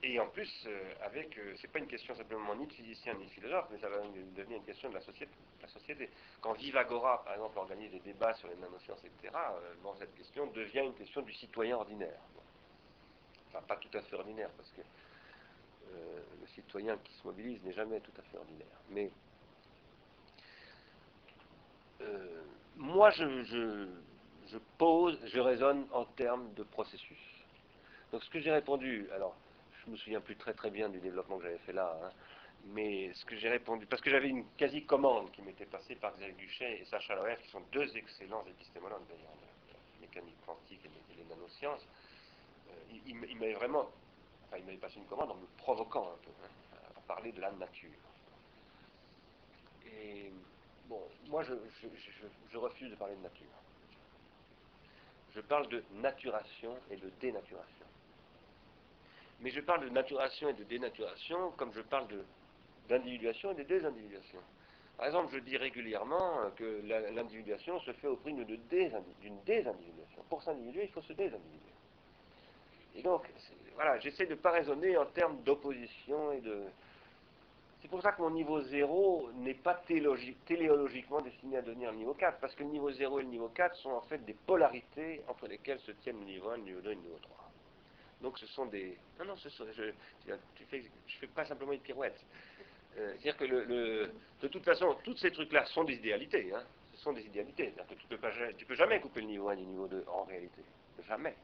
Et 0.03 0.19
en 0.19 0.27
plus, 0.27 0.49
euh, 0.65 0.93
avec, 1.03 1.37
euh, 1.37 1.53
c'est 1.57 1.67
pas 1.67 1.77
une 1.77 1.87
question 1.87 2.15
simplement 2.15 2.55
ni 2.55 2.65
de 2.65 2.73
physicien 2.73 3.13
ni 3.13 3.25
de 3.25 3.29
philosophe, 3.29 3.67
mais 3.71 3.77
ça 3.77 3.87
va 3.87 3.97
devenir 4.35 4.57
une 4.57 4.65
question 4.65 4.89
de 4.89 4.95
la 4.95 5.01
société. 5.01 5.31
La 5.61 5.67
société. 5.67 6.09
Quand 6.41 6.53
Vivagora, 6.53 7.23
par 7.23 7.35
exemple, 7.35 7.59
organise 7.59 7.91
des 7.91 7.99
débats 7.99 8.33
sur 8.33 8.47
les 8.47 8.55
nanosciences, 8.55 9.03
etc., 9.03 9.31
euh, 9.35 9.93
cette 9.99 10.15
question 10.15 10.47
devient 10.47 10.85
une 10.85 10.95
question 10.95 11.21
du 11.21 11.33
citoyen 11.33 11.75
ordinaire. 11.75 12.19
Enfin, 13.49 13.61
pas 13.67 13.75
tout 13.75 13.95
à 13.95 14.01
fait 14.01 14.15
ordinaire, 14.15 14.49
parce 14.57 14.71
que 14.71 14.81
euh, 14.81 16.19
le 16.39 16.47
citoyen 16.47 16.97
qui 16.97 17.13
se 17.13 17.27
mobilise 17.27 17.61
n'est 17.63 17.73
jamais 17.73 17.99
tout 17.99 18.13
à 18.17 18.23
fait 18.23 18.37
ordinaire. 18.37 18.77
Mais 18.89 19.11
moi, 22.77 23.11
je, 23.11 23.43
je, 23.43 23.87
je 24.47 24.57
pose, 24.79 25.19
je 25.25 25.39
raisonne 25.39 25.85
en 25.91 26.05
termes 26.05 26.51
de 26.55 26.63
processus. 26.63 27.19
Donc, 28.11 28.23
ce 28.23 28.29
que 28.31 28.39
j'ai 28.39 28.51
répondu, 28.51 29.07
alors, 29.13 29.35
je 29.85 29.91
me 29.91 29.95
souviens 29.97 30.21
plus 30.21 30.35
très 30.35 30.53
très 30.53 30.69
bien 30.69 30.89
du 30.89 30.99
développement 30.99 31.37
que 31.37 31.43
j'avais 31.43 31.57
fait 31.59 31.73
là, 31.73 31.97
hein, 32.03 32.11
mais 32.65 33.11
ce 33.13 33.25
que 33.25 33.35
j'ai 33.35 33.49
répondu, 33.49 33.85
parce 33.85 34.01
que 34.01 34.09
j'avais 34.09 34.29
une 34.29 34.45
quasi-commande 34.57 35.31
qui 35.31 35.41
m'était 35.41 35.65
passée 35.65 35.95
par 35.95 36.13
Xavier 36.15 36.33
Duchet 36.33 36.79
et 36.79 36.85
Sacha 36.85 37.15
Loer, 37.15 37.37
qui 37.41 37.49
sont 37.49 37.61
deux 37.71 37.95
excellents 37.97 38.45
épistémologues 38.47 39.07
d'ailleurs, 39.07 39.33
de 39.33 40.01
mécanique 40.01 40.37
quantique 40.45 40.81
et 40.85 41.15
les, 41.15 41.23
nanosciences, 41.23 41.87
euh, 42.69 42.97
il, 43.07 43.15
m'avait 43.15 43.53
vraiment, 43.53 43.89
enfin 44.45 44.57
il 44.57 44.65
m'avait 44.65 44.77
passé 44.77 44.97
une 44.97 45.05
commande 45.05 45.31
en 45.31 45.35
me 45.35 45.47
provoquant 45.57 46.11
un 46.13 46.23
peu, 46.23 46.31
hein, 46.43 46.77
à 46.97 47.01
parler 47.01 47.31
de 47.31 47.41
la 47.41 47.51
nature. 47.51 47.89
Et 49.85 50.31
bon, 50.87 51.01
moi 51.27 51.43
je 51.43 51.53
refuse 52.57 52.91
de 52.91 52.95
parler 52.95 53.15
de 53.15 53.21
nature. 53.21 53.47
Je 55.33 55.41
parle 55.41 55.67
de 55.69 55.83
naturation 55.93 56.77
et 56.89 56.97
de 56.97 57.09
dénaturation. 57.21 57.80
Mais 59.41 59.49
je 59.49 59.59
parle 59.59 59.84
de 59.85 59.89
naturation 59.89 60.49
et 60.49 60.53
de 60.53 60.63
dénaturation 60.63 61.51
comme 61.57 61.73
je 61.73 61.81
parle 61.81 62.07
d'individuation 62.88 63.51
et 63.51 63.55
de 63.55 63.63
désindividuation. 63.63 64.39
Par 64.97 65.07
exemple, 65.07 65.34
je 65.34 65.39
dis 65.39 65.57
régulièrement 65.57 66.51
que 66.55 66.81
l'individuation 67.15 67.80
se 67.80 67.91
fait 67.93 68.07
au 68.07 68.18
prix 68.18 68.34
d'une 68.34 69.41
désindividuation. 69.45 70.22
Pour 70.30 70.43
s'individuer, 70.43 70.84
il 70.84 70.91
faut 70.91 71.01
se 71.01 71.13
désindividuer. 71.13 71.73
Et 72.95 73.01
donc, 73.01 73.27
voilà, 73.76 73.97
j'essaie 73.99 74.26
de 74.26 74.31
ne 74.31 74.39
pas 74.39 74.51
raisonner 74.51 74.95
en 74.97 75.05
termes 75.07 75.41
d'opposition 75.41 76.34
et 76.34 76.41
de... 76.41 76.65
C'est 77.81 77.88
pour 77.88 78.01
ça 78.03 78.11
que 78.11 78.22
mon 78.22 78.30
niveau 78.30 78.61
0 78.61 79.31
n'est 79.38 79.55
pas 79.55 79.73
téléologiquement 79.88 81.22
destiné 81.22 81.57
à 81.57 81.61
devenir 81.63 81.91
le 81.91 81.97
niveau 81.97 82.13
4, 82.13 82.39
parce 82.39 82.53
que 82.53 82.61
le 82.61 82.69
niveau 82.69 82.91
0 82.91 83.19
et 83.19 83.23
le 83.23 83.30
niveau 83.30 83.49
4 83.49 83.76
sont 83.77 83.89
en 83.89 84.01
fait 84.01 84.19
des 84.19 84.35
polarités 84.35 85.23
entre 85.27 85.47
lesquelles 85.47 85.80
se 85.80 85.91
tiennent 85.93 86.19
le 86.19 86.26
niveau 86.26 86.49
1, 86.49 86.57
le 86.57 86.63
niveau 86.63 86.81
2 86.81 86.91
et 86.91 86.95
le 86.95 87.01
niveau 87.01 87.18
3. 87.23 87.40
Donc 88.22 88.38
ce 88.38 88.45
sont 88.48 88.65
des... 88.68 88.98
Non, 89.19 89.26
non, 89.26 89.35
je 89.35 89.48
ne 89.64 89.72
fais, 90.69 90.84
fais, 91.19 91.27
pas 91.27 91.45
simplement 91.45 91.73
une 91.73 91.81
pirouette. 91.81 92.19
Euh, 92.98 93.14
C'est-à-dire 93.14 93.38
que, 93.38 93.45
le, 93.45 94.11
de 94.41 94.48
toute 94.48 94.64
façon, 94.64 94.95
tous 95.03 95.18
ces 95.18 95.31
trucs-là 95.31 95.65
sont 95.68 95.84
des 95.84 95.95
idéalités. 95.95 96.53
Hein. 96.53 96.64
Ce 96.93 97.02
sont 97.02 97.14
des 97.14 97.26
idéalités. 97.26 97.72
C'est-à-dire 97.73 97.88
que 97.88 98.02
tu 98.02 98.07
ne 98.11 98.65
peux, 98.65 98.76
jamais 98.76 98.99
couper 98.99 99.22
le 99.22 99.27
niveau 99.27 99.49
1 99.49 99.56
du 99.56 99.65
niveau 99.65 99.88
2 99.88 100.06
en 100.07 100.23
réalité. 100.23 100.61
Jamais. 101.07 101.35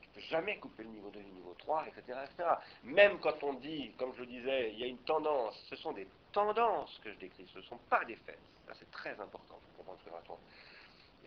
Tu 0.00 0.08
peux 0.08 0.20
jamais 0.22 0.58
couper 0.58 0.82
le 0.82 0.88
niveau 0.88 1.10
2 1.10 1.20
du 1.20 1.30
niveau 1.30 1.54
3, 1.58 1.86
etc., 1.86 2.18
etc. 2.24 2.48
Même 2.82 3.20
quand 3.20 3.42
on 3.44 3.54
dit, 3.54 3.92
comme 3.96 4.12
je 4.14 4.20
le 4.20 4.26
disais, 4.26 4.72
il 4.72 4.80
y 4.80 4.84
a 4.84 4.86
une 4.86 4.98
tendance, 5.04 5.54
ce 5.68 5.76
sont 5.76 5.92
des 5.92 6.08
tendances 6.32 6.98
que 7.04 7.12
je 7.12 7.18
décris, 7.18 7.46
ce 7.52 7.58
ne 7.58 7.64
sont 7.64 7.78
pas 7.88 8.04
des 8.04 8.16
faits. 8.16 8.38
C'est 8.72 8.90
très 8.90 9.12
important 9.20 9.54
pour 9.54 9.76
comprendre 9.76 9.98
ce 10.00 10.04
que 10.04 10.10
je 10.10 10.14
raconte. 10.16 10.40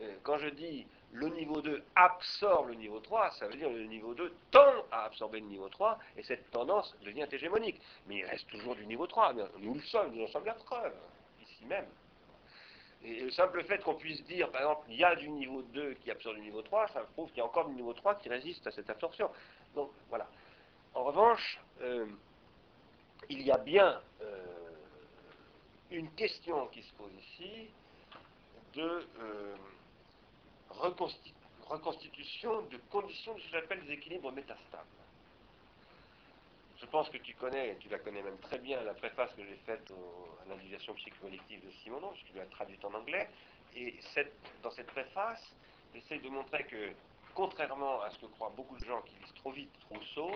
Euh, 0.02 0.16
quand 0.24 0.38
je 0.38 0.50
dis 0.50 0.88
le 1.12 1.28
niveau 1.30 1.62
2 1.62 1.84
absorbe 1.96 2.70
le 2.70 2.76
niveau 2.76 3.00
3, 3.00 3.32
ça 3.32 3.48
veut 3.48 3.56
dire 3.56 3.70
le 3.70 3.86
niveau 3.86 4.14
2 4.14 4.32
tend 4.52 4.86
à 4.92 5.06
absorber 5.06 5.40
le 5.40 5.48
niveau 5.48 5.68
3, 5.70 5.98
et 6.18 6.24
cette 6.24 6.50
tendance 6.52 6.96
devient 7.04 7.28
hégémonique. 7.32 7.82
Mais 8.08 8.18
il 8.18 8.26
reste 8.26 8.48
toujours 8.48 8.76
du 8.76 8.86
niveau 8.86 9.08
3. 9.08 9.34
Nous 9.60 9.74
le 9.74 9.82
sommes, 9.82 10.14
nous 10.14 10.24
en 10.24 10.28
sommes 10.28 10.46
la 10.46 10.54
preuve, 10.54 10.94
ici 11.42 11.66
même. 11.66 11.88
Et 13.04 13.22
le 13.22 13.32
simple 13.32 13.64
fait 13.64 13.82
qu'on 13.82 13.96
puisse 13.96 14.24
dire, 14.26 14.52
par 14.52 14.62
exemple, 14.62 14.86
il 14.90 14.98
y 14.98 15.04
a 15.04 15.16
du 15.16 15.30
niveau 15.30 15.62
2 15.62 15.96
qui 15.96 16.12
absorbe 16.12 16.36
le 16.36 16.44
niveau 16.44 16.62
3, 16.62 16.88
ça 16.90 17.02
prouve 17.14 17.30
qu'il 17.30 17.38
y 17.38 17.42
a 17.42 17.46
encore 17.46 17.68
du 17.68 17.76
niveau 17.76 17.94
3 17.94 18.16
qui 18.16 18.30
résiste 18.30 18.68
à 18.68 18.72
cette 18.72 18.90
absorption. 18.90 19.30
Donc 19.74 19.92
voilà. 20.10 20.28
En 20.94 21.04
revanche, 21.04 21.60
euh, 21.82 22.06
il 23.30 23.42
y 23.42 23.52
a 23.52 23.58
bien 23.58 24.02
euh, 24.22 24.46
une 25.92 26.12
question 26.12 26.68
qui 26.68 26.84
se 26.84 26.94
pose 26.94 27.12
ici 27.20 27.70
de 28.74 29.06
reconstitu 30.80 31.34
reconstitution 31.70 32.64
de 32.64 32.78
conditions 32.90 33.36
de 33.36 33.40
ce 33.42 33.46
que 33.46 33.52
j'appelle 33.52 33.86
des 33.86 33.94
équilibres 33.94 34.32
métastables. 34.32 34.88
Je 36.82 36.86
pense 36.88 37.10
que 37.10 37.18
tu 37.18 37.36
connais, 37.36 37.74
et 37.74 37.76
tu 37.78 37.90
la 37.90 38.00
connais 38.00 38.24
même 38.24 38.40
très 38.40 38.58
bien, 38.58 38.82
la 38.82 38.94
préface 38.96 39.32
que 39.36 39.46
j'ai 39.46 39.58
faite 39.66 39.92
au, 39.92 40.42
à 40.42 40.50
l'individuation 40.50 40.94
psychocollective 40.96 41.64
de 41.64 41.72
Simonon, 41.84 42.10
puisque 42.14 42.32
tu 42.32 42.38
l'as 42.38 42.46
traduite 42.48 42.84
en 42.86 42.94
anglais, 42.94 43.30
et 43.76 44.00
dans 44.64 44.72
cette 44.72 44.88
préface, 44.88 45.54
j'essaie 45.94 46.18
de 46.20 46.30
montrer 46.30 46.64
que, 46.66 46.94
contrairement 47.36 48.02
à 48.02 48.10
ce 48.10 48.18
que 48.18 48.26
croient 48.26 48.54
beaucoup 48.56 48.78
de 48.78 48.86
gens 48.86 49.02
qui 49.04 49.16
lisent 49.16 49.34
trop 49.36 49.52
vite 49.52 49.72
Rousseau, 49.92 50.32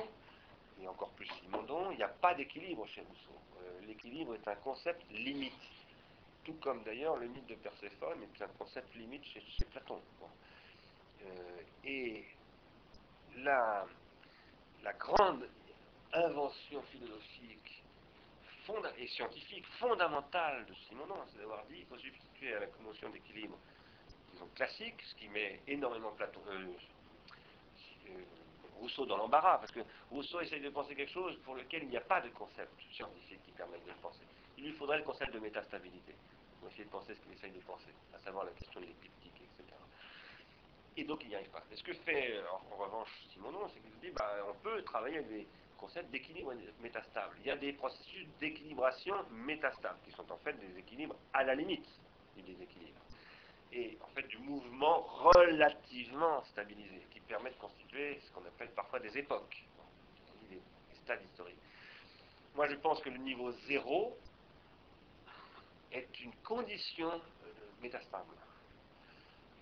et 0.82 0.88
encore 0.88 1.10
plus 1.12 1.28
Simondon, 1.42 1.92
il 1.92 1.98
n'y 1.98 2.04
a 2.04 2.10
pas 2.10 2.34
d'équilibre 2.36 2.86
chez 2.88 3.02
Rousseau. 3.02 3.40
Euh, 3.62 3.86
L'équilibre 3.88 4.36
est 4.36 4.48
un 4.48 4.56
concept 4.56 5.02
limite, 5.12 5.54
tout 6.44 6.54
comme 6.62 6.84
d'ailleurs 6.84 7.18
le 7.18 7.28
mythe 7.28 7.48
de 7.48 7.56
Perséphone 7.56 8.22
est 8.24 8.42
un 8.42 8.48
concept 8.60 8.94
limite 8.96 9.24
chez, 9.26 9.66
Platon. 9.72 10.02
Euh, 11.24 11.62
et 11.86 12.26
la, 13.38 13.86
grande 15.00 15.48
invention 16.14 16.82
philosophique 16.84 17.84
et 18.98 19.08
scientifique 19.08 19.66
fondamentale 19.80 20.66
de 20.66 20.74
Simonon, 20.74 21.16
c'est 21.32 21.40
d'avoir 21.40 21.66
dit 21.66 21.76
qu'il 21.76 21.86
faut 21.86 21.98
substituer 21.98 22.54
à 22.56 22.62
la 22.62 22.68
commotion 22.68 23.10
d'équilibre, 23.10 23.58
classique, 24.56 25.02
ce 25.02 25.16
qui 25.16 25.28
met 25.30 25.60
énormément 25.68 26.12
Platon, 26.12 26.42
euh, 26.48 26.66
euh, 28.10 28.24
Rousseau 28.80 29.06
dans 29.06 29.18
l'embarras, 29.18 29.58
parce 29.58 29.72
que 29.72 29.80
Rousseau 30.12 30.42
essaye 30.42 30.62
de 30.62 30.70
penser 30.70 30.96
quelque 30.96 31.12
chose 31.12 31.38
pour 31.44 31.56
lequel 31.56 31.84
il 31.84 31.90
n'y 31.90 31.98
a 31.98 32.02
pas 32.02 32.22
de 32.22 32.30
concept 32.30 32.72
scientifique 32.92 33.42
qui 33.46 33.52
permette 33.52 33.84
de 33.86 33.92
le 33.92 33.98
penser. 33.98 34.26
Il 34.64 34.70
lui 34.70 34.78
faudrait 34.78 35.00
le 35.00 35.04
concept 35.04 35.34
de 35.34 35.40
métastabilité, 35.40 36.16
pour 36.58 36.70
essayer 36.70 36.86
de 36.86 36.90
penser 36.90 37.14
ce 37.14 37.20
qu'il 37.20 37.34
essaye 37.34 37.52
de 37.52 37.60
penser, 37.66 37.92
à 38.16 38.20
savoir 38.20 38.46
la 38.46 38.52
question 38.52 38.80
de 38.80 38.86
l'épiptique, 38.86 39.36
etc. 39.36 39.76
Et 40.96 41.04
donc 41.04 41.22
il 41.24 41.28
n'y 41.28 41.36
arrive 41.36 41.50
pas. 41.50 41.62
Et 41.70 41.76
ce 41.76 41.84
que 41.84 41.92
fait 41.92 42.40
en, 42.48 42.74
en 42.74 42.78
revanche 42.78 43.10
Simonon, 43.34 43.68
c'est 43.68 43.82
qu'il 43.82 43.92
dit 44.00 44.16
bah, 44.16 44.38
on 44.50 44.54
peut 44.64 44.82
travailler 44.84 45.18
avec 45.18 45.28
des 45.28 45.48
concepts 45.78 46.10
d'équilibre 46.12 46.54
métastable. 46.82 47.36
Il 47.42 47.48
y 47.48 47.52
a 47.52 47.58
des 47.58 47.74
processus 47.74 48.26
d'équilibration 48.40 49.14
métastable, 49.32 50.00
qui 50.06 50.12
sont 50.12 50.32
en 50.32 50.38
fait 50.38 50.54
des 50.54 50.80
équilibres 50.80 51.18
à 51.34 51.44
la 51.44 51.56
limite 51.56 51.90
du 52.38 52.44
déséquilibre. 52.44 53.02
Et 53.74 53.98
en 54.02 54.08
fait 54.16 54.26
du 54.30 54.38
mouvement 54.38 55.02
relativement 55.02 56.42
stabilisé, 56.46 57.06
qui 57.12 57.20
permet 57.20 57.50
de 57.50 57.58
constituer 57.58 58.22
ce 58.22 58.32
qu'on 58.32 58.46
appelle 58.46 58.70
parfois 58.70 59.02
des 59.02 59.18
époques, 59.18 59.62
des 60.50 60.62
stades 61.04 61.22
historiques. 61.26 61.60
Moi 62.56 62.68
je 62.68 62.76
pense 62.76 63.02
que 63.02 63.10
le 63.10 63.18
niveau 63.18 63.52
zéro 63.68 64.18
est 65.94 66.20
une 66.22 66.34
condition 66.44 67.10
euh, 67.10 67.54
métastable. 67.82 68.36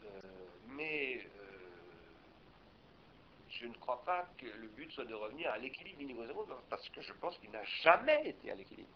Euh, 0.03 0.21
mais 0.69 1.17
euh, 1.17 1.51
je 3.49 3.67
ne 3.67 3.73
crois 3.73 4.03
pas 4.03 4.27
que 4.37 4.45
le 4.45 4.67
but 4.69 4.91
soit 4.91 5.05
de 5.05 5.13
revenir 5.13 5.51
à 5.51 5.57
l'équilibre 5.57 5.99
du 5.99 6.05
niveau 6.05 6.25
zéro, 6.25 6.47
parce 6.69 6.87
que 6.89 7.01
je 7.01 7.13
pense 7.13 7.37
qu'il 7.37 7.51
n'a 7.51 7.63
jamais 7.83 8.29
été 8.29 8.51
à 8.51 8.55
l'équilibre. 8.55 8.89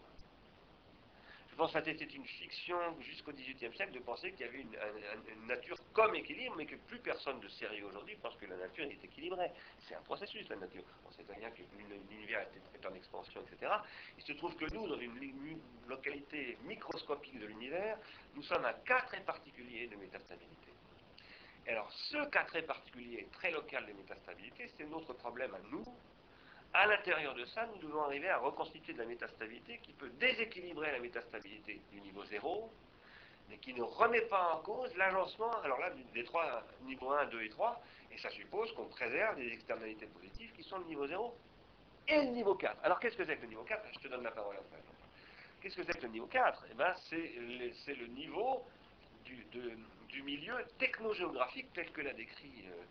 Pense 1.56 1.72
que 1.72 1.82
c'était 1.82 2.04
une 2.04 2.26
fiction 2.26 2.76
jusqu'au 3.00 3.32
XVIIIe 3.32 3.74
siècle 3.74 3.92
de 3.92 4.00
penser 4.00 4.30
qu'il 4.32 4.44
y 4.44 4.48
avait 4.48 4.60
une, 4.60 5.46
nature 5.46 5.78
comme 5.94 6.14
équilibre, 6.14 6.54
mais 6.58 6.66
que 6.66 6.76
plus 6.76 6.98
personne 6.98 7.40
de 7.40 7.48
sérieux 7.48 7.86
aujourd'hui 7.86 8.14
pense 8.16 8.36
que 8.36 8.44
la 8.44 8.56
nature 8.56 8.84
est 8.84 9.02
équilibrée. 9.02 9.50
C'est 9.88 9.94
un 9.94 10.02
processus, 10.02 10.46
la 10.50 10.56
nature. 10.56 10.82
On 11.06 11.10
sait 11.12 11.22
très 11.22 11.38
bien 11.38 11.50
que 11.50 11.62
l'univers 12.10 12.46
est, 12.74 12.86
en 12.86 12.94
expansion, 12.94 13.40
etc. 13.40 13.72
Il 14.18 14.24
se 14.24 14.32
trouve 14.32 14.54
que 14.56 14.66
nous, 14.74 14.86
dans 14.86 14.98
une, 14.98 15.58
localité 15.88 16.58
microscopique 16.64 17.38
de 17.38 17.46
l'univers, 17.46 17.96
nous 18.34 18.42
sommes 18.42 18.64
un 18.64 18.74
cas 18.84 19.00
très 19.02 19.20
particulier 19.20 19.86
de 19.86 19.96
métastabilité. 19.96 20.72
Et 21.66 21.70
alors, 21.70 21.90
ce 21.90 22.28
cas 22.28 22.44
très 22.44 22.62
particulier, 22.62 23.28
très 23.32 23.50
local 23.50 23.86
de 23.86 23.92
métastabilité, 23.94 24.70
c'est 24.76 24.84
notre 24.84 25.14
problème 25.14 25.54
à 25.54 25.60
nous. 25.70 25.84
À 26.72 26.86
l'intérieur 26.86 27.34
de 27.34 27.44
ça, 27.46 27.66
nous 27.66 27.78
devons 27.78 28.02
arriver 28.02 28.28
à 28.28 28.38
reconstituer 28.38 28.92
de 28.92 28.98
la 28.98 29.06
métastabilité 29.06 29.78
qui 29.82 29.92
peut 29.94 30.10
déséquilibrer 30.20 30.92
la 30.92 30.98
métastabilité 30.98 31.80
du 31.90 32.00
niveau 32.00 32.24
0, 32.24 32.70
mais 33.48 33.58
qui 33.58 33.72
ne 33.72 33.82
remet 33.82 34.22
pas 34.22 34.54
en 34.54 34.60
cause 34.60 34.94
l'agencement, 34.96 35.52
alors 35.62 35.78
là, 35.78 35.90
des 36.12 36.24
trois 36.24 36.62
niveaux 36.82 37.12
1, 37.12 37.26
2 37.26 37.42
et 37.42 37.48
3, 37.48 37.80
et 38.10 38.18
ça 38.18 38.30
suppose 38.30 38.72
qu'on 38.72 38.86
préserve 38.86 39.36
des 39.36 39.52
externalités 39.52 40.06
positives 40.06 40.52
qui 40.52 40.62
sont 40.64 40.78
le 40.78 40.84
niveau 40.84 41.06
0 41.06 41.34
et 42.08 42.22
le 42.22 42.30
niveau 42.30 42.54
4. 42.54 42.84
Alors, 42.84 43.00
qu'est-ce 43.00 43.16
que 43.16 43.24
c'est 43.24 43.36
que 43.36 43.42
le 43.42 43.48
niveau 43.48 43.64
4 43.64 43.82
Je 43.94 43.98
te 44.00 44.08
donne 44.08 44.22
la 44.22 44.30
parole 44.30 44.56
après. 44.56 44.82
Qu'est-ce 45.60 45.76
que 45.76 45.82
c'est 45.84 45.98
que 45.98 46.02
le 46.02 46.12
niveau 46.12 46.26
4 46.26 46.66
eh 46.70 46.74
ben, 46.74 46.94
C'est 47.08 47.94
le 47.94 48.06
niveau 48.08 48.64
du, 49.24 50.22
milieu 50.22 50.54
technogéographique 50.78 51.72
tel 51.74 51.90
que 51.92 52.00
l'a 52.00 52.12
décrit 52.14 52.64
euh, 52.68 52.84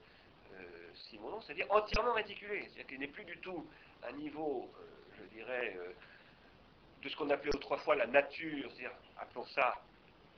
Simonon, 0.96 1.42
c'est-à-dire 1.42 1.68
entièrement 1.70 2.14
réticulé. 2.14 2.64
C'est-à-dire 2.64 2.88
qu'il 2.88 3.00
n'est 3.00 3.08
plus 3.08 3.26
du 3.26 3.38
tout 3.40 3.68
un 4.04 4.12
niveau, 4.14 4.70
euh, 4.80 5.18
je 5.20 5.24
dirais, 5.36 5.78
de 7.02 7.10
ce 7.10 7.16
qu'on 7.16 7.30
appelait 7.30 7.56
autrefois 7.56 7.96
la 7.96 8.08
nature, 8.08 8.72
c'est-à-dire, 8.72 8.96
appelons 9.18 9.46
ça, 9.48 9.76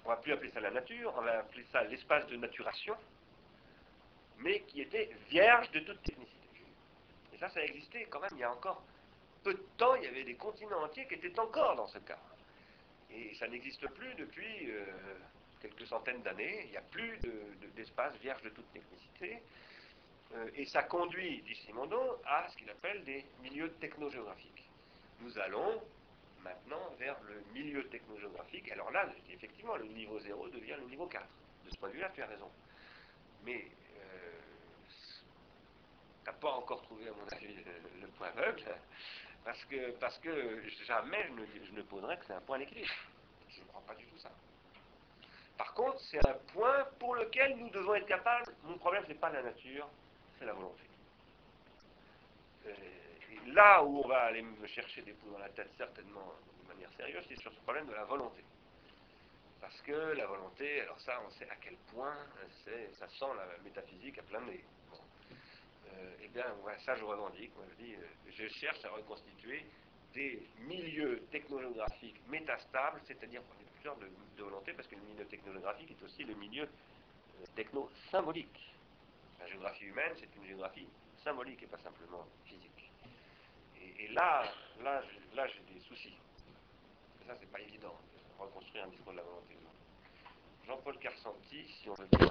on 0.05 0.09
va 0.09 0.17
plus 0.17 0.33
appeler 0.33 0.51
ça 0.51 0.59
la 0.59 0.71
nature, 0.71 1.13
on 1.17 1.21
va 1.21 1.39
appeler 1.39 1.65
ça 1.71 1.83
l'espace 1.83 2.27
de 2.27 2.35
naturation, 2.37 2.95
mais 4.37 4.61
qui 4.61 4.81
était 4.81 5.09
vierge 5.29 5.69
de 5.71 5.79
toute 5.79 6.01
technicité. 6.03 6.37
Et 7.33 7.37
ça, 7.37 7.49
ça 7.49 7.59
a 7.59 7.63
existé 7.63 8.05
quand 8.09 8.19
même 8.19 8.31
il 8.33 8.39
y 8.39 8.43
a 8.43 8.51
encore 8.51 8.83
peu 9.43 9.53
de 9.53 9.63
temps, 9.77 9.95
il 9.95 10.03
y 10.03 10.07
avait 10.07 10.23
des 10.23 10.35
continents 10.35 10.83
entiers 10.83 11.07
qui 11.07 11.15
étaient 11.15 11.39
encore 11.39 11.75
dans 11.75 11.87
ce 11.87 11.99
cas. 11.99 12.19
Et 13.11 13.33
ça 13.35 13.47
n'existe 13.47 13.87
plus 13.91 14.13
depuis 14.15 14.71
euh, 14.71 14.85
quelques 15.61 15.87
centaines 15.87 16.21
d'années, 16.21 16.63
il 16.65 16.71
n'y 16.71 16.77
a 16.77 16.81
plus 16.81 17.19
d'espace 17.75 18.15
vierge 18.17 18.41
de 18.41 18.49
toute 18.49 18.71
technicité. 18.71 19.41
Euh, 20.35 20.49
et 20.55 20.65
ça 20.65 20.83
conduit, 20.83 21.41
dit 21.43 21.55
Simondon, 21.55 22.17
à 22.25 22.49
ce 22.49 22.57
qu'il 22.57 22.69
appelle 22.69 23.03
des 23.05 23.25
milieux 23.41 23.71
technogéographiques. 23.73 24.69
Nous 25.21 25.37
allons 25.39 25.81
maintenant 26.43 26.93
vers 26.99 27.15
le 27.23 27.41
milieu 27.53 27.87
technogéographique. 27.87 28.71
Alors 28.71 28.91
là, 28.91 29.07
effectivement, 29.29 29.75
le 29.77 29.85
niveau 29.85 30.19
0 30.19 30.49
devient 30.49 30.75
le 30.79 30.85
niveau 30.85 31.07
4. 31.07 31.25
De 31.65 31.69
ce 31.69 31.77
point 31.77 31.89
de 31.89 31.93
vue-là, 31.93 32.09
tu 32.13 32.21
as 32.21 32.27
raison. 32.27 32.49
Mais 33.43 33.65
euh, 33.97 34.39
tu 36.23 36.25
n'as 36.25 36.33
pas 36.33 36.51
encore 36.51 36.81
trouvé, 36.83 37.07
à 37.07 37.11
mon 37.11 37.27
avis, 37.31 37.55
le, 38.01 38.07
point 38.17 38.27
aveugle, 38.27 38.63
parce 39.43 39.63
que, 39.65 39.91
parce 39.91 40.17
que 40.19 40.61
jamais 40.85 41.29
je 41.63 41.71
ne, 41.71 41.81
poserai 41.83 42.17
que 42.17 42.25
c'est 42.25 42.33
un 42.33 42.41
point 42.41 42.59
d'équilibre. 42.59 42.93
Je 43.49 43.61
ne 43.61 43.65
crois 43.67 43.81
pas 43.81 43.95
du 43.95 44.05
tout 44.05 44.17
ça. 44.17 44.31
Par 45.57 45.73
contre, 45.73 45.99
c'est 46.01 46.25
un 46.27 46.37
point 46.53 46.85
pour 46.99 47.15
lequel 47.15 47.57
nous 47.57 47.69
devons 47.69 47.95
être 47.95 48.07
capables. 48.07 48.53
Mon 48.63 48.77
problème, 48.77 49.03
ce 49.03 49.09
n'est 49.09 49.15
pas 49.15 49.31
la 49.31 49.41
nature, 49.41 49.89
c'est 50.39 50.45
la 50.45 50.53
volonté. 50.53 50.83
Euh, 52.67 52.73
là 53.47 53.83
où 53.83 54.03
on 54.03 54.07
va 54.07 54.23
aller 54.23 54.41
me 54.41 54.67
chercher 54.67 55.01
des 55.01 55.13
poux 55.13 55.29
dans 55.31 55.39
la 55.39 55.49
tête, 55.49 55.69
certainement 55.77 56.33
de 56.63 56.67
manière 56.67 56.91
sérieuse, 56.93 57.23
c'est 57.27 57.39
sur 57.39 57.51
ce 57.51 57.59
problème 57.61 57.87
de 57.87 57.93
la 57.93 58.03
volonté. 58.05 58.43
Parce 59.61 59.81
que 59.81 59.91
la 59.91 60.25
volonté, 60.27 60.81
alors 60.81 60.99
ça, 61.01 61.19
on 61.25 61.29
sait 61.31 61.49
à 61.49 61.55
quel 61.55 61.75
point 61.93 62.15
ça 62.99 63.07
sent 63.07 63.33
la 63.35 63.63
métaphysique 63.63 64.19
à 64.19 64.23
plein 64.23 64.41
nez. 64.41 64.63
Euh, 65.93 66.15
eh 66.23 66.27
bien, 66.27 66.45
ça 66.85 66.95
je 66.95 67.03
revendique. 67.03 67.51
Moi, 67.55 67.65
je 67.71 67.83
dis, 67.83 67.93
euh, 67.95 68.31
je 68.31 68.47
cherche 68.47 68.83
à 68.85 68.89
reconstituer 68.89 69.65
des 70.13 70.41
milieux 70.59 71.23
technolographiques 71.31 72.21
métastables, 72.29 73.01
c'est-à-dire 73.05 73.41
est 73.41 73.71
plusieurs 73.73 73.97
de, 73.97 74.07
de, 74.37 74.43
volonté, 74.43 74.73
parce 74.73 74.87
que 74.87 74.95
le 74.95 75.01
milieu 75.01 75.25
technolographique 75.25 75.91
est 75.91 76.03
aussi 76.03 76.23
le 76.23 76.35
milieu 76.35 76.63
euh, 76.63 77.45
techno-symbolique. 77.55 78.73
La 79.39 79.47
géographie 79.47 79.85
humaine, 79.85 80.13
c'est 80.15 80.35
une 80.35 80.45
géographie 80.45 80.87
symbolique 81.23 81.61
et 81.63 81.67
pas 81.67 81.77
simplement 81.77 82.25
physique. 82.45 82.91
Et, 83.99 84.07
là, 84.09 84.43
là, 84.83 85.01
là 85.35 85.47
j'ai 85.47 85.73
des 85.73 85.79
soucis. 85.81 86.17
ça, 87.25 87.35
c'est 87.39 87.51
pas 87.51 87.59
évident 87.61 87.95
de 88.37 88.43
reconstruire 88.43 88.85
un 88.85 88.89
discours 88.89 89.11
de 89.11 89.17
la 89.17 89.23
volonté 89.23 89.57
Jean-Paul 90.67 90.97
Carsanti, 90.99 91.65
si 91.81 91.89
on 91.89 91.93
veut 91.93 92.07
bien. 92.11 92.27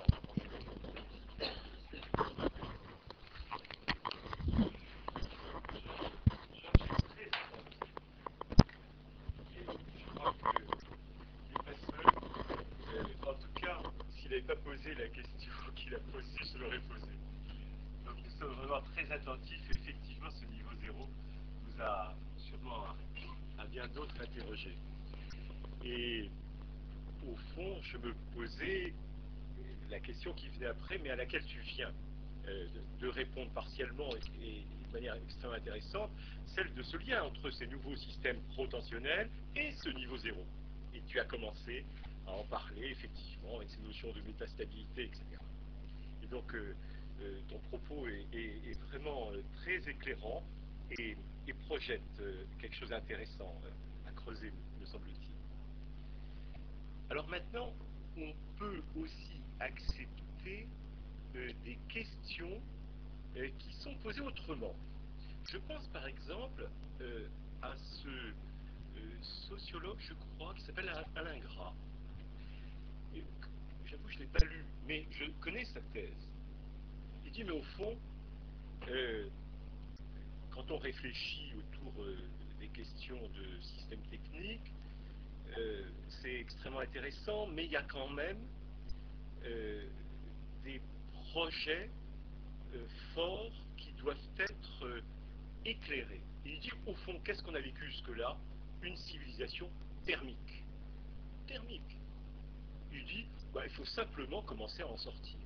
En 13.23 13.35
tout 13.35 13.49
cas, 13.55 13.81
s'il 14.11 14.31
n'avait 14.31 14.43
pas 14.43 14.57
posé 14.57 14.95
la 14.95 15.09
question 15.09 15.53
qu'il 15.75 15.95
a 15.95 15.99
posée, 15.99 16.27
je 16.53 16.59
l'aurais 16.59 16.81
posée. 16.81 17.07
Donc 18.05 18.17
nous 18.23 18.39
sommes 18.39 18.53
vraiment 18.57 18.83
très 18.95 19.11
attentifs. 19.13 19.71
Effectivement, 19.71 20.31
ce 20.31 20.45
niveau 20.45 20.71
zéro 20.83 21.09
nous 21.65 21.83
a 21.83 22.13
sûrement 22.37 22.85
à 23.59 23.65
bien 23.65 23.89
Et 25.85 26.29
au 27.27 27.37
fond, 27.55 27.77
je 27.83 27.97
me 27.99 28.15
posais 28.35 28.93
la 29.91 30.01
question 30.01 30.33
qui 30.35 30.49
venait 30.49 30.67
après, 30.67 30.99
mais 30.99 31.11
à 31.11 31.17
laquelle 31.17 31.45
tu 31.45 31.61
viens 31.61 31.93
euh, 32.49 32.67
de, 33.01 33.09
répondre 33.09 33.51
partiellement 33.51 34.11
et, 34.43 34.63
de 34.87 34.93
manière 34.93 35.15
extrêmement 35.15 35.57
intéressante, 35.57 36.11
celle 36.47 36.73
de 36.75 36.83
ce 36.83 36.97
lien 36.97 37.23
entre 37.23 37.51
ces 37.51 37.67
nouveaux 37.67 37.97
systèmes 37.97 38.41
protentionnels 38.55 39.29
et 39.55 39.73
ce 39.73 39.91
niveau 39.91 40.17
zéro. 40.17 40.45
Et 40.95 41.03
tu 41.07 41.21
as 41.21 41.25
commencé 41.25 41.85
à 42.27 42.33
en 42.33 42.45
parler, 42.45 42.91
effectivement, 42.91 43.57
avec 43.57 43.71
ces 43.71 43.81
notions 43.81 44.13
de 44.13 44.21
métastabilité, 44.23 45.05
etc. 45.05 45.23
Et 46.23 46.27
donc, 46.27 46.55
euh, 46.55 46.75
euh, 47.21 47.41
ton 47.49 47.59
propos 47.69 48.07
est, 48.09 48.79
vraiment 48.89 49.31
très 49.57 49.77
éclairant 49.89 50.43
et 50.99 51.17
projette 51.67 52.03
quelque 52.61 52.77
chose 52.77 52.91
d'intéressant 52.91 53.55
me 54.31 54.87
semble-t-il. 54.87 55.31
Alors 57.11 57.29
maintenant, 57.29 57.73
on 58.17 58.33
peut 58.59 58.83
aussi 58.97 59.41
accepter 59.61 60.67
euh, 61.37 61.53
des 61.65 61.79
questions 61.89 62.61
euh, 63.37 63.49
qui 63.59 63.73
sont 63.75 63.95
posées 64.03 64.23
autrement. 64.23 64.75
Je 65.49 65.59
pense 65.59 65.87
par 65.89 66.07
exemple 66.07 66.69
euh, 67.01 67.29
à 67.63 67.75
ce 67.77 68.09
sociologue, 69.49 69.99
je 70.01 70.15
crois, 70.15 70.55
qui 70.55 70.63
s'appelle 70.63 70.91
Alain 71.15 71.39
Gras. 71.39 71.73
J'avoue, 73.85 74.09
je 74.09 74.15
ne 74.15 74.21
l'ai 74.21 74.27
pas 74.27 74.45
lu, 74.45 74.65
mais 74.87 75.07
je 75.11 75.31
connais 75.41 75.65
sa 75.67 75.81
thèse. 75.93 76.29
Il 77.25 77.31
dit, 77.31 77.45
mais 77.45 77.53
au 77.53 77.63
fond, 77.63 77.97
quand 80.51 80.71
on 80.71 80.79
réfléchit 80.79 81.53
autour 81.55 82.05
des 82.59 82.69
questions 82.69 83.21
de 83.35 83.61
système 83.61 84.01
technique, 84.11 84.73
euh, 85.59 85.83
c'est 86.09 86.35
extrêmement 86.35 86.81
intéressant, 86.81 87.47
mais 87.47 87.65
il 87.65 87.71
y 87.71 87.77
a 87.77 87.83
quand 87.83 88.09
même 88.11 88.39
euh, 89.45 89.87
des 90.65 90.81
projets 91.31 91.91
euh, 92.75 92.87
forts 93.15 93.53
qui 93.77 93.93
doivent 93.93 94.17
être 94.39 95.03
éclairés. 95.65 96.21
il 96.45 96.61
dit, 96.61 96.71
au 96.87 96.95
fond, 96.95 97.19
qu'est-ce 97.25 97.43
qu'on 97.43 97.55
a 97.55 97.61
vécu 97.61 97.85
jusque-là? 97.87 98.37
Une 98.83 98.97
civilisation 98.97 99.69
thermique. 100.05 100.65
Thermique. 101.47 101.99
Il 102.93 103.05
dit, 103.05 103.27
bah, 103.53 103.63
il 103.65 103.73
faut 103.73 103.85
simplement 103.85 104.43
commencer 104.43 104.83
à 104.83 104.87
en 104.87 104.97
sortir. 104.97 105.39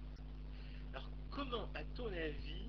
Alors, 0.93 1.09
comment, 1.31 1.69
à 1.75 1.85
ton 1.97 2.09
avis, 2.09 2.60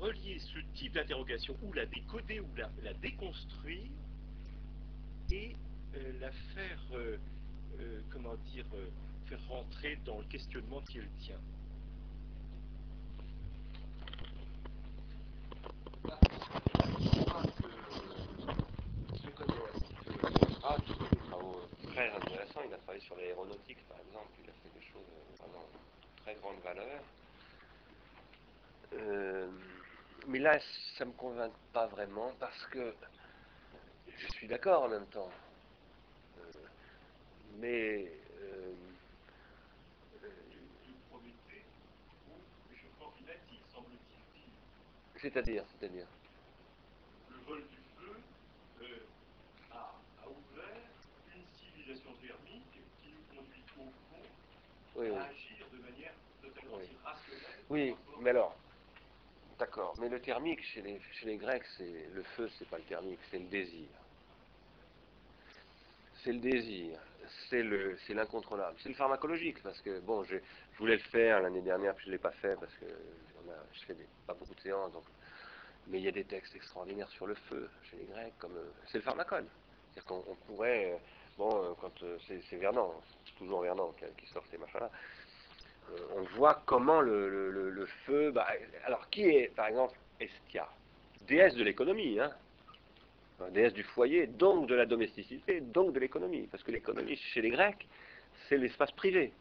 relier 0.00 0.38
ce 0.38 0.58
type 0.74 0.94
d'interrogation, 0.94 1.56
ou 1.62 1.72
la 1.72 1.86
décoder, 1.86 2.40
ou 2.40 2.48
la, 2.56 2.94
déconstruire, 2.94 3.90
et 5.30 5.54
euh, 5.94 6.12
la 6.20 6.32
faire, 6.32 6.80
euh, 6.92 7.18
euh, 7.78 8.00
comment 8.10 8.34
dire, 8.52 8.64
faire 9.26 9.46
rentrer 9.48 9.98
dans 10.04 10.18
le 10.18 10.24
questionnement 10.24 10.80
qui 10.82 10.98
est 10.98 11.02
le 11.02 11.08
tien 11.20 11.36
très 21.94 22.08
intéressants. 22.16 22.60
Il 22.66 22.72
a 22.72 22.78
travaillé 22.78 23.00
sur 23.00 23.16
l'aéronautique, 23.16 23.78
par 23.88 23.98
exemple. 23.98 24.30
Il 24.42 24.48
a 24.48 24.52
fait 24.52 24.78
des 24.78 24.86
choses 24.86 25.02
vraiment 25.38 25.64
de 25.72 26.22
très 26.22 26.34
grande 26.36 26.60
valeur. 26.64 27.02
Mais 30.26 30.38
là, 30.38 30.58
ça 30.96 31.04
ne 31.04 31.10
me 31.10 31.16
convainc 31.16 31.52
pas 31.72 31.86
vraiment 31.86 32.32
parce 32.38 32.66
que 32.66 32.94
je 34.16 34.26
suis 34.28 34.46
d'accord 34.46 34.82
en 34.84 34.88
même 34.88 35.06
temps 35.06 35.30
mais 37.60 38.10
euh, 38.42 38.72
c'est-à-dire, 45.16 45.64
c'est-à-dire. 45.78 46.06
Le 47.30 47.36
vol 47.46 47.62
du 47.68 47.76
feu 47.96 48.16
euh, 48.82 48.86
a, 49.72 49.92
ouvert 50.26 50.64
une 51.34 51.42
civilisation 51.58 52.10
thermique 52.22 52.80
qui 53.02 53.12
nous 53.12 53.36
conduit 53.36 53.62
au 53.78 53.92
fond 54.98 55.18
à 55.18 55.24
agir 55.24 55.66
de 55.72 55.78
manière 55.78 56.12
totalement 56.42 56.80
irrationnelle. 56.80 57.64
Oui, 57.68 57.94
mais 58.20 58.30
alors, 58.30 58.56
d'accord. 59.60 59.94
Mais 60.00 60.08
le 60.08 60.20
thermique 60.20 60.62
chez 60.64 60.82
les, 60.82 61.36
Grecs, 61.36 61.64
c'est 61.76 62.08
le 62.12 62.22
feu, 62.34 62.48
c'est 62.58 62.68
pas 62.68 62.78
le 62.78 62.84
thermique, 62.84 63.20
c'est 63.30 63.38
le 63.38 63.46
désir. 63.46 63.88
C'est 66.24 66.32
le 66.32 66.40
désir 66.40 66.98
c'est 67.48 68.14
l'incontrôlable. 68.14 68.76
C'est 68.82 68.88
le 68.88 68.94
pharmacologique, 68.94 69.62
parce 69.62 69.80
que, 69.80 70.00
bon, 70.00 70.24
je, 70.24 70.36
voulais 70.78 70.96
le 70.96 71.02
faire 71.10 71.40
l'année 71.40 71.60
dernière, 71.60 71.94
puis 71.94 72.04
je 72.04 72.10
ne 72.10 72.14
l'ai 72.14 72.18
pas 72.18 72.32
fait, 72.32 72.56
parce 72.58 72.72
que 72.74 72.86
je 73.72 73.84
fais 73.84 73.96
pas 74.26 74.34
beaucoup 74.34 74.54
de 74.54 74.60
séances, 74.60 74.92
donc, 74.92 75.04
mais 75.88 75.98
il 75.98 76.04
y 76.04 76.08
a 76.08 76.12
des 76.12 76.24
textes 76.24 76.54
extraordinaires 76.54 77.08
sur 77.10 77.26
le 77.26 77.34
feu, 77.34 77.68
chez 77.90 77.96
les 77.96 78.04
Grecs, 78.04 78.32
comme, 78.38 78.56
c'est 78.86 78.98
le 78.98 79.04
pharmacone. 79.04 79.46
C'est-à-dire 79.92 80.04
qu'on 80.04 80.36
pourrait, 80.46 80.92
euh, 80.92 80.96
bon, 81.36 81.50
euh, 81.64 81.72
quand 81.80 82.02
euh, 82.02 82.16
c'est 82.26 82.56
Vernon, 82.56 82.94
c'est 83.26 83.34
toujours 83.36 83.62
Vernon 83.62 83.92
qui, 84.16 84.26
sort 84.26 84.44
ces 84.50 84.58
machins-là, 84.58 84.90
on 86.16 86.22
voit 86.36 86.62
comment 86.66 87.00
le, 87.00 87.86
feu. 88.06 88.30
Bah, 88.30 88.46
alors, 88.84 89.08
qui 89.10 89.22
est, 89.22 89.54
par 89.54 89.66
exemple, 89.68 89.96
Estia 90.20 90.68
Déesse 91.26 91.54
de 91.54 91.64
l'économie, 91.64 92.18
hein 92.18 92.30
déesse 93.48 93.72
du 93.72 93.82
foyer, 93.82 94.26
donc 94.26 94.68
de 94.68 94.74
la 94.74 94.84
domesticité, 94.84 95.60
donc 95.60 95.94
de 95.94 96.00
l'économie. 96.00 96.46
Parce 96.50 96.62
que 96.62 96.70
l'économie, 96.70 97.16
chez 97.16 97.40
les 97.40 97.50
Grecs, 97.50 97.88
c'est 98.48 98.58
l'espace 98.58 98.92
privé. 98.92 99.32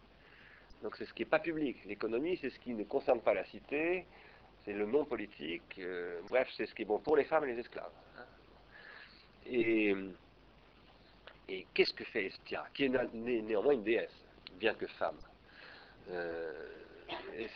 Donc 0.82 0.96
c'est 0.96 1.06
ce 1.06 1.14
qui 1.14 1.24
n'est 1.24 1.30
pas 1.30 1.40
public. 1.40 1.78
L'économie, 1.86 2.38
c'est 2.40 2.50
ce 2.50 2.60
qui 2.60 2.74
ne 2.74 2.84
concerne 2.86 3.20
pas 3.20 3.34
la 3.34 3.44
cité, 3.46 4.06
c'est 4.64 4.74
le 4.74 4.86
non 4.86 5.04
politique, 5.04 5.80
euh, 5.80 6.22
bref, 6.30 6.48
c'est 6.56 6.66
ce 6.66 6.74
qui 6.74 6.84
est 6.84 6.86
bon 6.86 7.00
pour 7.00 7.18
les 7.18 7.26
femmes 7.26 7.44
et 7.46 7.54
les 7.54 7.60
esclaves. 7.60 7.92
Hein. 8.18 8.24
Et, 9.48 9.96
qu'est-ce 11.74 11.94
que 11.94 12.04
fait 12.06 12.28
Estia, 12.28 12.66
qui 12.74 12.86
est 12.86 12.90
néanmoins 12.90 13.74
une 13.74 13.84
déesse, 13.84 14.14
bien 14.60 14.74
que 14.76 14.88
femme? 14.88 15.18
euh, 15.18 15.29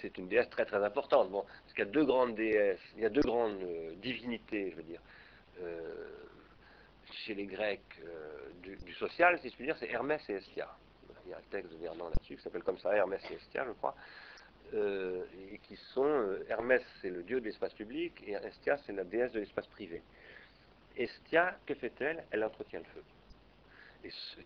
c'est 0.01 0.17
une 0.17 0.27
déesse 0.27 0.49
très 0.49 0.65
très 0.65 0.83
importante. 0.83 1.29
Bon, 1.29 1.43
parce 1.43 1.73
qu'il 1.73 1.85
y 1.85 1.87
a 1.87 1.91
deux 1.91 2.05
grandes 2.05 2.35
déesses, 2.35 2.79
il 2.95 3.03
y 3.03 3.05
a 3.05 3.09
deux 3.09 3.21
grandes 3.21 3.61
euh, 3.63 3.93
divinités, 3.95 4.71
je 4.71 4.75
veux 4.75 4.83
dire, 4.83 5.01
chez 7.25 7.35
les 7.35 7.45
Grecs 7.45 8.01
du, 8.63 8.93
social, 8.93 9.39
si 9.39 9.49
je 9.49 9.55
puis 9.55 9.65
dire, 9.65 9.77
c'est 9.77 9.89
Hermès 9.89 10.21
et 10.29 10.33
Estia 10.33 10.67
il 11.25 11.31
y 11.31 11.33
a 11.33 11.37
un 11.37 11.41
texte 11.49 11.71
de 11.71 11.77
Vernon 11.77 12.09
là-dessus 12.09 12.35
qui 12.35 12.41
s'appelle 12.41 12.63
comme 12.63 12.77
ça 12.79 12.95
Hermès 12.95 13.21
et 13.29 13.35
Estia, 13.35 13.65
je 13.65 13.71
crois, 13.71 13.95
euh, 14.73 15.23
et 15.51 15.57
qui 15.59 15.75
sont 15.93 16.03
euh, 16.03 16.45
Hermès 16.49 16.81
c'est 17.01 17.09
le 17.09 17.23
dieu 17.23 17.39
de 17.39 17.45
l'espace 17.45 17.73
public 17.73 18.13
et 18.25 18.33
Estia 18.33 18.77
c'est 18.85 18.93
la 18.93 19.03
déesse 19.03 19.31
de 19.31 19.39
l'espace 19.39 19.67
privé. 19.67 20.01
Estia, 20.95 21.57
que 21.65 21.73
fait-elle? 21.73 22.23
Elle 22.31 22.43
entretient 22.43 22.79
le 22.79 22.85
feu. 22.85 23.03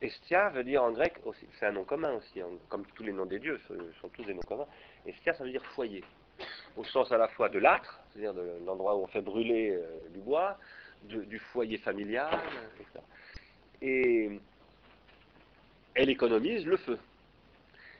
Estia 0.02 0.50
veut 0.50 0.64
dire 0.64 0.84
en 0.84 0.92
grec 0.92 1.16
c'est 1.60 1.66
un 1.66 1.72
nom 1.72 1.84
commun 1.84 2.14
aussi, 2.14 2.42
comme 2.70 2.86
tous 2.96 3.04
les 3.04 3.12
noms 3.12 3.26
des 3.26 3.40
dieux 3.40 3.60
sont 4.02 4.10
tous 4.10 4.24
des 4.24 4.34
noms 4.34 4.42
communs. 4.42 4.68
Estia 5.06 5.34
ça 5.34 5.44
veut 5.44 5.52
dire 5.52 5.66
foyer, 5.76 6.04
au 6.76 6.84
sens 6.84 7.12
à 7.12 7.18
la 7.18 7.28
fois 7.30 7.50
de 7.50 7.60
l'âtre, 7.60 8.00
c'est-à-dire 8.12 8.34
de 8.34 8.66
l'endroit 8.66 8.96
où 8.96 9.04
on 9.04 9.08
fait 9.08 9.22
brûler 9.22 9.72
euh, 9.72 10.10
du 10.14 10.20
bois, 10.20 10.58
du 11.04 11.40
foyer 11.40 11.78
familial, 11.78 12.40
etc. 12.80 13.06
Et 13.82 14.40
elle 15.96 16.10
économise 16.10 16.66
le 16.66 16.78
feu. 16.78 16.98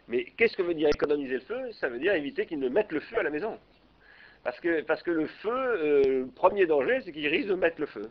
Mais 0.08 0.26
qu'est-ce 0.38 0.56
que 0.56 0.62
veut 0.62 0.74
dire 0.74 0.90
économiser 0.90 1.36
le 1.36 1.42
feu? 1.42 1.72
Ça 1.74 1.90
veut 1.90 2.00
dire 2.00 2.14
éviter 2.14 2.46
qu'il 2.46 2.60
ne 2.60 2.70
mette 2.70 2.92
le 2.92 3.02
feu 3.02 3.20
à 3.20 3.24
la 3.24 3.30
maison. 3.30 3.60
Parce 4.44 4.60
que, 4.60 4.82
parce 4.82 5.04
que 5.04 5.12
le 5.12 5.28
feu, 5.28 5.50
euh, 5.52 6.04
le 6.04 6.28
premier 6.28 6.66
danger, 6.66 7.02
c'est 7.04 7.12
qu'il 7.12 7.28
risque 7.28 7.50
de 7.50 7.56
mettre 7.56 7.82
le 7.82 7.88
feu. 7.88 8.10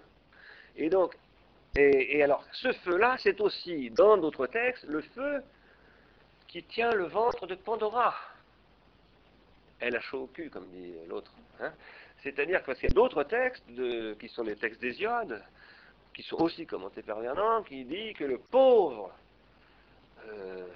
Et 0.77 0.91
donc, 0.91 1.17
et, 1.77 2.23
alors, 2.23 2.45
ce 2.53 2.73
feu-là, 2.73 3.17
c'est 3.19 3.41
aussi, 3.41 3.91
dans 3.91 4.17
d'autres 4.17 4.47
textes, 4.47 4.85
le 4.85 5.03
feu 5.03 5.43
qui 6.49 6.63
tient 6.63 6.93
le 6.93 7.05
ventre 7.05 7.47
de 7.47 7.55
Pandora. 7.55 8.15
Elle 9.81 9.97
a 9.97 10.01
chaud 10.01 10.23
au 10.23 10.27
cul, 10.27 10.49
comme 10.49 10.67
dit 10.69 10.95
l'autre. 11.09 11.33
Hein. 11.61 11.73
C'est-à-dire 12.23 12.65
qu'il 12.65 12.83
y 12.83 12.87
a 12.87 12.95
d'autres 12.95 13.25
textes, 13.25 13.65
qui 14.19 14.29
sont 14.29 14.45
des 14.45 14.57
textes 14.57 14.81
d'Hésiode, 14.81 15.43
qui 16.15 16.23
sont 16.23 16.41
aussi 16.41 16.67
commentés 16.67 17.03
par 17.03 17.21
Vernon, 17.21 17.63
qui 17.63 17.85
dit 17.85 18.15
que 18.15 18.25
le 18.25 18.39
pauvre 18.39 19.13
euh, 20.29 20.67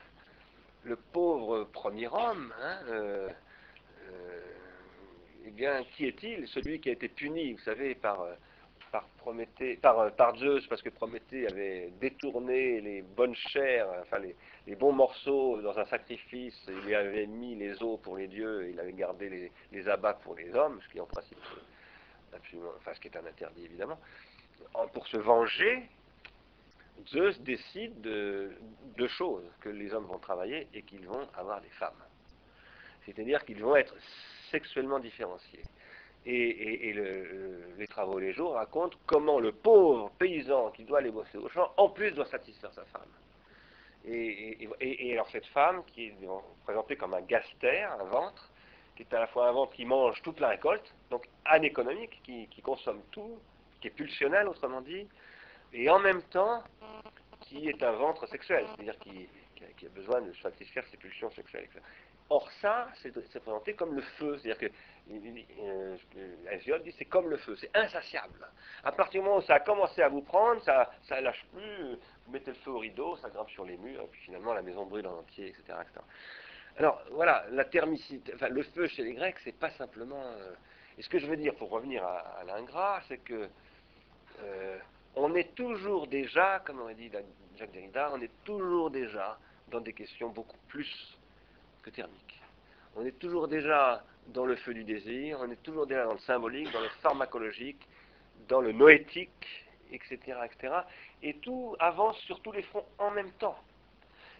le 0.84 0.96
pauvre 0.96 1.64
premier 1.64 2.08
homme, 2.08 2.54
hein, 2.62 2.78
euh, 2.88 3.28
euh, 4.08 4.40
eh 5.44 5.50
bien, 5.50 5.84
qui 5.96 6.06
est-il? 6.06 6.48
Celui 6.48 6.80
qui 6.80 6.88
a 6.88 6.92
été 6.92 7.08
puni, 7.08 7.52
vous 7.52 7.60
savez, 7.60 7.94
par, 7.94 8.24
par, 8.92 9.04
Prométhée, 9.18 9.76
par, 9.76 10.12
par 10.12 10.36
Zeus, 10.36 10.66
parce 10.66 10.82
que 10.82 10.88
Prométhée 10.88 11.46
avait 11.46 11.90
détourné 12.00 12.80
les 12.80 13.02
bonnes 13.02 13.34
chairs, 13.34 13.86
enfin 14.00 14.18
les, 14.18 14.34
bons 14.76 14.92
morceaux 14.92 15.60
dans 15.60 15.78
un 15.78 15.84
sacrifice, 15.86 16.68
il 16.68 16.88
y 16.88 16.94
avait 16.94 17.26
mis 17.26 17.54
les 17.54 17.82
os 17.82 18.00
pour 18.00 18.16
les 18.16 18.28
dieux, 18.28 18.68
il 18.70 18.78
avait 18.78 18.92
gardé 18.92 19.28
les, 19.28 19.52
les 19.72 19.88
abats 19.88 20.14
pour 20.14 20.34
les 20.36 20.54
hommes, 20.54 20.80
ce 20.82 20.92
qui 20.92 21.00
en 21.00 21.06
principe 21.06 21.38
absolument, 22.32 22.70
enfin 22.76 22.94
ce 22.94 23.00
qui 23.00 23.08
est 23.08 23.16
un 23.16 23.26
interdit 23.26 23.64
évidemment. 23.64 23.98
Pour 24.92 25.06
se 25.06 25.16
venger, 25.16 25.88
Zeus 27.08 27.40
décide 27.40 28.00
de 28.00 28.52
deux 28.96 29.08
choses, 29.08 29.44
que 29.60 29.68
les 29.68 29.92
hommes 29.92 30.06
vont 30.06 30.18
travailler 30.18 30.68
et 30.74 30.82
qu'ils 30.82 31.06
vont 31.06 31.28
avoir 31.36 31.60
des 31.60 31.70
femmes. 31.70 32.02
C'est-à-dire 33.04 33.44
qu'ils 33.44 33.62
vont 33.62 33.76
être 33.76 33.94
sexuellement 34.50 34.98
différenciés. 34.98 35.62
Et, 36.26 36.92
les 37.78 37.86
travaux 37.86 38.18
les 38.18 38.32
jours 38.32 38.54
racontent 38.54 38.96
comment 39.06 39.40
le 39.40 39.52
pauvre 39.52 40.10
paysan 40.18 40.70
qui 40.70 40.84
doit 40.84 40.98
aller 40.98 41.10
bosser 41.10 41.38
au 41.38 41.48
champ, 41.48 41.72
en 41.76 41.88
plus 41.88 42.12
doit 42.12 42.26
satisfaire 42.26 42.72
sa 42.72 42.84
femme. 42.84 43.08
Et, 44.04 44.68
alors 45.12 45.28
cette 45.30 45.46
femme, 45.46 45.82
qui 45.86 46.06
est 46.06 46.14
présentée 46.64 46.96
comme 46.96 47.14
un 47.14 47.22
gastère, 47.22 47.92
un 48.00 48.04
ventre, 48.04 48.50
qui 48.96 49.02
est 49.02 49.14
à 49.14 49.20
la 49.20 49.26
fois 49.28 49.48
un 49.48 49.52
ventre 49.52 49.72
qui 49.72 49.86
mange 49.86 50.20
toute 50.22 50.40
la 50.40 50.48
récolte, 50.48 50.94
donc 51.10 51.26
anéconomique, 51.46 52.20
qui, 52.22 52.46
qui 52.48 52.60
consomme 52.60 53.00
tout, 53.10 53.38
qui 53.80 53.88
est 53.88 53.90
pulsionnel 53.90 54.46
autrement 54.46 54.82
dit, 54.82 55.06
et 55.72 55.88
en 55.88 55.98
même 55.98 56.22
temps 56.24 56.62
qui 57.40 57.68
est 57.68 57.82
un 57.82 57.92
ventre 57.92 58.26
sexuel, 58.26 58.64
c'est-à-dire 58.68 58.98
qui, 59.00 59.28
a 59.84 59.88
besoin 59.88 60.20
de 60.20 60.32
satisfaire 60.34 60.84
ses 60.90 60.96
pulsions 60.96 61.30
sexuelles. 61.30 61.68
Or 62.32 62.48
ça, 62.62 62.86
c'est 63.02 63.12
présenté 63.40 63.74
comme 63.74 63.96
le 63.96 64.02
feu, 64.02 64.38
c'est-à-dire 64.38 64.58
que 64.58 64.74
euh, 65.10 66.78
dit 66.84 66.94
c'est 66.96 67.06
comme 67.06 67.28
le 67.28 67.36
feu, 67.38 67.56
c'est 67.56 67.76
insatiable. 67.76 68.46
À 68.84 68.92
partir 68.92 69.20
du 69.20 69.26
moment 69.26 69.38
où 69.38 69.42
ça 69.42 69.54
a 69.54 69.60
commencé 69.60 70.00
à 70.00 70.08
vous 70.08 70.22
prendre, 70.22 70.62
ça 70.62 70.88
ne 71.10 71.20
lâche 71.22 71.44
plus, 71.52 71.96
vous 72.26 72.32
mettez 72.32 72.52
le 72.52 72.56
feu 72.58 72.70
au 72.70 72.78
rideau, 72.78 73.16
ça 73.16 73.30
grimpe 73.30 73.50
sur 73.50 73.64
les 73.64 73.76
murs, 73.76 74.02
et 74.02 74.06
puis 74.06 74.20
finalement 74.20 74.54
la 74.54 74.62
maison 74.62 74.86
brûle 74.86 75.08
en 75.08 75.18
entier, 75.18 75.48
etc. 75.48 75.78
Alors 76.78 77.02
voilà, 77.10 77.44
la 77.50 77.64
thermicité, 77.64 78.32
le 78.48 78.62
feu 78.62 78.86
chez 78.86 79.02
les 79.02 79.14
Grecs, 79.14 79.36
c'est 79.42 79.58
pas 79.58 79.70
simplement. 79.70 80.22
Euh, 80.22 80.52
et 80.98 81.02
ce 81.02 81.08
que 81.08 81.18
je 81.18 81.26
veux 81.26 81.36
dire, 81.36 81.56
pour 81.56 81.70
revenir 81.70 82.04
à, 82.04 82.44
l'ingrat, 82.46 83.02
c'est 83.08 83.18
que 83.18 83.48
euh, 84.42 84.78
on 85.16 85.34
est 85.34 85.52
toujours 85.56 86.06
déjà, 86.06 86.60
comme 86.64 86.80
aurait 86.80 86.94
dit 86.94 87.10
Jacques 87.58 87.72
Derrida, 87.72 88.12
on 88.14 88.20
est 88.20 88.30
toujours 88.44 88.92
déjà 88.92 89.36
dans 89.68 89.80
des 89.80 89.92
questions 89.92 90.28
beaucoup 90.28 90.58
plus 90.68 91.18
que 91.82 91.90
thermiques. 91.90 92.40
On 92.96 93.04
est 93.04 93.18
toujours 93.18 93.48
déjà 93.48 94.02
dans 94.28 94.46
le 94.46 94.56
feu 94.56 94.74
du 94.74 94.84
désir, 94.84 95.38
on 95.40 95.50
est 95.50 95.62
toujours 95.62 95.86
déjà 95.86 96.04
dans 96.04 96.14
le 96.14 96.18
symbolique, 96.20 96.70
dans 96.72 96.80
le 96.80 96.88
pharmacologique, 97.02 97.80
dans 98.48 98.60
le 98.60 98.72
noétique, 98.72 99.46
etc., 99.92 100.18
etc. 100.44 100.74
Et 101.22 101.34
tout 101.34 101.76
avance 101.78 102.18
sur 102.20 102.40
tous 102.40 102.52
les 102.52 102.62
fronts 102.62 102.86
en 102.98 103.10
même 103.10 103.30
temps. 103.32 103.56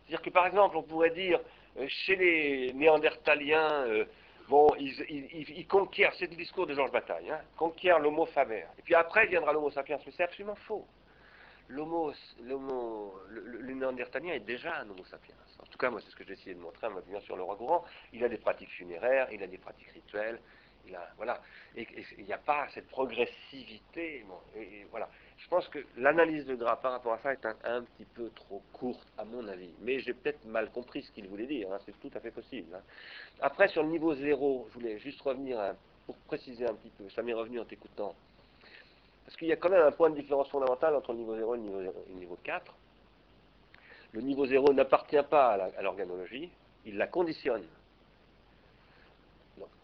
C'est-à-dire 0.03 0.23
que 0.23 0.31
par 0.31 0.47
exemple, 0.47 0.77
on 0.77 0.83
pourrait 0.83 1.11
dire, 1.11 1.41
euh, 1.79 1.87
chez 1.89 2.17
les 2.17 2.73
néandertaliens, 2.73 3.85
euh, 3.87 4.05
Bon, 4.51 4.67
ils, 4.81 5.65
conquièrent, 5.69 6.13
c'est 6.19 6.29
le 6.29 6.35
discours 6.35 6.67
de 6.67 6.75
Georges 6.75 6.91
Bataille, 6.91 7.31
hein, 7.31 7.39
conquièrent 7.57 8.01
l'homo 8.01 8.27
faber. 8.27 8.65
Et 8.81 8.83
puis 8.83 8.97
après 8.97 9.29
viendra 9.29 9.53
l'homo 9.53 9.71
sapiens, 9.71 9.97
mais 10.05 10.13
c'est 10.17 10.25
absolument 10.25 10.57
faux. 10.67 10.85
L'homo, 11.71 12.13
l'homo, 12.43 13.15
le, 13.29 13.75
néandertalien 13.75 14.33
est 14.33 14.41
déjà 14.41 14.81
un 14.81 14.91
homo 14.91 15.05
sapiens. 15.05 15.37
En 15.61 15.67
tout 15.67 15.79
cas, 15.79 15.89
moi, 15.89 16.01
c'est 16.01 16.11
ce 16.11 16.17
que 16.17 16.25
j'ai 16.25 16.33
essayé 16.33 16.55
de 16.55 16.61
montrer 16.61 16.89
à 16.89 16.91
bien 17.07 17.21
sûr 17.21 17.37
le 17.37 17.45
roi 17.45 17.57
courant. 17.57 17.85
Il 18.13 18.25
a 18.25 18.29
des 18.29 18.39
pratiques 18.39 18.71
funéraires, 18.71 19.29
il 19.33 19.41
a 19.43 19.47
des 19.47 19.59
pratiques 19.59 19.91
rituelles, 19.91 20.41
il 20.87 20.97
a, 20.97 21.09
voilà. 21.17 21.41
Et 21.77 21.87
il 22.19 22.25
n'y 22.25 22.33
a 22.33 22.39
pas 22.39 22.67
cette 22.75 22.89
progressivité. 22.89 24.25
voilà. 24.91 25.09
Je 25.39 25.49
pense 25.49 25.69
que 25.69 25.79
l'analyse 25.97 26.45
de 26.47 26.57
Gras 26.57 26.77
par 26.77 26.91
rapport 26.91 27.13
à 27.13 27.19
ça 27.19 27.33
est 27.33 27.47
un, 27.47 27.83
petit 27.83 28.05
peu 28.05 28.31
trop 28.31 28.63
courte, 28.73 29.07
à 29.17 29.25
mon 29.25 29.47
avis. 29.47 29.73
Mais 29.81 30.01
j'ai 30.01 30.13
peut-être 30.13 30.45
mal 30.47 30.71
compris 30.71 31.03
ce 31.03 31.13
qu'il 31.13 31.29
voulait 31.29 31.47
dire, 31.47 31.73
hein, 31.73 31.79
c'est 31.87 31.99
tout 32.01 32.11
à 32.15 32.21
fait 32.21 32.33
possible. 32.33 32.75
Hein. 32.75 32.83
Après, 33.41 33.69
sur 33.69 33.85
le 33.85 33.91
niveau 33.91 34.13
zéro, 34.15 34.67
je 34.71 34.75
voulais 34.75 34.99
juste 34.99 35.21
revenir 35.23 35.75
pour 36.07 36.17
préciser 36.27 36.67
un 36.67 36.75
petit 36.75 36.91
peu, 36.91 37.09
ça 37.11 37.23
m'est 37.23 37.33
revenu 37.33 37.61
en 37.61 37.65
t'écoutant. 37.65 38.17
Parce 39.31 39.39
qu'il 39.39 39.49
y 39.49 39.53
a 39.53 39.57
quand 39.57 39.71
même 39.71 39.87
un 39.87 39.93
point 39.93 40.11
de 40.11 40.17
différence 40.17 40.49
fondamental 40.49 40.93
entre 40.97 41.13
le 41.13 41.19
niveau 41.19 41.37
0 41.37 41.55
et 41.55 41.59
le 41.59 41.63
niveau, 41.63 41.81
le 41.81 42.15
niveau 42.15 42.37
4. 42.43 42.75
Le 44.11 44.21
niveau 44.23 44.45
0 44.45 44.73
n'appartient 44.73 45.23
pas 45.31 45.53
à 45.53 45.83
l'organologie, 45.83 46.51
il 46.85 46.97
la 46.97 47.07
conditionne. 47.07 47.63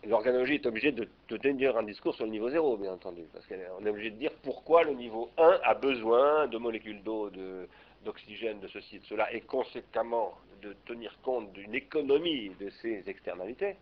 L'organologie 0.04 0.54
est 0.54 0.66
obligée 0.66 0.90
de, 0.90 1.08
tenir 1.28 1.76
un 1.76 1.84
discours 1.84 2.16
sur 2.16 2.24
le 2.24 2.32
niveau 2.32 2.50
0, 2.50 2.76
bien 2.76 2.94
entendu, 2.94 3.22
parce 3.32 3.46
qu'on 3.46 3.86
est 3.86 3.88
obligé 3.88 4.10
de 4.10 4.16
dire 4.16 4.32
pourquoi 4.42 4.82
le 4.82 4.94
niveau 4.94 5.30
1 5.38 5.60
a 5.62 5.74
besoin 5.74 6.48
de 6.48 6.58
molécules 6.58 7.04
d'eau, 7.04 7.30
d'oxygène, 8.04 8.58
de, 8.58 8.66
ceci 8.66 8.98
de 8.98 9.04
cela, 9.04 9.32
et 9.32 9.42
conséquemment 9.42 10.34
de 10.60 10.74
tenir 10.86 11.16
compte 11.22 11.52
d'une 11.52 11.76
économie 11.76 12.50
de 12.58 12.68
ces 12.82 13.08
externalités. 13.08 13.76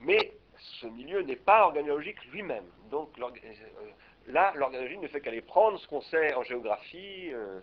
Mais 0.00 0.32
ce 0.58 0.86
milieu 0.86 1.22
n'est 1.22 1.36
pas 1.36 1.64
organologique 1.64 2.24
lui-même. 2.26 2.64
Donc 2.90 3.10
euh, 3.18 3.30
là, 4.28 4.52
l'organologie 4.56 4.98
ne 4.98 5.08
fait 5.08 5.20
qu'aller 5.20 5.42
prendre 5.42 5.78
ce 5.78 5.86
qu'on 5.88 6.00
sait 6.02 6.34
en 6.34 6.42
géographie, 6.42 7.30
euh, 7.32 7.60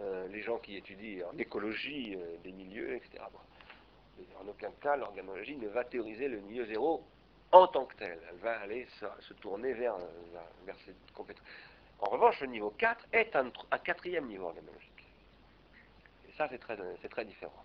euh, 0.00 0.28
les 0.28 0.42
gens 0.42 0.58
qui 0.58 0.76
étudient 0.76 1.26
en 1.32 1.38
écologie 1.38 2.16
des 2.42 2.52
milieux, 2.52 2.94
etc 2.94 3.22
en 4.40 4.48
aucun 4.48 4.70
cas, 4.80 4.96
l'organologie 4.96 5.56
ne 5.56 5.68
va 5.68 5.84
théoriser 5.84 6.28
le 6.28 6.40
milieu 6.40 6.66
zéro 6.66 7.04
en 7.52 7.66
tant 7.66 7.84
que 7.84 7.96
tel. 7.96 8.18
Elle 8.28 8.38
va 8.38 8.60
aller 8.60 8.86
se, 9.20 9.32
tourner 9.34 9.72
vers, 9.72 9.96
vers, 10.64 10.76
cette 10.84 11.12
compétence. 11.12 11.44
En 11.98 12.10
revanche, 12.10 12.40
le 12.40 12.46
niveau 12.46 12.70
4 12.70 13.06
est 13.12 13.36
un, 13.36 13.50
quatrième 13.84 14.26
niveau 14.26 14.46
organologique. 14.46 15.04
Et 16.28 16.32
ça, 16.32 16.48
c'est 16.48 16.58
très, 16.58 16.76
très 17.08 17.24
différent. 17.24 17.64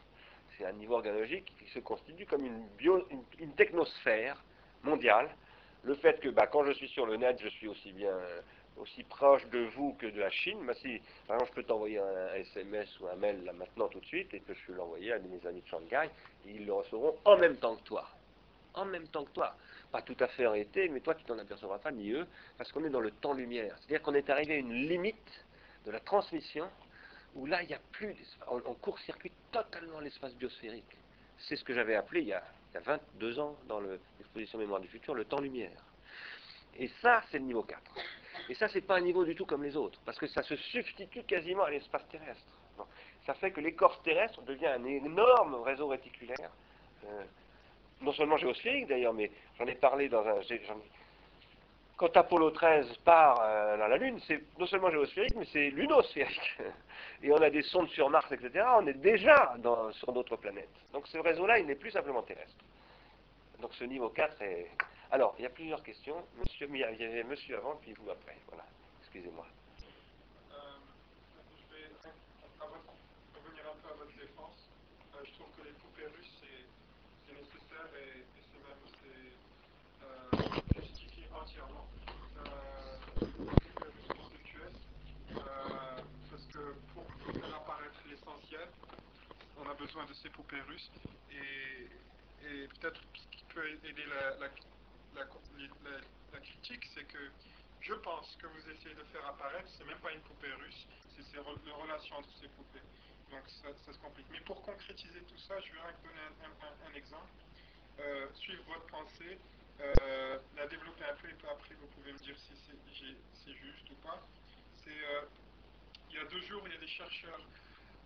C'est 0.58 0.66
un 0.66 0.74
niveau 0.74 0.96
organologique 0.96 1.54
qui 1.60 1.70
se 1.72 1.80
constitue 1.80 2.26
comme 2.26 2.46
une, 2.46 2.66
bio, 2.78 3.06
une, 3.40 3.54
technosphère 3.54 4.44
mondiale. 4.86 5.30
Le 5.84 5.96
fait 5.96 6.20
que 6.20 6.30
bah, 6.30 6.48
quand 6.48 6.64
je 6.64 6.72
suis 6.74 6.88
sur 6.88 7.06
le 7.06 7.18
net, 7.18 7.38
je 7.42 7.50
suis 7.50 7.68
aussi 7.68 7.92
bien 7.92 8.18
aussi 8.78 9.04
proche 9.04 9.46
de 9.48 9.60
vous 9.76 9.94
que 9.94 10.08
de 10.08 10.20
la 10.20 10.30
Chine. 10.30 10.60
Mais 10.64 10.74
si, 10.76 11.02
par 11.28 11.38
exemple, 11.38 11.52
je 11.52 11.62
peux 11.62 11.68
t'envoyer 11.68 12.00
un, 12.00 12.34
SMS 12.36 13.00
ou 13.00 13.08
un 13.08 13.16
mail 13.16 13.44
là 13.44 13.54
maintenant 13.54 13.88
tout 13.88 14.00
de 14.00 14.06
suite 14.06 14.34
et 14.34 14.40
que 14.42 14.54
je 14.54 14.60
peux 14.68 14.74
l'envoyer 14.74 15.14
à 15.14 15.20
mes 15.20 15.48
amis 15.48 15.62
de 15.62 15.68
Shanghai, 15.68 16.10
ils 16.46 16.66
le 16.66 16.74
recevront 16.74 17.16
en 17.26 17.38
même 17.38 17.58
temps 17.58 17.76
que 17.76 17.84
toi. 17.84 18.08
En 18.74 18.86
même 18.86 19.08
temps 19.08 19.24
que 19.24 19.32
toi 19.32 19.56
pas 19.96 20.02
tout 20.02 20.18
à 20.20 20.28
fait 20.28 20.44
arrêté, 20.44 20.90
mais 20.90 21.00
toi 21.00 21.16
tu 21.16 21.24
t'en 21.24 21.40
apercevras 21.40 21.80
pas, 21.80 21.90
ni 21.90 22.12
eux, 22.12 22.28
parce 22.58 22.70
qu'on 22.74 22.84
est 22.84 22.90
dans 22.90 23.00
le 23.00 23.12
temps-lumière. 23.12 23.78
C'est-à-dire 23.78 24.02
qu'on 24.02 24.14
est 24.14 24.30
arrivé 24.30 24.56
à 24.56 24.58
une 24.58 24.74
limite 24.74 25.46
de 25.86 25.92
la 25.92 26.02
transmission 26.02 26.68
où 27.34 27.46
là, 27.46 27.64
il 27.64 27.70
n'y 27.70 27.74
a 27.74 27.80
plus, 27.94 28.14
on, 28.50 28.74
court-circuite 28.74 29.34
totalement 29.54 30.02
l'espace 30.02 30.36
biosphérique. 30.36 30.98
C'est 31.38 31.56
ce 31.56 31.64
que 31.64 31.74
j'avais 31.74 31.96
appelé 31.96 32.22
il 32.22 32.28
y, 32.28 32.34
a, 32.34 32.44
22 32.80 33.40
ans 33.40 33.56
dans 33.68 33.80
l'exposition 33.80 34.58
Mémoire 34.60 34.80
du 34.80 34.88
futur, 34.88 35.14
le 35.16 35.26
temps-lumière. 35.26 35.84
Et 36.78 36.90
ça, 37.02 37.22
c'est 37.32 37.40
le 37.40 37.46
niveau 37.46 37.64
4. 37.64 37.82
Et 38.50 38.56
ça, 38.56 38.68
c'est 38.68 38.82
pas 38.82 38.98
un 38.98 39.02
niveau 39.02 39.24
du 39.24 39.36
tout 39.36 39.46
comme 39.46 39.64
les 39.64 39.76
autres, 39.78 40.00
parce 40.06 40.18
que 40.18 40.28
ça 40.28 40.44
se 40.44 40.56
substitue 40.56 41.24
quasiment 41.24 41.64
à 41.64 41.70
l'espace 41.70 42.08
terrestre. 42.10 42.44
Ça 43.26 43.34
fait 43.34 43.52
que 43.52 43.62
l'écorce 43.62 44.02
terrestre 44.04 44.42
devient 44.44 44.68
un 44.68 44.84
énorme 44.84 45.56
réseau 45.64 45.88
réticulaire. 45.88 46.52
Euh, 47.06 47.24
non 48.02 48.12
seulement 48.14 48.38
géosphérique 48.38 48.88
d'ailleurs, 48.88 49.14
mais 49.14 49.32
j'en 49.58 49.66
ai 49.66 49.76
parlé 49.76 50.10
dans 50.10 50.26
un. 50.26 50.42
Quand 51.98 52.16
Apollo 52.18 52.52
13 52.52 52.98
part 53.06 53.40
euh, 53.42 53.78
dans 53.78 53.88
la 53.88 53.98
Lune, 53.98 54.20
c'est 54.28 54.42
non 54.60 54.66
seulement 54.68 54.92
géosphérique, 54.92 55.36
mais 55.36 55.48
c'est 55.52 55.70
lunosphérique. 55.70 56.58
Et 57.24 57.32
on 57.32 57.38
a 57.38 57.50
des 57.50 57.62
sondes 57.62 57.90
sur 57.90 58.10
Mars, 58.10 58.30
etc. 58.32 58.66
On 58.78 58.86
est 58.86 58.94
déjà 58.94 59.56
sur 59.94 60.12
d'autres 60.12 60.36
planètes. 60.36 60.76
Donc 60.92 61.08
ce 61.08 61.18
réseau-là, 61.18 61.60
il 61.60 61.68
n'est 61.68 61.76
plus 61.76 61.92
simplement 61.92 62.22
terrestre. 62.22 62.64
Donc 63.62 63.74
ce 63.76 63.86
niveau 63.86 64.10
4 64.10 64.42
est. 64.42 64.70
Alors, 65.12 65.36
il 65.40 65.44
y 65.44 65.46
a 65.46 65.50
plusieurs 65.50 65.82
questions. 65.84 66.18
Monsieur, 66.38 66.68
il 66.70 66.78
y 66.78 66.84
avait 66.84 67.24
monsieur 67.24 67.58
avant, 67.58 67.78
puis 67.78 67.94
vous 67.94 68.10
après. 68.10 68.36
Voilà. 68.48 68.66
Excusez-moi. 69.02 69.46
Euh, 70.52 70.56
je 71.58 71.76
vais 71.76 71.88
revenir 73.40 73.64
un 73.72 73.78
peu 73.82 73.94
à 73.94 73.98
votre 73.98 74.18
défense. 74.18 74.70
Euh, 75.16 75.20
je 75.24 75.32
trouve 75.34 75.48
que 75.58 75.64
les 75.64 75.74
poupées 75.74 76.08
russes, 76.18 76.42
et, 76.44 76.66
c'est 77.28 77.34
même 77.34 77.46
euh, 80.04 80.82
justifié 80.82 81.24
entièrement 81.34 81.88
euh, 82.38 82.98
euh, 85.32 86.02
parce 86.30 86.46
que 86.48 86.76
pour 86.94 87.06
faire 87.34 87.56
apparaître 87.56 88.02
l'essentiel, 88.10 88.68
on 89.58 89.70
a 89.70 89.74
besoin 89.74 90.06
de 90.06 90.14
ces 90.14 90.30
poupées 90.30 90.62
russes 90.62 90.92
et, 91.32 91.90
peut-être 92.80 93.02
ce 93.16 93.28
qui 93.38 93.44
peut 93.54 93.68
aider 93.84 94.06
la, 94.06 94.50
critique, 96.40 96.86
c'est 96.94 97.06
que 97.06 97.32
je 97.80 97.94
pense 97.94 98.36
que 98.36 98.48
vous 98.48 98.70
essayez 98.70 98.96
de 98.96 99.04
faire 99.06 99.26
apparaître, 99.26 99.70
c'est 99.78 99.86
même 99.86 100.00
pas 100.00 100.12
une 100.12 100.22
poupée 100.22 100.52
russe, 100.52 100.88
c'est 101.08 101.36
la 101.36 101.42
relation 101.42 102.18
entre 102.18 102.32
ces 102.40 102.50
poupées. 102.50 102.84
Donc 103.32 103.44
ça, 103.48 103.74
se 103.94 103.98
complique. 104.00 104.28
Mais 104.32 104.42
pour 104.42 104.62
concrétiser 104.62 105.22
tout 105.24 105.38
ça, 105.38 105.60
je 105.62 105.72
vais 105.74 105.80
donner 106.04 106.20
un 106.86 106.94
exemple. 106.94 107.32
Euh, 107.98 108.28
suivre 108.34 108.64
votre 108.68 108.86
pensée, 108.88 109.40
euh, 109.80 110.38
la 110.58 110.68
développer 110.68 111.06
un 111.06 111.16
peu 111.16 111.30
et 111.30 111.36
après 111.50 111.76
vous 111.76 111.88
pouvez 111.88 112.12
me 112.12 112.20
dire 112.20 112.38
si 112.38 112.54
c'est 112.58 113.54
juste 113.54 113.90
ou 113.90 113.96
pas. 113.96 114.28
Euh, 114.88 115.22
il 116.10 116.16
y 116.16 116.20
a 116.20 116.26
deux 116.26 116.42
jours, 116.42 116.62
il 116.68 116.74
y 116.74 116.76
a 116.76 116.80
des 116.80 116.88
chercheurs 116.88 117.40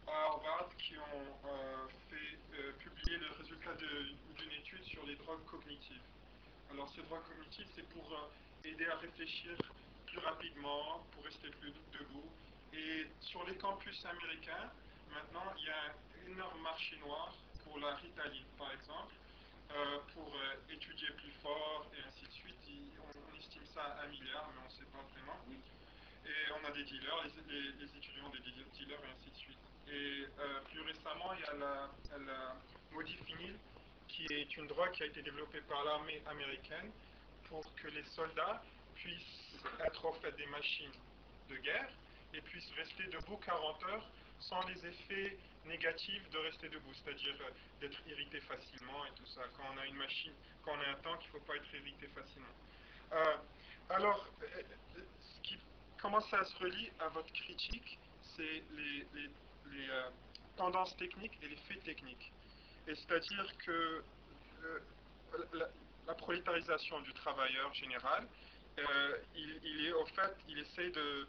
Harvard 0.10 0.70
qui 0.78 0.96
ont 0.98 1.50
fait 2.10 2.74
publier 2.80 3.18
le 3.18 3.32
résultat 3.38 3.74
d'une 3.76 4.52
étude 4.52 4.84
sur 4.84 5.06
les 5.06 5.16
drogues 5.16 5.46
cognitives. 5.46 6.02
Alors 6.72 6.90
ces 6.90 7.02
drogues 7.04 7.24
cognitives, 7.28 7.68
c'est 7.76 7.88
pour 7.90 8.30
aider 8.64 8.88
à 8.88 8.98
réfléchir 8.98 9.58
plus 10.08 10.20
rapidement, 10.20 11.06
pour 11.12 11.24
rester 11.24 11.50
plus 11.50 11.74
debout. 11.92 12.30
Et 12.74 13.08
sur 13.22 13.46
les 13.48 13.56
campus 13.56 14.06
américains, 14.06 14.72
maintenant, 15.12 15.54
il 15.58 15.66
y 15.66 15.70
a 15.70 15.84
un 15.86 16.32
énorme 16.32 16.62
marché 16.62 16.98
noir 16.98 17.36
pour 17.64 17.80
la 17.80 17.96
Ritaline, 17.96 18.46
par 18.58 18.72
exemple. 18.74 19.14
Euh, 19.72 20.00
pour 20.16 20.34
euh, 20.34 20.74
étudier 20.74 21.10
plus 21.12 21.32
fort 21.44 21.86
et 21.94 22.02
ainsi 22.08 22.26
de 22.26 22.32
suite. 22.32 22.58
on, 22.98 23.38
estime 23.38 23.66
ça 23.72 23.84
à 23.84 24.04
un 24.04 24.08
milliard, 24.08 24.50
mais 24.52 24.62
on 24.62 24.66
ne 24.66 24.74
sait 24.74 24.90
pas 24.92 25.06
vraiment. 25.14 25.38
Et 26.26 26.52
on 26.58 26.66
a 26.68 26.72
des 26.72 26.84
dealers, 26.86 27.24
les, 27.48 27.86
étudiants 27.86 28.26
ont 28.26 28.30
des 28.30 28.40
dealers 28.40 29.00
et 29.06 29.12
ainsi 29.14 29.30
de 29.30 29.36
suite. 29.36 29.60
Et 29.92 30.26
euh, 30.40 30.60
plus 30.70 30.82
récemment, 30.82 31.34
il 31.34 31.42
y 31.42 31.46
a 31.46 31.54
la, 32.18 32.56
modifinil, 32.92 33.56
qui 34.08 34.26
est 34.32 34.58
une 34.58 34.68
drogue 34.68 34.92
qui 34.92 35.04
a 35.04 35.06
été 35.06 35.22
développée 35.22 35.62
par 35.62 35.84
l'armée 35.84 36.22
américaine 36.28 36.92
pour 37.48 37.64
que 37.76 37.88
les 37.88 38.04
soldats 38.16 38.62
puissent 38.96 39.56
être 39.86 40.06
en 40.06 40.14
fait 40.14 40.36
des 40.36 40.46
machines 40.48 40.92
de 41.50 41.56
guerre 41.58 41.90
et 42.34 42.42
puissent 42.42 42.72
rester 42.76 43.04
debout 43.08 43.38
40 43.38 43.84
heures 43.86 44.10
sans 44.40 44.62
les 44.68 44.86
effets 44.86 45.38
négatifs 45.66 46.30
de 46.32 46.38
rester 46.40 46.70
debout, 46.70 46.94
c'est-à-dire 46.94 47.36
euh, 47.42 47.52
d'être 47.82 48.00
irrité 48.08 48.40
facilement 48.42 49.06
et 49.06 49.12
tout 49.16 49.26
ça. 49.28 49.42
Quand 49.58 49.64
on 49.74 49.78
a 49.78 49.86
une 49.86 49.98
machine, 49.98 50.34
quand 50.64 50.72
on 50.74 50.82
a 50.82 50.90
un 50.90 51.02
tank, 51.02 51.20
il 51.22 51.28
ne 51.28 51.32
faut 51.40 51.46
pas 51.46 51.56
être 51.56 51.74
irrité 51.74 52.08
facilement. 52.08 52.48
Euh, 53.14 53.38
alors, 53.90 54.28
commence 56.02 56.34
à 56.34 56.44
se 56.44 56.56
relier 56.58 56.92
à 57.00 57.10
votre 57.10 57.32
critique, 57.34 58.00
c'est 58.36 58.64
les, 58.72 59.06
tendances 60.56 60.96
techniques 60.98 61.38
et 61.42 61.48
les 61.48 61.56
faits 61.56 61.84
techniques. 61.84 62.32
Et 62.88 62.96
c'est-à-dire 62.96 63.58
que 63.66 64.04
la, 65.54 66.14
prolétarisation 66.16 67.00
du 67.02 67.14
travailleur 67.14 67.74
général, 67.74 68.28
il, 69.36 69.60
il, 69.64 69.86
est 69.86 69.94
au 69.94 70.06
fait, 70.08 70.36
il 70.48 70.60
essaie 70.60 70.90
de... 70.90 71.28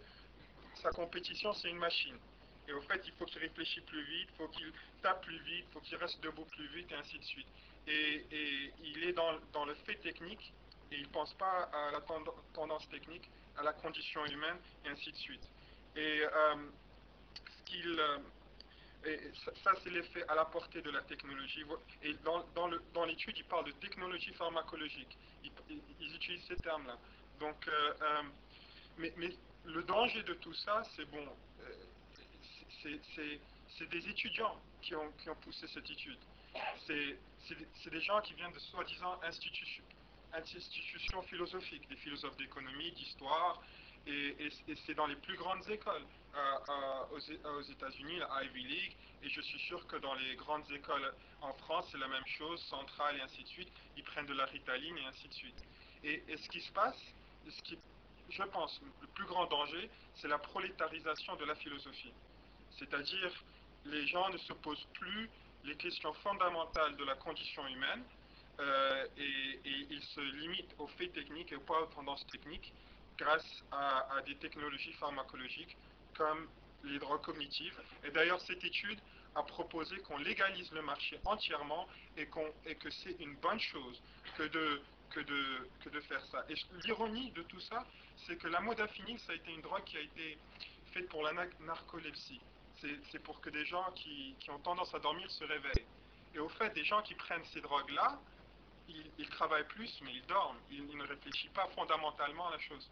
Sa 0.83 0.91
compétition, 0.91 1.53
c'est 1.53 1.69
une 1.69 1.79
machine. 1.79 2.17
Et 2.71 2.73
au 2.73 2.81
fait, 2.83 3.03
il 3.05 3.13
faut 3.15 3.25
qu'il 3.25 3.41
réfléchisse 3.41 3.83
plus 3.85 4.03
vite, 4.05 4.29
faut 4.39 4.47
qu'il 4.49 4.73
tape 5.03 5.23
plus 5.23 5.39
vite, 5.41 5.67
faut 5.73 5.81
qu'il 5.81 5.97
reste 5.97 6.21
debout 6.23 6.45
plus 6.45 6.69
vite, 6.69 6.91
et 6.93 6.95
ainsi 6.95 7.19
de 7.19 7.25
suite. 7.25 7.49
Et, 7.89 8.25
il 8.85 9.03
est 9.05 9.13
dans, 9.13 9.65
le 9.65 9.75
fait 9.87 9.97
technique, 9.97 10.53
et 10.93 10.97
il 10.97 11.03
ne 11.03 11.09
pense 11.09 11.35
pas 11.35 11.69
à 11.73 11.91
la 11.91 12.01
tendance 12.55 12.89
technique, 12.89 13.29
à 13.57 13.65
la 13.65 13.73
condition 13.73 14.25
humaine, 14.27 14.57
et 14.85 14.89
ainsi 14.89 15.11
de 15.11 15.17
suite. 15.17 15.43
Et 15.97 16.23
euh, 16.23 16.55
Euh, 17.77 18.19
ça, 19.65 19.73
c'est 19.83 19.91
l'effet 19.91 20.25
à 20.29 20.35
la 20.35 20.45
portée 20.45 20.83
de 20.83 20.91
la 20.91 21.01
technologie. 21.03 21.65
Et 22.03 22.15
dans, 22.25 22.45
dans 22.55 23.05
l'étude, 23.05 23.37
il 23.39 23.45
parle 23.45 23.67
de 23.67 23.73
technologie 23.73 24.33
pharmacologique. 24.35 25.17
Ils, 25.43 26.15
utilisent 26.15 26.45
ces 26.49 26.57
termes-là. 26.57 26.99
Donc, 27.39 27.67
euh, 27.69 28.23
mais, 28.99 29.13
mais, 29.17 29.31
le 29.65 29.83
danger 29.83 30.23
de 30.23 30.35
tout 30.35 30.55
ça, 30.55 30.83
c'est 30.97 31.05
bon, 31.07 31.27
c'est 32.83 33.91
des 33.91 34.09
étudiants 34.09 34.59
qui 34.83 34.95
ont, 34.95 35.13
poussé 35.43 35.67
cette 35.69 35.89
étude. 35.91 36.19
C'est 36.87 37.91
des 37.91 38.01
gens 38.01 38.21
qui 38.21 38.35
viennent 38.35 38.53
de 38.53 38.59
soi-disant 38.59 39.21
institutions 39.23 41.23
philosophiques, 41.23 41.89
des 41.89 41.97
philosophes 41.97 42.37
d'économie, 42.37 42.93
d'histoire, 42.93 43.63
et, 44.07 44.51
c'est 44.87 44.95
dans 44.95 45.07
les 45.07 45.17
plus 45.17 45.37
grandes 45.37 45.69
écoles 45.69 46.05
aux, 47.11 47.63
États-Unis, 47.63 48.19
la 48.19 48.45
Ivy 48.45 48.63
League, 48.65 48.97
et 49.23 49.29
je 49.29 49.41
suis 49.41 49.59
sûr 49.61 49.87
que 49.87 49.97
dans 49.97 50.15
les 50.15 50.37
grandes 50.37 50.71
écoles 50.71 51.13
en 51.41 51.53
France, 51.55 51.89
c'est 51.91 51.99
la 51.99 52.09
même 52.09 52.27
chose, 52.27 52.61
centrale 52.65 53.17
et 53.17 53.21
ainsi 53.21 53.43
de 53.43 53.49
suite. 53.49 53.73
Ils 53.97 54.05
prennent 54.05 54.27
de 54.27 54.35
la 54.35 54.47
ritaline 54.47 54.97
et 54.99 55.07
ainsi 55.07 55.29
de 55.29 55.35
suite. 55.35 55.65
Et, 56.05 56.23
ce 56.37 56.49
qui 56.49 56.61
se 56.61 56.73
passe, 56.73 56.99
ce 57.49 57.63
qui, 57.63 57.79
je 58.29 58.43
pense, 58.45 58.81
le 59.01 59.07
plus 59.09 59.27
grand 59.27 59.47
danger, 59.47 59.91
c'est 60.15 60.29
la 60.29 60.39
prolétarisation 60.39 61.37
de 61.37 61.45
la 61.45 61.55
philosophie. 61.55 62.13
C'est-à-dire, 62.79 63.45
les 63.85 64.07
gens 64.07 64.29
ne 64.31 64.39
se 64.39 64.53
posent 64.53 64.87
plus 64.95 65.29
les 65.65 65.77
questions 65.77 66.13
fondamentales 66.15 66.97
de 66.97 67.05
la 67.05 67.15
condition 67.17 67.67
humaine 67.67 68.03
euh, 68.61 69.07
et, 69.17 69.61
ils 69.91 70.03
se 70.03 70.21
limitent 70.21 70.75
aux 70.79 70.87
faits 70.87 71.13
techniques 71.13 71.53
et 71.53 71.59
pas 71.59 71.81
aux 71.83 71.87
tendances 71.87 72.27
techniques 72.27 72.73
grâce 73.19 73.63
à, 73.71 74.21
des 74.27 74.37
technologies 74.37 74.93
pharmacologiques 74.95 75.77
comme 76.21 76.49
les 76.85 76.99
drogues 76.99 77.23
cognitives. 77.23 77.81
Et 78.05 78.11
d'ailleurs, 78.11 78.41
cette 78.43 78.63
étude 78.63 78.99
a 79.35 79.43
proposé 79.43 79.97
qu'on 80.01 80.19
légalise 80.19 80.71
le 80.73 80.83
marché 80.83 81.19
entièrement 81.25 81.87
et, 82.19 82.29
et 82.67 82.75
que 82.75 82.91
c'est 82.91 83.17
une 83.21 83.37
bonne 83.37 83.61
chose 83.61 84.03
que 84.37 84.43
de, 84.43 84.83
que 85.11 85.21
de, 85.21 85.69
que 85.83 85.89
de 85.89 86.01
faire 86.01 86.23
ça. 86.27 86.45
Et 86.51 86.55
l'ironie 86.85 87.31
de 87.31 87.43
tout 87.43 87.61
ça, 87.61 87.87
c'est 88.27 88.37
que 88.37 88.49
la 88.49 88.61
modafinil, 88.61 89.19
ça 89.21 89.33
a 89.33 89.35
été 89.35 89.51
une 89.51 89.63
drogue 89.63 89.85
qui 89.85 89.97
a 89.97 90.01
été 90.01 90.37
faite 90.93 91.09
pour 91.09 91.23
la 91.23 91.33
narcolepsie 91.61 92.41
c'est 93.11 93.19
pour 93.23 93.41
que 93.43 93.51
des 93.51 93.65
gens 93.67 93.85
qui, 93.95 94.35
ont 94.49 94.59
tendance 94.61 94.95
à 94.95 94.99
dormir 94.99 95.31
se 95.31 95.45
réveillent. 95.45 95.87
Et 96.35 96.39
au 96.39 96.49
fait, 96.49 96.71
des 96.71 96.85
gens 96.85 97.03
qui 97.03 97.15
prennent 97.15 97.45
ces 97.53 97.61
drogues-là, 97.61 98.19
ils, 98.89 99.29
travaillent 99.29 99.69
plus, 99.69 100.01
mais 100.03 100.15
ils 100.15 100.27
dorment. 100.27 100.57
Ils, 100.71 100.97
ne 100.97 101.07
réfléchissent 101.07 101.53
pas 101.53 101.69
fondamentalement 101.75 102.49
à 102.49 102.53
la 102.53 102.59
chose. 102.59 102.91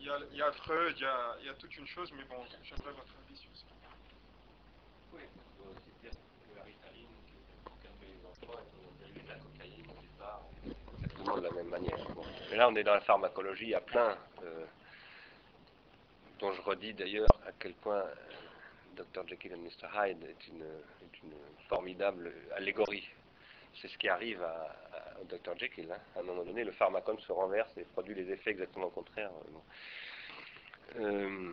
Il 0.00 0.06
y 0.06 0.10
a, 0.10 0.18
y 0.32 0.42
a 0.42 0.52
Freud, 0.52 0.94
il 0.98 1.02
y 1.02 1.48
a, 1.48 1.50
a 1.50 1.54
toute 1.54 1.76
une 1.76 1.86
chose, 1.86 2.12
mais 2.12 2.24
bon, 2.24 2.44
j'aimerais 2.62 2.92
votre 2.92 3.14
avis 3.26 3.36
sur 3.36 3.50
ça. 3.54 3.66
Oui, 5.12 5.20
on 5.24 5.62
peut 5.62 5.70
aussi 5.70 5.90
dire 6.02 6.12
que 6.12 6.56
la 6.56 6.64
ritaline, 6.64 7.08
qui 7.26 7.82
calme 7.82 7.94
les 8.02 8.26
enfants, 8.26 8.58
est 8.58 8.72
un 8.78 8.98
dérivé 9.00 9.22
de 9.22 9.28
la 9.28 9.34
cocaïne 9.34 9.86
au 9.90 10.00
départ, 10.02 10.42
exactement 10.94 11.36
de 11.36 11.42
la 11.42 11.50
même 11.50 11.68
manière. 11.68 11.98
Mais 12.50 12.56
là, 12.56 12.68
on 12.68 12.74
est 12.76 12.84
dans 12.84 12.94
la 12.94 13.00
pharmacologie, 13.00 13.74
a 13.74 13.80
plein, 13.80 14.16
euh, 14.44 14.64
dont 16.38 16.52
je 16.52 16.62
redis 16.62 16.94
d'ailleurs 16.94 17.38
à 17.46 17.52
quel 17.58 17.74
point 17.74 18.02
euh, 18.02 18.14
Dr. 18.96 19.26
Jekyll 19.28 19.52
et 19.52 19.56
Mr. 19.56 19.88
Hyde 19.94 20.22
est 20.24 20.48
une, 20.48 20.62
est 20.62 21.22
une 21.22 21.34
formidable 21.68 22.32
allégorie. 22.56 23.08
C'est 23.74 23.88
ce 23.88 23.98
qui 23.98 24.08
arrive 24.08 24.44
au 25.20 25.24
Dr. 25.24 25.56
Jekyll. 25.58 25.90
hein. 25.92 26.00
À 26.16 26.20
un 26.20 26.22
moment 26.22 26.44
donné, 26.44 26.64
le 26.64 26.72
pharmacone 26.72 27.18
se 27.20 27.32
renverse 27.32 27.70
et 27.76 27.84
produit 27.84 28.14
les 28.14 28.30
effets 28.30 28.50
exactement 28.50 28.90
contraires. 28.90 29.30
euh. 30.96 31.00
Euh, 31.00 31.52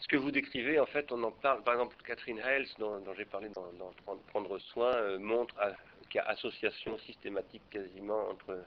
ce 0.00 0.08
que 0.08 0.16
vous 0.16 0.30
décrivez, 0.30 0.78
en 0.78 0.86
fait, 0.86 1.10
on 1.12 1.22
en 1.24 1.32
parle, 1.32 1.62
par 1.62 1.74
exemple, 1.74 1.96
Catherine 2.04 2.40
Hales, 2.40 2.66
dont, 2.78 3.02
j'ai 3.16 3.24
parlé 3.24 3.48
dans, 3.48 3.62
Prendre- 4.32 4.58
soin, 4.58 4.94
euh, 4.94 5.18
montre 5.18 5.54
qu'il 6.10 6.18
y 6.18 6.20
a 6.20 6.28
association 6.28 6.98
systématique 6.98 7.62
quasiment 7.70 8.28
entre 8.28 8.64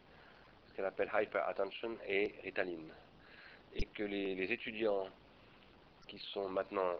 ce 0.67 0.73
qu'elle 0.73 0.85
appelle 0.85 1.09
hyperattention 1.13 1.95
et 2.07 2.33
Ritaline. 2.43 2.91
Et 3.75 3.85
que 3.85 4.03
les 4.03 4.51
étudiants 4.51 5.07
qui 6.09 6.19
sont 6.33 6.49
maintenant 6.49 6.91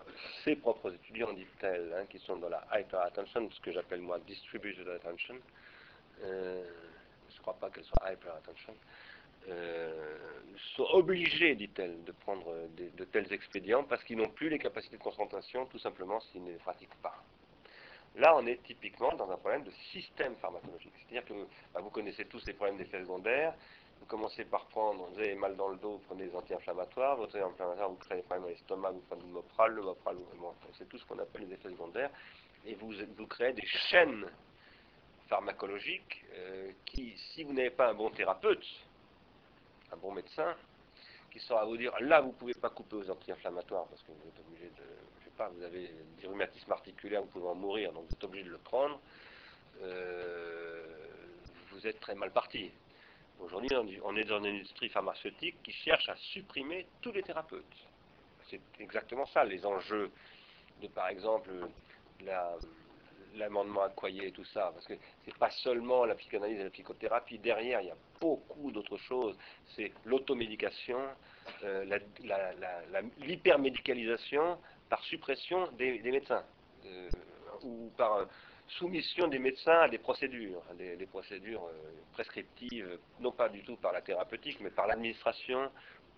ses 0.43 0.55
propres 0.55 0.93
étudiants, 0.93 1.33
dit-elle, 1.33 1.93
hein, 1.97 2.05
qui 2.09 2.19
sont 2.19 2.37
dans 2.37 2.49
la 2.49 2.65
hyperattention, 2.73 3.49
ce 3.51 3.59
que 3.59 3.71
j'appelle 3.71 4.01
moi 4.01 4.19
distributed 4.19 4.87
attention, 4.87 5.35
euh, 6.23 6.63
je 7.29 7.35
ne 7.35 7.41
crois 7.41 7.55
pas 7.55 7.69
qu'elle 7.69 7.83
soit 7.83 8.13
hyperattention, 8.13 8.75
euh, 9.49 10.17
sont 10.75 10.87
obligés, 10.93 11.55
dit-elle, 11.55 12.03
de 12.03 12.11
prendre 12.11 12.53
de 12.75 13.03
tels 13.05 13.31
expédients 13.33 13.83
parce 13.83 14.03
qu'ils 14.03 14.17
n'ont 14.17 14.29
plus 14.29 14.49
les 14.49 14.59
capacités 14.59 14.97
de 14.97 15.01
concentration, 15.01 15.65
tout 15.65 15.79
simplement 15.79 16.19
s'ils 16.19 16.43
ne 16.43 16.51
les 16.51 16.57
pratiquent 16.57 17.01
pas. 17.01 17.23
Là, 18.15 18.35
on 18.35 18.45
est 18.45 18.61
typiquement 18.63 19.15
dans 19.15 19.31
un 19.31 19.37
problème 19.37 19.63
de 19.63 19.71
système 19.91 20.35
pharmacologique. 20.37 20.93
C'est-à-dire 20.97 21.25
que 21.25 21.33
bah, 21.73 21.79
vous 21.81 21.89
connaissez 21.89 22.25
tous 22.25 22.45
les 22.47 22.53
problèmes 22.53 22.77
d'effets 22.77 23.01
secondaires. 23.01 23.53
Vous 23.99 24.05
commencez 24.05 24.45
par 24.45 24.65
prendre, 24.67 25.05
vous 25.05 25.19
avez 25.19 25.35
mal 25.35 25.55
dans 25.55 25.69
le 25.69 25.77
dos, 25.77 25.93
vous 25.93 26.03
prenez 26.07 26.27
des 26.27 26.35
anti-inflammatoires. 26.35 27.17
Votre 27.17 27.37
anti-inflammatoire, 27.37 27.89
vous 27.89 27.95
créez 27.95 28.17
des 28.17 28.23
problèmes 28.23 28.47
à 28.47 28.49
l'estomac, 28.49 28.91
vous 28.91 29.03
prenez 29.07 29.23
du 29.23 29.31
Mopral. 29.31 29.73
Le 29.73 29.81
Mopral, 29.81 30.17
c'est 30.77 30.87
tout 30.87 30.97
ce 30.97 31.05
qu'on 31.05 31.19
appelle 31.19 31.47
les 31.47 31.53
effets 31.53 31.69
secondaires. 31.69 32.11
Et 32.65 32.75
vous, 32.75 32.93
vous 33.17 33.27
créez 33.27 33.53
des 33.53 33.65
chaînes 33.65 34.25
pharmacologiques 35.27 36.25
euh, 36.33 36.71
qui, 36.85 37.15
si 37.17 37.43
vous 37.43 37.53
n'avez 37.53 37.69
pas 37.69 37.89
un 37.89 37.93
bon 37.93 38.09
thérapeute, 38.09 38.65
un 39.91 39.97
bon 39.97 40.11
médecin, 40.11 40.55
qui 41.29 41.39
saura 41.39 41.65
vous 41.65 41.77
dire 41.77 41.93
là 42.01 42.21
vous 42.21 42.31
pouvez 42.31 42.53
pas 42.53 42.69
couper 42.69 42.95
aux 42.95 43.09
anti-inflammatoires 43.09 43.85
parce 43.87 44.01
que 44.01 44.11
vous 44.11 44.27
êtes 44.27 44.39
obligé 44.39 44.65
de 44.69 44.83
je 45.19 45.25
sais 45.25 45.35
pas 45.37 45.49
vous 45.49 45.61
avez 45.63 45.91
des 46.19 46.27
rhumatismes 46.27 46.71
articulaires 46.71 47.21
vous 47.21 47.27
pouvez 47.27 47.47
en 47.47 47.55
mourir 47.55 47.93
donc 47.93 48.05
vous 48.05 48.13
êtes 48.13 48.23
obligé 48.23 48.45
de 48.45 48.51
le 48.51 48.57
prendre 48.57 48.99
euh, 49.81 51.07
vous 51.71 51.87
êtes 51.87 51.99
très 51.99 52.15
mal 52.15 52.31
parti 52.31 52.71
aujourd'hui 53.39 53.69
on 54.03 54.15
est 54.15 54.23
dans 54.23 54.39
une 54.39 54.55
industrie 54.55 54.89
pharmaceutique 54.89 55.61
qui 55.63 55.71
cherche 55.71 56.09
à 56.09 56.15
supprimer 56.15 56.87
tous 57.01 57.11
les 57.11 57.23
thérapeutes. 57.23 57.65
C'est 58.49 58.61
exactement 58.79 59.25
ça 59.27 59.43
les 59.43 59.65
enjeux 59.65 60.11
de 60.81 60.87
par 60.87 61.09
exemple 61.09 61.51
la 62.21 62.57
l'amendement 63.35 63.83
accoyer 63.83 64.27
et 64.27 64.31
tout 64.31 64.45
ça, 64.45 64.71
parce 64.73 64.85
que 64.85 64.93
c'est 65.25 65.37
pas 65.37 65.49
seulement 65.49 66.05
la 66.05 66.15
psychanalyse 66.15 66.59
et 66.59 66.63
la 66.63 66.69
psychothérapie, 66.69 67.39
derrière 67.39 67.81
il 67.81 67.87
y 67.87 67.91
a 67.91 67.97
beaucoup 68.19 68.71
d'autres 68.71 68.97
choses, 68.97 69.37
c'est 69.75 69.91
l'automédication, 70.05 70.99
euh, 71.63 71.85
la- 71.85 71.99
la- 72.23 72.53
la- 72.91 73.01
l'hypermédicalisation 73.19 74.57
par 74.89 75.03
suppression 75.03 75.67
des, 75.73 75.99
médecins, 76.01 76.43
euh, 76.85 77.09
ou 77.63 77.91
par 77.97 78.25
soumission 78.69 79.27
des 79.27 79.39
médecins 79.39 79.81
à 79.81 79.89
des 79.89 79.97
procédures, 79.97 80.61
des, 80.77 80.95
des 80.95 81.05
procédures 81.05 81.65
euh, 81.65 81.91
prescriptives, 82.13 82.99
non 83.19 83.31
pas 83.31 83.49
du 83.49 83.63
tout 83.63 83.75
par 83.77 83.91
la 83.91 84.01
thérapeutique, 84.01 84.59
mais 84.61 84.69
par 84.69 84.87
l'administration, 84.87 85.71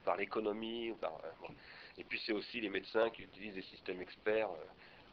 par 0.03 0.17
l'économie, 0.17 0.93
par, 0.99 1.13
euh, 1.23 1.53
et 1.97 2.03
puis 2.03 2.21
c'est 2.25 2.33
aussi 2.33 2.61
les 2.61 2.69
médecins 2.69 3.09
qui 3.09 3.23
utilisent 3.23 3.55
des 3.55 3.61
systèmes 3.63 4.01
experts 4.01 4.49
euh, 4.49 4.65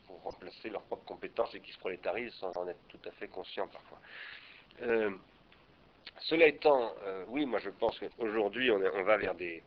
pour 0.06 0.22
remplacer 0.22 0.70
leurs 0.70 0.82
propres 0.82 1.04
compétences 1.04 1.54
et 1.54 1.60
qui 1.60 1.72
se 1.72 1.78
prolétarisent 1.78 2.34
sans 2.34 2.56
en 2.56 2.66
être 2.68 2.80
tout 2.88 3.00
à 3.06 3.12
fait 3.12 3.28
conscients 3.28 3.68
parfois. 3.68 3.98
Cela 6.20 6.46
étant, 6.46 6.94
oui, 7.28 7.44
moi 7.44 7.58
je 7.58 7.68
pense 7.68 7.98
qu'aujourd'hui 7.98 8.70
on, 8.70 8.76
on 8.76 9.02
va 9.02 9.18
vers 9.18 9.34
des, 9.34 9.62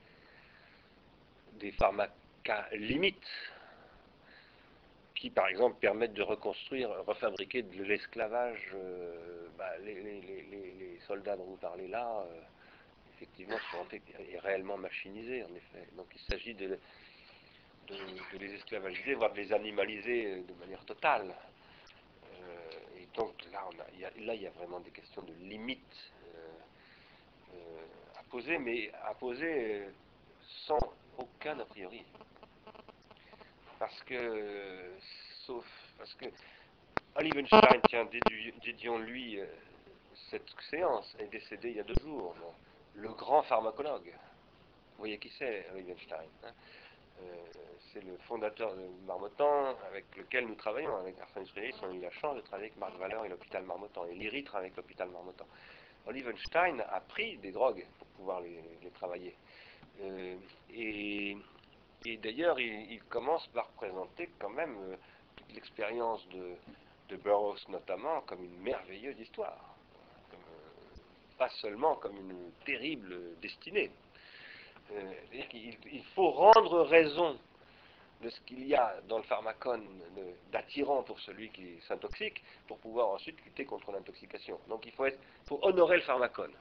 des 1.60 1.72
pharmacas 1.74 2.68
limites 2.74 3.28
qui 5.22 5.30
par 5.30 5.48
exemple 5.50 5.78
permettent 5.80 6.16
de 6.16 6.24
reconstruire, 6.24 6.90
refabriquer 7.06 7.62
de 7.62 7.84
l'esclavage. 7.84 8.72
euh, 8.74 9.48
bah, 9.56 9.78
les, 9.86 11.00
soldats 11.08 11.36
dont 11.36 11.46
vous 11.46 11.58
parlez 11.58 11.88
là, 11.88 12.26
euh, 12.26 12.42
effectivement, 13.16 13.58
sont 13.72 13.86
réellement 14.40 14.78
machinisés 14.78 15.44
en 15.44 15.54
effet. 15.56 15.86
Donc 15.96 16.08
il 16.16 16.22
s'agit 16.22 16.56
de, 16.56 16.80
les 18.40 18.54
esclavagiser, 18.56 19.14
voire 19.14 19.32
de 19.34 19.38
les 19.38 19.54
animaliser 19.54 20.26
euh, 20.26 20.42
de 20.42 20.54
manière 20.60 20.84
totale. 20.86 21.32
Et 23.00 23.06
donc 23.16 23.34
là, 23.52 23.64
on 23.68 23.80
a, 23.80 23.86
il 23.94 24.00
y 24.00 24.06
a, 24.06 24.12
là, 24.26 24.34
il 24.34 24.42
y 24.42 24.48
a 24.48 24.52
vraiment 24.52 24.80
des 24.80 24.92
questions 24.92 25.22
de 25.22 25.34
limites 25.34 26.12
à 28.18 28.24
poser, 28.32 28.58
mais 28.58 28.92
à 29.06 29.14
poser 29.14 29.84
sans 30.66 30.80
aucun 31.20 31.60
a 31.60 31.66
priori. 31.66 32.04
Parce 33.82 34.00
que, 34.04 34.92
sauf, 35.48 35.66
parce 35.98 36.14
que 36.14 36.26
Olivenstein, 37.16 37.82
tiens, 37.90 38.08
dédions-lui 38.64 39.40
euh, 39.40 39.46
cette 40.30 40.48
séance, 40.70 41.16
est 41.18 41.26
décédé 41.26 41.72
il 41.72 41.78
y 41.78 41.80
a 41.80 41.84
deux 41.84 42.00
jours. 42.04 42.36
Le 42.94 43.10
grand 43.10 43.42
pharmacologue. 43.42 44.06
Vous 44.06 45.00
voyez 45.00 45.18
qui 45.18 45.34
c'est, 45.36 45.66
Olivenstein 45.74 46.28
euh, 46.44 47.24
c'est 47.92 48.04
le 48.04 48.18
fondateur 48.28 48.76
de 48.76 48.88
Marmottan 49.08 49.76
avec 49.88 50.06
lequel 50.16 50.46
nous 50.46 50.56
travaillons, 50.56 50.98
avec 50.98 51.20
Arsène 51.20 51.48
Srélis, 51.48 51.74
on 51.82 51.90
a 51.90 51.94
eu 51.94 52.02
la 52.02 52.12
chance 52.12 52.36
de 52.36 52.42
travailler 52.42 52.68
avec 52.68 52.78
Marc 52.78 52.96
Valeur 52.98 53.26
et 53.26 53.30
l'hôpital 53.30 53.64
Marmottan, 53.64 54.06
et 54.06 54.14
Liri 54.14 54.44
travaille 54.44 54.68
avec 54.68 54.78
l'hôpital 54.78 55.10
Marmottan. 55.10 55.48
Olivenstein 56.06 56.82
a 56.88 57.00
pris 57.00 57.38
des 57.38 57.52
drogues 57.52 57.84
pour 57.98 58.08
pouvoir 58.10 58.42
les, 58.42 58.62
les 58.84 58.92
travailler. 58.92 59.36
Euh, 60.02 60.36
et 60.72 61.36
et 62.06 62.18
d'ailleurs, 62.18 62.60
il, 62.60 62.92
il 62.92 63.04
commence 63.04 63.46
par 63.48 63.68
présenter 63.70 64.30
quand 64.40 64.50
même 64.50 64.76
euh, 64.92 64.96
toute 65.36 65.54
l'expérience 65.54 66.28
de, 66.30 66.56
de 67.10 67.16
Burroughs 67.18 67.68
notamment 67.70 68.22
comme 68.22 68.44
une 68.44 68.58
merveilleuse 68.60 69.20
histoire, 69.20 69.76
euh, 70.34 70.38
pas 71.38 71.50
seulement 71.62 71.96
comme 71.96 72.18
une 72.18 72.52
terrible 72.66 73.36
destinée. 73.42 73.92
Euh, 74.94 75.14
qu'il- 75.50 75.78
il 75.92 76.04
faut 76.16 76.32
rendre 76.32 76.82
raison 76.82 77.38
de 78.22 78.30
ce 78.30 78.40
qu'il 78.42 78.68
y 78.68 78.76
a 78.76 79.00
dans 79.08 79.18
le 79.18 79.24
pharmacone 79.24 79.88
d'attirant 80.52 81.02
pour 81.02 81.20
celui 81.22 81.50
qui 81.50 81.80
s'intoxique, 81.88 82.44
pour 82.68 82.78
pouvoir 82.78 83.10
ensuite 83.10 83.44
lutter 83.46 83.66
contre 83.66 83.92
l'intoxication. 83.92 84.60
Donc 84.68 84.86
il 84.86 84.92
faut 84.92 85.60
honorer 85.64 85.96
le 85.98 86.04
pharmacone. 86.04 86.54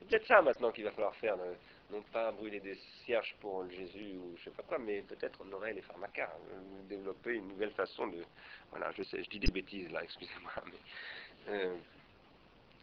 C'est 0.00 0.08
peut-être 0.08 0.26
ça 0.26 0.42
maintenant 0.42 0.72
qu'il 0.72 0.84
va 0.84 0.90
falloir 0.90 1.14
faire, 1.16 1.34
euh, 1.38 1.54
non 1.90 2.02
pas 2.12 2.32
brûler 2.32 2.60
des 2.60 2.76
cierges 3.04 3.34
pour 3.40 3.68
Jésus 3.70 4.16
ou 4.16 4.36
je 4.36 4.44
sais 4.44 4.50
pas 4.50 4.62
quoi, 4.64 4.78
mais 4.78 5.02
peut-être 5.02 5.40
honorer 5.40 5.72
les 5.72 5.82
pharmacas, 5.82 6.32
euh, 6.50 6.82
développer 6.88 7.34
une 7.34 7.48
nouvelle 7.48 7.72
façon 7.72 8.08
de... 8.08 8.24
Voilà, 8.70 8.90
je 8.92 9.02
sais, 9.04 9.22
je 9.22 9.30
dis 9.30 9.38
des 9.38 9.52
bêtises 9.52 9.90
là, 9.92 10.02
excusez-moi. 10.02 10.52
Mais, 10.66 11.52
euh, 11.52 11.76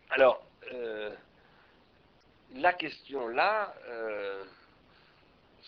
alors, 0.10 0.46
euh, 0.72 1.14
la 2.56 2.74
question 2.74 3.28
là, 3.28 3.74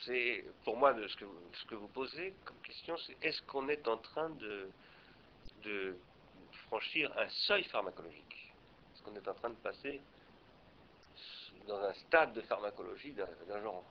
c'est 0.05 0.45
pour 0.63 0.77
moi 0.77 0.93
de 0.93 1.07
ce 1.07 1.15
que, 1.17 1.25
ce 1.53 1.65
que 1.65 1.75
vous 1.75 1.87
posez 1.87 2.33
comme 2.45 2.57
question, 2.57 2.95
c'est 2.97 3.17
est-ce 3.21 3.41
qu'on 3.43 3.67
est 3.69 3.87
en 3.87 3.97
train 3.97 4.29
de, 4.29 4.69
de 5.63 5.97
franchir 6.67 7.11
un 7.17 7.27
seuil 7.29 7.63
pharmacologique? 7.65 8.53
Est-ce 8.93 9.03
qu'on 9.03 9.15
est 9.15 9.27
en 9.27 9.33
train 9.33 9.49
de 9.49 9.55
passer 9.55 9.99
dans 11.67 11.79
un 11.81 11.93
stade 11.93 12.33
de 12.33 12.41
pharmacologie 12.41 13.13
d'un 13.13 13.61
genre 13.61 13.83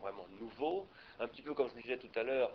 vraiment 0.00 0.26
nouveau, 0.40 0.86
un 1.18 1.28
petit 1.28 1.42
peu 1.42 1.54
comme 1.54 1.68
je 1.70 1.80
disais 1.82 1.98
tout 1.98 2.18
à 2.18 2.22
l'heure, 2.22 2.50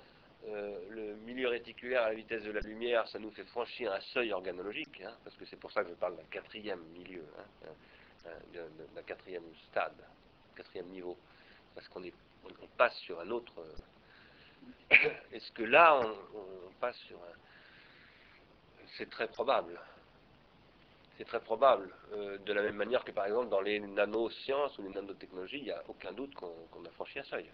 euh, 0.47 0.79
le 0.89 1.15
milieu 1.17 1.49
réticulaire 1.49 2.03
à 2.03 2.09
la 2.09 2.15
vitesse 2.15 2.43
de 2.43 2.51
la 2.51 2.61
lumière, 2.61 3.07
ça 3.09 3.19
nous 3.19 3.31
fait 3.31 3.45
franchir 3.45 3.91
un 3.91 3.99
seuil 3.99 4.33
organologique, 4.33 5.01
hein, 5.01 5.15
parce 5.23 5.35
que 5.35 5.45
c'est 5.45 5.57
pour 5.57 5.71
ça 5.71 5.83
que 5.83 5.89
je 5.89 5.95
parle 5.95 6.15
d'un 6.17 6.23
quatrième 6.31 6.81
milieu, 6.93 7.23
hein, 7.37 7.69
un- 8.25 8.95
d'un 8.95 9.03
quatrième 9.03 9.43
stade, 9.69 9.95
quatrième 10.55 10.87
niveau, 10.87 11.17
parce 11.75 11.87
qu'on 11.89 12.03
on, 12.03 12.67
passe 12.77 12.95
sur 12.99 13.19
un 13.19 13.29
autre. 13.29 13.53
euh, 13.59 15.09
Est-ce 15.31 15.51
que 15.51 15.63
là, 15.63 15.99
on 16.33 16.71
passe 16.79 16.97
sur 17.07 17.17
un. 17.17 17.35
C'est 18.97 19.09
très 19.09 19.27
probable. 19.27 19.79
C'est 21.21 21.27
très 21.27 21.39
probable. 21.39 21.93
Euh, 22.13 22.39
de 22.39 22.51
la 22.51 22.63
même 22.63 22.77
manière 22.77 23.03
que 23.03 23.11
par 23.11 23.27
exemple 23.27 23.49
dans 23.49 23.61
les 23.61 23.79
nanosciences 23.79 24.75
ou 24.79 24.81
les 24.81 24.89
nanotechnologies, 24.89 25.59
il 25.59 25.63
n'y 25.65 25.71
a 25.71 25.83
aucun 25.87 26.11
doute 26.13 26.33
qu'on 26.33 26.83
a 26.83 26.89
franchi 26.95 27.19
un 27.19 27.23
seuil. 27.23 27.45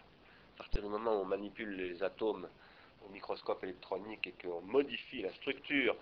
À 0.55 0.57
partir 0.59 0.81
du 0.81 0.87
moment 0.87 1.11
où 1.17 1.23
on 1.23 1.25
manipule 1.25 1.75
les 1.75 2.01
atomes 2.01 2.47
au 3.05 3.09
microscope 3.09 3.61
électronique 3.65 4.25
et 4.25 4.33
qu'on 4.41 4.61
modifie 4.61 5.21
la 5.21 5.33
structure, 5.33 5.97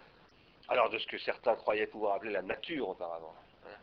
alors 0.68 0.92
de 0.92 1.00
ce 1.00 1.08
que 1.08 1.18
certains 1.18 1.56
croyaient 1.56 1.88
pouvoir 1.88 2.16
appeler 2.16 2.34
la 2.34 2.44
nature 2.44 2.90
auparavant, 2.90 3.34
hein, 3.66 3.78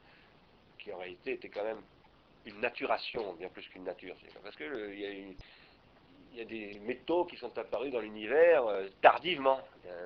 qui 0.78 0.92
en 0.92 0.98
réalité 0.98 1.32
était 1.32 1.48
quand 1.48 1.64
même 1.64 1.82
une 2.46 2.60
naturation, 2.60 3.34
bien 3.34 3.48
plus 3.48 3.66
qu'une 3.68 3.84
nature. 3.84 4.14
Parce 4.44 4.54
qu'il 4.54 4.94
y 4.94 5.06
une 5.06 5.34
il 6.32 6.38
y 6.38 6.40
a 6.40 6.44
des 6.44 6.78
métaux 6.80 7.24
qui 7.26 7.36
sont 7.36 7.56
apparus 7.58 7.92
dans 7.92 8.00
l'univers 8.00 8.66
euh, 8.66 8.88
tardivement. 9.02 9.60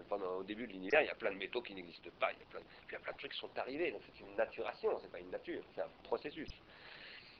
Pendant, 0.09 0.37
au 0.37 0.43
début 0.43 0.67
de 0.67 0.73
l'univers, 0.73 1.03
il 1.03 1.07
y 1.07 1.11
a 1.11 1.15
plein 1.15 1.33
de 1.33 1.37
métaux 1.37 1.63
qui 1.63 1.75
n'existent 1.75 2.11
pas. 2.19 2.33
Il 2.33 2.39
y, 2.39 2.43
a 2.43 2.99
plein 2.99 3.13
de, 3.13 3.19
trucs 3.19 3.33
qui 3.33 3.39
sont 3.39 3.51
arrivés. 3.57 3.91
Donc 3.91 4.03
c'est 4.07 4.25
une 4.25 4.35
naturation, 4.37 4.99
c'est 5.03 5.11
pas 5.11 5.21
une 5.21 5.31
nature, 5.31 5.63
c'est 5.75 5.83
un 5.83 5.91
processus. 6.05 6.49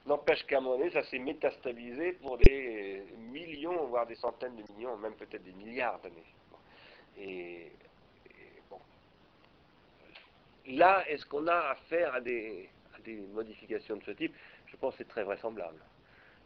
N'empêche 0.05 0.45
qu'à 0.45 0.57
un 0.57 0.61
moment 0.61 0.77
donné, 0.77 0.91
ça 0.91 1.03
s'est 1.03 1.19
métastabilisé 1.19 2.13
pour 2.13 2.37
des 2.37 3.03
millions, 3.17 3.87
voire 3.87 4.07
des 4.07 4.15
centaines 4.15 4.55
de 4.55 4.63
millions, 4.73 4.95
même 4.97 5.15
peut-être 5.15 5.43
des 5.43 5.53
milliards 5.53 5.99
d'années. 5.99 6.33
Et. 7.17 7.71
Là, 10.69 11.05
est-ce 11.07 11.25
qu'on 11.25 11.47
a 11.47 11.69
affaire 11.69 12.13
à 12.13 12.19
des, 12.19 12.69
modifications 13.31 13.95
de 13.95 14.03
ce 14.03 14.11
type? 14.11 14.35
Je 14.65 14.75
pense 14.75 14.93
que 14.93 14.97
c'est 14.99 15.07
très 15.07 15.23
vraisemblable. 15.23 15.79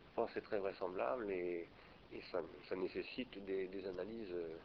Je 0.10 0.15
pense 0.15 0.27
que 0.27 0.34
c'est 0.35 0.45
très 0.45 0.60
vraisemblable 0.60 1.31
et 1.31 1.68
et 2.14 2.22
ça, 2.31 2.76
nécessite 2.76 3.43
des, 3.45 3.88
analyses 3.88 4.31
euh, 4.31 4.57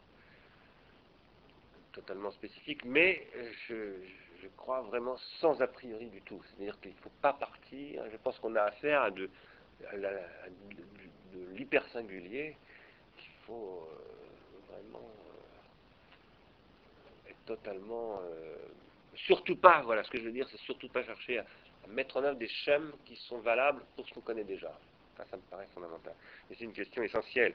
totalement 1.97 2.31
spécifiques, 2.31 2.85
mais 2.85 3.27
euh, 3.35 3.97
je, 4.41 4.47
crois 4.55 4.81
vraiment 4.81 5.17
sans 5.39 5.61
a 5.61 5.67
priori 5.67 6.07
du 6.07 6.21
tout. 6.21 6.41
C'est-à-dire 6.45 6.79
qu'il 6.79 6.91
ne 6.91 6.97
faut 6.97 7.11
pas 7.21 7.33
partir, 7.33 8.03
je 8.11 8.17
pense 8.17 8.37
qu'on 8.39 8.55
a 8.55 8.61
affaire 8.61 9.01
à 9.01 9.11
de, 9.11 9.29
l'hyper-singulier, 11.53 12.55
qu'il 13.17 13.33
faut 13.45 13.87
euh, 13.87 14.73
vraiment 14.73 15.11
être 17.27 17.45
totalement... 17.45 18.21
surtout 19.15 19.57
pas, 19.57 19.81
voilà, 19.81 20.03
ce 20.03 20.11
que 20.11 20.19
je 20.19 20.23
veux 20.23 20.31
dire, 20.31 20.47
c'est 20.49 20.59
surtout 20.61 20.89
pas 20.89 21.03
chercher 21.03 21.39
à, 21.39 21.45
mettre 21.89 22.17
en 22.17 22.23
œuvre 22.23 22.37
des 22.37 22.49
schèmes 22.49 22.91
qui 23.05 23.15
sont 23.15 23.39
valables 23.39 23.81
pour 23.95 24.07
ce 24.07 24.13
qu'on 24.13 24.21
connaît 24.21 24.43
déjà. 24.43 24.77
Ça, 25.17 25.37
me 25.37 25.41
paraît 25.49 25.67
fondamental. 25.73 26.13
Et 26.51 26.55
c'est 26.55 26.65
une 26.65 26.73
question 26.73 27.01
essentielle. 27.01 27.53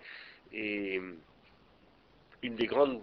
Et 0.52 1.00
une 2.42 2.56
des 2.56 2.66
grandes. 2.66 3.02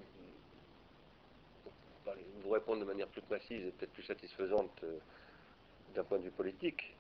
Vous 2.44 2.50
répondre 2.50 2.80
de 2.80 2.86
manière 2.86 3.08
plus 3.08 3.22
précise 3.22 3.66
et 3.66 3.72
peut-être 3.72 3.94
plus 3.94 4.04
satisfaisante 4.04 4.84
euh, 4.84 4.98
d'un 5.96 6.04
point 6.04 6.18
de 6.20 6.24
vue 6.24 6.32
politique, 6.32 6.96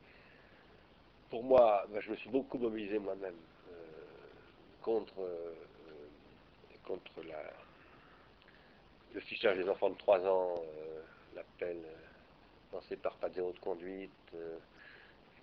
pour 1.29 1.43
moi, 1.43 1.85
ben, 1.89 2.01
je 2.01 2.11
me 2.11 2.15
suis 2.15 2.29
beaucoup 2.29 2.57
mobilisé 2.57 2.99
moi-même 2.99 3.35
euh, 3.71 3.75
contre, 4.81 5.19
euh, 5.19 5.53
contre 6.83 7.11
le 9.13 9.19
fichage 9.21 9.57
des 9.57 9.69
enfants 9.69 9.89
de 9.89 9.97
3 9.97 10.19
ans, 10.25 10.55
l'appel 11.35 11.77
lancé 12.73 12.95
par 12.95 13.15
Padero 13.17 13.51
de 13.51 13.59
conduite 13.59 14.11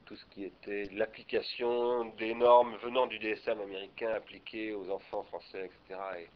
tout 0.06 0.16
ce 0.16 0.24
qui 0.26 0.44
était 0.44 0.84
l'application 0.92 2.06
des 2.16 2.32
normes 2.32 2.76
venant 2.76 3.06
du 3.06 3.18
DSM 3.18 3.60
américain 3.60 4.12
appliquées 4.14 4.72
aux 4.72 4.88
enfants 4.90 5.24
français, 5.24 5.66
etc. 5.66 6.00
Et, 6.20 6.28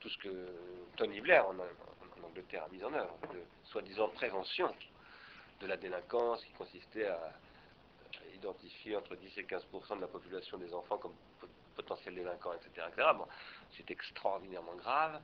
tout 0.00 0.08
ce 0.08 0.18
que 0.18 0.46
Tony 0.96 1.20
Blair 1.20 1.46
en, 1.46 1.54
Angleterre 2.32 2.64
a 2.64 2.68
mis 2.68 2.82
en 2.82 2.92
œuvre, 2.94 3.16
de 3.32 3.42
soi-disant 3.64 4.08
prévention 4.08 4.74
de 5.60 5.66
la 5.66 5.76
délinquance 5.76 6.42
qui 6.44 6.52
consistait 6.52 7.06
à, 7.06 7.32
identifier 8.34 8.96
entre 8.96 9.14
10 9.14 9.38
et 9.38 9.44
15 9.44 9.66
de 9.70 10.00
la 10.00 10.06
population 10.06 10.58
des 10.58 10.72
enfants 10.74 10.98
comme 10.98 11.14
potentiels 11.76 12.14
délinquants, 12.14 12.52
etc. 12.54 12.88
C'est 13.76 13.90
extraordinairement 13.90 14.74
grave. 14.76 15.20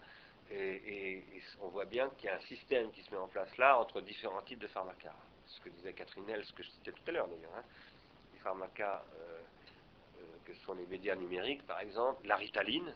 Et, 0.51 1.23
on 1.61 1.69
voit 1.69 1.85
bien 1.85 2.09
qu'il 2.11 2.27
y 2.27 2.29
a 2.33 2.37
un 2.37 2.41
système 2.41 2.91
qui 2.93 3.03
se 3.03 3.11
met 3.11 3.19
en 3.19 3.29
place 3.29 3.55
là 3.59 3.79
entre 3.79 4.01
différents 4.01 4.43
types 4.43 4.61
de 4.61 4.69
pharmacas 4.69 5.15
ce 5.49 5.61
que 5.61 5.69
disait 5.71 5.93
Catherine 5.93 6.29
L, 6.29 6.45
ce 6.45 6.53
que 6.53 6.63
je 6.63 6.71
citais 6.71 6.93
tout 6.93 7.03
à 7.07 7.13
l'heure 7.13 7.29
d'ailleurs, 7.29 7.55
hein. 7.57 7.65
les 8.33 8.39
pharmacas 8.41 9.03
euh, 9.19 9.41
euh, 10.19 10.23
que 10.45 10.55
sont 10.65 10.75
les 10.75 10.87
médias 10.87 11.17
numériques 11.17 11.67
par 11.67 11.81
exemple, 11.81 12.27
la 12.27 12.37
ritaline, 12.37 12.95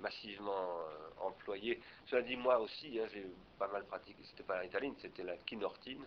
massivement 0.00 0.80
euh, 0.80 1.26
employée. 1.26 1.80
Cela 2.06 2.22
dit, 2.22 2.36
moi 2.36 2.58
aussi, 2.58 2.98
hein, 3.00 3.06
j'ai 3.12 3.26
pas 3.58 3.68
mal 3.68 3.84
pratiqué, 3.84 4.18
c'était 4.24 4.42
pas 4.42 4.56
la 4.56 4.60
ritaline, 4.62 4.94
c'était 4.98 5.22
la 5.22 5.36
kinortine, 5.38 6.04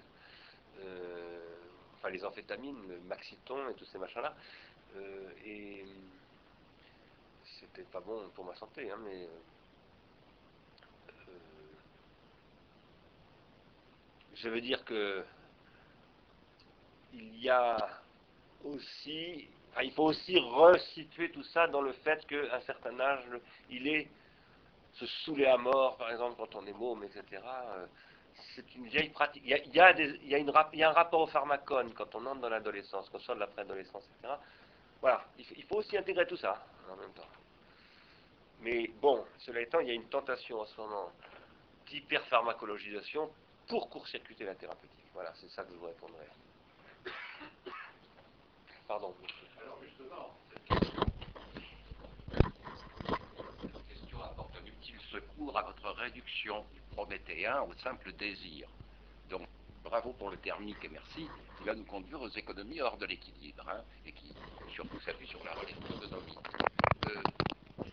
enfin 1.98 2.10
les 2.10 2.24
amphétamines, 2.24 2.88
le 2.88 3.00
maxiton 3.02 3.70
et 3.70 3.74
tous 3.74 3.86
ces 3.86 3.98
machins-là. 3.98 4.34
et 5.46 5.84
c'était 7.60 7.84
pas 7.84 8.00
bon 8.00 8.30
pour 8.36 8.46
ma 8.46 8.56
santé, 8.56 8.90
hein, 8.90 8.98
mais 9.04 9.28
Je 14.42 14.48
veux 14.48 14.62
dire 14.62 14.86
que 14.86 15.26
il 17.14 17.42
y 17.42 17.50
a 17.50 17.78
aussi, 18.64 19.50
il 19.84 19.92
faut 19.92 20.06
aussi 20.06 20.38
resituer 20.40 21.32
tout 21.32 21.44
ça 21.44 21.68
dans 21.68 21.82
le 21.82 21.94
fait 21.94 22.26
qu'à 22.28 22.56
un 22.56 22.62
certain 22.62 23.00
âge, 23.00 23.24
il 23.70 23.88
est 23.88 24.08
se 24.94 25.06
saouler 25.06 25.46
à 25.46 25.58
mort, 25.58 25.98
par 25.98 26.12
exemple, 26.12 26.36
quand 26.38 26.56
on 26.56 26.66
est 26.66 26.74
môme, 26.74 27.04
etc. 27.04 27.24
Euh, 27.34 27.86
c'est 28.56 28.76
une 28.76 28.88
vieille 28.88 29.10
pratique. 29.10 29.44
Il 29.46 29.74
y 29.74 29.80
a, 29.80 30.90
un 30.90 30.94
rapport 30.94 31.22
au 31.22 31.28
pharmacone 31.28 31.94
quand 31.94 32.14
on 32.16 32.26
entre 32.26 32.42
dans 32.42 32.50
l'adolescence, 32.50 33.10
quand 33.10 33.18
on 33.18 33.22
sort 33.22 33.36
de 33.36 33.42
la 33.42 33.48
préadolescence, 33.48 34.04
etc. 34.18 34.34
Voilà, 35.02 35.24
il 35.38 35.64
faut, 35.64 35.78
aussi 35.78 35.98
intégrer 35.98 36.28
tout 36.28 36.38
ça 36.38 36.66
en 36.92 36.96
même 36.98 37.12
temps. 37.14 37.28
Mais 38.62 38.88
bon, 39.02 39.26
cela 39.38 39.62
étant, 39.62 39.80
il 39.80 39.88
y 39.88 39.92
a 39.92 39.94
une 39.94 40.10
tentation 40.10 40.60
en 40.60 40.66
ce 40.66 40.82
moment 40.82 41.12
d'hyperpharmacologisation 41.88 43.32
pour 43.68 43.90
court-circuiter 43.90 44.44
la 44.44 44.56
thérapeutique. 44.56 45.06
Voilà, 45.14 45.34
c'est 45.36 45.50
ça 45.50 45.64
que 45.64 45.72
je 45.72 45.78
vous 45.78 45.86
répondrai. 45.86 46.26
Pardon. 48.88 49.16
Alors 49.62 49.80
justement, 49.84 50.38
cette 53.62 53.88
question 53.88 54.22
apporte 54.24 54.56
un 54.56 54.66
utile 54.66 55.00
secours 55.12 55.58
à 55.58 55.64
votre 55.64 55.90
réduction 56.00 56.66
du 56.74 56.82
prométhéen 56.92 57.62
au 57.64 57.74
simple 57.76 58.14
désir. 58.14 58.70
Donc, 59.30 59.42
bravo 59.84 60.14
pour 60.14 60.30
le 60.30 60.38
thermique 60.38 60.84
et 60.84 60.90
merci, 60.90 61.28
qui 61.58 61.64
va 61.66 61.76
nous 61.76 61.86
conduire 61.86 62.22
aux 62.22 62.30
économies 62.30 62.82
hors 62.82 62.98
de 62.98 63.06
l'équilibre, 63.06 63.68
hein, 63.70 63.84
et 64.06 64.12
qui 64.12 64.34
surtout 64.74 65.00
s'appuie 65.02 65.28
sur 65.28 65.44
la 65.44 65.54
relecture 65.54 66.00
de 66.00 66.08
nos 66.08 66.22
mythes. 66.22 66.38
Euh, 67.08 67.22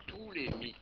tous 0.06 0.30
les 0.32 0.48
mythes 0.50 0.76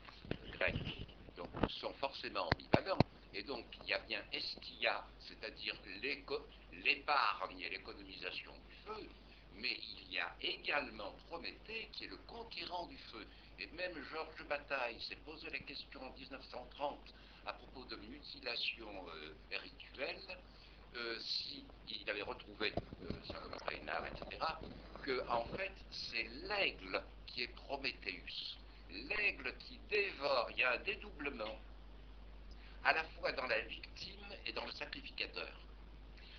grecs 0.53 1.07
donc, 1.37 1.49
sont 1.69 1.93
forcément 1.95 2.49
ambivalents, 2.49 2.99
et 3.33 3.43
donc, 3.43 3.65
il 3.83 3.89
y 3.89 3.93
a 3.93 3.99
bien 4.01 4.23
Estia, 4.33 5.05
c'est-à-dire 5.19 5.75
l'épargne 6.73 7.61
et 7.61 7.69
l'économisation 7.71 8.53
du 8.53 8.75
feu, 8.87 9.09
mais 9.57 9.79
il 10.01 10.13
y 10.13 10.19
a 10.19 10.35
également 10.41 11.13
Prométhée, 11.29 11.89
qui 11.93 12.05
est 12.05 12.09
le 12.09 12.17
conquérant 12.27 12.87
du 12.87 12.99
feu. 12.99 13.27
Et 13.59 13.67
même 13.69 13.95
Georges 14.11 14.45
Bataille 14.49 15.01
s'est 15.01 15.19
posé 15.25 15.49
la 15.51 15.59
question 15.61 16.03
en 16.03 16.13
1930 16.13 16.99
à 17.47 17.53
propos 17.53 17.85
de 17.85 17.97
mutilation 17.97 18.89
euh, 19.09 19.35
rituelle, 19.51 20.39
euh, 20.97 21.19
s'il 21.21 22.09
avait 22.09 22.23
retrouvé 22.23 22.73
euh, 23.03 23.57
Reynard, 23.67 24.07
etc., 24.07 24.43
que 25.03 25.29
en 25.29 25.45
fait 25.57 25.73
c'est 25.91 26.29
l'aigle 26.49 27.03
qui 27.27 27.43
est 27.43 27.55
Prométhéeus. 27.55 28.59
L'aigle 28.91 29.55
qui 29.59 29.79
dévore, 29.91 30.49
il 30.53 30.59
y 30.59 30.63
a 30.63 30.73
un 30.73 30.79
dédoublement 30.79 31.59
à 32.85 32.93
la 32.93 33.05
fois 33.05 33.33
dans 33.33 33.47
la 33.47 33.61
victime 33.63 34.35
et 34.47 34.53
dans 34.53 34.65
le 34.65 34.73
sacrificateur. 34.73 35.53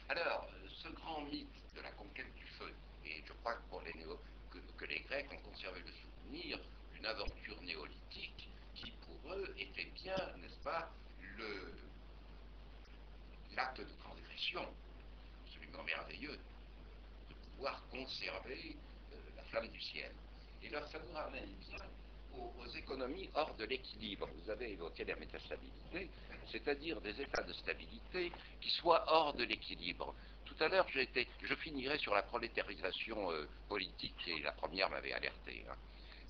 Alors, 0.08 0.48
ce 0.84 0.88
grand 0.90 1.22
mythe 1.22 1.48
de 1.76 1.82
la 1.82 1.92
conquête 1.92 2.34
du 2.36 2.46
feu, 2.60 2.72
et 3.06 3.24
je 3.26 3.34
crois 3.34 3.56
que 3.56 3.70
pour 3.70 3.82
les, 3.82 3.94
que, 3.94 4.86
les 4.86 5.00
Grecs 5.02 5.28
ont 5.32 5.50
conservé 5.50 5.82
le 5.82 5.92
souvenir 5.92 6.60
d'une 6.94 7.06
aventure 7.06 7.62
néolithique 7.62 8.50
qui 8.74 8.92
pour 8.92 9.34
eux 9.34 9.56
était 9.58 9.90
bien, 10.04 10.18
n'est-ce 10.38 10.60
pas, 10.64 10.92
l'acte 13.56 13.80
de 13.80 13.94
transgression 14.04 14.66
absolument 15.46 15.84
merveilleux 15.84 16.38
de 17.30 17.34
pouvoir 17.52 17.82
conserver 17.90 18.76
euh, 19.14 19.16
la 19.38 19.44
flamme 19.44 19.68
du 19.70 19.82
ciel. 19.82 20.12
Et 20.62 20.70
là, 20.70 20.86
ça 20.88 21.00
nous 21.00 21.14
ramène 21.14 21.54
bien 21.70 21.80
aux, 22.34 22.68
économies 22.76 23.30
hors 23.34 23.56
de 23.56 23.66
l'équilibre. 23.66 24.28
Vous 24.44 24.50
avez 24.50 24.72
évoqué 24.74 25.06
la 25.06 25.16
métastabilité, 25.16 26.10
c'est-à-dire 26.52 27.00
des 27.02 27.22
états 27.22 27.44
de 27.44 27.54
stabilité 27.54 28.32
qui 28.60 28.70
soient 28.72 29.06
hors 29.08 29.34
de 29.34 29.44
l'équilibre. 29.44 30.14
Tout 30.46 30.64
à 30.64 30.68
l'heure, 30.68 30.88
je 30.90 31.56
finirai 31.56 31.98
sur 31.98 32.14
la 32.14 32.24
prolétarisation 32.24 33.32
euh, 33.32 33.48
politique, 33.68 34.28
et 34.28 34.40
la 34.42 34.52
première 34.52 34.90
m'avait 34.90 35.14
alerté. 35.14 35.66
Hein. 35.70 35.76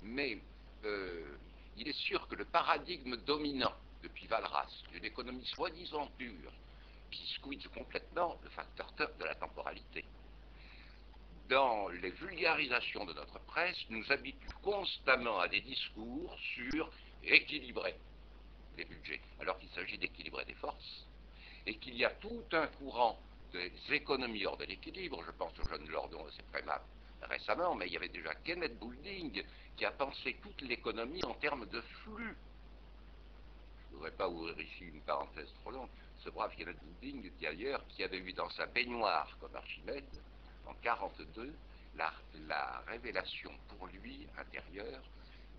Mais 0.03 0.37
euh, 0.85 1.37
il 1.77 1.87
est 1.87 1.99
sûr 1.99 2.27
que 2.27 2.35
le 2.35 2.45
paradigme 2.45 3.17
dominant 3.17 3.73
depuis 4.03 4.27
Valras, 4.27 4.69
d'une 4.91 5.05
économie 5.05 5.45
soi-disant 5.45 6.07
pure, 6.17 6.51
qui 7.11 7.25
squeeze 7.33 7.67
complètement 7.73 8.39
le 8.43 8.49
facteur 8.49 8.91
de 8.97 9.25
la 9.25 9.35
temporalité. 9.35 10.05
Dans 11.49 11.89
les 11.89 12.09
vulgarisations 12.09 13.05
de 13.05 13.13
notre 13.13 13.39
presse, 13.45 13.77
nous 13.89 14.11
habitue 14.11 14.49
constamment 14.63 15.39
à 15.39 15.47
des 15.47 15.61
discours 15.61 16.35
sur 16.55 16.91
équilibrer 17.23 17.95
les 18.77 18.85
budgets, 18.85 19.21
alors 19.39 19.57
qu'il 19.59 19.69
s'agit 19.69 19.97
d'équilibrer 19.97 20.45
des 20.45 20.55
forces, 20.55 21.05
et 21.65 21.75
qu'il 21.77 21.95
y 21.95 22.05
a 22.05 22.09
tout 22.11 22.43
un 22.51 22.67
courant 22.67 23.19
des 23.55 23.93
économies 23.93 24.45
hors 24.45 24.57
de 24.57 24.65
l'équilibre, 24.65 25.23
je 25.25 25.31
pense 25.31 25.57
au 25.59 25.67
jeune 25.67 25.87
Lordon 25.89 26.25
c'est 26.35 26.51
très 26.51 26.61
mal 26.63 26.81
récemment, 27.27 27.75
mais 27.75 27.87
il 27.87 27.93
y 27.93 27.97
avait 27.97 28.09
déjà 28.09 28.33
Kenneth 28.35 28.77
Boulding 28.77 29.43
qui 29.75 29.85
a 29.85 29.91
pensé 29.91 30.37
toute 30.41 30.61
l'économie 30.61 31.23
en 31.23 31.33
termes 31.35 31.65
de 31.65 31.81
flux. 31.81 32.37
Je 33.89 33.91
ne 33.91 33.97
voudrais 33.97 34.11
pas 34.11 34.27
ouvrir 34.27 34.59
ici 34.59 34.85
une 34.85 35.01
parenthèse 35.01 35.51
trop 35.61 35.71
longue. 35.71 35.89
Ce 36.23 36.29
brave 36.29 36.55
Kenneth 36.55 36.77
Boulding, 36.83 37.31
d'ailleurs, 37.41 37.85
qui 37.89 38.03
avait 38.03 38.19
vu 38.19 38.33
dans 38.33 38.49
sa 38.51 38.65
baignoire 38.67 39.37
comme 39.39 39.55
Archimède, 39.55 40.03
en 40.65 40.73
1942, 40.73 41.53
la, 41.95 42.13
la 42.47 42.83
révélation 42.87 43.51
pour 43.69 43.87
lui 43.87 44.27
intérieure 44.37 45.03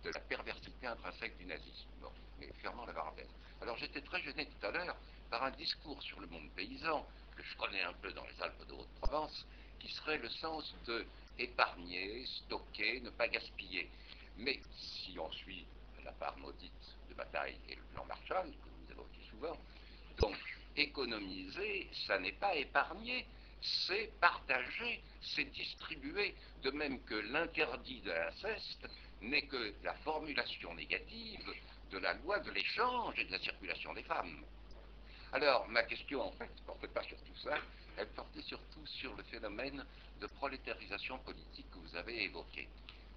de 0.05 0.10
la 0.10 0.20
perversité 0.20 0.86
intrinsèque 0.86 1.36
du 1.39 1.47
nazisme. 1.47 1.89
Bon, 2.01 2.10
mais 2.39 2.48
fermons 2.60 2.85
la 2.86 2.93
parenthèse. 2.93 3.28
Alors 3.60 3.77
j'étais 3.78 4.02
très 4.02 4.20
gêné 4.23 4.47
tout 4.47 4.66
à 4.66 4.70
l'heure 4.70 4.97
par 5.31 5.44
un 5.44 5.51
discours 5.52 6.01
sur 6.02 6.20
le 6.20 6.27
monde 6.27 6.48
paysan, 6.55 7.06
que 7.36 7.42
je 7.42 7.56
connais 7.56 7.82
un 7.82 7.92
peu 7.94 8.12
dans 8.12 8.24
les 8.24 8.42
Alpes 8.42 8.66
de 8.66 8.72
Haute-Provence, 8.72 9.46
qui 9.78 9.92
serait 9.92 10.18
le 10.18 10.28
sens 10.28 10.74
de 10.86 11.06
épargner, 11.38 12.24
stocker, 12.26 13.00
ne 13.00 13.10
pas 13.10 13.28
gaspiller. 13.28 13.88
Mais 14.38 14.60
si 14.76 15.18
on 15.18 15.30
suit 15.32 15.66
la 16.04 16.12
part 16.12 16.36
maudite 16.38 16.72
de 17.08 17.14
bataille 17.14 17.58
et 17.68 17.74
le 17.74 17.82
plan 17.94 18.04
Marshall, 18.06 18.50
que 18.50 18.68
vous 18.68 18.92
évoquez 18.92 19.22
souvent, 19.30 19.58
donc 20.18 20.36
économiser, 20.76 21.88
ça 22.06 22.18
n'est 22.18 22.32
pas 22.32 22.54
épargner, 22.54 23.26
c'est 23.60 24.10
partager, 24.20 25.02
c'est 25.20 25.44
distribuer, 25.44 26.34
de 26.62 26.70
même 26.70 27.02
que 27.04 27.14
l'interdit 27.14 28.00
de 28.00 28.12
l'inceste 28.12 28.88
n'est 29.22 29.46
que 29.46 29.74
la 29.82 29.94
formulation 29.94 30.74
négative 30.74 31.52
de 31.90 31.98
la 31.98 32.14
loi 32.14 32.38
de 32.40 32.50
l'échange 32.50 33.18
et 33.18 33.24
de 33.24 33.32
la 33.32 33.38
circulation 33.38 33.94
des 33.94 34.02
femmes. 34.02 34.44
Alors, 35.32 35.66
ma 35.69 35.82
question, 35.82 36.23
en 36.23 36.32
fait, 36.32 36.48
ne 36.48 36.66
portait 36.66 36.89
pas 36.89 37.03
sur 37.03 37.16
tout 37.19 37.36
ça, 37.43 37.59
elle 37.97 38.09
portait 38.09 38.43
surtout 38.43 38.86
sur 38.86 39.15
le 39.16 39.23
phénomène 39.24 39.85
de 40.20 40.27
prolétarisation 40.27 41.19
politique 41.19 41.66
que 41.70 41.78
vous 41.78 41.97
avez 41.97 42.24
évoqué. 42.24 42.69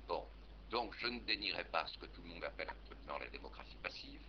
Bon, 0.07 0.25
donc 0.71 0.93
je 0.99 1.07
ne 1.07 1.19
dénierai 1.19 1.63
pas 1.65 1.85
ce 1.87 1.97
que 1.97 2.05
tout 2.07 2.21
le 2.21 2.29
monde 2.29 2.43
appelle 2.43 2.69
actuellement 2.69 3.17
la 3.19 3.27
démocratie 3.27 3.77
passive, 3.83 4.21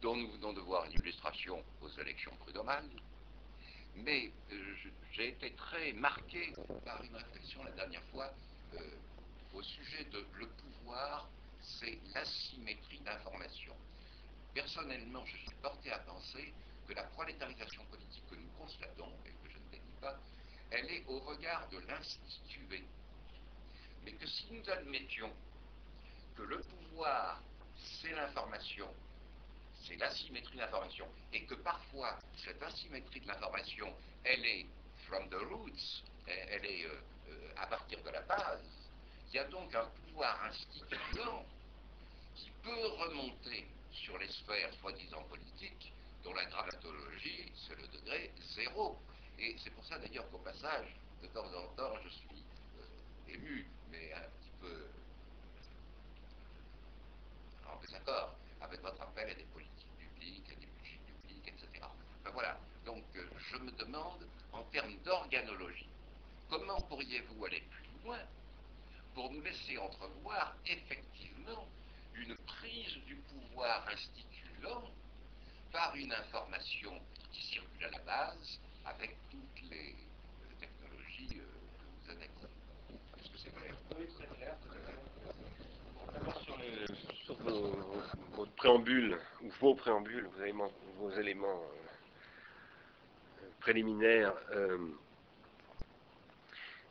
dont 0.00 0.16
nous 0.16 0.30
venons 0.32 0.52
de 0.52 0.60
voir 0.60 0.84
une 0.84 0.92
illustration 0.92 1.62
aux 1.80 1.88
élections 2.00 2.34
prud'homales, 2.36 2.88
mais 3.96 4.30
euh, 4.52 4.74
j'ai 5.12 5.28
été 5.28 5.52
très 5.52 5.92
marqué 5.92 6.54
par 6.84 7.02
une 7.02 7.14
réflexion 7.14 7.62
la 7.64 7.72
dernière 7.72 8.02
fois 8.04 8.32
euh, 8.74 8.78
au 9.54 9.62
sujet 9.62 10.04
de 10.04 10.24
le 10.34 10.46
pouvoir, 10.46 11.28
c'est 11.60 11.98
l'asymétrie 12.14 13.00
d'information. 13.00 13.74
Personnellement, 14.54 15.24
je 15.26 15.36
suis 15.36 15.54
porté 15.62 15.90
à 15.92 15.98
penser 15.98 16.52
que 16.92 16.96
la 16.96 17.04
prolétarisation 17.04 17.84
politique 17.86 18.22
que 18.28 18.34
nous 18.34 18.50
constatons, 18.58 19.12
et 19.24 19.30
que 19.30 19.50
je 19.50 19.58
ne 19.58 19.70
dénie 19.70 19.96
pas, 20.00 20.18
elle 20.70 20.90
est 20.90 21.04
au 21.06 21.20
regard 21.20 21.66
de 21.70 21.78
l'institué. 21.88 22.84
Mais 24.04 24.12
que 24.12 24.26
si 24.26 24.46
nous 24.50 24.68
admettions 24.68 25.32
que 26.36 26.42
le 26.42 26.60
pouvoir, 26.60 27.40
c'est 27.76 28.12
l'information, 28.12 28.92
c'est 29.84 29.96
l'asymétrie 29.96 30.54
de 30.54 30.60
l'information, 30.60 31.08
et 31.32 31.44
que 31.46 31.54
parfois 31.54 32.18
cette 32.44 32.62
asymétrie 32.62 33.20
de 33.20 33.28
l'information, 33.28 33.94
elle 34.24 34.44
est 34.44 34.66
from 35.06 35.28
the 35.30 35.40
roots, 35.50 36.02
elle 36.26 36.64
est 36.66 36.84
euh, 36.84 37.00
euh, 37.30 37.52
à 37.56 37.66
partir 37.68 38.02
de 38.02 38.10
la 38.10 38.20
base, 38.22 38.60
il 39.28 39.36
y 39.36 39.38
a 39.38 39.44
donc 39.44 39.74
un 39.74 39.86
pouvoir 39.86 40.44
instituant 40.44 41.46
qui 42.34 42.50
peut 42.62 42.86
remonter 42.86 43.66
sur 43.92 44.18
les 44.18 44.28
sphères 44.28 44.72
soi-disant 44.80 45.22
politiques, 45.24 45.91
dont 46.24 46.34
la 46.34 46.46
dramatologie, 46.46 47.52
c'est 47.54 47.76
le 47.76 47.86
degré 47.88 48.30
zéro. 48.54 48.98
Et 49.38 49.56
c'est 49.62 49.70
pour 49.70 49.84
ça 49.84 49.98
d'ailleurs 49.98 50.28
qu'au 50.30 50.38
passage, 50.38 50.94
de 51.22 51.26
temps 51.28 51.46
en 51.46 51.66
temps, 51.74 51.94
je 52.04 52.08
suis 52.08 52.44
euh, 52.78 53.34
ému, 53.34 53.66
mais 53.90 54.12
un 54.12 54.20
petit 54.20 54.50
peu 54.60 54.86
en 57.66 57.80
désaccord 57.80 58.34
avec 58.60 58.80
votre 58.82 59.00
appel 59.02 59.30
à 59.30 59.34
des 59.34 59.44
politiques 59.44 59.96
publiques, 59.98 60.50
à 60.50 60.54
des 60.54 60.66
budgets 60.66 61.00
publics, 61.06 61.48
etc. 61.48 61.86
Ben 62.24 62.30
voilà. 62.30 62.58
Donc 62.84 63.04
euh, 63.16 63.28
je 63.50 63.56
me 63.58 63.70
demande, 63.72 64.26
en 64.52 64.62
termes 64.64 64.96
d'organologie, 65.04 65.88
comment 66.48 66.80
pourriez-vous 66.82 67.44
aller 67.46 67.62
plus 67.70 68.04
loin 68.04 68.18
pour 69.14 69.30
nous 69.32 69.42
laisser 69.42 69.78
entrevoir 69.78 70.54
effectivement 70.66 71.66
une 72.14 72.36
prise 72.36 72.94
du 73.06 73.16
pouvoir 73.16 73.86
instituant 73.88 74.90
par 75.72 75.96
une 75.96 76.12
information 76.12 76.92
qui 77.32 77.42
circule 77.42 77.86
à 77.86 77.90
la 77.90 77.98
base 78.00 78.60
avec 78.84 79.16
toutes 79.30 79.70
les 79.70 79.96
technologies 80.60 81.40
euh, 81.40 81.44
que 81.78 81.84
vous 82.04 82.10
analysez. 82.10 82.48
Est-ce 83.18 83.30
que 83.30 83.38
c'est 83.38 83.54
clair 83.54 83.74
Oui, 83.98 84.06
très 84.14 84.26
clair. 84.36 84.56
Sur, 86.44 86.56
sur 87.24 87.34
vos, 87.38 88.02
votre 88.34 88.52
préambule, 88.52 89.18
ou 89.42 89.48
vos 89.60 89.74
préambules, 89.74 90.26
vos 90.26 90.42
éléments, 90.42 90.72
vos 90.98 91.10
éléments 91.12 91.62
euh, 93.42 93.48
préliminaires, 93.60 94.34
euh, 94.50 94.78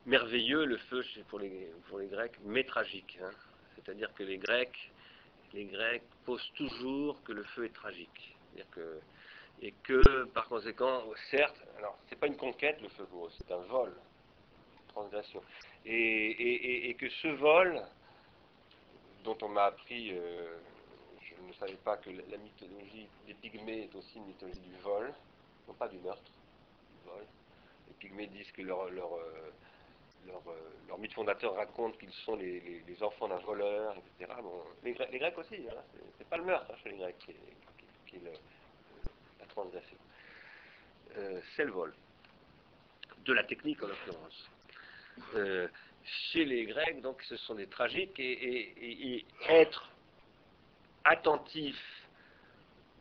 merveilleux 0.06 0.66
le 0.66 0.78
feu 0.78 1.04
pour 1.30 1.40
les, 1.40 1.72
pour 1.88 2.00
les 2.00 2.08
Grecs, 2.08 2.36
mais 2.44 2.64
tragique. 2.64 3.20
Hein. 3.22 3.32
C'est-à-dire 3.76 4.12
que 4.16 4.24
les 4.24 4.38
Grecs, 4.38 4.92
les 5.54 5.66
Grecs 5.66 6.04
posent 6.26 6.52
toujours 6.56 7.22
que 7.24 7.32
le 7.32 7.44
feu 7.44 7.66
est 7.66 7.74
tragique. 7.74 8.36
C'est-à-dire 8.54 8.70
que 8.72 9.02
et 9.62 9.74
que 9.84 10.24
par 10.26 10.48
conséquent, 10.48 11.04
certes, 11.30 11.62
alors 11.78 11.98
c'est 12.10 12.20
pas 12.20 12.28
une 12.28 12.38
conquête 12.38 12.82
le 12.82 12.90
feu 12.90 13.06
gros, 13.12 13.30
c'est 13.30 13.52
un 13.52 13.60
vol, 13.60 13.94
transgression, 14.88 15.42
et, 15.86 16.96
que 17.00 17.10
ce 17.10 17.28
vol, 17.28 17.82
dont 19.24 19.38
on 19.42 19.50
m'a 19.50 19.66
appris, 19.66 20.12
euh, 20.14 20.58
je 21.22 21.48
ne 21.48 21.54
savais 21.54 21.78
pas 21.84 21.98
que 21.98 22.10
la, 22.10 22.38
mythologie 22.38 23.08
des 23.28 23.34
pygmées 23.36 23.84
est 23.84 23.96
aussi 23.96 24.18
une 24.18 24.26
mythologie 24.26 24.60
du 24.60 24.76
vol, 24.82 25.14
non 25.68 25.74
pas 25.76 25.88
du 25.88 25.98
meurtre, 26.00 26.24
du 26.24 27.10
vol. 27.10 27.26
Les 27.88 27.94
pygmées 27.94 28.28
disent 28.28 28.52
que 28.52 28.64
leur, 28.64 28.90
leur, 28.90 29.14
euh, 29.14 29.52
euh, 30.28 30.98
mythe 30.98 31.14
fondateur 31.14 31.56
raconte 31.56 31.98
qu'ils 32.00 32.12
sont 32.12 32.36
les, 32.36 32.84
enfants 33.02 33.28
d'un 33.28 33.38
voleur, 33.38 33.96
etc. 33.98 34.32
Bon, 34.42 34.64
les, 34.84 34.94
Grecs, 34.94 35.38
aussi, 35.38 35.68
hein, 35.70 35.82
c'est 36.18 36.28
pas 36.28 36.38
le 36.38 36.46
meurtre 36.46 36.72
hein, 36.72 36.78
chez 36.84 36.90
les 36.90 36.98
Grecs 36.98 37.28
qui, 38.12 38.20
transgression. 39.50 39.98
Euh, 41.18 41.42
c'est 41.56 41.66
le 41.66 41.72
vol. 41.72 41.94
De 43.26 43.34
la 43.34 43.44
technique 43.44 43.84
en 43.84 43.88
l'occurrence. 43.88 44.50
Euh, 45.36 45.68
chez 46.04 46.46
les 46.46 46.66
Grecs, 46.66 47.02
donc, 47.02 47.22
ce 47.24 47.36
sont 47.38 47.56
des 47.56 47.68
tragiques 47.68 48.20
et, 48.20 49.26
être 49.50 49.90
attentif 51.04 51.78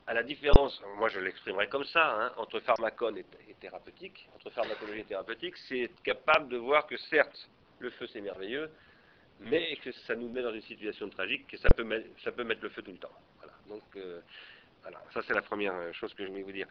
à 0.07 0.15
la 0.15 0.23
différence, 0.23 0.83
moi 0.97 1.09
je 1.09 1.21
l'exprimerai 1.21 1.69
comme 1.69 1.85
ça, 1.85 2.15
hein, 2.15 2.33
entre 2.37 2.59
pharmacone 2.61 3.19
et, 3.19 3.25
thérapeutique, 3.61 4.29
entre 4.35 4.51
pharmacologie 4.51 5.01
et 5.01 5.05
thérapeutique, 5.05 5.57
c'est 5.69 5.81
être 5.83 6.03
capable 6.03 6.49
de 6.49 6.57
voir 6.57 6.87
que 6.87 6.97
certes, 6.97 7.49
le 7.79 7.91
feu 7.91 8.09
c'est 8.09 8.21
merveilleux, 8.21 8.71
mais 9.39 9.77
que 9.77 9.93
ça 9.93 10.17
nous 10.17 10.29
met 10.29 10.43
dans 10.43 10.53
une 10.53 10.63
situation 10.63 11.09
tragique, 11.11 11.47
que 11.47 11.59
ça 11.59 11.69
peut 11.71 11.85
mettre, 11.85 12.09
ça 12.25 12.33
peut 12.33 12.45
mettre 12.45 12.63
le 12.63 12.71
feu 12.71 12.83
tout 12.83 12.91
le 12.91 12.99
temps. 12.99 13.13
Voilà. 13.39 13.53
Donc, 13.69 13.83
euh, 13.97 14.21
voilà, 14.83 15.03
ça 15.13 15.21
c'est 15.27 15.35
la 15.35 15.43
première 15.43 15.75
euh, 15.75 15.93
chose 15.93 16.15
que 16.15 16.25
je 16.25 16.31
voulais 16.31 16.43
vous 16.43 16.53
dire. 16.53 16.67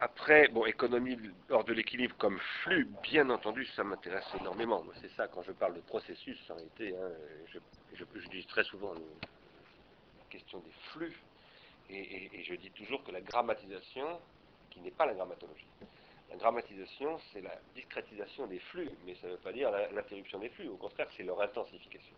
Après, 0.00 0.48
bon, 0.48 0.66
économie 0.66 1.16
hors 1.50 1.64
de 1.64 1.72
l'équilibre 1.72 2.16
comme 2.18 2.38
flux, 2.62 2.88
bien 3.02 3.30
entendu, 3.30 3.64
ça 3.64 3.84
m'intéresse 3.84 4.26
énormément. 4.38 4.84
C'est 5.00 5.10
ça, 5.12 5.28
quand 5.28 5.42
je 5.42 5.52
parle 5.52 5.74
de 5.74 5.80
processus, 5.80 6.38
en 6.50 6.56
réalité, 6.56 6.94
hein, 6.96 7.10
je, 7.46 7.58
je, 7.94 8.28
dis 8.28 8.44
très 8.44 8.64
souvent 8.64 8.92
la 8.92 10.24
question 10.28 10.58
des 10.58 10.72
flux, 10.92 11.16
et, 11.90 12.42
je 12.42 12.54
dis 12.54 12.70
toujours 12.72 13.04
que 13.04 13.12
la 13.12 13.20
grammatisation, 13.20 14.20
qui 14.70 14.80
n'est 14.80 14.90
pas 14.90 15.06
la 15.06 15.14
grammatologie, 15.14 15.68
la 16.28 16.36
grammatisation, 16.36 17.20
c'est 17.32 17.40
la 17.40 17.56
discrétisation 17.74 18.46
des 18.48 18.58
flux, 18.58 18.90
mais 19.06 19.14
ça 19.14 19.28
ne 19.28 19.32
veut 19.32 19.38
pas 19.38 19.52
dire 19.52 19.70
l'interruption 19.92 20.40
des 20.40 20.48
flux, 20.50 20.68
au 20.68 20.76
contraire, 20.76 21.06
c'est 21.16 21.22
leur 21.22 21.40
intensification 21.40 22.16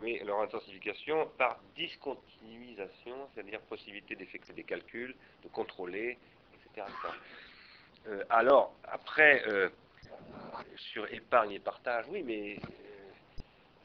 mais 0.00 0.22
leur 0.24 0.40
intensification 0.40 1.28
par 1.36 1.58
discontinuisation, 1.74 3.28
c'est-à-dire 3.34 3.60
possibilité 3.62 4.14
d'effectuer 4.16 4.54
des 4.54 4.64
calculs, 4.64 5.14
de 5.42 5.48
contrôler, 5.48 6.18
etc. 6.54 6.86
Euh, 8.06 8.24
alors, 8.30 8.74
après, 8.84 9.42
euh, 9.48 9.68
sur 10.76 11.12
épargne 11.12 11.52
et 11.52 11.58
partage, 11.58 12.06
oui, 12.08 12.22
mais 12.22 12.56
euh, 12.56 13.08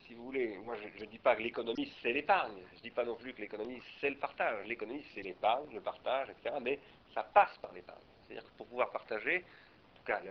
si 0.05 0.13
vous 0.13 0.25
voulez, 0.25 0.57
moi 0.63 0.75
je 0.77 1.03
ne 1.03 1.09
dis 1.09 1.17
pas 1.17 1.35
que 1.35 1.41
l'économie 1.41 1.91
c'est 2.01 2.13
l'épargne, 2.13 2.61
je 2.71 2.77
ne 2.77 2.81
dis 2.81 2.91
pas 2.91 3.03
non 3.03 3.15
plus 3.15 3.33
que 3.33 3.41
l'économie 3.41 3.81
c'est 3.99 4.09
le 4.09 4.17
partage. 4.17 4.65
L'économie 4.67 5.03
c'est 5.13 5.21
l'épargne, 5.21 5.73
le 5.73 5.81
partage, 5.81 6.29
etc. 6.29 6.55
Mais 6.61 6.79
ça 7.13 7.23
passe 7.23 7.57
par 7.61 7.73
l'épargne. 7.73 8.01
C'est-à-dire 8.27 8.47
que 8.49 8.57
pour 8.57 8.67
pouvoir 8.67 8.91
partager, 8.91 9.39
en 9.39 9.97
tout 9.97 10.03
cas, 10.05 10.21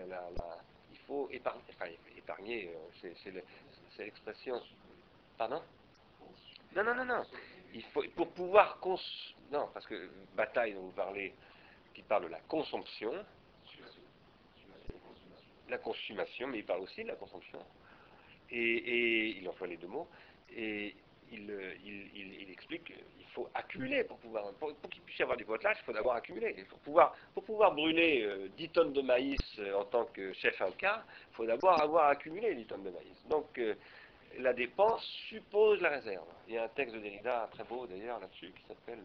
il 0.90 0.98
faut 1.06 1.28
épargner. 1.30 1.62
Enfin, 1.70 1.90
épargner, 2.16 2.70
c'est 3.00 4.04
l'expression. 4.04 4.60
Pardon 5.38 5.62
Non, 6.76 6.84
non, 6.84 6.94
non, 6.94 7.04
non. 7.04 7.22
Il 7.74 7.82
faut, 7.84 8.02
pour 8.14 8.28
pouvoir 8.32 8.78
cons... 8.80 8.98
Non, 9.50 9.68
parce 9.72 9.86
que 9.86 10.10
Bataille 10.34 10.74
dont 10.74 10.82
vous 10.82 10.92
parlez, 10.92 11.34
qui 11.94 12.02
parle 12.02 12.24
de 12.24 12.28
la 12.28 12.40
consomption, 12.40 13.12
la 15.68 15.78
consommation, 15.78 16.46
mais 16.48 16.58
il 16.58 16.64
parle 16.64 16.82
aussi 16.82 17.02
de 17.02 17.08
la 17.08 17.16
consomption. 17.16 17.58
Et, 18.50 19.38
il 19.38 19.48
emploie 19.48 19.66
les 19.66 19.78
deux 19.78 19.86
mots. 19.86 20.08
Et 20.54 20.94
il, 21.32 21.50
il, 21.84 22.50
explique 22.50 22.84
qu'il 22.84 23.26
faut 23.34 23.48
accumuler 23.54 24.04
pour 24.04 24.18
pouvoir. 24.18 24.52
Pour, 24.54 24.72
qu'il 24.90 25.02
puisse 25.02 25.18
y 25.18 25.22
avoir 25.22 25.38
du 25.38 25.44
potelage, 25.44 25.78
il 25.80 25.84
faut 25.84 25.92
d'abord 25.92 26.14
accumuler. 26.14 26.52
Pour 26.68 26.78
pouvoir, 26.80 27.16
pour 27.34 27.42
pouvoir 27.44 27.72
brûler 27.72 28.28
10 28.56 28.64
euh, 28.64 28.68
tonnes 28.72 28.92
de 28.92 29.00
maïs 29.00 29.40
euh, 29.58 29.74
en 29.74 29.84
tant 29.86 30.04
que 30.06 30.32
chef 30.34 30.60
Inca, 30.60 31.04
il 31.30 31.34
faut 31.34 31.46
d'abord 31.46 31.80
avoir 31.80 32.08
accumulé 32.08 32.54
10 32.54 32.66
tonnes 32.66 32.84
de 32.84 32.90
maïs. 32.90 33.26
Donc 33.30 33.56
euh, 33.58 33.74
la 34.38 34.52
dépense 34.52 35.04
suppose 35.28 35.80
la 35.80 35.90
réserve. 35.90 36.26
Il 36.48 36.54
y 36.54 36.58
a 36.58 36.64
un 36.64 36.68
texte 36.68 36.94
de 36.94 37.00
Derrida 37.00 37.48
très 37.52 37.64
beau 37.64 37.86
d'ailleurs 37.86 38.20
là-dessus 38.20 38.52
qui 38.52 38.62
s'appelle. 38.66 39.00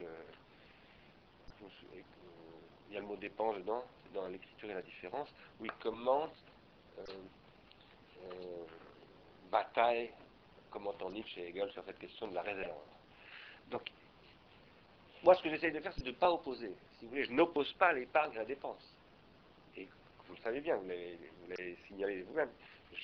il 2.90 2.94
y 2.94 2.98
a 2.98 2.99
le 2.99 3.06
mot 3.06 3.16
dépense 3.16 3.58
dedans, 3.58 3.84
dans 4.14 4.28
l'écriture 4.28 4.70
et 4.70 4.74
la 4.74 4.82
différence, 4.82 5.30
où 5.60 5.66
il 5.66 5.72
commente 5.74 6.34
bataille, 9.52 10.12
commentant 10.70 11.10
Nietzsche 11.10 11.41
et 11.41 11.49
Hegel, 11.49 11.72
sur 11.72 11.84
cette 11.86 11.99
question 11.99 12.28
de 12.28 12.36
la 12.36 12.41
réserve. 12.41 12.78
Donc, 13.70 13.84
moi, 15.24 15.36
ce 15.36 15.44
que 15.44 15.49
j'essaye 15.49 15.72
de 15.72 15.80
faire, 15.80 15.94
c'est 15.94 16.04
de 16.04 16.12
ne 16.12 16.16
pas 16.16 16.32
opposer. 16.32 16.72
Si 16.98 17.06
vous 17.06 17.10
voulez, 17.10 17.26
je 17.26 17.32
n'oppose 17.32 17.72
pas 17.74 17.94
l'épargne 17.94 18.36
à 18.36 18.40
la 18.40 18.45
dépense. 18.45 18.94
Et 19.76 19.88
vous 20.28 20.36
le 20.36 20.41
savez 20.41 20.62
bien, 20.62 20.76
vous 20.78 20.88
l'avez 21.49 21.78
signalé 21.88 22.22
vous-même, 22.24 22.49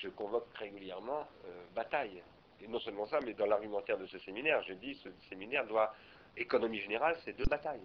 je 0.01 0.09
convoque 0.09 0.47
régulièrement 0.55 1.27
euh, 1.45 1.63
bataille. 1.75 2.21
Et 2.61 2.67
non 2.67 2.79
seulement 2.79 3.05
ça, 3.07 3.19
mais 3.25 3.33
dans 3.33 3.45
l'argumentaire 3.45 3.97
de 3.97 4.05
ce 4.07 4.17
séminaire, 4.19 4.61
je 4.63 4.73
dis 4.73 4.95
ce 4.95 5.09
séminaire 5.29 5.65
doit, 5.65 5.93
économie 6.37 6.79
générale, 6.79 7.17
c'est 7.23 7.33
deux 7.33 7.45
batailles. 7.45 7.81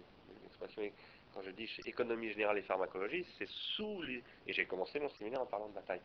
quand 0.61 1.43
je 1.43 1.51
dis 1.51 1.69
économie 1.85 2.31
générale 2.31 2.59
et 2.59 2.63
pharmacologie, 2.63 3.27
c'est 3.39 3.49
sous 3.49 4.03
les... 4.03 4.23
Et 4.47 4.53
j'ai 4.53 4.67
commencé 4.67 5.01
mon 5.01 5.09
séminaire 5.11 5.41
en 5.41 5.47
parlant 5.47 5.69
de 5.69 5.75
bataille. 5.75 6.01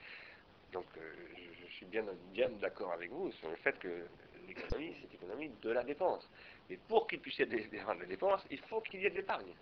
Donc 0.72 0.86
euh, 0.98 1.14
je, 1.62 1.76
suis 1.76 1.86
bien, 1.86 2.04
bien 2.32 2.50
d'accord 2.62 2.92
avec 2.92 3.12
vous 3.12 3.32
sur 3.34 3.50
le 3.50 3.56
fait 3.58 3.78
que 3.78 4.08
l'économie, 4.48 4.96
c'est 5.02 5.12
l'économie 5.12 5.52
de 5.62 5.70
la 5.70 5.84
dépense. 5.84 6.28
Mais 6.70 6.78
pour 6.88 7.08
qu'il 7.08 7.20
puisse 7.20 7.38
y 7.38 7.44
avoir 7.80 7.96
de 7.96 8.02
la 8.02 8.08
dépense, 8.08 8.42
il 8.50 8.60
faut 8.60 8.82
qu'il 8.82 9.02
y 9.02 9.06
ait 9.06 9.12
de 9.12 9.16
l'épargne. 9.16 9.54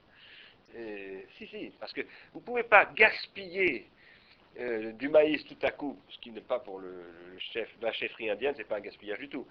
Si, 1.38 1.48
si, 1.48 1.74
parce 1.82 1.92
que 1.92 2.00
vous 2.32 2.40
ne 2.40 2.46
pouvez 2.46 2.64
pas 2.64 2.86
gaspiller 2.86 3.90
euh, 4.60 4.92
du 4.94 5.10
maïs 5.10 5.46
tout 5.46 5.58
à 5.62 5.72
coup, 5.72 5.98
ce 6.10 6.20
qui 6.20 6.32
n'est 6.32 6.42
pas 6.42 6.60
pour 6.60 6.80
le, 6.80 7.04
chef, 7.40 7.70
la 7.82 7.92
chefferie 7.94 8.30
indienne, 8.30 8.54
c'est 8.58 8.68
pas 8.68 8.78
un 8.78 8.82
gaspillage 8.82 9.20
du 9.20 9.30
tout, 9.30 9.48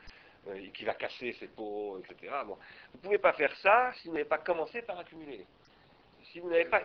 euh, 0.49 0.69
qui 0.75 0.85
va 0.85 0.95
casser 0.95 1.33
ses 1.35 1.49
pots, 1.49 1.99
etc. 1.99 2.33
Bon. 2.47 2.57
Vous 2.93 2.99
ne 2.99 3.03
pouvez 3.03 3.19
pas 3.19 3.33
faire 3.33 3.55
ça 3.57 3.93
si 3.97 4.09
vous 4.09 4.15
n'avez 4.15 4.29
pas 4.29 4.39
commencé 4.39 4.83
par 4.83 4.99
accumuler. 4.99 5.47
Si 6.25 6.41
vous 6.41 6.51
n'avez 6.51 6.67
pas... 6.67 6.83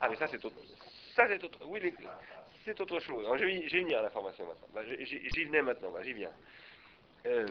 Ah 0.00 0.08
mais 0.08 0.16
ça 0.16 0.26
c'est 0.28 0.44
autre 0.44 0.56
ça, 1.14 1.28
c'est 1.28 1.42
autre, 1.44 1.60
oui, 1.66 1.94
c'est 2.64 2.80
autre 2.80 2.98
chose. 2.98 3.24
y 3.40 3.68
venir 3.68 3.98
à 4.00 4.02
l'information 4.02 4.46
maintenant. 4.46 4.66
Bah, 4.74 4.80
j'y 4.84 5.44
venais 5.44 5.62
maintenant, 5.62 5.92
bah, 5.92 6.02
j'y 6.02 6.12
viens. 6.12 6.32
Euh, 7.26 7.46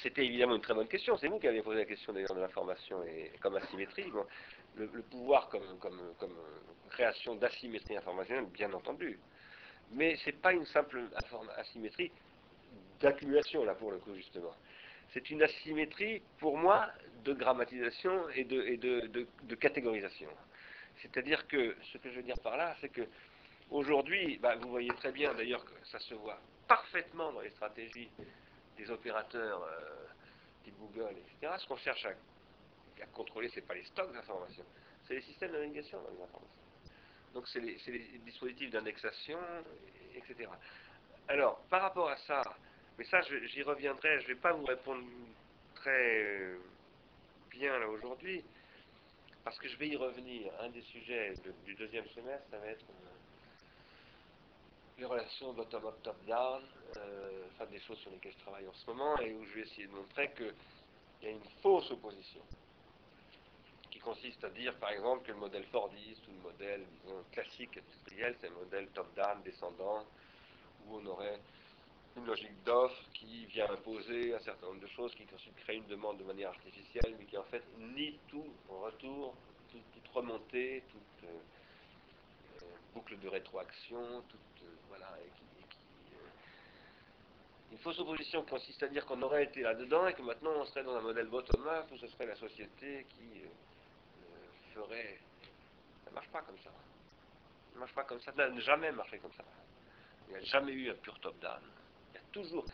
c'était 0.00 0.26
évidemment 0.26 0.56
une 0.56 0.60
très 0.60 0.74
bonne 0.74 0.88
question. 0.88 1.16
C'est 1.16 1.28
vous 1.28 1.38
qui 1.38 1.48
avez 1.48 1.62
posé 1.62 1.78
la 1.78 1.84
question 1.86 2.12
d'ailleurs 2.12 2.34
de 2.34 2.40
l'information 2.40 3.02
et 3.04 3.32
comme 3.40 3.56
asymétrie. 3.56 4.04
Le, 4.76 4.88
pouvoir 5.02 5.48
comme, 5.48 5.62
création 6.90 7.34
d'asymétrie 7.36 7.96
informationnelle, 7.96 8.46
bien 8.46 8.72
entendu. 8.72 9.18
Mais 9.92 10.16
ce 10.16 10.26
n'est 10.26 10.36
pas 10.36 10.52
une 10.52 10.66
simple 10.66 11.02
asymétrie 11.56 12.10
d'accumulation, 13.00 13.64
là, 13.64 13.74
pour 13.74 13.90
le 13.90 13.98
coup, 13.98 14.14
justement. 14.14 14.54
C'est 15.12 15.30
une 15.30 15.42
asymétrie, 15.42 16.22
pour 16.38 16.56
moi, 16.56 16.88
de 17.24 17.32
grammatisation 17.32 18.28
et 18.30 18.44
de, 18.44 18.62
et 18.62 18.76
de 18.76 19.54
catégorisation. 19.54 20.28
C'est-à-dire 21.00 21.46
que 21.48 21.76
ce 21.92 21.98
que 21.98 22.10
je 22.10 22.16
veux 22.16 22.22
dire 22.22 22.38
par 22.42 22.56
là, 22.56 22.76
c'est 22.80 22.88
que 22.88 23.02
aujourd'hui, 23.70 24.38
bah, 24.38 24.56
vous 24.56 24.68
voyez 24.68 24.90
très 24.90 25.12
bien 25.12 25.34
d'ailleurs 25.34 25.64
que 25.64 25.72
ça 25.84 25.98
se 25.98 26.14
voit 26.14 26.38
parfaitement 26.68 27.32
dans 27.32 27.40
les 27.40 27.50
stratégies 27.50 28.08
des 28.76 28.90
opérateurs 28.90 29.62
euh, 29.62 30.06
type 30.64 30.74
Google, 30.78 31.16
etc. 31.18 31.54
Ce 31.58 31.66
qu'on 31.66 31.76
cherche 31.76 32.06
à, 32.06 32.12
contrôler, 33.06 33.48
ce 33.48 33.56
n'est 33.56 33.66
pas 33.66 33.74
les 33.74 33.84
stocks 33.84 34.12
d'informations, 34.12 34.64
c'est 35.06 35.14
les 35.14 35.22
systèmes 35.22 35.52
de 35.52 35.58
navigation 35.58 36.00
dans 36.02 36.10
les 36.10 36.22
informations. 36.22 36.62
Donc 37.34 37.48
c'est 37.48 37.60
les, 37.60 38.20
dispositifs 38.24 38.70
d'indexation, 38.70 39.38
etc. 40.14 40.50
Alors, 41.28 41.60
par 41.70 41.82
rapport 41.82 42.10
à 42.10 42.16
ça, 42.18 42.42
mais 42.98 43.04
ça 43.04 43.20
j'y 43.22 43.62
reviendrai, 43.62 44.20
je 44.20 44.28
ne 44.28 44.34
vais 44.34 44.40
pas 44.40 44.52
vous 44.52 44.64
répondre 44.64 45.04
très 45.74 46.22
euh, 46.22 46.58
bien 47.50 47.78
là 47.78 47.88
aujourd'hui, 47.88 48.44
parce 49.44 49.58
que 49.58 49.68
je 49.68 49.76
vais 49.76 49.88
y 49.88 49.96
revenir. 49.96 50.52
Un 50.60 50.68
des 50.70 50.82
sujets 50.82 51.34
du 51.64 51.74
deuxième 51.74 52.06
semestre, 52.08 52.46
ça 52.50 52.58
va 52.58 52.66
être 52.66 52.84
euh, 52.84 53.12
les 54.98 55.06
relations 55.06 55.52
bottom-up, 55.54 56.02
top-down, 56.02 56.62
euh, 56.96 57.66
des 57.70 57.80
choses 57.80 57.98
sur 57.98 58.10
lesquelles 58.10 58.32
je 58.32 58.44
travaille 58.44 58.68
en 58.68 58.74
ce 58.74 58.86
moment, 58.86 59.18
et 59.18 59.32
où 59.32 59.44
je 59.44 59.54
vais 59.54 59.60
essayer 59.62 59.86
de 59.86 59.92
montrer 59.92 60.30
qu'il 60.32 60.54
y 61.22 61.26
a 61.26 61.30
une 61.30 61.44
fausse 61.62 61.90
opposition, 61.90 62.42
consiste 64.02 64.42
à 64.44 64.50
dire, 64.50 64.74
par 64.76 64.90
exemple, 64.90 65.26
que 65.26 65.32
le 65.32 65.38
modèle 65.38 65.64
Fordiste 65.64 66.26
ou 66.28 66.32
le 66.32 66.50
modèle, 66.50 66.84
classique 67.30 67.76
industriel, 67.76 68.36
c'est 68.40 68.48
un 68.48 68.52
modèle 68.52 68.88
top-down, 68.88 69.42
descendant, 69.42 70.04
où 70.86 70.96
on 70.96 71.06
aurait 71.06 71.40
une 72.16 72.26
logique 72.26 72.62
d'offre 72.64 73.02
qui 73.14 73.46
vient 73.46 73.70
imposer 73.70 74.34
un 74.34 74.40
certain 74.40 74.66
nombre 74.66 74.80
de 74.80 74.88
choses, 74.88 75.14
qui 75.14 75.26
ensuite 75.34 75.56
crée 75.56 75.76
une 75.76 75.86
demande 75.86 76.18
de 76.18 76.24
manière 76.24 76.50
artificielle, 76.50 77.14
mais 77.18 77.24
qui 77.24 77.38
en 77.38 77.44
fait 77.44 77.62
nie 77.78 78.18
tout 78.28 78.52
en 78.68 78.80
retour, 78.80 79.34
toute, 79.70 80.08
remontée, 80.12 80.82
toute 80.90 81.28
euh, 81.28 81.38
euh, 82.62 82.66
boucle 82.92 83.18
de 83.18 83.28
rétroaction, 83.28 84.22
toute, 84.28 84.62
euh, 84.62 84.74
voilà, 84.88 85.08
et 85.24 85.28
qui, 85.38 85.44
une 87.72 87.78
fausse 87.78 87.98
opposition 88.00 88.44
consiste 88.44 88.82
à 88.82 88.88
dire 88.88 89.06
qu'on 89.06 89.22
aurait 89.22 89.44
été 89.44 89.62
là-dedans 89.62 90.06
et 90.06 90.12
que 90.12 90.20
maintenant 90.20 90.50
on 90.56 90.64
serait 90.66 90.84
dans 90.84 90.94
un 90.94 91.00
modèle 91.00 91.28
bottom-up 91.28 91.86
où 91.90 91.96
ce 91.96 92.06
serait 92.06 92.26
la 92.26 92.36
société 92.36 93.06
qui 93.08 93.40
ferait... 94.74 95.18
Ça 96.04 96.10
ne 96.10 96.14
marche 96.14 96.28
pas 96.28 96.42
comme 96.42 96.58
ça. 96.58 96.70
Ça 96.70 97.74
ne 97.74 97.80
marche 97.80 97.94
pas 97.94 98.04
comme 98.04 98.20
ça. 98.20 98.32
Ça 98.32 98.48
n'a 98.48 98.60
jamais 98.60 98.92
marché 98.92 99.18
comme 99.18 99.32
ça. 99.32 99.44
Il 100.28 100.34
n'y 100.34 100.40
a 100.40 100.44
jamais 100.44 100.72
eu 100.72 100.90
un 100.90 100.94
pur 100.94 101.18
top-down 101.20 101.62
toujours, 102.32 102.64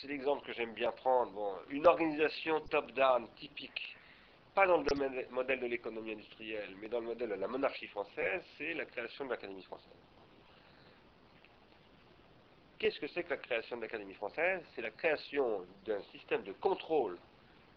c'est 0.00 0.08
l'exemple 0.08 0.44
que 0.46 0.52
j'aime 0.52 0.72
bien 0.72 0.90
prendre, 0.90 1.30
bon, 1.32 1.54
une 1.70 1.86
organisation 1.86 2.60
top-down 2.62 3.28
typique, 3.36 3.96
pas 4.54 4.66
dans 4.66 4.78
le 4.78 5.30
modèle 5.30 5.60
de 5.60 5.66
l'économie 5.66 6.12
industrielle, 6.12 6.74
mais 6.80 6.88
dans 6.88 7.00
le 7.00 7.06
modèle 7.06 7.28
de 7.28 7.34
la 7.34 7.46
monarchie 7.46 7.86
française, 7.88 8.42
c'est 8.56 8.74
la 8.74 8.86
création 8.86 9.26
de 9.26 9.30
l'Académie 9.30 9.62
française. 9.62 9.92
Qu'est-ce 12.78 12.98
que 12.98 13.06
c'est 13.08 13.22
que 13.22 13.30
la 13.30 13.36
création 13.38 13.76
de 13.76 13.82
l'Académie 13.82 14.14
française? 14.14 14.62
C'est 14.74 14.82
la 14.82 14.90
création 14.90 15.66
d'un 15.84 16.00
système 16.12 16.42
de 16.42 16.52
contrôle 16.52 17.18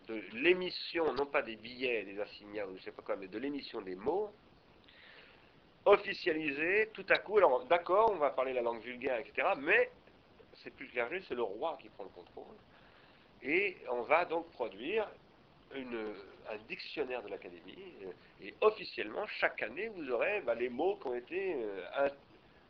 de 0.10 0.22
l'émission, 0.34 1.14
non 1.14 1.28
pas 1.28 1.42
des 1.44 1.56
billets, 1.56 2.04
des 2.04 2.20
assignats 2.20 2.66
ou 2.66 2.72
je 2.72 2.76
ne 2.76 2.80
sais 2.80 2.92
pas 2.92 3.04
quoi, 3.04 3.16
mais 3.16 3.28
de 3.28 3.38
l'émission 3.38 3.82
des 3.82 3.96
mots, 3.96 4.32
officialisé 5.86 6.90
tout 6.94 7.06
à 7.10 7.20
coup. 7.20 7.38
Alors, 7.38 7.66
d'accord, 7.66 8.12
on 8.12 8.18
va 8.18 8.32
parler 8.32 8.54
la 8.54 8.62
langue 8.62 8.82
vulgaire, 8.82 9.20
etc., 9.20 9.48
mais 9.58 9.92
c'est 10.56 10.72
plus 10.72 10.88
clergé, 10.88 11.22
c'est 11.28 11.36
le 11.36 11.44
roi 11.44 11.78
qui 11.82 11.90
prend 11.90 12.04
le 12.04 12.10
contrôle. 12.10 12.56
Et 13.44 13.78
on 13.90 14.02
va 14.02 14.26
donc 14.26 14.50
produire 14.52 15.08
un 15.76 16.58
dictionnaire 16.68 17.22
de 17.22 17.30
l'Académie. 17.30 17.78
Et 18.42 18.54
officiellement, 18.62 19.26
chaque 19.28 19.62
année, 19.62 19.88
vous 19.90 20.10
aurez 20.10 20.42
bah, 20.42 20.56
les 20.56 20.70
mots 20.70 20.98
qui 20.98 21.08
ont 21.08 21.16
été 21.16 21.56
euh, 21.56 22.10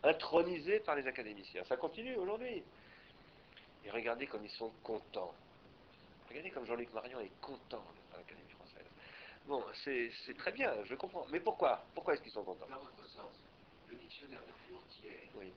intronisés 0.03 0.79
par 0.81 0.95
les 0.95 1.07
académiciens. 1.07 1.63
Ça 1.63 1.77
continue 1.77 2.15
aujourd'hui. 2.15 2.61
Et 3.85 3.91
regardez 3.91 4.27
comme 4.27 4.43
ils 4.43 4.51
sont 4.51 4.71
contents. 4.83 5.33
Regardez 6.29 6.51
comme 6.51 6.65
Jean-Luc 6.65 6.93
Marion 6.93 7.19
est 7.19 7.31
content 7.41 7.83
d'être 7.95 8.13
à 8.13 8.17
l'Académie 8.17 8.49
française. 8.51 8.85
Bon, 9.47 9.63
c'est 9.83 10.37
très 10.37 10.51
bien, 10.51 10.73
je 10.85 10.95
comprends. 10.95 11.25
Mais 11.31 11.39
pourquoi? 11.39 11.83
Pourquoi 11.93 12.13
est-ce 12.13 12.21
qu'ils 12.21 12.31
sont 12.31 12.43
contents? 12.43 12.67
Dans 12.69 12.79
votre 12.79 13.07
sens, 13.07 13.31
le 13.89 13.95
dictionnaire 13.95 14.41
de 14.41 14.53
Furtier 14.67 15.29
oui. 15.35 15.51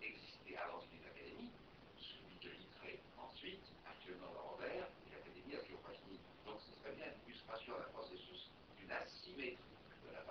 existait 0.00 0.56
avant 0.56 0.80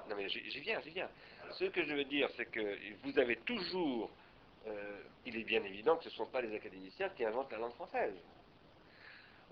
Non 0.10 0.18
mais 0.18 0.28
j'y 0.30 0.60
viens, 0.60 0.82
j'y 0.82 0.92
viens. 0.92 1.10
Ce 1.52 1.66
que 1.66 1.84
je 1.84 1.94
veux 1.94 2.04
dire, 2.04 2.30
c'est 2.36 2.46
que 2.46 2.78
vous 3.04 3.18
avez 3.18 3.38
toujours 3.38 4.12
euh, 4.68 5.02
il 5.26 5.36
est 5.38 5.44
bien 5.44 5.64
évident 5.64 5.98
que 5.98 6.04
ce 6.04 6.10
ne 6.10 6.16
sont 6.16 6.26
pas 6.28 6.42
les 6.42 6.56
académiciens 6.56 7.10
qui 7.10 7.26
inventent 7.26 7.52
la 7.52 7.58
langue 7.58 7.74
française. 7.74 8.14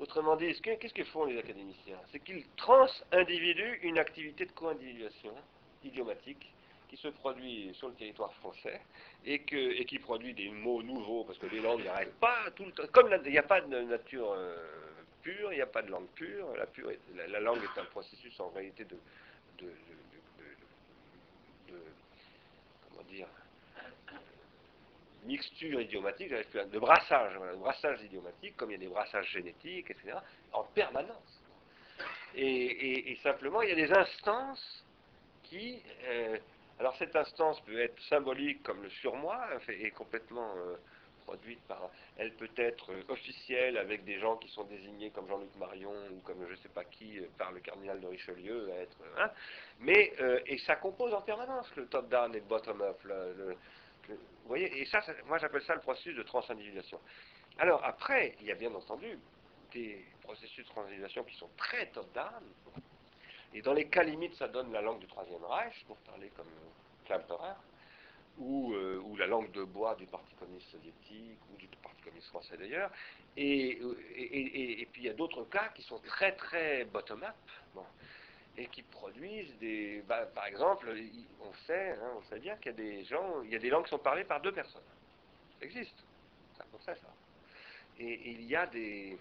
Autrement 0.01 0.35
dit, 0.35 0.59
qu'est-ce 0.61 0.95
que 0.95 1.03
font 1.03 1.25
les 1.25 1.37
académiciens? 1.37 1.99
C'est 2.11 2.19
qu'ils 2.19 2.43
trans-individuent 2.57 3.79
une 3.83 3.99
activité 3.99 4.47
de 4.47 4.51
co-individuation 4.51 5.31
idiomatique 5.83 6.51
qui 6.89 6.97
se 6.97 7.07
produit 7.09 7.69
sur 7.75 7.87
le 7.89 7.93
territoire 7.93 8.33
français 8.33 8.81
et, 9.23 9.45
qui 9.45 9.99
produit 9.99 10.33
des 10.33 10.49
mots 10.49 10.81
nouveaux, 10.81 11.23
parce 11.23 11.37
que 11.37 11.45
les 11.45 11.59
langues 11.59 11.85
n'arrêtent 11.85 12.19
pas 12.19 12.49
tout 12.55 12.65
le 12.65 12.71
temps. 12.71 12.83
Comme 12.91 13.15
il 13.25 13.31
n'y 13.31 13.37
a 13.37 13.43
pas 13.43 13.61
de 13.61 13.81
nature 13.81 14.33
euh, 14.35 14.57
pure, 15.21 15.53
il 15.53 15.57
n'y 15.57 15.61
a 15.61 15.67
pas 15.67 15.83
de 15.83 15.91
langue 15.91 16.09
pure, 16.15 16.47
la, 16.55 17.27
la, 17.27 17.39
langue 17.39 17.61
est 17.63 17.79
un 17.79 17.85
processus 17.85 18.39
en 18.39 18.49
réalité 18.49 18.85
de 18.85 18.97
comment 22.89 23.03
dire, 23.03 23.27
mixture 25.26 25.81
idiomatique, 25.81 26.31
de 26.31 26.80
brassage, 26.80 27.34
de 27.34 27.57
brassage 27.57 28.02
idiomatique, 28.03 28.56
comme 28.57 28.72
il 28.72 28.73
y 28.73 28.77
a 28.77 28.80
des 28.80 28.88
brassages 28.88 29.30
génétiques, 29.30 29.89
etc., 29.91 30.18
en 30.53 30.64
permanence. 30.64 31.41
Et, 32.35 33.18
simplement, 33.23 33.61
il 33.61 33.69
y 33.69 33.72
a 33.73 33.76
des 33.76 33.91
instances 33.91 34.85
qui... 35.43 35.81
Euh, 36.06 36.38
alors 36.80 36.95
cette 36.98 37.15
instance 37.15 37.60
peut 37.61 37.80
être 37.80 38.02
symbolique 38.03 38.64
comme 38.64 38.81
le 38.81 38.89
surmoi, 38.89 39.38
et 39.69 39.91
complètement 39.91 40.56
euh, 40.57 40.77
produite 41.26 41.61
par... 41.68 41.89
Elle 42.18 42.34
peut 42.34 42.49
être 42.56 42.91
officielle 43.10 43.77
avec 43.77 44.03
des 44.03 44.19
gens 44.19 44.38
qui 44.38 44.49
sont 44.49 44.64
désignés 44.64 45.11
comme 45.11 45.27
Jean-Luc 45.27 45.56
Marion 45.57 45.93
ou 46.11 46.19
comme 46.22 46.43
je 46.48 46.52
ne 46.52 46.57
sais 46.57 46.69
pas 46.69 46.85
qui 46.85 47.19
euh, 47.19 47.27
par 47.38 47.52
le 47.52 47.60
cardinal 47.60 47.99
de 47.99 48.07
Richelieu, 48.07 48.72
à 48.72 48.77
être, 48.77 48.98
hein. 49.19 49.30
mais 49.80 50.14
et 50.48 50.57
ça 50.60 50.76
compose 50.77 51.14
en 51.14 51.22
permanence 51.22 51.69
le 51.76 51.85
top-down 51.85 52.34
et 52.34 52.39
le 52.39 52.45
bottom-up. 52.45 52.98
Vous 54.13 54.47
voyez, 54.47 54.81
et 54.81 54.85
ça, 54.85 55.01
moi 55.27 55.38
j'appelle 55.38 55.63
ça 55.63 55.75
le 55.75 55.81
processus 55.81 56.15
de 56.15 56.23
transindividuation. 56.23 56.99
Alors 57.57 57.83
après, 57.83 58.35
il 58.39 58.47
y 58.47 58.51
a 58.51 58.55
bien 58.55 58.73
entendu 58.73 59.19
des 59.73 60.03
processus 60.21 60.65
de 60.65 60.71
transindividuation 60.71 61.23
qui 61.23 61.35
sont 61.38 61.49
très 61.57 61.88
top-down, 61.88 62.43
et 63.53 63.61
dans 63.61 63.73
les 63.73 63.88
cas 63.88 64.03
limites, 64.03 64.35
ça 64.35 64.47
donne 64.47 64.71
la 64.71 64.81
langue 64.81 64.99
du 64.99 65.07
Troisième 65.07 65.43
Reich, 65.43 65.83
pour 65.85 65.97
parler 65.97 66.29
comme 66.35 66.47
Klemperer, 67.05 67.55
ou, 68.38 68.73
euh, 68.73 69.01
ou, 69.03 69.17
la 69.17 69.27
langue 69.27 69.51
de 69.51 69.63
bois 69.63 69.95
du 69.95 70.05
Parti 70.05 70.33
communiste 70.35 70.71
soviétique, 70.71 71.39
ou 71.51 71.57
du 71.57 71.67
Parti 71.67 72.01
communiste 72.01 72.29
français 72.29 72.55
d'ailleurs. 72.57 72.89
Et, 73.35 73.81
et, 74.15 74.81
et, 74.81 74.85
puis 74.85 75.01
il 75.01 75.07
y 75.07 75.09
a 75.09 75.13
d'autres 75.13 75.43
cas 75.45 75.69
qui 75.75 75.81
sont 75.83 75.99
très 75.99 76.33
très 76.35 76.85
bottom-up. 76.85 77.35
Bon 77.75 77.85
et 78.57 78.67
qui 78.67 78.83
produisent 78.83 79.57
des... 79.59 80.03
Bah, 80.07 80.25
par 80.25 80.45
exemple, 80.45 80.93
on 81.41 81.53
sait, 81.65 81.91
hein, 81.91 82.11
on 82.17 82.21
sait 82.23 82.39
bien 82.39 82.55
qu'il 82.57 82.67
y 82.67 82.75
a 82.75 82.77
des 82.77 83.03
gens, 83.05 83.41
il 83.43 83.51
y 83.51 83.55
a 83.55 83.59
des 83.59 83.69
langues 83.69 83.85
qui 83.85 83.91
sont 83.91 83.99
parlées 83.99 84.25
par 84.25 84.41
deux 84.41 84.51
personnes. 84.51 84.81
Ça 85.59 85.65
existe. 85.65 86.03
Ça, 86.57 86.65
on 86.73 86.79
sait 86.79 86.95
ça. 86.95 87.13
Et, 87.99 88.31
il 88.31 88.43
y 88.43 88.55
a 88.55 88.65
des, 88.67 89.17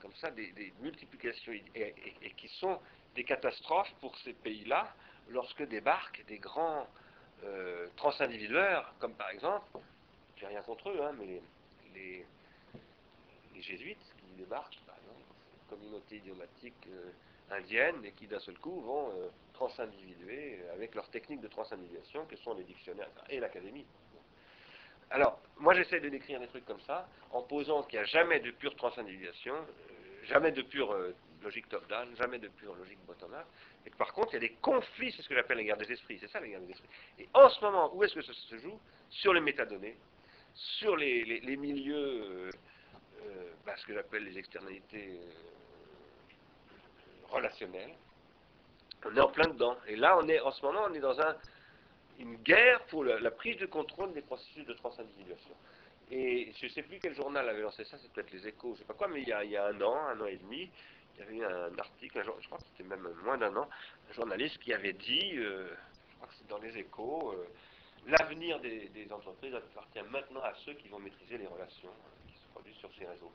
comme 0.00 0.14
ça, 0.14 0.30
des, 0.30 0.72
multiplications 0.80 1.52
et, 1.74 1.94
qui 2.36 2.48
sont 2.48 2.78
des 3.14 3.24
catastrophes 3.24 3.92
pour 4.00 4.16
ces 4.18 4.32
pays-là 4.32 4.94
lorsque 5.30 5.62
débarquent 5.62 6.24
des 6.26 6.38
grands 6.38 6.86
euh, 7.44 7.88
transindividueurs, 7.96 8.94
comme 8.98 9.14
par 9.14 9.30
exemple, 9.30 9.66
j'ai 10.36 10.46
rien 10.46 10.62
contre 10.62 10.90
eux, 10.90 11.00
hein, 11.02 11.12
mais 11.18 11.40
les, 11.94 12.26
les, 13.54 13.62
jésuites 13.62 14.14
qui 14.18 14.36
débarquent, 14.36 14.80
par 14.86 14.96
exemple, 14.96 15.22
communauté 15.70 16.16
idiomatique. 16.16 16.74
Euh, 16.88 17.10
indiennes 17.50 18.04
et 18.04 18.12
qui 18.12 18.26
d'un 18.26 18.40
seul 18.40 18.58
coup 18.58 18.80
vont 18.80 19.10
euh, 19.10 19.28
transindividuer 19.52 20.60
avec 20.72 20.94
leurs 20.94 21.08
techniques 21.10 21.40
de 21.40 21.48
transindividuation 21.48 22.24
que 22.26 22.36
sont 22.36 22.54
les 22.54 22.64
dictionnaires 22.64 23.10
et 23.28 23.40
l'académie. 23.40 23.86
Alors, 25.10 25.40
moi 25.58 25.74
j'essaie 25.74 26.00
de 26.00 26.08
décrire 26.08 26.40
des 26.40 26.48
trucs 26.48 26.64
comme 26.64 26.80
ça 26.80 27.08
en 27.30 27.42
posant 27.42 27.82
qu'il 27.84 27.98
n'y 27.98 28.04
a 28.04 28.06
jamais 28.06 28.40
de 28.40 28.50
pure 28.50 28.74
transindividuation, 28.76 29.54
euh, 29.54 30.24
jamais 30.24 30.52
de 30.52 30.62
pure 30.62 30.92
euh, 30.92 31.14
logique 31.42 31.68
top-down, 31.68 32.16
jamais 32.16 32.38
de 32.38 32.48
pure 32.48 32.74
logique 32.74 32.98
bottom-up, 33.06 33.46
et 33.86 33.90
que 33.90 33.96
par 33.96 34.12
contre 34.12 34.30
il 34.32 34.34
y 34.34 34.36
a 34.38 34.48
des 34.48 34.54
conflits, 34.60 35.12
c'est 35.12 35.22
ce 35.22 35.28
que 35.28 35.34
j'appelle 35.34 35.58
la 35.58 35.64
guerre 35.64 35.76
des 35.76 35.92
esprits, 35.92 36.18
c'est 36.18 36.28
ça 36.28 36.40
la 36.40 36.48
guerre 36.48 36.60
des 36.60 36.72
esprits. 36.72 36.88
Et 37.18 37.28
en 37.34 37.48
ce 37.50 37.60
moment, 37.60 37.94
où 37.94 38.02
est-ce 38.02 38.14
que 38.14 38.22
ça 38.22 38.32
se 38.32 38.58
joue? 38.58 38.80
Sur 39.10 39.34
les 39.34 39.40
métadonnées, 39.40 39.96
sur 40.54 40.96
les, 40.96 41.56
milieux, 41.56 42.50
bah, 43.64 43.74
ce 43.76 43.86
que 43.86 43.94
j'appelle 43.94 44.24
les 44.24 44.38
externalités 44.38 45.20
relationnel. 47.30 47.90
On 49.04 49.16
est 49.16 49.20
en 49.20 49.28
plein 49.28 49.48
dedans. 49.48 49.76
Et 49.86 49.96
là, 49.96 50.16
on 50.18 50.28
est, 50.28 50.40
en 50.40 50.50
ce 50.50 50.64
moment, 50.64 50.80
on 50.88 50.94
est 50.94 51.00
dans 51.00 51.20
un, 51.20 51.36
une 52.18 52.36
guerre 52.36 52.84
pour 52.86 53.04
la, 53.04 53.30
prise 53.30 53.56
de 53.58 53.66
contrôle 53.66 54.12
des 54.12 54.22
processus 54.22 54.64
de 54.66 54.72
transindividuation. 54.74 55.54
Et 56.10 56.52
je 56.58 56.66
ne 56.66 56.70
sais 56.70 56.82
plus 56.82 56.98
quel 57.00 57.14
journal 57.14 57.48
avait 57.48 57.62
lancé 57.62 57.84
ça, 57.84 57.96
c'est 58.00 58.12
peut-être 58.12 58.30
les 58.30 58.46
échos, 58.46 58.68
je 58.68 58.72
ne 58.72 58.78
sais 58.78 58.84
pas 58.84 58.94
quoi, 58.94 59.08
mais 59.08 59.22
il 59.22 59.28
y, 59.28 59.32
a, 59.32 59.44
il 59.44 59.50
y, 59.50 59.56
a, 59.56 59.66
un 59.66 59.80
an, 59.80 59.96
un 60.08 60.20
an 60.20 60.26
et 60.26 60.36
demi, 60.36 60.70
il 61.14 61.20
y 61.20 61.22
avait 61.22 61.36
eu 61.36 61.44
un 61.44 61.78
article, 61.78 62.22
je 62.40 62.46
crois 62.46 62.58
que 62.58 62.64
c'était 62.72 62.88
même 62.88 63.08
moins 63.24 63.38
d'un 63.38 63.54
an, 63.56 63.68
un 64.10 64.12
journaliste 64.12 64.58
qui 64.58 64.72
avait 64.72 64.92
dit, 64.92 65.32
euh, 65.36 65.68
je 66.10 66.16
crois 66.16 66.28
que 66.28 66.34
c'est 66.38 66.48
dans 66.48 66.58
les 66.58 66.76
échos, 66.76 67.32
euh, 67.32 67.46
l'avenir 68.06 68.60
des, 68.60 69.08
entreprises 69.10 69.54
appartient 69.54 70.02
maintenant 70.10 70.42
à 70.42 70.52
ceux 70.64 70.74
qui 70.74 70.88
vont 70.88 70.98
maîtriser 70.98 71.38
les 71.38 71.46
relations 71.46 71.88
euh, 71.88 72.28
qui 72.28 72.34
se 72.34 72.48
produisent 72.52 72.76
sur 72.76 72.90
ces 72.98 73.06
réseaux. 73.06 73.32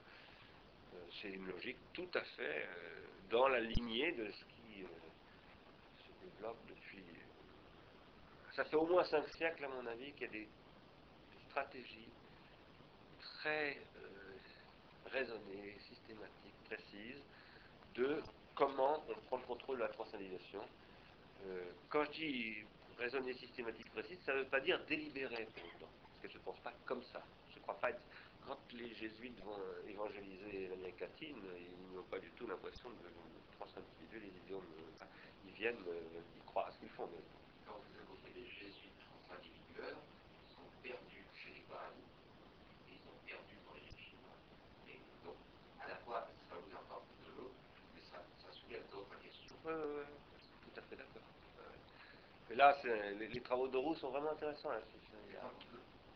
c'est 1.22 1.30
une 1.30 1.48
logique 1.48 1.78
tout 1.94 2.10
à 2.14 2.22
fait 2.22 2.68
dans 3.30 3.48
la 3.48 3.60
lignée 3.60 4.12
de 4.14 4.26
ce 4.32 4.44
qui 4.46 4.84
euh, 4.84 4.88
se 5.98 6.26
développe 6.26 6.58
depuis. 6.68 7.04
Ça 8.56 8.66
fait 8.66 8.76
au 8.76 8.86
moins 8.86 9.04
cinq 9.06 9.28
siècles, 9.36 9.66
à 9.66 9.70
mon 9.70 9.86
avis, 9.86 10.12
qu'il 10.14 10.24
y 10.24 10.26
a 10.26 10.32
des, 10.32 10.48
stratégies 11.50 12.10
très 13.20 13.78
euh, 13.98 14.08
raisonnées, 15.08 15.76
systématiques, 15.88 16.54
précises 16.66 17.22
de 17.96 18.22
comment 18.54 19.04
on 19.10 19.20
prend 19.22 19.38
le 19.38 19.44
contrôle 19.44 19.78
de 19.78 19.84
la. 19.84 19.90
Euh, 21.48 21.64
quand 21.90 22.04
je 22.06 22.12
dis 22.12 22.56
raisonner, 23.00 23.34
systématique, 23.34 23.90
précise, 23.92 24.20
ça 24.26 24.34
ne 24.34 24.40
veut 24.40 24.46
pas 24.46 24.60
dire 24.60 24.80
délibéré 24.86 25.48
pour 25.56 25.64
autant, 25.64 25.92
parce 26.04 26.20
que 26.22 26.30
je 26.30 26.38
ne 26.38 26.44
pense 26.44 26.60
pas 26.60 26.74
comme 26.86 27.02
ça. 27.04 27.24
Je 27.52 27.56
ne 27.56 27.62
crois 27.62 27.80
pas 27.80 27.90
être 27.92 28.02
quand 28.50 28.74
les 28.74 28.90
jésuites 28.96 29.40
vont 29.46 29.62
évangéliser 29.88 30.70
l'Amérique 30.70 31.00
latine, 31.02 31.38
ils 31.38 31.96
n'ont 31.96 32.10
pas 32.10 32.18
du 32.18 32.32
tout 32.32 32.48
l'impression 32.48 32.90
de 32.90 33.06
transindividuer 33.60 34.22
les 34.26 34.34
idiomes. 34.42 34.66
Euh, 34.74 35.06
ils 35.46 35.54
viennent, 35.54 35.86
euh, 35.88 36.22
ils 36.36 36.44
croient 36.46 36.66
à 36.66 36.72
ce 36.72 36.80
qu'ils 36.80 36.90
font. 36.90 37.08
Mais... 37.14 37.22
Quand 37.68 37.78
vous 37.78 37.94
évoquez 37.94 38.34
les 38.34 38.50
jésuites 38.50 38.98
transindividueurs, 39.06 40.02
ils 40.02 40.56
sont 40.56 40.66
perdus 40.82 41.26
chez 41.38 41.54
les 41.54 41.64
Guaranis, 41.70 42.10
et 42.90 42.98
ils 42.98 43.04
sont 43.06 43.18
perdus 43.22 43.62
dans 43.70 43.78
les 43.78 43.86
Chinois. 43.86 44.38
Et 44.90 44.98
donc, 45.24 45.38
à 45.86 45.88
la 45.90 45.98
fois, 46.02 46.26
ça 46.50 46.56
vous 46.58 46.74
apporte 46.74 47.06
de 47.22 47.30
l'eau, 47.38 47.54
mais 47.94 48.02
ça, 48.02 48.18
ça 48.42 48.50
soulève 48.50 48.82
d'autres 48.90 49.20
questions. 49.22 49.54
Oui, 49.62 49.74
oui, 49.78 50.02
oui, 50.02 50.42
tout 50.66 50.80
à 50.80 50.82
fait 50.90 50.96
d'accord. 50.96 51.30
Mais 52.50 52.56
là, 52.56 52.76
les, 53.14 53.28
les, 53.28 53.42
travaux 53.42 53.68
d'Oroux 53.68 53.94
sont 53.94 54.10
vraiment 54.10 54.32
intéressants. 54.32 54.72
Là, 54.72 54.82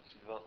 Sylvain 0.10 0.42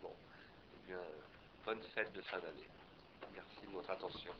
Bon, 0.00 0.16
eh 0.74 0.78
bien, 0.78 1.02
bonne 1.64 1.82
fête 1.94 2.12
de 2.12 2.22
fin 2.22 2.40
d'année. 2.40 2.70
Merci 3.32 3.66
de 3.66 3.72
votre 3.72 3.90
attention. 3.90 4.34